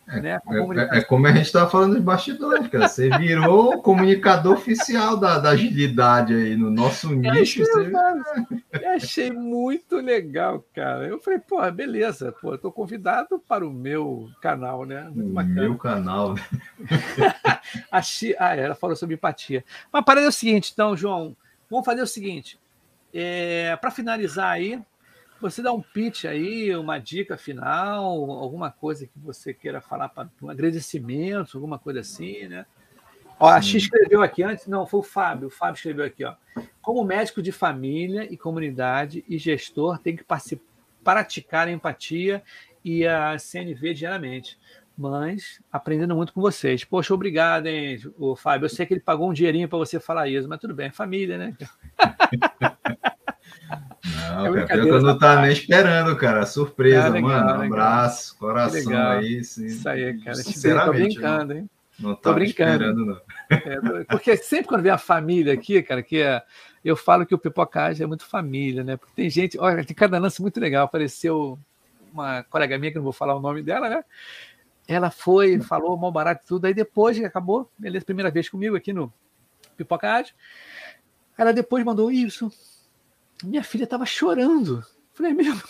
né, 0.07 0.39
é, 0.47 0.99
é, 0.99 1.01
como 1.01 1.27
a 1.27 1.31
gente 1.31 1.47
estava 1.47 1.69
falando 1.69 1.95
de 1.95 2.01
bastidores, 2.01 2.67
cara. 2.69 2.87
Você 2.87 3.09
virou 3.17 3.81
comunicador 3.81 4.53
oficial 4.53 5.17
da, 5.17 5.37
da, 5.37 5.49
agilidade 5.49 6.33
aí 6.33 6.55
no 6.55 6.71
nosso 6.71 7.13
nicho. 7.13 7.61
Achei, 7.61 7.65
você... 7.65 8.85
achei 8.87 9.31
muito 9.31 9.97
legal, 9.97 10.63
cara. 10.73 11.05
Eu 11.05 11.19
falei, 11.19 11.39
pô, 11.39 11.69
beleza, 11.71 12.31
pô, 12.31 12.53
eu 12.53 12.57
tô 12.57 12.71
convidado 12.71 13.37
para 13.37 13.67
o 13.67 13.73
meu 13.73 14.29
canal, 14.41 14.85
né? 14.85 15.11
Muito 15.13 15.49
Meu 15.49 15.77
canal. 15.77 16.35
achei... 17.91 18.33
Ah, 18.39 18.55
ela 18.55 18.75
falou 18.75 18.95
sobre 18.95 19.15
empatia. 19.15 19.63
Mas 19.91 20.05
para 20.05 20.21
é 20.21 20.27
o 20.27 20.31
seguinte, 20.31 20.71
então, 20.73 20.95
João, 20.95 21.35
vamos 21.69 21.85
fazer 21.85 22.01
o 22.01 22.07
seguinte. 22.07 22.57
É, 23.13 23.75
para 23.75 23.91
finalizar 23.91 24.51
aí, 24.51 24.81
você 25.41 25.61
dá 25.61 25.71
um 25.71 25.81
pitch 25.81 26.25
aí, 26.25 26.75
uma 26.75 26.99
dica 26.99 27.37
final, 27.37 28.05
alguma 28.31 28.71
coisa 28.71 29.05
que 29.05 29.19
você 29.19 29.53
queira 29.53 29.81
falar 29.81 30.09
para 30.09 30.29
um 30.41 30.49
agradecimento, 30.49 31.57
alguma 31.57 31.77
coisa 31.77 31.99
assim, 31.99 32.47
né? 32.47 32.65
Ó, 33.39 33.47
a 33.47 33.61
X 33.61 33.83
escreveu 33.83 34.21
aqui 34.23 34.41
antes, 34.41 34.67
não, 34.67 34.85
foi 34.87 34.99
o 34.99 35.03
Fábio. 35.03 35.47
O 35.47 35.51
Fábio 35.51 35.75
escreveu 35.75 36.05
aqui, 36.05 36.23
ó. 36.23 36.33
Como 36.81 37.03
médico 37.03 37.41
de 37.41 37.51
família 37.51 38.23
e 38.31 38.35
comunidade 38.35 39.23
e 39.27 39.37
gestor, 39.37 39.99
tem 39.99 40.15
que 40.15 40.25
praticar 41.03 41.67
a 41.67 41.71
empatia 41.71 42.43
e 42.83 43.05
a 43.05 43.37
CNV 43.37 43.93
diariamente. 43.93 44.57
Mas 44.97 45.61
aprendendo 45.71 46.15
muito 46.15 46.33
com 46.33 46.41
vocês. 46.41 46.83
Poxa, 46.83 47.13
obrigado, 47.13 47.67
hein, 47.67 47.99
o 48.17 48.35
Fábio. 48.35 48.65
Eu 48.65 48.69
sei 48.69 48.87
que 48.87 48.95
ele 48.95 49.01
pagou 49.01 49.29
um 49.29 49.33
dinheirinho 49.33 49.69
para 49.69 49.77
você 49.77 49.99
falar 49.99 50.27
isso, 50.27 50.49
mas 50.49 50.59
tudo 50.59 50.73
bem, 50.73 50.87
é 50.87 50.91
família, 50.91 51.37
né? 51.37 51.55
Não, 54.29 54.57
é 54.57 54.65
cara, 54.65 54.87
eu 54.87 55.01
não 55.01 55.17
tá 55.17 55.41
nem 55.41 55.51
esperando, 55.51 56.15
cara. 56.15 56.45
Surpresa, 56.45 57.07
é 57.07 57.09
legal, 57.09 57.29
mano. 57.29 57.59
Um 57.59 57.65
abraço, 57.65 58.37
coração 58.37 59.11
aí. 59.11 59.43
Sim. 59.43 59.65
Isso 59.65 59.87
aí, 59.87 60.19
cara. 60.19 60.35
Sinceramente. 60.35 61.15
Tô 61.15 61.21
brincando, 61.21 61.53
hein? 61.53 61.69
Não 61.99 62.15
tô 62.15 62.33
brincando. 62.33 63.05
não. 63.05 63.21
É, 63.49 64.03
porque 64.09 64.37
sempre 64.37 64.67
quando 64.67 64.83
vem 64.83 64.91
a 64.91 64.97
família 64.97 65.53
aqui, 65.53 65.81
cara, 65.81 66.03
que 66.03 66.21
é, 66.21 66.43
eu 66.83 66.95
falo 66.95 67.25
que 67.25 67.33
o 67.33 67.39
Pipocagem 67.39 68.03
é 68.03 68.07
muito 68.07 68.25
família, 68.25 68.83
né? 68.83 68.97
Porque 68.97 69.13
tem 69.15 69.29
gente, 69.29 69.57
olha, 69.59 69.83
tem 69.83 69.95
cada 69.95 70.19
lance 70.19 70.41
muito 70.41 70.59
legal. 70.59 70.85
Apareceu 70.85 71.57
uma 72.13 72.43
colega 72.43 72.77
minha, 72.77 72.91
que 72.91 72.97
não 72.97 73.03
vou 73.03 73.13
falar 73.13 73.35
o 73.35 73.41
nome 73.41 73.61
dela, 73.63 73.89
né? 73.89 74.03
Ela 74.87 75.09
foi, 75.09 75.59
falou 75.59 75.97
mal 75.97 76.11
barato 76.11 76.43
e 76.45 76.47
tudo, 76.47 76.65
aí 76.65 76.73
depois 76.73 77.21
acabou, 77.21 77.69
beleza, 77.77 78.05
primeira 78.05 78.31
vez 78.31 78.47
comigo 78.47 78.75
aqui 78.75 78.93
no 78.93 79.11
Pipocagem. 79.75 80.33
Ela 81.37 81.51
depois 81.51 81.83
mandou 81.83 82.11
isso. 82.11 82.51
Minha 83.43 83.63
filha 83.63 83.83
estava 83.83 84.05
chorando. 84.05 84.83
Falei, 85.13 85.33
mesmo? 85.33 85.61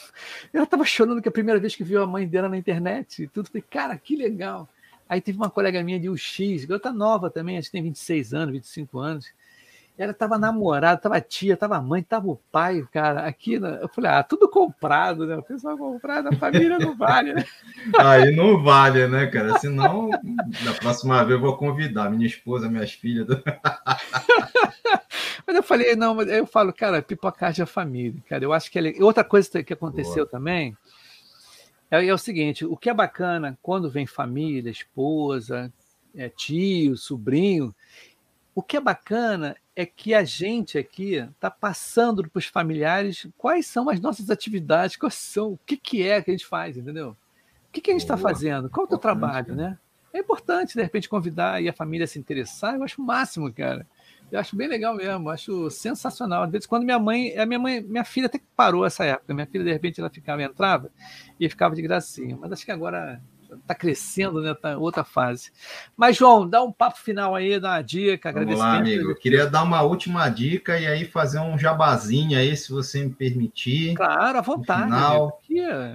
Ela 0.54 0.66
estava 0.66 0.84
chorando 0.84 1.22
que 1.22 1.30
a 1.30 1.32
primeira 1.32 1.60
vez 1.60 1.76
que 1.76 1.84
viu 1.84 2.02
a 2.02 2.08
mãe 2.08 2.28
dela 2.28 2.50
na 2.50 2.58
internet 2.58 3.24
e 3.24 3.28
tudo. 3.28 3.48
Falei, 3.48 3.64
cara, 3.70 3.98
que 3.98 4.16
legal. 4.16 4.68
Aí 5.08 5.22
teve 5.22 5.38
uma 5.38 5.50
colega 5.50 5.82
minha 5.84 6.00
de 6.00 6.10
UX, 6.10 6.66
garota 6.66 6.92
nova 6.92 7.30
também, 7.30 7.58
acho 7.58 7.68
que 7.68 7.74
tem 7.74 7.84
26 7.84 8.34
anos, 8.34 8.54
25 8.54 9.00
anos. 9.00 9.32
Ela 9.98 10.12
estava 10.12 10.38
namorada, 10.38 10.98
estava 10.98 11.20
tia, 11.20 11.56
estava 11.56 11.82
mãe, 11.82 12.02
estava 12.02 12.28
o 12.28 12.40
pai, 12.52 12.84
cara. 12.92 13.22
Aqui, 13.22 13.60
né? 13.60 13.80
eu 13.82 13.90
falei, 13.90 14.12
ah, 14.12 14.22
tudo 14.22 14.48
comprado, 14.48 15.26
né? 15.26 15.36
O 15.36 15.42
pessoal 15.42 15.76
comprado, 15.78 16.28
a 16.28 16.34
família 16.34 16.78
não 16.78 16.96
vale, 16.96 17.34
né? 17.34 17.44
Aí 17.98 18.36
não 18.36 18.62
vale, 18.62 19.08
né, 19.08 19.26
cara? 19.26 19.58
Senão, 19.58 20.10
da 20.64 20.74
próxima 20.80 21.18
vez 21.24 21.32
eu 21.32 21.42
vou 21.42 21.58
convidar 21.58 22.12
minha 22.12 22.28
esposa, 22.28 22.70
minhas 22.70 22.94
filhas. 22.94 23.26
mas 25.48 25.56
eu 25.56 25.64
falei, 25.64 25.96
não, 25.96 26.14
mas 26.14 26.28
eu 26.28 26.46
falo, 26.46 26.72
cara, 26.72 27.02
pipocagem 27.02 27.64
é 27.64 27.66
família, 27.66 28.22
cara. 28.30 28.44
Eu 28.44 28.54
acho 28.54 28.70
que 28.70 28.78
é... 28.78 29.04
outra 29.04 29.24
coisa 29.24 29.64
que 29.64 29.74
aconteceu 29.74 30.26
Boa. 30.26 30.28
também 30.28 30.78
é, 31.90 32.06
é, 32.06 32.14
o 32.14 32.18
seguinte: 32.18 32.66
o 32.66 32.78
que 32.78 32.90
é 32.90 32.94
bacana 32.94 33.58
quando 33.62 33.90
vem 33.90 34.06
família, 34.06 34.70
esposa, 34.70 35.72
é, 36.16 36.30
tio, 36.30 36.98
sobrinho, 36.98 37.74
o 38.54 38.62
que 38.62 38.78
é 38.78 38.82
bacana 38.82 39.56
é 39.78 39.86
que 39.86 40.16
a 40.16 40.24
gente 40.24 40.76
aqui 40.76 41.18
está 41.18 41.52
passando 41.52 42.28
para 42.28 42.40
os 42.40 42.48
familiares 42.48 43.28
quais 43.38 43.68
são 43.68 43.88
as 43.88 44.00
nossas 44.00 44.32
atividades, 44.32 44.96
quais 44.96 45.14
são, 45.14 45.52
o 45.52 45.60
que, 45.68 45.78
que 45.78 46.02
é 46.02 46.20
que 46.20 46.32
a 46.32 46.34
gente 46.34 46.48
faz, 46.48 46.76
entendeu? 46.76 47.10
O 47.10 47.72
que, 47.72 47.80
que 47.80 47.92
a 47.92 47.94
gente 47.94 48.02
está 48.02 48.18
fazendo? 48.18 48.72
Qual 48.72 48.86
é 48.86 48.88
o 48.88 48.90
teu 48.90 48.98
trabalho, 48.98 49.56
né? 49.56 49.78
É 50.12 50.18
importante, 50.18 50.74
de 50.74 50.82
repente, 50.82 51.08
convidar 51.08 51.62
e 51.62 51.70
a 51.70 51.74
família 51.74 52.08
se 52.08 52.18
interessar, 52.18 52.74
eu 52.74 52.84
acho 52.84 53.00
o 53.00 53.06
máximo, 53.06 53.54
cara. 53.54 53.86
Eu 54.32 54.40
acho 54.40 54.56
bem 54.56 54.68
legal 54.68 54.96
mesmo, 54.96 55.30
acho 55.30 55.70
sensacional. 55.70 56.42
Às 56.42 56.50
vezes, 56.50 56.66
quando 56.66 56.84
minha 56.84 56.98
mãe, 56.98 57.38
a 57.38 57.46
minha 57.46 57.60
mãe, 57.60 57.80
minha 57.80 58.04
filha 58.04 58.26
até 58.26 58.42
parou 58.56 58.84
essa 58.84 59.06
época. 59.06 59.32
Minha 59.32 59.46
filha, 59.46 59.64
de 59.64 59.72
repente, 59.72 60.00
ela 60.00 60.10
ficava, 60.10 60.42
entrava 60.42 60.90
e 61.40 61.48
ficava 61.48 61.76
de 61.76 61.84
gracinha. 61.84 62.36
Mas 62.36 62.52
acho 62.52 62.66
que 62.66 62.72
agora 62.72 63.22
está 63.54 63.76
crescendo, 63.76 64.42
né? 64.42 64.54
Tá 64.54 64.78
outra 64.78 65.04
fase. 65.04 65.52
Mas, 65.96 66.18
João, 66.18 66.48
dá 66.48 66.64
um 66.64 66.72
papo 66.72 67.00
final 67.00 67.36
aí, 67.36 67.60
dá 67.60 67.72
uma 67.72 67.82
dica. 67.82 68.32
Vamos 68.32 68.58
lá, 68.58 68.78
amigo. 68.78 69.12
Eu 69.12 69.16
queria 69.16 69.48
dar 69.48 69.64
uma 69.64 69.82
última 69.82 70.28
dica 70.30 70.80
e 70.80 70.88
aí 70.88 71.06
fazer 71.06 71.40
um 71.40 71.58
jabazinho 71.58 72.38
aí, 72.38 72.56
se 72.56 72.72
você 72.72 73.04
me 73.04 73.12
permitir. 73.12 73.96
Claro, 73.96 74.38
à 74.38 74.42
vontade. 74.42 74.84
Final. 74.84 75.42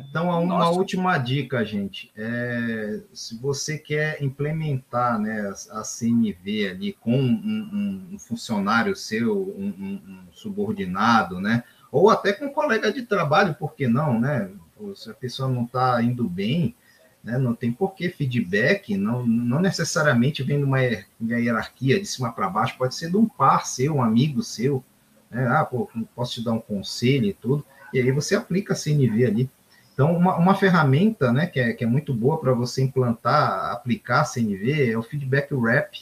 Então, 0.09 0.29
uma 0.29 0.59
Nossa. 0.59 0.79
última 0.79 1.19
dica, 1.19 1.65
gente. 1.65 2.11
É, 2.17 3.01
se 3.13 3.39
você 3.39 3.79
quer 3.79 4.23
implementar 4.23 5.19
né, 5.19 5.53
a 5.71 5.83
CMV 5.83 6.69
ali 6.71 6.93
com 6.93 7.17
um, 7.17 8.09
um 8.13 8.19
funcionário 8.19 8.97
seu, 8.97 9.55
um, 9.57 9.69
um, 9.69 10.27
subordinado, 10.33 11.41
né? 11.41 11.65
Ou 11.91 12.09
até 12.09 12.33
com 12.33 12.47
um 12.47 12.53
colega 12.53 12.93
de 12.93 13.03
trabalho, 13.03 13.55
por 13.55 13.75
que 13.75 13.87
não, 13.87 14.19
né? 14.19 14.51
Se 14.95 15.11
a 15.11 15.15
pessoa 15.15 15.49
não 15.49 15.65
está 15.65 16.03
indo 16.03 16.29
bem, 16.29 16.75
né? 17.23 17.39
Não 17.39 17.55
tem 17.55 17.73
porquê 17.73 18.09
feedback, 18.09 18.97
não, 18.97 19.25
não 19.25 19.61
necessariamente 19.61 20.43
vem 20.43 20.59
de 20.59 20.65
uma 20.65 20.81
hierarquia 21.21 22.01
de 22.01 22.07
cima 22.07 22.33
para 22.33 22.49
baixo, 22.49 22.77
pode 22.77 22.95
ser 22.95 23.11
de 23.11 23.17
um 23.17 23.27
par 23.27 23.67
seu, 23.67 23.97
um 23.97 24.03
amigo 24.03 24.43
seu. 24.43 24.83
Né? 25.31 25.47
Ah, 25.47 25.65
pô, 25.65 25.89
posso 26.15 26.35
te 26.35 26.45
dar 26.45 26.53
um 26.53 26.61
conselho 26.61 27.27
e 27.27 27.33
tudo. 27.33 27.65
E 27.93 28.01
aí 28.01 28.11
você 28.11 28.35
aplica 28.35 28.73
a 28.73 28.77
CNV 28.77 29.25
ali. 29.25 29.51
Então, 29.93 30.17
uma, 30.17 30.37
uma 30.37 30.55
ferramenta 30.55 31.33
né, 31.33 31.47
que, 31.47 31.61
é, 31.61 31.73
que 31.75 31.85
é 31.85 31.87
muito 31.87 32.15
boa 32.15 32.39
para 32.41 32.53
você 32.55 32.83
implantar, 32.83 33.71
aplicar 33.73 34.23
a 34.23 34.25
CNV 34.25 34.91
é 34.91 34.97
o 34.97 35.03
Feedback 35.03 35.53
Wrap, 35.53 35.93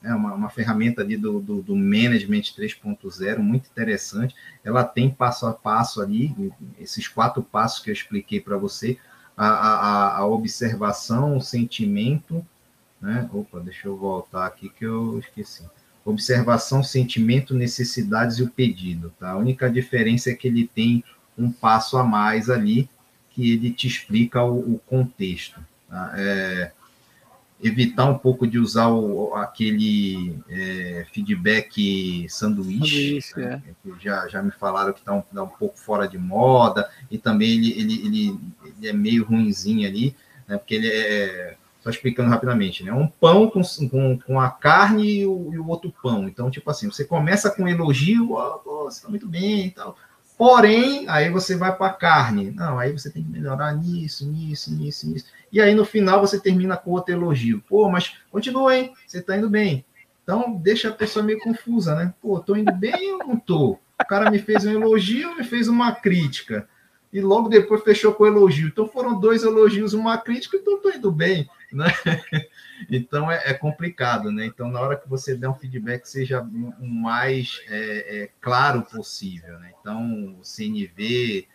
né, 0.00 0.14
uma, 0.14 0.32
uma 0.32 0.48
ferramenta 0.48 1.02
ali 1.02 1.16
do, 1.16 1.40
do, 1.40 1.60
do 1.60 1.74
Management 1.74 2.42
3.0, 2.56 3.38
muito 3.38 3.68
interessante. 3.68 4.34
Ela 4.64 4.84
tem 4.84 5.10
passo 5.10 5.46
a 5.46 5.52
passo 5.52 6.00
ali, 6.00 6.52
esses 6.78 7.08
quatro 7.08 7.42
passos 7.42 7.82
que 7.82 7.90
eu 7.90 7.94
expliquei 7.94 8.40
para 8.40 8.56
você, 8.56 8.96
a, 9.36 9.46
a, 9.46 10.18
a 10.18 10.26
observação, 10.26 11.36
o 11.36 11.40
sentimento, 11.40 12.44
né? 13.00 13.28
Opa, 13.32 13.60
deixa 13.60 13.88
eu 13.88 13.96
voltar 13.96 14.46
aqui 14.46 14.68
que 14.68 14.84
eu 14.84 15.18
esqueci. 15.18 15.64
Observação, 16.04 16.82
sentimento, 16.82 17.54
necessidades 17.54 18.38
e 18.38 18.42
o 18.42 18.50
pedido, 18.50 19.12
tá? 19.18 19.30
A 19.30 19.36
única 19.36 19.70
diferença 19.70 20.30
é 20.30 20.34
que 20.34 20.48
ele 20.48 20.68
tem 20.72 21.04
um 21.36 21.50
passo 21.50 21.96
a 21.96 22.04
mais 22.04 22.50
ali, 22.50 22.88
que 23.30 23.52
ele 23.52 23.72
te 23.72 23.86
explica 23.86 24.42
o, 24.42 24.74
o 24.74 24.78
contexto. 24.78 25.60
Tá? 25.88 26.12
É, 26.16 26.72
evitar 27.62 28.06
um 28.06 28.18
pouco 28.18 28.46
de 28.46 28.58
usar 28.58 28.88
o, 28.88 29.34
aquele 29.34 30.36
é, 30.48 31.06
feedback 31.12 32.26
sanduíche, 32.28 33.20
sanduíche 33.22 33.40
né? 33.40 33.62
é. 33.68 33.90
já, 34.00 34.28
já 34.28 34.42
me 34.42 34.50
falaram 34.50 34.92
que 34.92 34.98
está 34.98 35.12
um, 35.12 35.22
tá 35.22 35.42
um 35.42 35.48
pouco 35.48 35.78
fora 35.78 36.08
de 36.08 36.18
moda, 36.18 36.90
e 37.10 37.16
também 37.16 37.52
ele, 37.52 37.70
ele, 37.78 38.06
ele, 38.06 38.40
ele 38.78 38.88
é 38.88 38.92
meio 38.92 39.24
ruinzinho 39.24 39.86
ali, 39.86 40.16
né? 40.48 40.58
porque 40.58 40.74
ele 40.74 40.88
é, 40.88 41.56
só 41.82 41.90
explicando 41.90 42.30
rapidamente, 42.30 42.84
né? 42.84 42.92
Um 42.92 43.08
pão 43.08 43.50
com, 43.50 43.60
com, 43.88 44.18
com 44.18 44.40
a 44.40 44.50
carne 44.50 45.20
e 45.20 45.26
o, 45.26 45.50
e 45.52 45.58
o, 45.58 45.68
outro 45.68 45.92
pão. 46.02 46.28
Então, 46.28 46.48
tipo 46.50 46.70
assim, 46.70 46.88
você 46.88 47.04
começa 47.04 47.50
com 47.50 47.64
um 47.64 47.68
elogio, 47.68 48.32
oh, 48.32 48.84
você 48.84 48.98
está 48.98 49.08
muito 49.08 49.28
bem 49.28 49.66
e 49.66 49.70
tal. 49.70 49.96
Porém, 50.42 51.04
aí 51.08 51.30
você 51.30 51.54
vai 51.54 51.72
para 51.72 51.86
a 51.86 51.94
carne. 51.94 52.50
Não, 52.50 52.76
aí 52.76 52.90
você 52.90 53.08
tem 53.08 53.22
que 53.22 53.30
melhorar 53.30 53.72
nisso, 53.76 54.28
nisso, 54.28 54.74
nisso, 54.74 55.08
nisso. 55.08 55.26
E 55.52 55.60
aí 55.60 55.72
no 55.72 55.84
final 55.84 56.20
você 56.20 56.36
termina 56.36 56.76
com 56.76 56.90
outro 56.90 57.14
elogio. 57.14 57.62
Pô, 57.68 57.88
mas 57.88 58.16
continua, 58.28 58.76
hein? 58.76 58.92
Você 59.06 59.18
está 59.18 59.36
indo 59.36 59.48
bem. 59.48 59.84
Então 60.24 60.52
deixa 60.54 60.88
a 60.88 60.92
pessoa 60.92 61.24
meio 61.24 61.38
confusa, 61.38 61.94
né? 61.94 62.12
Pô, 62.20 62.40
tô 62.40 62.56
indo 62.56 62.72
bem 62.72 63.12
ou 63.12 63.18
não 63.18 63.36
tô? 63.36 63.78
O 64.00 64.04
cara 64.04 64.32
me 64.32 64.38
fez 64.40 64.66
um 64.66 64.72
elogio, 64.72 65.36
me 65.36 65.44
fez 65.44 65.68
uma 65.68 65.92
crítica. 65.92 66.68
E 67.12 67.20
logo 67.20 67.48
depois 67.48 67.84
fechou 67.84 68.12
com 68.12 68.26
elogio. 68.26 68.66
Então 68.66 68.88
foram 68.88 69.20
dois 69.20 69.44
elogios, 69.44 69.94
uma 69.94 70.18
crítica, 70.18 70.56
então 70.56 70.82
tô 70.82 70.90
indo 70.90 71.12
bem, 71.12 71.48
né? 71.72 71.86
Então 72.90 73.30
é, 73.30 73.50
é 73.50 73.54
complicado, 73.54 74.30
né? 74.30 74.46
Então 74.46 74.70
na 74.70 74.80
hora 74.80 74.96
que 74.96 75.08
você 75.08 75.36
der 75.36 75.48
um 75.48 75.54
feedback, 75.54 76.06
seja 76.06 76.40
o 76.40 76.86
mais 76.86 77.60
é, 77.68 78.22
é, 78.22 78.30
claro 78.40 78.82
possível, 78.82 79.58
né? 79.58 79.72
Então 79.80 80.36
o 80.38 80.44
CNV, 80.44 81.46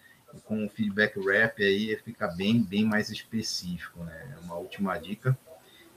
com 0.45 0.65
o 0.65 0.69
feedback 0.69 1.19
rap 1.19 1.63
aí 1.63 1.95
fica 2.03 2.28
bem, 2.28 2.61
bem 2.61 2.86
mais 2.86 3.09
específico, 3.09 4.03
né? 4.03 4.36
É 4.36 4.45
uma 4.45 4.55
última 4.55 4.97
dica. 4.97 5.38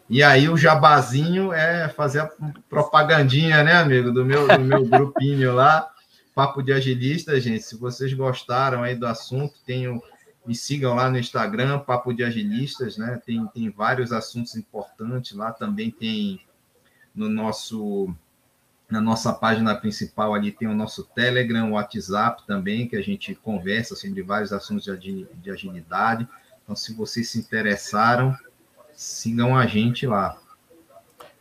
E 0.08 0.24
aí 0.24 0.48
o 0.48 0.56
jabazinho 0.56 1.52
é 1.52 1.88
fazer 1.88 2.20
a 2.20 2.30
propagandinha, 2.68 3.62
né, 3.62 3.74
amigo, 3.74 4.10
do 4.10 4.24
meu, 4.24 4.48
do 4.48 4.58
meu 4.58 4.84
grupinho 4.84 5.54
lá, 5.54 5.88
Papo 6.34 6.62
de 6.62 6.72
Agilista, 6.72 7.40
gente. 7.40 7.62
Se 7.62 7.76
vocês 7.76 8.12
gostaram 8.12 8.82
aí 8.82 8.96
do 8.96 9.06
assunto, 9.06 9.54
tenho 9.64 10.02
me 10.46 10.54
sigam 10.54 10.94
lá 10.94 11.10
no 11.10 11.18
Instagram, 11.18 11.80
Papo 11.80 12.12
de 12.12 12.24
Agilistas, 12.24 12.96
né? 12.96 13.20
Tem, 13.24 13.46
tem 13.48 13.70
vários 13.70 14.12
assuntos 14.12 14.56
importantes 14.56 15.36
lá, 15.36 15.52
também 15.52 15.90
tem 15.90 16.40
no 17.14 17.28
nosso 17.28 18.14
na 18.88 19.00
nossa 19.00 19.32
página 19.32 19.72
principal 19.76 20.34
ali 20.34 20.50
tem 20.50 20.66
o 20.66 20.74
nosso 20.74 21.04
Telegram, 21.04 21.70
o 21.70 21.74
WhatsApp 21.74 22.42
também, 22.44 22.88
que 22.88 22.96
a 22.96 23.02
gente 23.02 23.36
conversa 23.36 23.94
sobre 23.94 24.20
vários 24.20 24.52
assuntos 24.52 24.84
de 24.84 25.50
agilidade. 25.50 26.26
Então, 26.64 26.74
se 26.74 26.92
vocês 26.92 27.28
se 27.28 27.38
interessaram, 27.38 28.34
sigam 28.92 29.56
a 29.56 29.64
gente 29.64 30.08
lá. 30.08 30.36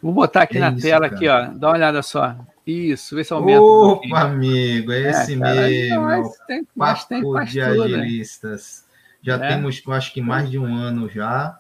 Vou 0.02 0.14
botar 0.14 0.44
aqui 0.44 0.58
é 0.58 0.62
na 0.62 0.70
isso, 0.70 0.82
tela, 0.82 1.10
cara. 1.10 1.16
aqui, 1.16 1.28
ó. 1.28 1.58
Dá 1.58 1.68
uma 1.70 1.74
olhada 1.74 2.02
só. 2.04 2.36
Isso, 2.66 3.16
vê 3.16 3.24
se 3.24 3.34
aumenta. 3.34 3.62
Opa, 3.62 4.08
um 4.08 4.16
amigo, 4.16 4.92
é 4.92 5.10
esse 5.10 5.34
é, 5.34 5.36
mesmo. 5.36 6.02
Mas 6.04 6.38
tem, 6.46 6.68
mas 6.76 7.06
tem 7.06 7.24
de 7.46 7.62
agilistas. 7.62 8.86
Já 9.22 9.36
é. 9.36 9.50
temos, 9.50 9.82
acho 9.88 10.14
que 10.14 10.22
mais 10.22 10.50
de 10.50 10.58
um 10.58 10.76
ano 10.76 11.10
já. 11.10 11.60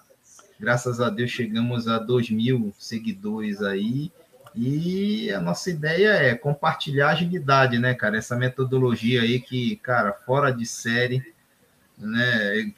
Graças 0.60 1.00
a 1.00 1.10
Deus 1.10 1.32
chegamos 1.32 1.88
a 1.88 2.00
2 2.00 2.30
mil 2.32 2.74
seguidores 2.78 3.62
aí. 3.62 4.12
E 4.56 5.32
a 5.32 5.40
nossa 5.40 5.70
ideia 5.70 6.10
é 6.10 6.36
compartilhar 6.36 7.10
agilidade, 7.10 7.78
né, 7.78 7.94
cara? 7.94 8.18
Essa 8.18 8.36
metodologia 8.36 9.22
aí 9.22 9.40
que, 9.40 9.76
cara, 9.78 10.12
fora 10.12 10.52
de 10.52 10.66
série, 10.66 11.24
né, 11.98 12.72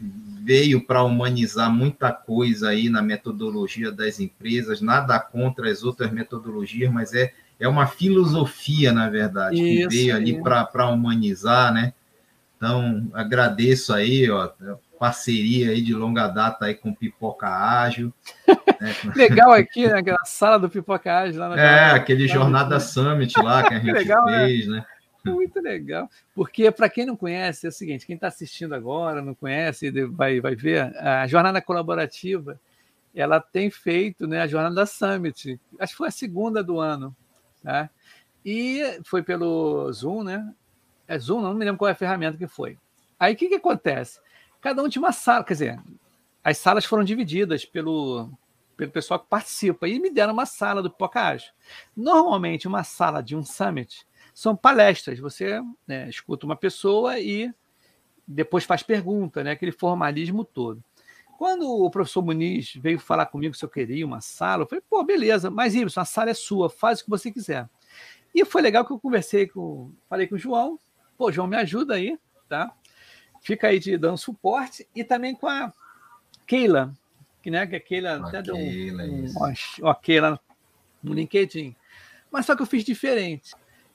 veio 0.44 0.86
para 0.86 1.04
humanizar 1.04 1.72
muita 1.72 2.12
coisa 2.12 2.70
aí 2.70 2.90
na 2.90 3.02
metodologia 3.02 3.92
das 3.92 4.20
empresas, 4.20 4.82
nada 4.82 5.20
contra 5.20 5.70
as 5.70 5.84
outras 5.84 6.12
metodologias, 6.12 6.92
mas 6.92 7.14
é, 7.14 7.34
é 7.60 7.68
uma 7.68 7.86
filosofia, 7.86 8.92
na 8.92 9.10
verdade, 9.10 9.56
isso, 9.56 9.90
que 9.90 9.96
veio 9.96 10.16
ali 10.16 10.42
para 10.42 10.88
humanizar, 10.88 11.74
né? 11.74 11.94
Então, 12.62 13.10
agradeço 13.16 13.92
aí, 13.92 14.30
ó, 14.30 14.48
parceria 15.00 15.72
aí 15.72 15.82
de 15.82 15.96
longa 15.96 16.28
data 16.28 16.66
aí 16.66 16.76
com 16.76 16.94
Pipoca 16.94 17.48
Ágil. 17.48 18.14
Né? 18.80 18.94
Legal 19.18 19.52
aqui, 19.52 19.88
né? 19.88 19.98
Aquela 19.98 20.24
sala 20.26 20.60
do 20.60 20.70
Pipoca 20.70 21.12
Ágil 21.12 21.40
lá 21.40 21.50
na 21.50 21.56
É, 21.56 21.58
jornada, 21.58 21.96
aquele 21.96 22.28
Jornada 22.28 22.80
Summit 22.80 23.36
lá 23.42 23.68
que 23.68 23.74
a 23.74 23.80
gente 23.82 23.92
legal, 23.92 24.28
né? 24.28 24.46
fez, 24.46 24.68
né? 24.68 24.86
né? 25.26 25.32
Muito 25.34 25.60
legal. 25.60 26.08
Porque, 26.36 26.70
para 26.70 26.88
quem 26.88 27.04
não 27.04 27.16
conhece, 27.16 27.66
é 27.66 27.70
o 27.70 27.72
seguinte: 27.72 28.06
quem 28.06 28.14
está 28.14 28.28
assistindo 28.28 28.76
agora, 28.76 29.24
não 29.24 29.34
conhece, 29.34 29.90
vai, 30.10 30.40
vai 30.40 30.56
ver, 30.56 30.96
a 31.00 31.26
jornada 31.26 31.60
colaborativa 31.64 32.60
ela 33.16 33.40
tem 33.40 33.72
feito 33.72 34.28
né, 34.28 34.40
a 34.40 34.48
jornada 34.48 34.86
Summit. 34.86 35.60
Acho 35.80 35.94
que 35.94 35.98
foi 35.98 36.10
a 36.10 36.12
segunda 36.12 36.64
do 36.64 36.80
ano. 36.80 37.16
Tá? 37.64 37.90
E 38.46 39.00
foi 39.04 39.24
pelo 39.24 39.92
Zoom, 39.92 40.24
né? 40.24 40.54
É 41.12 41.20
Zoom, 41.20 41.42
não 41.42 41.54
me 41.54 41.66
lembro 41.66 41.78
qual 41.78 41.90
é 41.90 41.92
a 41.92 41.96
ferramenta 41.96 42.38
que 42.38 42.48
foi. 42.48 42.78
Aí 43.20 43.34
o 43.34 43.36
que, 43.36 43.50
que 43.50 43.56
acontece? 43.56 44.18
Cada 44.62 44.82
um 44.82 44.88
tinha 44.88 45.02
uma 45.02 45.12
sala, 45.12 45.44
quer 45.44 45.54
dizer, 45.54 45.80
as 46.42 46.58
salas 46.58 46.86
foram 46.86 47.04
divididas 47.04 47.66
pelo, 47.66 48.30
pelo 48.78 48.92
pessoal 48.92 49.20
que 49.20 49.28
participa 49.28 49.90
e 49.90 50.00
me 50.00 50.10
deram 50.10 50.32
uma 50.32 50.46
sala 50.46 50.82
do 50.82 50.90
Pipocage. 50.90 51.52
Normalmente, 51.94 52.66
uma 52.66 52.86
sala 52.86 53.22
de 53.22 53.36
um 53.36 53.44
summit 53.44 54.08
são 54.34 54.56
palestras. 54.56 55.20
Você 55.20 55.62
né, 55.86 56.08
escuta 56.08 56.46
uma 56.46 56.56
pessoa 56.56 57.20
e 57.20 57.54
depois 58.26 58.64
faz 58.64 58.82
pergunta, 58.82 59.44
né? 59.44 59.52
aquele 59.52 59.74
formalismo 59.74 60.46
todo. 60.46 60.82
Quando 61.38 61.68
o 61.68 61.92
professor 61.92 62.24
Muniz 62.24 62.74
veio 62.76 63.00
falar 63.00 63.26
comigo 63.26 63.54
se 63.54 63.66
eu 63.66 63.70
queria 63.70 64.06
uma 64.06 64.22
sala, 64.22 64.64
eu 64.64 64.68
falei, 64.68 64.82
pô, 64.90 65.04
beleza, 65.04 65.52
mas 65.52 65.76
Ibson, 65.76 66.00
a 66.00 66.06
sala 66.06 66.30
é 66.30 66.34
sua, 66.34 66.70
faz 66.70 67.02
o 67.02 67.04
que 67.04 67.10
você 67.10 67.30
quiser. 67.30 67.68
E 68.34 68.46
foi 68.46 68.62
legal 68.62 68.86
que 68.86 68.94
eu 68.94 69.00
conversei 69.00 69.46
com, 69.46 69.92
falei 70.08 70.26
com 70.26 70.36
o 70.36 70.40
João, 70.40 70.80
pô, 71.18 71.32
João, 71.32 71.48
me 71.48 71.58
ajuda 71.58 71.96
aí, 71.96 72.18
tá? 72.48 72.74
Fica 73.42 73.68
aí 73.68 73.80
te 73.80 73.98
dando 73.98 74.18
suporte, 74.18 74.88
e 74.96 75.04
também 75.04 75.36
com 75.36 75.48
a 75.48 75.74
Keila, 76.46 76.94
que, 77.42 77.50
né, 77.50 77.66
que 77.66 77.76
a 77.76 77.80
Keila 77.80 78.12
a 78.12 78.28
até 78.28 78.42
deu 78.42 78.56
um, 78.56 79.26
um 79.26 79.88
ok 79.88 80.20
lá 80.20 80.40
no 81.02 81.14
LinkedIn. 81.14 81.76
Mas 82.32 82.46
só 82.46 82.56
que 82.56 82.62
eu 82.62 82.68
fiz 82.68 82.84
diferente. 82.84 83.54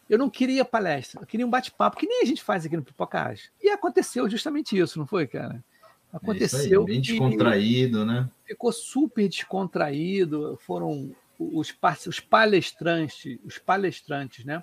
Eu 0.08 0.18
não 0.18 0.30
queria 0.30 0.64
palestra, 0.64 1.20
eu 1.20 1.26
queria 1.26 1.46
um 1.46 1.50
bate-papo, 1.50 1.96
que 1.96 2.06
nem 2.06 2.22
a 2.22 2.24
gente 2.24 2.42
faz 2.42 2.64
aqui 2.64 2.76
no 2.76 2.84
Pipocage. 2.84 3.50
E 3.62 3.70
aconteceu 3.70 4.28
justamente 4.30 4.78
isso, 4.78 4.98
não 4.98 5.06
foi, 5.06 5.26
cara? 5.26 5.64
Aconteceu. 6.12 6.82
É 6.82 6.86
bem 6.86 7.00
descontraído, 7.00 8.06
né? 8.06 8.28
Ficou 8.44 8.72
super 8.72 9.28
descontraído. 9.28 10.56
Foram 10.62 11.14
os, 11.38 11.74
os 12.06 12.20
palestrantes, 12.20 13.38
os 13.44 13.58
palestrantes, 13.58 14.44
né? 14.44 14.62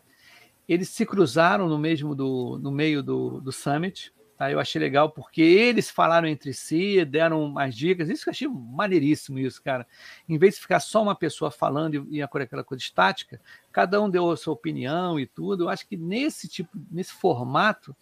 Eles 0.68 0.90
se 0.90 1.06
cruzaram 1.06 1.68
no 1.68 1.78
mesmo 1.78 2.16
do, 2.16 2.60
no 2.62 2.72
meio 2.72 3.04
do, 3.04 3.42
do 3.42 3.52
summit. 3.52 4.14
Tá? 4.38 4.52
Eu 4.52 4.60
achei 4.60 4.82
legal 4.82 5.10
porque 5.12 5.42
eles 5.42 5.90
falaram 5.90 6.28
entre 6.28 6.54
si, 6.54 7.06
deram 7.06 7.44
umas 7.44 7.76
dicas. 7.76 8.10
Isso 8.10 8.24
que 8.24 8.30
eu 8.30 8.32
achei 8.32 8.48
maneiríssimo, 8.48 9.40
isso, 9.40 9.62
cara. 9.62 9.86
Em 10.28 10.38
vez 10.38 10.56
de 10.56 10.62
ficar 10.62 10.80
só 10.80 11.02
uma 11.02 11.16
pessoa 11.16 11.52
falando 11.52 12.08
e, 12.10 12.18
e 12.18 12.22
aquela 12.22 12.64
coisa 12.64 12.84
estática, 12.84 13.40
cada 13.72 14.02
um 14.02 14.10
deu 14.10 14.30
a 14.32 14.38
sua 14.38 14.54
opinião 14.54 15.20
e 15.20 15.26
tudo. 15.26 15.66
Eu 15.66 15.70
acho 15.70 15.88
que 15.88 15.96
nesse 15.96 16.48
tipo, 16.48 16.72
nesse 16.92 17.14
formato, 17.14 17.96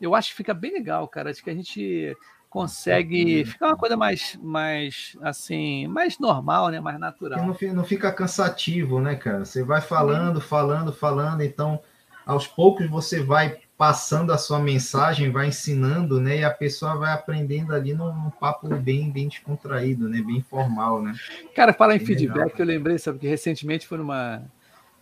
eu 0.00 0.14
acho 0.14 0.30
que 0.30 0.36
fica 0.36 0.54
bem 0.54 0.72
legal, 0.72 1.08
cara. 1.08 1.30
Acho 1.30 1.42
que 1.42 1.50
a 1.50 1.54
gente 1.54 2.16
consegue 2.48 3.46
ficar 3.46 3.68
uma 3.68 3.76
coisa 3.76 3.96
mais, 3.96 4.38
mais 4.42 5.16
assim, 5.22 5.86
mais 5.86 6.18
normal, 6.18 6.68
né? 6.68 6.80
Mais 6.80 7.00
natural. 7.00 7.38
Não, 7.38 7.56
não 7.74 7.84
fica 7.84 8.12
cansativo, 8.12 9.00
né, 9.00 9.14
cara? 9.16 9.44
Você 9.44 9.64
vai 9.64 9.80
falando, 9.80 10.40
falando, 10.40 10.92
falando, 10.92 11.42
então 11.42 11.80
aos 12.24 12.46
poucos 12.46 12.88
você 12.88 13.22
vai 13.22 13.58
passando 13.76 14.32
a 14.32 14.38
sua 14.38 14.60
mensagem, 14.60 15.32
vai 15.32 15.48
ensinando, 15.48 16.20
né? 16.20 16.38
E 16.38 16.44
a 16.44 16.50
pessoa 16.50 16.94
vai 16.94 17.12
aprendendo 17.12 17.74
ali 17.74 17.92
num, 17.92 18.14
num 18.14 18.30
papo 18.30 18.68
bem, 18.76 19.10
bem 19.10 19.28
descontraído, 19.28 20.08
né? 20.08 20.22
Bem 20.22 20.40
formal, 20.40 21.02
né? 21.02 21.14
Cara, 21.54 21.72
falar 21.72 21.96
em 21.96 21.98
feedback, 21.98 22.36
legal, 22.36 22.58
eu 22.58 22.66
lembrei, 22.66 22.98
sabe, 22.98 23.18
que 23.18 23.26
recentemente 23.26 23.86
foi 23.86 23.98
numa 23.98 24.42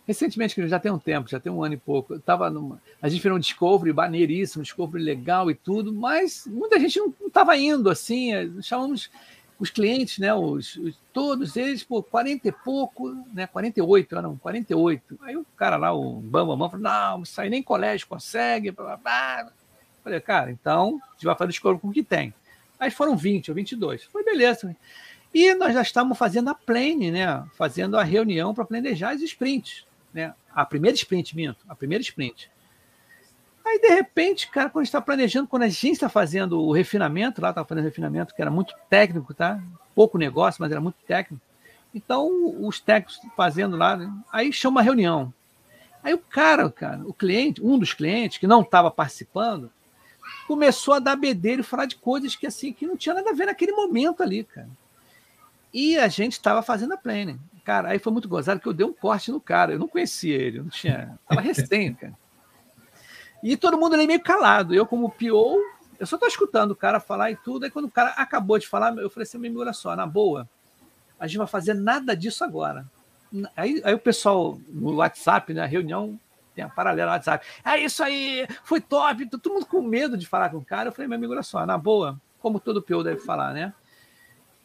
recentemente, 0.05 0.55
que 0.55 0.67
já 0.67 0.79
tem 0.79 0.91
um 0.91 0.99
tempo, 0.99 1.29
já 1.29 1.39
tem 1.39 1.51
um 1.51 1.63
ano 1.63 1.75
e 1.75 1.77
pouco, 1.77 2.19
tava 2.19 2.49
numa, 2.49 2.81
a 3.01 3.07
gente 3.07 3.21
fez 3.21 3.33
um 3.33 3.39
Discovery 3.39 3.93
maneiríssimo, 3.93 4.61
um 4.61 4.63
Discovery 4.63 5.03
legal 5.03 5.49
e 5.49 5.55
tudo, 5.55 5.93
mas 5.93 6.45
muita 6.47 6.79
gente 6.79 6.99
não 6.99 7.13
estava 7.27 7.55
indo 7.55 7.89
assim, 7.89 8.33
eh, 8.33 8.49
chamamos 8.61 9.09
os 9.61 9.69
clientes, 9.69 10.17
né, 10.17 10.33
os, 10.33 10.75
os, 10.75 10.97
todos 11.13 11.55
eles, 11.55 11.83
por 11.83 12.03
40 12.03 12.47
e 12.47 12.51
pouco, 12.51 13.15
né, 13.31 13.47
48, 13.47 14.21
não, 14.21 14.35
48. 14.37 15.19
Aí 15.21 15.37
o 15.37 15.45
cara 15.55 15.77
lá, 15.77 15.93
o 15.93 16.15
Bambam, 16.15 16.57
falou, 16.69 16.83
não, 16.83 17.21
isso 17.21 17.39
aí 17.39 17.49
nem 17.49 17.61
colégio 17.61 18.07
consegue, 18.07 18.71
blá, 18.71 18.97
blá, 18.97 19.43
blá. 19.43 19.53
Falei, 20.03 20.19
cara, 20.19 20.51
então 20.51 20.99
a 21.09 21.13
gente 21.13 21.25
vai 21.25 21.35
fazer 21.35 21.51
Discovery 21.51 21.79
com 21.79 21.89
o 21.89 21.93
que 21.93 22.03
tem. 22.03 22.33
Aí 22.79 22.89
foram 22.89 23.15
20 23.15 23.51
ou 23.51 23.55
22. 23.55 24.03
Foi 24.05 24.23
beleza. 24.23 24.75
E 25.31 25.53
nós 25.53 25.75
já 25.75 25.83
estávamos 25.83 26.17
fazendo 26.17 26.49
a 26.49 26.55
plane, 26.55 27.11
né? 27.11 27.45
Fazendo 27.55 27.95
a 27.95 28.03
reunião 28.03 28.53
para 28.53 28.65
planejar 28.65 29.11
as 29.11 29.21
sprints 29.21 29.85
né? 30.13 30.33
A 30.53 30.65
primeira 30.65 30.95
sprint, 30.95 31.35
minto, 31.35 31.59
a 31.67 31.75
primeira 31.75 32.01
sprint. 32.01 32.49
Aí, 33.65 33.79
de 33.79 33.89
repente, 33.89 34.49
cara, 34.49 34.69
quando 34.69 34.81
a 34.81 34.83
gente 34.83 34.89
está 34.89 35.01
planejando, 35.01 35.47
quando 35.47 35.63
a 35.63 35.69
gente 35.69 35.93
está 35.93 36.09
fazendo 36.09 36.59
o 36.59 36.71
refinamento, 36.71 37.41
lá 37.41 37.49
estava 37.49 37.67
fazendo 37.67 37.83
refinamento, 37.85 38.33
que 38.33 38.41
era 38.41 38.51
muito 38.51 38.73
técnico, 38.89 39.33
tá? 39.33 39.61
Pouco 39.93 40.17
negócio, 40.17 40.61
mas 40.61 40.71
era 40.71 40.81
muito 40.81 40.97
técnico. 41.07 41.43
Então, 41.93 42.29
os 42.65 42.79
técnicos 42.79 43.19
fazendo 43.35 43.75
lá, 43.75 43.95
né? 43.97 44.11
aí 44.31 44.51
chama 44.51 44.77
uma 44.77 44.83
reunião. 44.83 45.33
Aí 46.03 46.13
o 46.13 46.17
cara, 46.17 46.69
cara, 46.69 47.01
o 47.05 47.13
cliente, 47.13 47.63
um 47.63 47.77
dos 47.77 47.93
clientes 47.93 48.37
que 48.37 48.47
não 48.47 48.61
estava 48.61 48.89
participando, 48.89 49.71
começou 50.47 50.95
a 50.95 50.99
dar 50.99 51.15
bedelho 51.15 51.61
e 51.61 51.63
falar 51.63 51.85
de 51.85 51.95
coisas 51.95 52.35
que 52.35 52.47
assim 52.47 52.73
que 52.73 52.87
não 52.87 52.97
tinha 52.97 53.13
nada 53.13 53.29
a 53.29 53.33
ver 53.33 53.45
naquele 53.45 53.71
momento 53.71 54.23
ali, 54.23 54.43
cara. 54.43 54.69
E 55.73 55.97
a 55.97 56.07
gente 56.07 56.33
estava 56.33 56.61
fazendo 56.61 56.93
a 56.93 56.97
planning. 56.97 57.39
Cara, 57.63 57.89
aí 57.89 57.99
foi 57.99 58.11
muito 58.11 58.27
gozado 58.27 58.59
que 58.59 58.67
eu 58.67 58.73
dei 58.73 58.85
um 58.85 58.91
corte 58.91 59.31
no 59.31 59.39
cara. 59.39 59.73
Eu 59.73 59.79
não 59.79 59.87
conhecia 59.87 60.35
ele, 60.35 60.57
eu 60.57 60.63
não 60.63 60.69
tinha. 60.69 61.17
Tava 61.27 61.41
recém, 61.41 61.93
cara. 61.93 62.13
E 63.43 63.57
todo 63.57 63.77
mundo 63.77 63.93
ali 63.93 64.05
meio 64.05 64.21
calado. 64.21 64.73
Eu, 64.73 64.85
como 64.85 65.09
PO, 65.09 65.59
eu 65.99 66.05
só 66.05 66.17
tô 66.17 66.25
escutando 66.25 66.71
o 66.71 66.75
cara 66.75 66.99
falar 66.99 67.31
e 67.31 67.35
tudo. 67.35 67.63
Aí 67.63 67.71
quando 67.71 67.85
o 67.85 67.91
cara 67.91 68.09
acabou 68.11 68.57
de 68.57 68.67
falar, 68.67 68.95
eu 68.97 69.09
falei 69.09 69.23
assim: 69.23 69.57
olha 69.57 69.73
só, 69.73 69.95
na 69.95 70.05
boa, 70.05 70.47
a 71.19 71.27
gente 71.27 71.37
vai 71.37 71.47
fazer 71.47 71.73
nada 71.73 72.15
disso 72.15 72.43
agora. 72.43 72.85
Aí, 73.55 73.81
aí 73.83 73.93
o 73.93 73.99
pessoal 73.99 74.59
no 74.67 74.95
WhatsApp, 74.95 75.53
na 75.53 75.61
né, 75.61 75.67
reunião, 75.67 76.19
tem 76.53 76.65
a 76.65 76.69
paralela 76.69 77.11
no 77.11 77.15
WhatsApp. 77.15 77.45
É 77.63 77.79
isso 77.79 78.03
aí, 78.03 78.47
foi 78.63 78.81
top. 78.81 79.25
Todo 79.27 79.53
mundo 79.53 79.65
com 79.65 79.81
medo 79.81 80.17
de 80.17 80.27
falar 80.27 80.49
com 80.49 80.57
o 80.57 80.65
cara. 80.65 80.89
Eu 80.89 80.91
falei, 80.91 81.07
meu 81.07 81.17
amigo, 81.17 81.33
olha 81.33 81.43
só, 81.43 81.65
na 81.65 81.77
boa, 81.77 82.19
como 82.39 82.59
todo 82.59 82.81
PO 82.81 83.03
deve 83.03 83.21
falar, 83.21 83.53
né? 83.53 83.73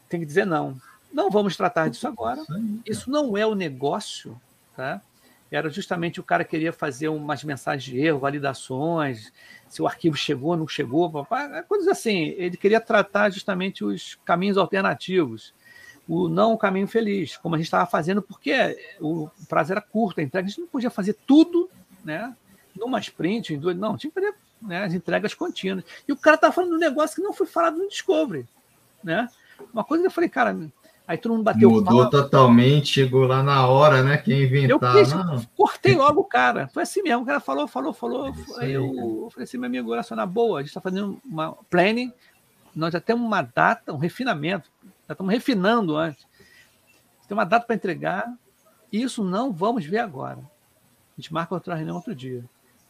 Tem 0.09 0.19
que 0.19 0.25
dizer 0.25 0.45
não. 0.45 0.75
Não 1.11 1.29
vamos 1.29 1.55
tratar 1.55 1.89
disso 1.89 2.07
agora. 2.07 2.41
Isso 2.85 3.09
não 3.09 3.37
é 3.37 3.45
o 3.45 3.55
negócio, 3.55 4.39
tá? 4.75 5.01
Era 5.49 5.69
justamente 5.69 6.19
o 6.19 6.23
cara 6.23 6.43
queria 6.43 6.73
fazer 6.73 7.07
umas 7.07 7.43
mensagens 7.43 7.83
de 7.83 7.99
erro, 7.99 8.19
validações, 8.19 9.31
se 9.69 9.81
o 9.81 9.87
arquivo 9.87 10.15
chegou, 10.15 10.57
não 10.57 10.67
chegou, 10.67 11.25
coisas 11.67 11.87
assim. 11.87 12.35
Ele 12.37 12.57
queria 12.57 12.81
tratar 12.81 13.29
justamente 13.29 13.83
os 13.83 14.15
caminhos 14.25 14.57
alternativos, 14.57 15.53
o 16.07 16.27
não 16.27 16.53
o 16.53 16.57
caminho 16.57 16.87
feliz, 16.87 17.37
como 17.37 17.55
a 17.55 17.57
gente 17.57 17.67
estava 17.67 17.85
fazendo, 17.85 18.21
porque 18.21 18.77
o 18.99 19.29
prazo 19.47 19.71
era 19.71 19.81
curto, 19.81 20.19
a 20.19 20.23
entrega 20.23 20.47
a 20.47 20.49
gente 20.49 20.61
não 20.61 20.67
podia 20.67 20.89
fazer 20.89 21.13
tudo, 21.25 21.69
né? 22.03 22.35
Numa 22.75 22.99
sprint, 22.99 23.53
em 23.53 23.59
duas, 23.59 23.75
não, 23.75 23.97
tinha 23.97 24.11
que 24.11 24.19
fazer 24.19 24.35
né, 24.61 24.83
as 24.83 24.93
entregas 24.93 25.33
contínuas. 25.33 25.85
E 26.07 26.11
o 26.11 26.17
cara 26.17 26.35
estava 26.35 26.53
falando 26.53 26.71
de 26.71 26.75
um 26.75 26.79
negócio 26.79 27.15
que 27.15 27.21
não 27.21 27.33
foi 27.33 27.47
falado 27.47 27.77
no 27.77 27.87
Discovery, 27.87 28.47
né? 29.03 29.29
Uma 29.73 29.83
coisa 29.83 30.03
que 30.03 30.07
eu 30.07 30.11
falei, 30.11 30.29
cara, 30.29 30.55
Aí 31.07 31.17
todo 31.17 31.31
mundo 31.31 31.43
bateu 31.43 31.69
Mudou 31.69 32.09
totalmente, 32.09 32.87
chegou 32.89 33.25
lá 33.25 33.41
na 33.41 33.65
hora, 33.65 34.03
né? 34.03 34.17
Quem 34.17 34.43
inventar. 34.43 34.93
Eu 34.93 35.05
fiz, 35.05 35.13
não. 35.13 35.41
cortei 35.55 35.95
logo 35.95 36.19
o 36.19 36.25
cara. 36.25 36.67
Foi 36.67 36.83
assim 36.83 37.01
mesmo. 37.01 37.23
O 37.23 37.25
cara 37.25 37.39
falou, 37.39 37.65
falou, 37.65 37.93
falou. 37.93 38.27
É 38.27 38.65
aí 38.65 38.73
eu, 38.73 38.83
eu, 38.83 39.29
falei 39.31 39.45
assim, 39.45 39.57
meu 39.57 39.67
amigo, 39.67 39.89
olha 39.89 40.03
só, 40.03 40.17
na 40.17 40.25
boa, 40.25 40.59
a 40.59 40.61
gente 40.61 40.67
está 40.67 40.81
fazendo 40.81 41.17
uma 41.23 41.53
planning, 41.69 42.11
nós 42.75 42.91
já 42.91 42.99
temos 42.99 43.25
uma 43.25 43.41
data, 43.41 43.93
um 43.93 43.97
refinamento, 43.97 44.69
já 45.07 45.13
estamos 45.13 45.33
refinando 45.33 45.95
antes. 45.95 46.27
Tem 47.25 47.37
uma 47.37 47.45
data 47.45 47.65
para 47.65 47.75
entregar, 47.75 48.29
isso 48.91 49.23
não 49.23 49.53
vamos 49.53 49.85
ver 49.85 49.99
agora. 49.99 50.39
A 50.39 51.21
gente 51.21 51.33
marca 51.33 51.55
outra 51.55 51.73
reunião 51.73 51.95
outro 51.95 52.13
dia. 52.13 52.43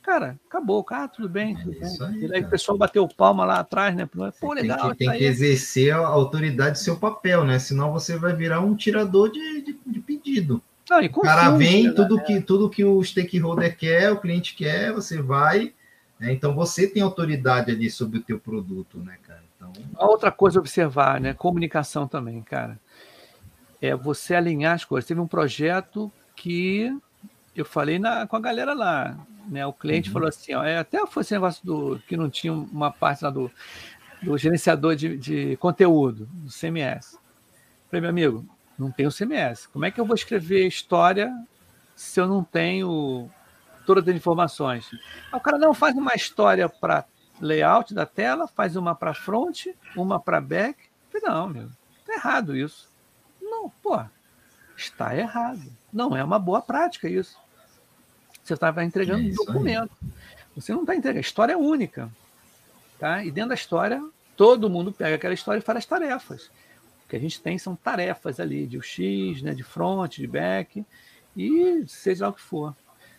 Cara, 0.08 0.40
acabou, 0.48 0.82
cara, 0.86 1.10
tudo 1.10 1.28
bem. 1.28 1.54
Tudo 1.58 1.78
bem. 1.78 1.98
Aí, 2.02 2.36
aí 2.36 2.42
o 2.42 2.50
pessoal 2.50 2.78
bateu 2.78 3.06
palma 3.10 3.44
lá 3.44 3.60
atrás, 3.60 3.94
né? 3.94 4.08
Pô, 4.40 4.54
legal. 4.54 4.80
Tem 4.80 4.90
que, 4.92 4.98
tem 5.00 5.18
que 5.18 5.26
exercer 5.26 5.94
a 5.94 5.98
autoridade 5.98 6.80
do 6.80 6.82
seu 6.82 6.96
papel, 6.96 7.44
né? 7.44 7.60
Senão 7.60 7.92
você 7.92 8.18
vai 8.18 8.34
virar 8.34 8.62
um 8.62 8.74
tirador 8.74 9.30
de, 9.30 9.62
de, 9.64 9.78
de 9.86 10.00
pedido. 10.00 10.64
Não, 10.90 11.04
o 11.04 11.22
cara 11.22 11.50
vem, 11.50 11.88
né? 11.88 11.92
tudo, 11.92 12.24
que, 12.24 12.40
tudo 12.40 12.70
que 12.70 12.86
o 12.86 13.04
stakeholder 13.04 13.78
quer, 13.78 14.10
o 14.10 14.22
cliente 14.22 14.56
quer, 14.56 14.94
você 14.94 15.22
vai. 15.22 15.74
Né? 16.18 16.32
Então 16.32 16.56
você 16.56 16.88
tem 16.88 17.04
autoridade 17.04 17.70
ali 17.70 17.92
sobre 17.92 18.20
o 18.20 18.24
teu 18.24 18.40
produto, 18.40 19.00
né, 19.00 19.18
cara? 19.28 19.44
Então... 19.58 19.74
Outra 19.98 20.32
coisa 20.32 20.58
a 20.58 20.62
observar, 20.62 21.20
né? 21.20 21.34
Comunicação 21.34 22.08
também, 22.08 22.42
cara. 22.42 22.80
É 23.82 23.94
você 23.94 24.36
alinhar 24.36 24.74
as 24.74 24.86
coisas. 24.86 25.06
Teve 25.06 25.20
um 25.20 25.28
projeto 25.28 26.10
que 26.34 26.98
eu 27.60 27.66
falei 27.66 27.98
na, 27.98 28.28
com 28.28 28.36
a 28.36 28.40
galera 28.40 28.74
lá. 28.74 29.18
Né? 29.48 29.66
O 29.66 29.74
cliente 29.74 30.10
uhum. 30.10 30.14
falou 30.14 30.30
assim, 30.30 30.54
ó, 30.54 30.64
é, 30.64 30.78
até 30.78 31.06
foi 31.08 31.22
esse 31.22 31.34
negócio 31.34 31.66
do 31.66 32.00
que 32.08 32.18
não 32.18 32.30
tinha 32.30 32.54
uma 32.54 32.92
parte 32.92 33.24
lá 33.24 33.30
do. 33.30 33.52
do 34.22 34.38
gerenciador 34.38 34.96
de, 34.96 35.18
de 35.18 35.58
conteúdo, 35.58 36.28
do 36.32 36.52
CMS. 36.52 37.18
Falei, 37.90 38.02
meu 38.02 38.10
amigo, 38.10 38.46
não 38.78 38.92
tenho 38.92 39.12
CMS. 39.12 39.68
Como 39.68 39.86
é 39.86 39.92
que 39.92 40.00
eu 40.00 40.06
vou 40.06 40.16
escrever 40.16 40.68
história 40.68 41.34
se 41.96 42.20
eu 42.20 42.28
não 42.28 42.44
tenho 42.44 43.30
todas 43.86 44.08
as 44.08 44.16
informações? 44.16 44.90
o 45.34 45.40
cara 45.40 45.58
não 45.58 45.74
faz 45.74 45.96
uma 45.96 46.14
história 46.14 46.68
para 46.68 47.06
layout 47.40 47.94
da 47.94 48.06
tela, 48.06 48.48
faz 48.48 48.76
uma 48.76 48.94
para 48.94 49.14
front, 49.14 49.68
uma 49.96 50.20
para 50.20 50.42
back. 50.42 50.78
falei, 51.10 51.28
não, 51.28 51.50
meu, 51.50 51.70
tá 52.06 52.14
errado 52.14 52.56
isso. 52.56 52.90
Não, 53.42 53.70
pô, 53.70 54.00
está 54.76 55.16
errado. 55.16 55.72
Não 55.92 56.16
é 56.16 56.24
uma 56.24 56.38
boa 56.38 56.62
prática 56.62 57.08
isso. 57.08 57.38
Você 58.48 58.54
estava 58.54 58.84
entregando 58.84 59.28
é 59.28 59.32
um 59.32 59.34
documento. 59.34 59.92
Aí. 60.02 60.10
Você 60.56 60.72
não 60.72 60.82
está 60.82 60.96
entregando. 60.96 61.20
A 61.20 61.22
história 61.22 61.54
é 61.54 61.58
única. 61.58 62.10
Tá? 62.98 63.24
E 63.24 63.30
dentro 63.30 63.50
da 63.50 63.56
história, 63.56 64.02
todo 64.38 64.70
mundo 64.70 64.94
pega 64.94 65.16
aquela 65.16 65.34
história 65.34 65.60
e 65.60 65.62
faz 65.62 65.80
as 65.80 65.86
tarefas. 65.86 66.46
O 67.06 67.10
que 67.10 67.16
a 67.18 67.20
gente 67.20 67.42
tem 67.42 67.58
são 67.58 67.76
tarefas 67.76 68.40
ali, 68.40 68.66
de 68.66 68.78
UX, 68.78 69.42
né, 69.42 69.54
de 69.54 69.64
front, 69.64 70.16
de 70.16 70.28
back, 70.28 70.86
e 71.36 71.84
seja 71.88 72.26
lá 72.26 72.32
o 72.32 72.34
que 72.34 72.42
for. 72.42 72.74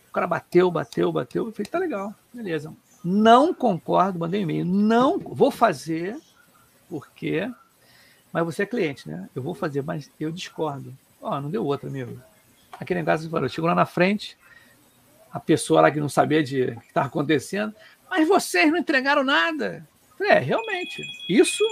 O 0.09 0.11
cara 0.11 0.25
bateu, 0.25 0.69
bateu, 0.71 1.11
bateu, 1.11 1.45
eu 1.45 1.51
falei, 1.51 1.71
tá 1.71 1.79
legal, 1.79 2.13
beleza. 2.33 2.73
Não 3.03 3.53
concordo, 3.53 4.19
mandei 4.19 4.41
um 4.41 4.43
e-mail. 4.43 4.65
Não, 4.65 5.19
vou 5.19 5.51
fazer, 5.51 6.19
porque. 6.89 7.49
Mas 8.33 8.45
você 8.45 8.63
é 8.63 8.65
cliente, 8.65 9.07
né? 9.07 9.29
Eu 9.35 9.41
vou 9.41 9.53
fazer, 9.53 9.83
mas 9.83 10.11
eu 10.19 10.31
discordo. 10.31 10.95
Ó, 11.21 11.35
oh, 11.35 11.41
não 11.41 11.49
deu 11.49 11.65
outra, 11.65 11.87
amigo. 11.87 12.19
Aquele 12.73 13.01
negócio 13.01 13.49
chegou 13.49 13.67
lá 13.67 13.75
na 13.75 13.85
frente, 13.85 14.37
a 15.31 15.39
pessoa 15.39 15.81
lá 15.81 15.91
que 15.91 15.99
não 15.99 16.09
sabia 16.09 16.43
de 16.43 16.63
o 16.63 16.79
que 16.79 16.87
estava 16.87 17.07
acontecendo, 17.07 17.73
mas 18.09 18.27
vocês 18.27 18.71
não 18.71 18.77
entregaram 18.77 19.23
nada. 19.23 19.87
É, 20.19 20.39
realmente, 20.39 21.03
isso 21.29 21.63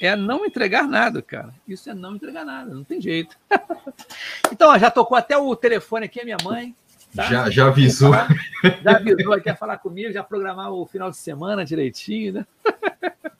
é 0.00 0.16
não 0.16 0.44
entregar 0.44 0.88
nada, 0.88 1.22
cara. 1.22 1.54
Isso 1.66 1.88
é 1.88 1.94
não 1.94 2.16
entregar 2.16 2.44
nada, 2.44 2.74
não 2.74 2.82
tem 2.82 3.00
jeito. 3.00 3.36
então, 4.50 4.70
ó, 4.70 4.78
já 4.78 4.90
tocou 4.90 5.16
até 5.16 5.36
o 5.36 5.54
telefone 5.54 6.06
aqui, 6.06 6.20
a 6.20 6.24
minha 6.24 6.38
mãe. 6.42 6.74
Tá? 7.14 7.24
Já, 7.24 7.50
já 7.50 7.66
avisou. 7.66 8.12
Já 8.82 8.96
avisou, 8.96 9.40
quer 9.40 9.56
falar 9.58 9.76
comigo, 9.78 10.12
já 10.12 10.22
programar 10.22 10.72
o 10.72 10.86
final 10.86 11.10
de 11.10 11.16
semana 11.16 11.64
direitinho, 11.64 12.32
né? 12.32 12.46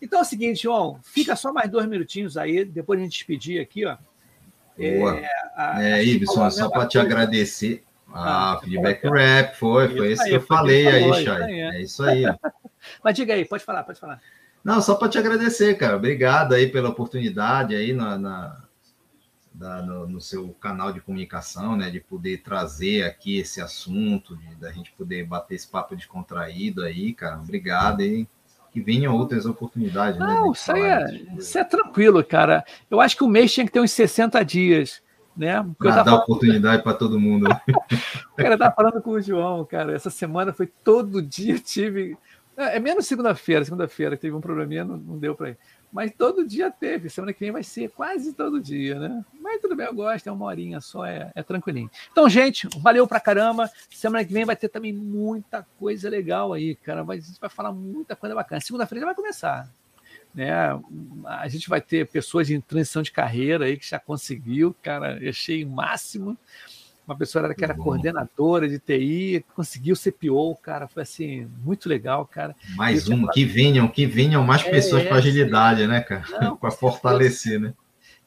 Então 0.00 0.18
é 0.18 0.22
o 0.22 0.24
seguinte, 0.24 0.64
João, 0.64 0.98
fica 1.04 1.36
só 1.36 1.52
mais 1.52 1.70
dois 1.70 1.86
minutinhos 1.86 2.36
aí, 2.36 2.64
depois 2.64 2.98
a 2.98 3.04
gente 3.04 3.12
despedir 3.12 3.60
aqui, 3.60 3.86
ó. 3.86 3.96
Boa. 4.76 5.16
É, 5.16 5.28
a, 5.54 5.84
é 5.84 6.04
Ibson, 6.04 6.50
só 6.50 6.68
para 6.68 6.88
te 6.88 6.98
agradecer. 6.98 7.84
Ah, 8.12 8.52
ah 8.52 8.60
feedback 8.60 9.02
rap, 9.08 9.56
foi, 9.56 9.88
foi 9.88 10.12
isso, 10.12 10.22
isso 10.22 10.30
que 10.30 10.36
eu 10.36 10.40
falei 10.40 10.86
aí, 10.86 11.24
Chay. 11.24 11.60
É. 11.60 11.76
é 11.76 11.82
isso 11.82 12.02
aí. 12.04 12.24
Mas 13.02 13.14
diga 13.14 13.34
aí, 13.34 13.44
pode 13.44 13.64
falar, 13.64 13.82
pode 13.84 13.98
falar. 13.98 14.20
Não, 14.64 14.80
só 14.80 14.94
para 14.94 15.08
te 15.08 15.18
agradecer, 15.18 15.76
cara. 15.76 15.96
Obrigado 15.96 16.54
aí 16.54 16.68
pela 16.68 16.90
oportunidade 16.90 17.74
aí 17.74 17.92
na, 17.92 18.18
na 18.18 18.62
da, 19.52 19.82
no, 19.82 20.06
no, 20.08 20.20
seu 20.20 20.48
canal 20.60 20.92
de 20.92 21.00
comunicação, 21.00 21.76
né? 21.76 21.90
De 21.90 22.00
poder 22.00 22.42
trazer 22.42 23.04
aqui 23.04 23.38
esse 23.38 23.60
assunto, 23.60 24.36
de, 24.36 24.54
da 24.56 24.72
gente 24.72 24.92
poder 24.92 25.24
bater 25.24 25.56
esse 25.56 25.68
papo 25.68 25.96
descontraído 25.96 26.82
aí, 26.82 27.12
cara. 27.12 27.38
Obrigado 27.38 28.00
aí. 28.00 28.26
Que 28.70 28.80
venham 28.80 29.14
outras 29.14 29.44
oportunidades. 29.44 30.18
Né, 30.18 30.24
Não, 30.24 30.46
né, 30.46 30.52
isso, 30.52 30.72
aí 30.72 30.82
é, 30.82 31.22
isso 31.36 31.58
é 31.58 31.64
tranquilo, 31.64 32.24
cara. 32.24 32.64
Eu 32.90 33.00
acho 33.00 33.16
que 33.16 33.24
o 33.24 33.28
mês 33.28 33.52
tinha 33.52 33.66
que 33.66 33.72
ter 33.72 33.80
uns 33.80 33.90
60 33.90 34.42
dias 34.44 35.01
né? 35.36 35.64
Para 35.78 36.02
dar 36.02 36.14
oportunidade 36.16 36.82
para 36.82 36.94
todo 36.94 37.18
mundo. 37.18 37.46
o 37.46 38.36
cara 38.36 38.58
tá 38.58 38.70
falando 38.70 39.00
com 39.00 39.10
o 39.10 39.20
João, 39.20 39.64
cara. 39.64 39.94
Essa 39.94 40.10
semana 40.10 40.52
foi 40.52 40.66
todo 40.66 41.22
dia 41.22 41.58
tive. 41.58 42.16
É, 42.56 42.76
é 42.76 42.80
menos 42.80 43.06
segunda-feira, 43.06 43.64
segunda-feira 43.64 44.16
teve 44.16 44.34
um 44.34 44.40
probleminha, 44.40 44.84
não, 44.84 44.96
não 44.96 45.18
deu 45.18 45.34
para 45.34 45.50
ir. 45.50 45.58
Mas 45.92 46.10
todo 46.16 46.46
dia 46.46 46.70
teve. 46.70 47.10
Semana 47.10 47.32
que 47.34 47.40
vem 47.40 47.52
vai 47.52 47.62
ser 47.62 47.90
quase 47.90 48.32
todo 48.32 48.60
dia, 48.60 48.98
né? 48.98 49.22
Mas 49.40 49.60
tudo 49.60 49.76
bem, 49.76 49.86
eu 49.86 49.94
gosto, 49.94 50.26
é 50.26 50.32
uma 50.32 50.46
horinha 50.46 50.80
só, 50.80 51.04
é, 51.04 51.30
é 51.34 51.42
tranquilinho. 51.42 51.90
Então, 52.10 52.28
gente, 52.30 52.66
valeu 52.78 53.06
pra 53.06 53.20
caramba. 53.20 53.70
Semana 53.90 54.24
que 54.24 54.32
vem 54.32 54.46
vai 54.46 54.56
ter 54.56 54.68
também 54.68 54.92
muita 54.92 55.66
coisa 55.78 56.08
legal 56.08 56.52
aí, 56.54 56.74
cara. 56.76 57.02
Vai, 57.02 57.18
a 57.18 57.20
gente 57.20 57.38
vai 57.38 57.50
falar 57.50 57.72
muita 57.72 58.16
coisa 58.16 58.34
bacana. 58.34 58.60
Segunda-feira 58.60 59.00
já 59.00 59.06
vai 59.06 59.14
começar. 59.14 59.68
Né? 60.34 60.50
A 61.26 61.48
gente 61.48 61.68
vai 61.68 61.80
ter 61.80 62.08
pessoas 62.08 62.50
em 62.50 62.60
transição 62.60 63.02
de 63.02 63.12
carreira 63.12 63.66
aí 63.66 63.76
que 63.76 63.88
já 63.88 63.98
conseguiu, 63.98 64.74
cara, 64.82 65.18
eu 65.20 65.30
achei 65.30 65.64
máximo. 65.64 66.36
Uma 67.06 67.16
pessoa 67.16 67.52
que 67.52 67.64
era 67.64 67.74
coordenadora 67.74 68.68
de 68.68 68.78
TI, 68.78 69.44
conseguiu 69.54 69.96
ser 69.96 70.12
PO, 70.12 70.56
cara, 70.62 70.86
foi 70.86 71.02
assim, 71.02 71.48
muito 71.64 71.88
legal, 71.88 72.24
cara. 72.24 72.54
Mais 72.76 73.08
uma, 73.08 73.30
que 73.32 73.44
venham, 73.44 73.88
que 73.88 74.06
venham 74.06 74.44
mais 74.44 74.64
é, 74.64 74.70
pessoas 74.70 75.02
é, 75.02 75.06
com 75.06 75.14
agilidade, 75.14 75.82
é. 75.82 75.86
né, 75.88 76.00
cara? 76.00 76.22
Para 76.56 76.70
fortalecer, 76.70 77.58
né? 77.58 77.74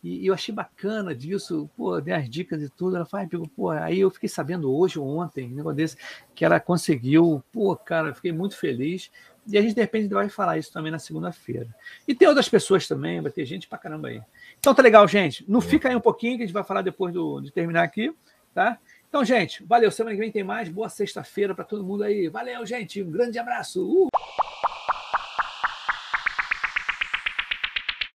E, 0.03 0.27
eu 0.27 0.35
achei 0.35 0.53
bacana 0.53 1.15
disso, 1.15 1.67
pô, 1.75 1.99
dei 1.99 2.13
as 2.13 2.29
dicas 2.29 2.61
e 2.61 2.69
tudo. 2.69 2.95
Ela 2.97 3.05
fala, 3.05 3.27
pô, 3.55 3.71
aí 3.71 4.01
eu 4.01 4.11
fiquei 4.11 4.29
sabendo 4.29 4.71
hoje 4.71 4.99
ou 4.99 5.17
ontem, 5.17 5.51
um 5.51 5.55
negócio 5.55 5.77
desse, 5.77 5.97
que 6.35 6.45
ela 6.45 6.59
conseguiu, 6.59 7.43
pô, 7.51 7.75
cara, 7.75 8.13
fiquei 8.13 8.31
muito 8.31 8.55
feliz. 8.55 9.09
E 9.47 9.57
a 9.57 9.61
gente, 9.61 9.75
de 9.75 9.81
repente, 9.81 10.13
vai 10.13 10.27
falar 10.27 10.57
isso 10.57 10.71
também 10.71 10.91
na 10.91 10.99
segunda-feira. 10.99 11.67
E 12.07 12.15
tem 12.15 12.27
outras 12.27 12.49
pessoas 12.49 12.87
também, 12.87 13.21
vai 13.21 13.31
ter 13.31 13.45
gente 13.45 13.67
pra 13.67 13.77
caramba 13.77 14.07
aí. 14.07 14.21
Então 14.59 14.73
tá 14.73 14.81
legal, 14.81 15.07
gente. 15.07 15.45
Não 15.47 15.61
fica 15.61 15.87
aí 15.89 15.95
um 15.95 16.01
pouquinho, 16.01 16.37
que 16.37 16.43
a 16.43 16.45
gente 16.45 16.53
vai 16.53 16.63
falar 16.63 16.81
depois 16.81 17.13
do, 17.13 17.39
de 17.41 17.51
terminar 17.51 17.83
aqui, 17.83 18.13
tá? 18.53 18.79
Então, 19.07 19.23
gente, 19.23 19.63
valeu. 19.63 19.91
Semana 19.91 20.15
que 20.15 20.21
vem 20.21 20.31
tem 20.31 20.43
mais. 20.43 20.67
Boa 20.67 20.89
sexta-feira 20.89 21.53
para 21.53 21.63
todo 21.63 21.83
mundo 21.83 22.03
aí. 22.03 22.27
Valeu, 22.27 22.65
gente. 22.65 23.01
Um 23.01 23.11
grande 23.11 23.39
abraço. 23.39 23.85
Uh! 23.85 24.09